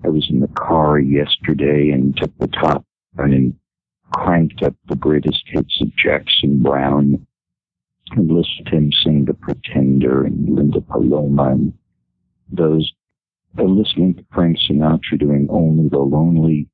I 0.03 0.09
was 0.09 0.27
in 0.29 0.39
the 0.39 0.47
car 0.47 0.99
yesterday 0.99 1.89
and 1.89 2.15
took 2.17 2.35
the 2.39 2.47
top 2.47 2.85
and 3.17 3.53
cranked 4.11 4.63
up 4.63 4.75
the 4.87 4.95
greatest 4.95 5.43
hits 5.45 5.81
of 5.81 5.95
Jackson 5.95 6.61
Browne 6.61 7.25
and 8.11 8.29
listened 8.29 8.67
to 8.67 8.75
him 8.75 8.91
sing 9.03 9.25
The 9.25 9.33
Pretender 9.33 10.25
and 10.25 10.49
Linda 10.49 10.81
Paloma 10.81 11.51
and 11.51 11.73
those, 12.51 12.91
uh, 13.57 13.63
listening 13.63 14.15
to 14.15 14.25
Frank 14.33 14.57
Sinatra 14.59 15.19
doing 15.19 15.47
Only 15.49 15.89
the 15.89 15.99
Lonely 15.99 16.67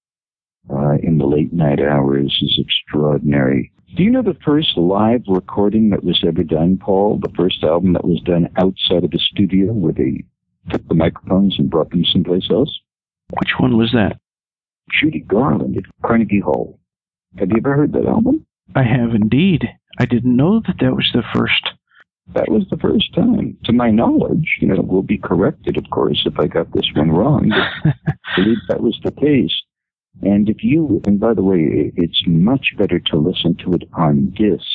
uh, 0.69 0.97
in 1.01 1.17
the 1.17 1.25
late 1.25 1.53
night 1.53 1.79
hours 1.79 2.37
is 2.41 2.59
extraordinary. 2.59 3.71
Do 3.95 4.03
you 4.03 4.11
know 4.11 4.21
the 4.21 4.37
first 4.45 4.75
live 4.75 5.23
recording 5.27 5.89
that 5.91 6.03
was 6.03 6.21
ever 6.27 6.43
done, 6.43 6.77
Paul? 6.77 7.19
The 7.21 7.33
first 7.37 7.63
album 7.63 7.93
that 7.93 8.03
was 8.03 8.21
done 8.21 8.49
outside 8.57 9.03
of 9.03 9.13
a 9.13 9.19
studio 9.19 9.71
where 9.71 9.93
they 9.93 10.23
took 10.69 10.85
the 10.87 10.95
microphones 10.95 11.57
and 11.57 11.69
brought 11.69 11.91
them 11.91 12.03
someplace 12.11 12.49
else? 12.51 12.79
Which 13.39 13.51
one 13.59 13.77
was 13.77 13.91
that? 13.93 14.19
Judy 14.91 15.19
Garland 15.19 15.77
at 15.77 15.83
Carnegie 16.05 16.39
Hall. 16.39 16.79
Have 17.39 17.51
you 17.51 17.57
ever 17.57 17.75
heard 17.75 17.93
that 17.93 18.07
album? 18.07 18.45
I 18.75 18.81
have 18.83 19.13
indeed. 19.13 19.63
I 19.99 20.05
didn't 20.05 20.35
know 20.35 20.59
that 20.65 20.77
that 20.79 20.95
was 20.95 21.09
the 21.13 21.23
first. 21.35 21.69
That 22.33 22.49
was 22.49 22.63
the 22.69 22.77
first 22.77 23.13
time, 23.13 23.57
to 23.65 23.71
my 23.71 23.91
knowledge. 23.91 24.57
You 24.59 24.69
know, 24.69 24.81
we'll 24.81 25.03
be 25.03 25.19
corrected, 25.19 25.77
of 25.77 25.89
course, 25.91 26.23
if 26.25 26.39
I 26.39 26.47
got 26.47 26.73
this 26.73 26.89
one 26.95 27.11
wrong. 27.11 27.49
But 27.49 27.93
I 28.07 28.35
believe 28.35 28.57
that 28.67 28.81
was 28.81 28.99
the 29.03 29.11
case. 29.11 29.53
And 30.23 30.49
if 30.49 30.63
you, 30.63 30.99
and 31.05 31.19
by 31.19 31.35
the 31.35 31.43
way, 31.43 31.91
it's 31.95 32.23
much 32.25 32.73
better 32.75 32.99
to 32.99 33.17
listen 33.17 33.55
to 33.63 33.73
it 33.73 33.83
on 33.93 34.31
disc, 34.31 34.65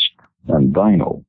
on 0.49 0.73
vinyl, 0.73 1.25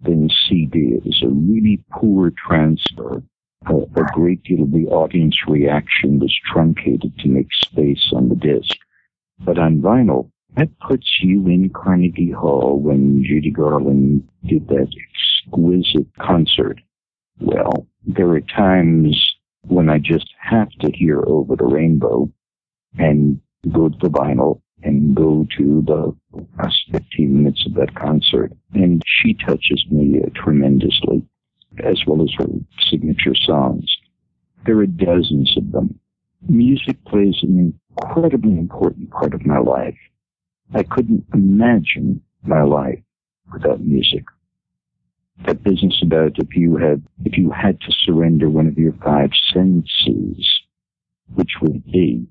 than 0.00 0.30
CD. 0.48 0.94
It 0.94 1.08
is 1.08 1.22
a 1.22 1.28
really 1.28 1.82
poor 1.90 2.30
transfer. 2.30 3.22
A, 3.66 3.74
a 3.74 4.04
great 4.12 4.44
deal 4.44 4.62
of 4.62 4.70
the 4.70 4.86
audience 4.86 5.36
reaction 5.48 6.20
was 6.20 6.34
truncated 6.52 7.18
to 7.18 7.28
make 7.28 7.48
space 7.52 8.12
on 8.12 8.28
the 8.28 8.36
disc. 8.36 8.76
But 9.40 9.58
on 9.58 9.80
vinyl, 9.80 10.30
that 10.56 10.68
puts 10.80 11.06
you 11.20 11.46
in 11.46 11.70
Carnegie 11.70 12.32
Hall 12.32 12.78
when 12.80 13.22
Judy 13.24 13.50
Garland 13.50 14.28
did 14.46 14.68
that 14.68 14.88
exquisite 15.46 16.08
concert. 16.20 16.80
Well, 17.40 17.86
there 18.06 18.30
are 18.30 18.40
times 18.40 19.16
when 19.62 19.88
I 19.88 19.98
just 19.98 20.28
have 20.40 20.70
to 20.80 20.90
hear 20.92 21.22
Over 21.26 21.56
the 21.56 21.66
Rainbow 21.66 22.30
and 22.98 23.40
go 23.72 23.88
to 23.88 23.98
the 24.00 24.08
vinyl 24.08 24.60
and 24.82 25.14
go 25.14 25.46
to 25.58 25.82
the 25.86 26.16
last 26.58 26.78
15 26.92 27.42
minutes 27.42 27.64
of 27.66 27.74
that 27.74 27.94
concert. 27.94 28.52
And 28.72 29.02
she 29.06 29.34
touches 29.34 29.84
me 29.90 30.20
tremendously, 30.34 31.24
as 31.84 32.00
well 32.06 32.22
as 32.22 32.32
her 32.38 32.46
signature 32.90 33.34
songs. 33.34 33.84
There 34.66 34.78
are 34.78 34.86
dozens 34.86 35.56
of 35.56 35.72
them. 35.72 35.98
Music 36.48 37.04
plays 37.04 37.36
an 37.42 37.78
incredibly 38.00 38.52
important 38.52 39.10
part 39.10 39.34
of 39.34 39.44
my 39.44 39.58
life. 39.58 39.98
I 40.74 40.82
couldn't 40.82 41.24
imagine 41.32 42.22
my 42.42 42.62
life 42.62 43.00
without 43.52 43.80
music. 43.80 44.24
That 45.46 45.62
business 45.62 46.00
about 46.02 46.38
if 46.38 46.56
you 46.56 46.76
had, 46.76 47.02
if 47.24 47.38
you 47.38 47.50
had 47.50 47.80
to 47.80 47.92
surrender 48.04 48.50
one 48.50 48.66
of 48.66 48.76
your 48.76 48.92
five 49.04 49.30
senses, 49.52 50.60
which 51.34 51.52
would 51.62 51.84
be 51.90 52.26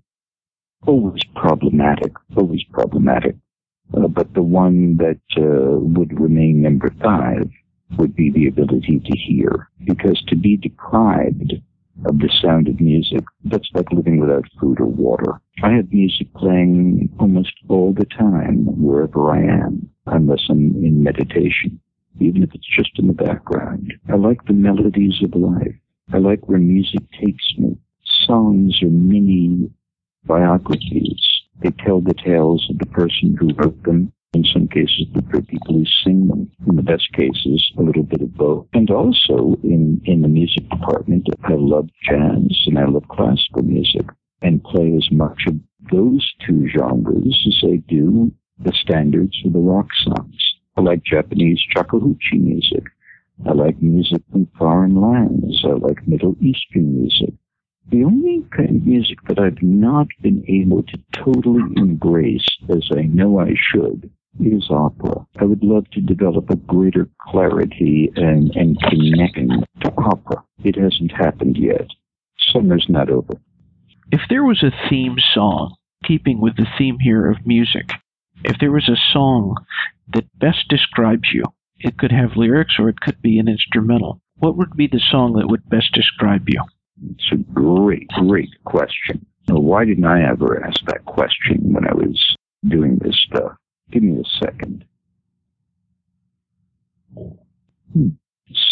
always 0.85 1.21
problematic, 1.35 2.13
always 2.35 2.63
problematic. 2.71 3.35
Uh, 3.95 4.07
but 4.07 4.33
the 4.33 4.43
one 4.43 4.97
that 4.97 5.21
uh, 5.37 5.79
would 5.79 6.19
remain 6.19 6.61
number 6.61 6.93
five 7.01 7.49
would 7.97 8.15
be 8.15 8.29
the 8.29 8.47
ability 8.47 8.99
to 8.99 9.17
hear. 9.17 9.69
Because 9.83 10.21
to 10.27 10.35
be 10.35 10.57
deprived 10.57 11.53
of 12.05 12.19
the 12.19 12.29
sound 12.41 12.67
of 12.67 12.79
music. 12.79 13.23
That's 13.45 13.69
like 13.73 13.91
living 13.91 14.19
without 14.19 14.45
food 14.59 14.79
or 14.79 14.85
water. 14.85 15.41
I 15.63 15.73
have 15.73 15.91
music 15.91 16.33
playing 16.35 17.09
almost 17.19 17.53
all 17.67 17.93
the 17.93 18.05
time, 18.05 18.65
wherever 18.81 19.31
I 19.31 19.41
am, 19.41 19.89
unless 20.05 20.43
I'm 20.49 20.75
in 20.83 21.03
meditation, 21.03 21.79
even 22.19 22.43
if 22.43 22.53
it's 22.53 22.67
just 22.75 22.91
in 22.99 23.07
the 23.07 23.13
background. 23.13 23.93
I 24.09 24.15
like 24.15 24.45
the 24.45 24.53
melodies 24.53 25.21
of 25.23 25.33
life. 25.39 25.75
I 26.13 26.17
like 26.17 26.47
where 26.47 26.59
music 26.59 27.01
takes 27.19 27.53
me. 27.57 27.77
Songs 28.25 28.81
are 28.81 28.89
mini 28.89 29.69
biographies. 30.25 31.21
They 31.61 31.71
tell 31.71 32.01
the 32.01 32.13
tales 32.13 32.67
of 32.69 32.77
the 32.77 32.85
person 32.85 33.35
who 33.39 33.53
wrote 33.55 33.81
them 33.83 34.13
in 34.37 34.45
some 34.53 34.67
cases, 34.67 35.07
the 35.15 35.41
people 35.41 35.73
who 35.73 35.85
sing 36.03 36.27
them. 36.27 36.51
In 36.67 36.75
the 36.75 36.83
best 36.83 37.11
cases, 37.13 37.71
a 37.75 37.81
little 37.81 38.03
bit 38.03 38.21
of 38.21 38.35
both. 38.35 38.67
And 38.73 38.89
also 38.91 39.57
in, 39.63 39.99
in 40.05 40.21
the 40.21 40.27
music 40.27 40.69
department, 40.69 41.27
I 41.43 41.55
love 41.55 41.89
jazz 42.07 42.53
and 42.67 42.77
I 42.77 42.85
love 42.85 43.07
classical 43.09 43.63
music 43.63 44.05
and 44.43 44.63
play 44.63 44.93
as 44.95 45.07
much 45.11 45.41
of 45.47 45.55
those 45.91 46.23
two 46.45 46.67
genres 46.69 47.35
as 47.47 47.69
I 47.69 47.77
do 47.87 48.31
the 48.59 48.73
standards 48.73 49.35
or 49.43 49.51
the 49.51 49.59
rock 49.59 49.87
songs. 50.03 50.37
I 50.75 50.81
like 50.81 51.03
Japanese 51.03 51.59
shakuhachi 51.75 52.39
music. 52.39 52.83
I 53.47 53.53
like 53.53 53.81
music 53.81 54.21
from 54.31 54.47
foreign 54.57 55.01
lands. 55.01 55.63
I 55.63 55.73
like 55.73 56.07
Middle 56.07 56.35
Eastern 56.41 56.93
music. 56.99 57.33
The 57.89 58.03
only 58.03 58.45
kind 58.55 58.75
of 58.75 58.85
music 58.85 59.17
that 59.27 59.39
I've 59.39 59.63
not 59.63 60.07
been 60.21 60.43
able 60.47 60.83
to 60.83 60.97
totally 61.13 61.63
embrace, 61.77 62.45
as 62.69 62.87
I 62.95 63.03
know 63.03 63.39
I 63.39 63.53
should, 63.71 64.11
is 64.39 64.69
opera. 64.69 65.25
I 65.39 65.45
would 65.45 65.63
love 65.63 65.89
to 65.91 66.01
develop 66.01 66.49
a 66.49 66.55
greater 66.55 67.09
clarity 67.21 68.11
and, 68.15 68.55
and 68.55 68.79
connection 68.81 69.65
to 69.81 69.93
opera. 69.97 70.43
It 70.63 70.75
hasn't 70.75 71.11
happened 71.11 71.57
yet. 71.57 71.87
Summer's 72.51 72.85
hmm. 72.85 72.93
not 72.93 73.09
over. 73.09 73.33
If 74.11 74.21
there 74.29 74.43
was 74.43 74.63
a 74.63 74.89
theme 74.89 75.17
song, 75.33 75.75
keeping 76.05 76.39
with 76.39 76.55
the 76.55 76.67
theme 76.77 76.97
here 76.99 77.29
of 77.29 77.45
music, 77.45 77.89
if 78.43 78.57
there 78.59 78.71
was 78.71 78.87
a 78.87 79.11
song 79.11 79.55
that 80.13 80.39
best 80.39 80.67
describes 80.69 81.29
you, 81.33 81.43
it 81.79 81.97
could 81.97 82.11
have 82.11 82.37
lyrics 82.37 82.75
or 82.79 82.89
it 82.89 83.01
could 83.01 83.21
be 83.21 83.39
an 83.39 83.47
instrumental. 83.47 84.21
What 84.37 84.55
would 84.57 84.75
be 84.77 84.87
the 84.87 85.01
song 85.11 85.33
that 85.33 85.47
would 85.47 85.69
best 85.69 85.91
describe 85.93 86.47
you? 86.47 86.63
It's 87.11 87.31
a 87.31 87.37
great, 87.53 88.07
great 88.09 88.49
question. 88.63 89.25
Now, 89.47 89.59
why 89.59 89.85
didn't 89.85 90.05
I 90.05 90.27
ever 90.29 90.63
ask 90.63 90.83
that 90.85 91.05
question 91.05 91.73
when 91.73 91.87
I 91.87 91.93
was 91.93 92.35
doing 92.67 92.97
this 93.01 93.17
stuff? 93.27 93.53
Give 93.91 94.03
me 94.03 94.19
a 94.19 94.45
second. 94.45 94.85
Hmm. 97.93 98.09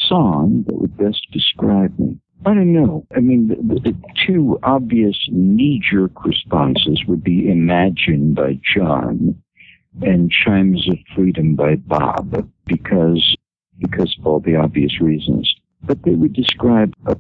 Song 0.08 0.64
that 0.68 0.76
would 0.76 0.98
best 0.98 1.26
describe 1.32 1.98
me. 1.98 2.20
I 2.46 2.54
don't 2.54 2.74
know. 2.74 3.08
I 3.16 3.22
mean, 3.22 3.48
the, 3.48 3.80
the 3.80 3.96
two 4.26 4.60
obvious 4.62 5.18
knee-jerk 5.32 6.24
responses 6.26 7.04
would 7.08 7.24
be 7.24 7.50
Imagine 7.50 8.34
by 8.34 8.60
John 8.76 9.42
and 10.02 10.30
Chimes 10.30 10.88
of 10.88 10.98
Freedom 11.16 11.56
by 11.56 11.76
Bob 11.76 12.50
because 12.68 13.36
because 13.80 14.16
of 14.20 14.28
all 14.28 14.40
the 14.40 14.56
obvious 14.56 15.02
reasons. 15.02 15.54
But 15.84 16.04
they 16.04 16.12
would 16.12 16.34
describe 16.34 16.94
a 17.06 17.18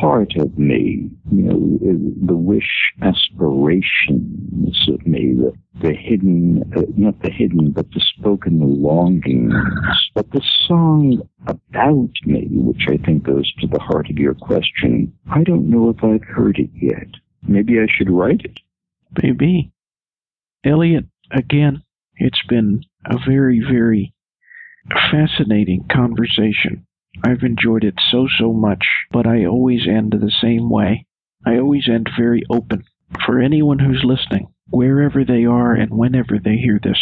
part 0.00 0.36
of 0.36 0.56
me, 0.58 1.10
you 1.30 1.42
know, 1.42 1.78
the 2.26 2.36
wish 2.36 2.92
aspirations 3.02 4.88
of 4.88 5.06
me, 5.06 5.34
the, 5.34 5.52
the 5.80 5.92
hidden, 5.92 6.62
uh, 6.76 6.82
not 6.96 7.20
the 7.22 7.30
hidden, 7.30 7.70
but 7.72 7.90
the 7.92 8.00
spoken 8.00 8.60
longings. 8.82 9.52
But 10.14 10.30
the 10.30 10.42
song 10.66 11.28
about 11.46 12.10
me, 12.24 12.46
which 12.50 12.86
I 12.88 12.96
think 13.04 13.24
goes 13.24 13.52
to 13.60 13.66
the 13.66 13.80
heart 13.80 14.08
of 14.08 14.18
your 14.18 14.34
question, 14.34 15.12
I 15.30 15.42
don't 15.42 15.68
know 15.68 15.90
if 15.90 16.02
I've 16.02 16.26
heard 16.28 16.58
it 16.58 16.70
yet. 16.74 17.08
Maybe 17.46 17.78
I 17.78 17.86
should 17.88 18.10
write 18.10 18.42
it. 18.44 18.60
Maybe. 19.22 19.72
Elliot, 20.64 21.04
again, 21.30 21.82
it's 22.16 22.42
been 22.48 22.82
a 23.04 23.16
very, 23.28 23.60
very 23.60 24.14
fascinating 25.10 25.86
conversation. 25.92 26.85
I've 27.24 27.42
enjoyed 27.42 27.84
it 27.84 27.94
so, 28.10 28.28
so 28.38 28.52
much, 28.52 28.86
but 29.10 29.26
I 29.26 29.44
always 29.44 29.86
end 29.88 30.12
the 30.12 30.32
same 30.40 30.70
way. 30.70 31.06
I 31.44 31.58
always 31.58 31.88
end 31.88 32.10
very 32.16 32.42
open. 32.50 32.84
For 33.24 33.40
anyone 33.40 33.78
who's 33.78 34.04
listening, 34.04 34.48
wherever 34.68 35.24
they 35.24 35.44
are 35.44 35.74
and 35.74 35.90
whenever 35.90 36.38
they 36.38 36.56
hear 36.56 36.80
this, 36.82 37.00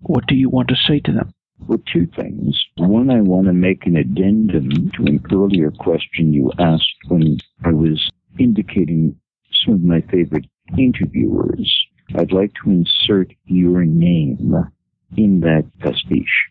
what 0.00 0.26
do 0.26 0.34
you 0.34 0.50
want 0.50 0.68
to 0.68 0.76
say 0.76 1.00
to 1.00 1.12
them? 1.12 1.32
Well, 1.66 1.82
two 1.92 2.06
things. 2.06 2.62
One, 2.76 3.10
I 3.10 3.20
want 3.20 3.46
to 3.46 3.52
make 3.52 3.86
an 3.86 3.96
addendum 3.96 4.90
to 4.92 5.04
an 5.04 5.24
earlier 5.32 5.70
question 5.70 6.32
you 6.32 6.52
asked 6.58 6.94
when 7.08 7.38
I 7.64 7.72
was 7.72 8.10
indicating 8.38 9.16
some 9.64 9.74
of 9.74 9.82
my 9.82 10.00
favorite 10.02 10.46
interviewers. 10.76 11.86
I'd 12.14 12.32
like 12.32 12.52
to 12.62 12.70
insert 12.70 13.32
your 13.46 13.84
name 13.84 14.54
in 15.16 15.40
that 15.40 15.64
pastiche 15.80 16.50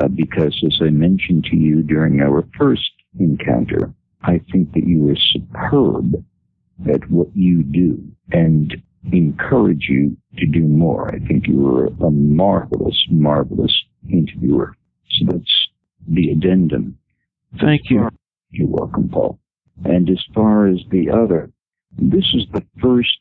uh, 0.00 0.08
because, 0.08 0.62
as 0.66 0.78
I 0.80 0.90
mentioned 0.90 1.44
to 1.44 1.56
you 1.56 1.82
during 1.82 2.20
our 2.20 2.46
first 2.58 2.90
encounter, 3.18 3.92
I 4.22 4.40
think 4.52 4.72
that 4.72 4.86
you 4.86 5.08
are 5.10 5.16
superb 5.16 6.24
at 6.92 7.10
what 7.10 7.28
you 7.34 7.62
do 7.62 8.02
and 8.30 8.74
encourage 9.12 9.86
you 9.88 10.16
to 10.38 10.46
do 10.46 10.62
more. 10.62 11.12
I 11.14 11.18
think 11.18 11.46
you 11.46 11.66
are 11.66 11.86
a 11.86 12.10
marvelous, 12.10 13.06
marvelous 13.10 13.76
interviewer. 14.10 14.76
So 15.10 15.26
that's 15.26 15.68
the 16.08 16.30
addendum. 16.30 16.98
Thank 17.60 17.90
you. 17.90 18.08
You're 18.50 18.68
welcome, 18.68 19.08
Paul. 19.08 19.38
And 19.84 20.08
as 20.08 20.22
far 20.34 20.66
as 20.68 20.78
the 20.90 21.10
other, 21.10 21.50
this 21.98 22.24
is 22.34 22.44
the 22.52 22.64
first 22.80 23.18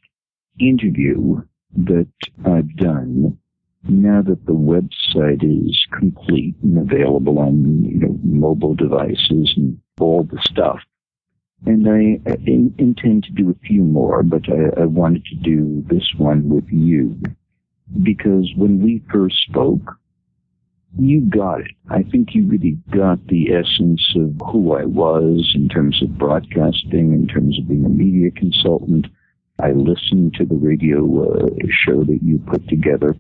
interview 0.60 1.42
that 1.76 2.08
I've 2.46 2.76
done 2.78 3.38
now 3.84 4.22
that 4.22 4.46
the 4.46 4.54
website 4.54 5.44
is 5.44 5.86
complete 5.98 6.56
and 6.62 6.78
available 6.78 7.40
on 7.40 7.84
you 7.84 8.00
know 8.00 8.18
mobile 8.24 8.76
devices 8.76 9.54
and 9.56 9.80
all 10.00 10.24
the 10.24 10.40
stuff. 10.50 10.80
And 11.66 11.88
I, 11.88 12.30
I 12.30 12.36
in, 12.46 12.74
intend 12.78 13.24
to 13.26 13.32
do 13.32 13.52
a 13.52 13.66
few 13.68 13.84
more, 13.84 14.24
but 14.24 14.44
I, 14.50 14.82
I 14.82 14.86
wanted 14.86 15.26
to 15.26 15.36
do 15.36 15.84
this 15.88 16.08
one 16.18 16.50
with 16.50 16.66
you 16.70 17.20
because 18.04 18.52
when 18.56 18.82
we 18.82 19.04
first 19.12 19.36
spoke, 19.48 19.98
you 20.98 21.22
got 21.22 21.62
it. 21.62 21.72
I 21.90 22.04
think 22.04 22.34
you 22.34 22.48
really 22.48 22.78
got 22.92 23.26
the 23.28 23.52
essence 23.54 24.14
of 24.16 24.36
who 24.52 24.74
I 24.74 24.86
was 24.86 25.52
in 25.56 25.70
terms 25.70 26.02
of 26.02 26.18
broadcasting, 26.18 27.14
in 27.14 27.28
terms 27.28 27.58
of 27.60 27.68
being 27.68 27.86
a 27.86 27.90
media 27.90 28.32
consultant. 28.32 29.08
I 29.60 29.72
listened 29.72 30.34
to 30.36 30.46
the 30.46 30.56
radio 30.56 31.06
uh, 31.24 31.50
show 31.86 32.04
that 32.04 32.20
you 32.22 32.40
put 32.40 32.68
together. 32.68 33.16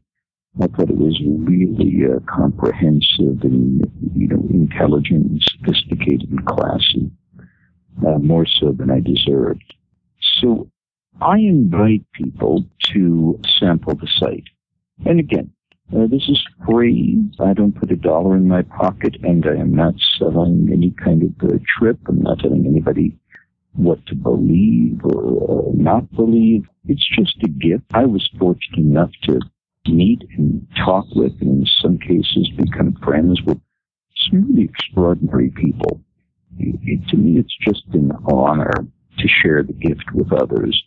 I 0.59 0.67
thought 0.67 0.89
it 0.89 0.97
was 0.97 1.19
really 1.23 2.03
uh, 2.05 2.19
comprehensive 2.27 3.41
and, 3.43 3.89
you 4.15 4.27
know, 4.27 4.45
intelligent 4.49 5.31
and 5.31 5.41
sophisticated 5.41 6.29
and 6.29 6.45
classy, 6.45 7.09
uh, 8.05 8.19
more 8.19 8.45
so 8.45 8.73
than 8.73 8.91
I 8.91 8.99
deserved. 8.99 9.73
So 10.41 10.69
I 11.21 11.37
invite 11.37 12.03
people 12.13 12.65
to 12.93 13.39
sample 13.59 13.95
the 13.95 14.07
site. 14.19 14.43
And 15.05 15.19
again, 15.19 15.51
uh, 15.95 16.07
this 16.07 16.23
is 16.27 16.41
free. 16.65 17.21
I 17.39 17.53
don't 17.53 17.73
put 17.73 17.91
a 17.91 17.95
dollar 17.95 18.35
in 18.35 18.47
my 18.47 18.63
pocket, 18.63 19.17
and 19.23 19.45
I 19.45 19.55
am 19.55 19.73
not 19.73 19.93
selling 20.17 20.69
any 20.71 20.91
kind 20.91 21.23
of 21.23 21.49
uh, 21.49 21.57
trip. 21.77 21.99
I'm 22.07 22.21
not 22.21 22.39
telling 22.39 22.65
anybody 22.65 23.17
what 23.73 24.05
to 24.07 24.15
believe 24.15 24.99
or 25.03 25.69
uh, 25.69 25.71
not 25.73 26.11
believe. 26.13 26.65
It's 26.85 27.07
just 27.17 27.37
a 27.43 27.47
gift. 27.47 27.83
I 27.93 28.05
was 28.05 28.29
fortunate 28.37 28.79
enough 28.79 29.11
to 29.23 29.39
meet 29.87 30.23
and 30.37 30.67
talk 30.77 31.05
with, 31.15 31.33
and 31.41 31.61
in 31.61 31.65
some 31.81 31.97
cases 31.97 32.49
become 32.57 32.95
friends 33.03 33.41
with 33.45 33.59
some 34.29 34.43
really 34.49 34.63
extraordinary 34.63 35.49
people. 35.49 36.01
It, 36.57 37.07
to 37.09 37.17
me, 37.17 37.39
it's 37.39 37.55
just 37.61 37.83
an 37.93 38.11
honor 38.31 38.71
to 39.17 39.27
share 39.27 39.63
the 39.63 39.73
gift 39.73 40.11
with 40.13 40.31
others, 40.33 40.81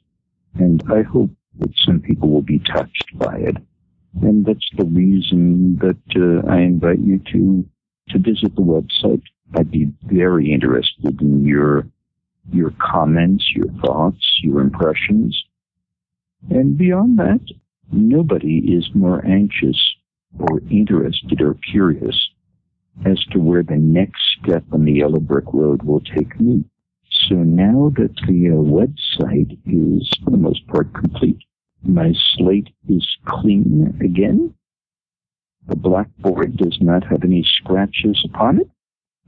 and 0.54 0.82
I 0.92 1.02
hope 1.02 1.30
that 1.58 1.72
some 1.84 2.00
people 2.00 2.30
will 2.30 2.42
be 2.42 2.58
touched 2.58 3.06
by 3.14 3.36
it. 3.36 3.56
And 4.22 4.44
that's 4.44 4.68
the 4.76 4.84
reason 4.84 5.76
that 5.78 5.96
uh, 6.16 6.48
I 6.48 6.58
invite 6.58 7.00
you 7.00 7.20
to 7.32 7.68
to 8.10 8.18
visit 8.18 8.54
the 8.54 8.62
website. 8.62 9.22
I'd 9.56 9.70
be 9.70 9.92
very 10.04 10.52
interested 10.52 11.20
in 11.20 11.44
your 11.44 11.88
your 12.52 12.72
comments, 12.80 13.50
your 13.54 13.68
thoughts, 13.84 14.40
your 14.42 14.60
impressions. 14.60 15.42
And 16.50 16.76
beyond 16.76 17.18
that, 17.18 17.40
Nobody 17.92 18.58
is 18.58 18.88
more 18.94 19.24
anxious 19.24 19.78
or 20.38 20.60
interested 20.70 21.40
or 21.40 21.54
curious 21.70 22.30
as 23.04 23.18
to 23.32 23.38
where 23.38 23.62
the 23.62 23.76
next 23.76 24.20
step 24.40 24.64
on 24.72 24.84
the 24.84 24.92
yellow 24.92 25.20
brick 25.20 25.44
road 25.52 25.82
will 25.82 26.00
take 26.00 26.40
me. 26.40 26.64
So 27.28 27.36
now 27.36 27.92
that 27.96 28.14
the 28.26 28.50
uh, 28.50 28.60
website 28.60 29.58
is, 29.66 30.10
for 30.22 30.30
the 30.30 30.36
most 30.36 30.66
part, 30.68 30.92
complete, 30.92 31.38
my 31.82 32.12
slate 32.34 32.68
is 32.88 33.06
clean 33.26 33.96
again. 34.02 34.54
The 35.66 35.76
blackboard 35.76 36.56
does 36.56 36.78
not 36.80 37.04
have 37.04 37.24
any 37.24 37.44
scratches 37.44 38.22
upon 38.24 38.60
it, 38.60 38.70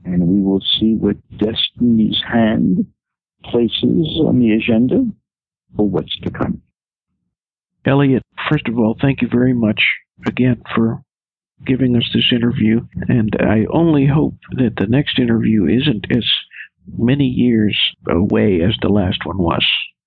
and 0.05 0.27
we 0.27 0.41
will 0.41 0.61
see 0.79 0.93
what 0.93 1.17
destiny's 1.37 2.21
hand 2.27 2.85
places 3.43 4.19
on 4.25 4.39
the 4.39 4.51
agenda 4.51 5.05
for 5.75 5.87
what's 5.87 6.17
to 6.19 6.31
come. 6.31 6.61
Elliot, 7.85 8.23
first 8.49 8.67
of 8.67 8.77
all, 8.77 8.97
thank 8.99 9.21
you 9.21 9.27
very 9.27 9.53
much 9.53 9.81
again 10.25 10.61
for 10.75 11.01
giving 11.65 11.95
us 11.95 12.09
this 12.13 12.31
interview. 12.31 12.81
And 13.07 13.35
I 13.39 13.65
only 13.71 14.05
hope 14.05 14.35
that 14.51 14.75
the 14.77 14.87
next 14.87 15.19
interview 15.19 15.65
isn't 15.65 16.05
as 16.11 16.25
many 16.97 17.25
years 17.25 17.77
away 18.09 18.61
as 18.61 18.75
the 18.81 18.89
last 18.89 19.25
one 19.25 19.37
was. 19.37 19.65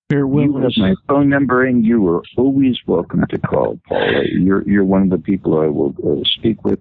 Farewell. 0.09 0.43
You 0.43 0.57
have 0.57 0.71
my 0.77 0.95
phone 1.07 1.29
number, 1.29 1.63
and 1.63 1.85
you 1.85 2.05
are 2.09 2.21
always 2.37 2.77
welcome 2.85 3.23
to 3.29 3.37
call, 3.37 3.79
Paula. 3.87 4.23
You're 4.25 4.67
you're 4.67 4.83
one 4.83 5.03
of 5.03 5.09
the 5.09 5.17
people 5.17 5.59
I 5.59 5.67
will 5.67 5.95
uh, 6.05 6.21
speak 6.25 6.65
with 6.65 6.79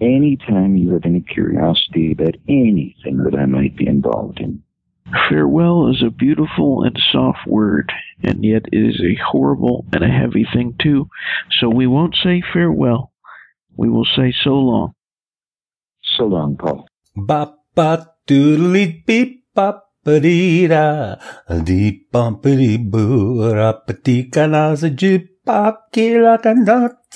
anytime 0.00 0.76
you 0.76 0.92
have 0.92 1.04
any 1.04 1.20
curiosity 1.20 2.12
about 2.12 2.36
anything 2.48 3.22
that 3.24 3.36
I 3.38 3.44
might 3.46 3.76
be 3.76 3.86
involved 3.86 4.40
in. 4.40 4.62
Farewell 5.28 5.90
is 5.90 6.02
a 6.02 6.10
beautiful 6.10 6.82
and 6.82 6.96
soft 7.12 7.46
word, 7.46 7.92
and 8.22 8.44
yet 8.44 8.62
it 8.72 8.76
is 8.76 9.00
a 9.00 9.20
horrible 9.30 9.86
and 9.92 10.02
a 10.02 10.08
heavy 10.08 10.46
thing 10.52 10.74
too. 10.82 11.08
So 11.60 11.68
we 11.68 11.86
won't 11.86 12.16
say 12.22 12.42
farewell. 12.52 13.12
We 13.76 13.88
will 13.88 14.06
say 14.16 14.34
so 14.42 14.50
long. 14.50 14.94
So 16.16 16.24
long, 16.24 16.56
Paul. 16.56 16.88
Bop 17.14 17.56
doodly 18.26 19.06
beep 19.06 19.44
bop 19.54 19.86
dee 20.04 20.66
da 20.66 21.16
dee 21.64 22.06
bumpity 22.12 22.78
boo 22.78 23.38
rapati 23.54 24.30
kanaza 24.30 24.90
jip 24.90 25.44
bop 25.44 25.92
kila 25.92 26.38
kanat 26.38 26.66
sa 26.66 26.66
gil 26.66 26.74
bond 26.74 27.04
good 27.04 27.05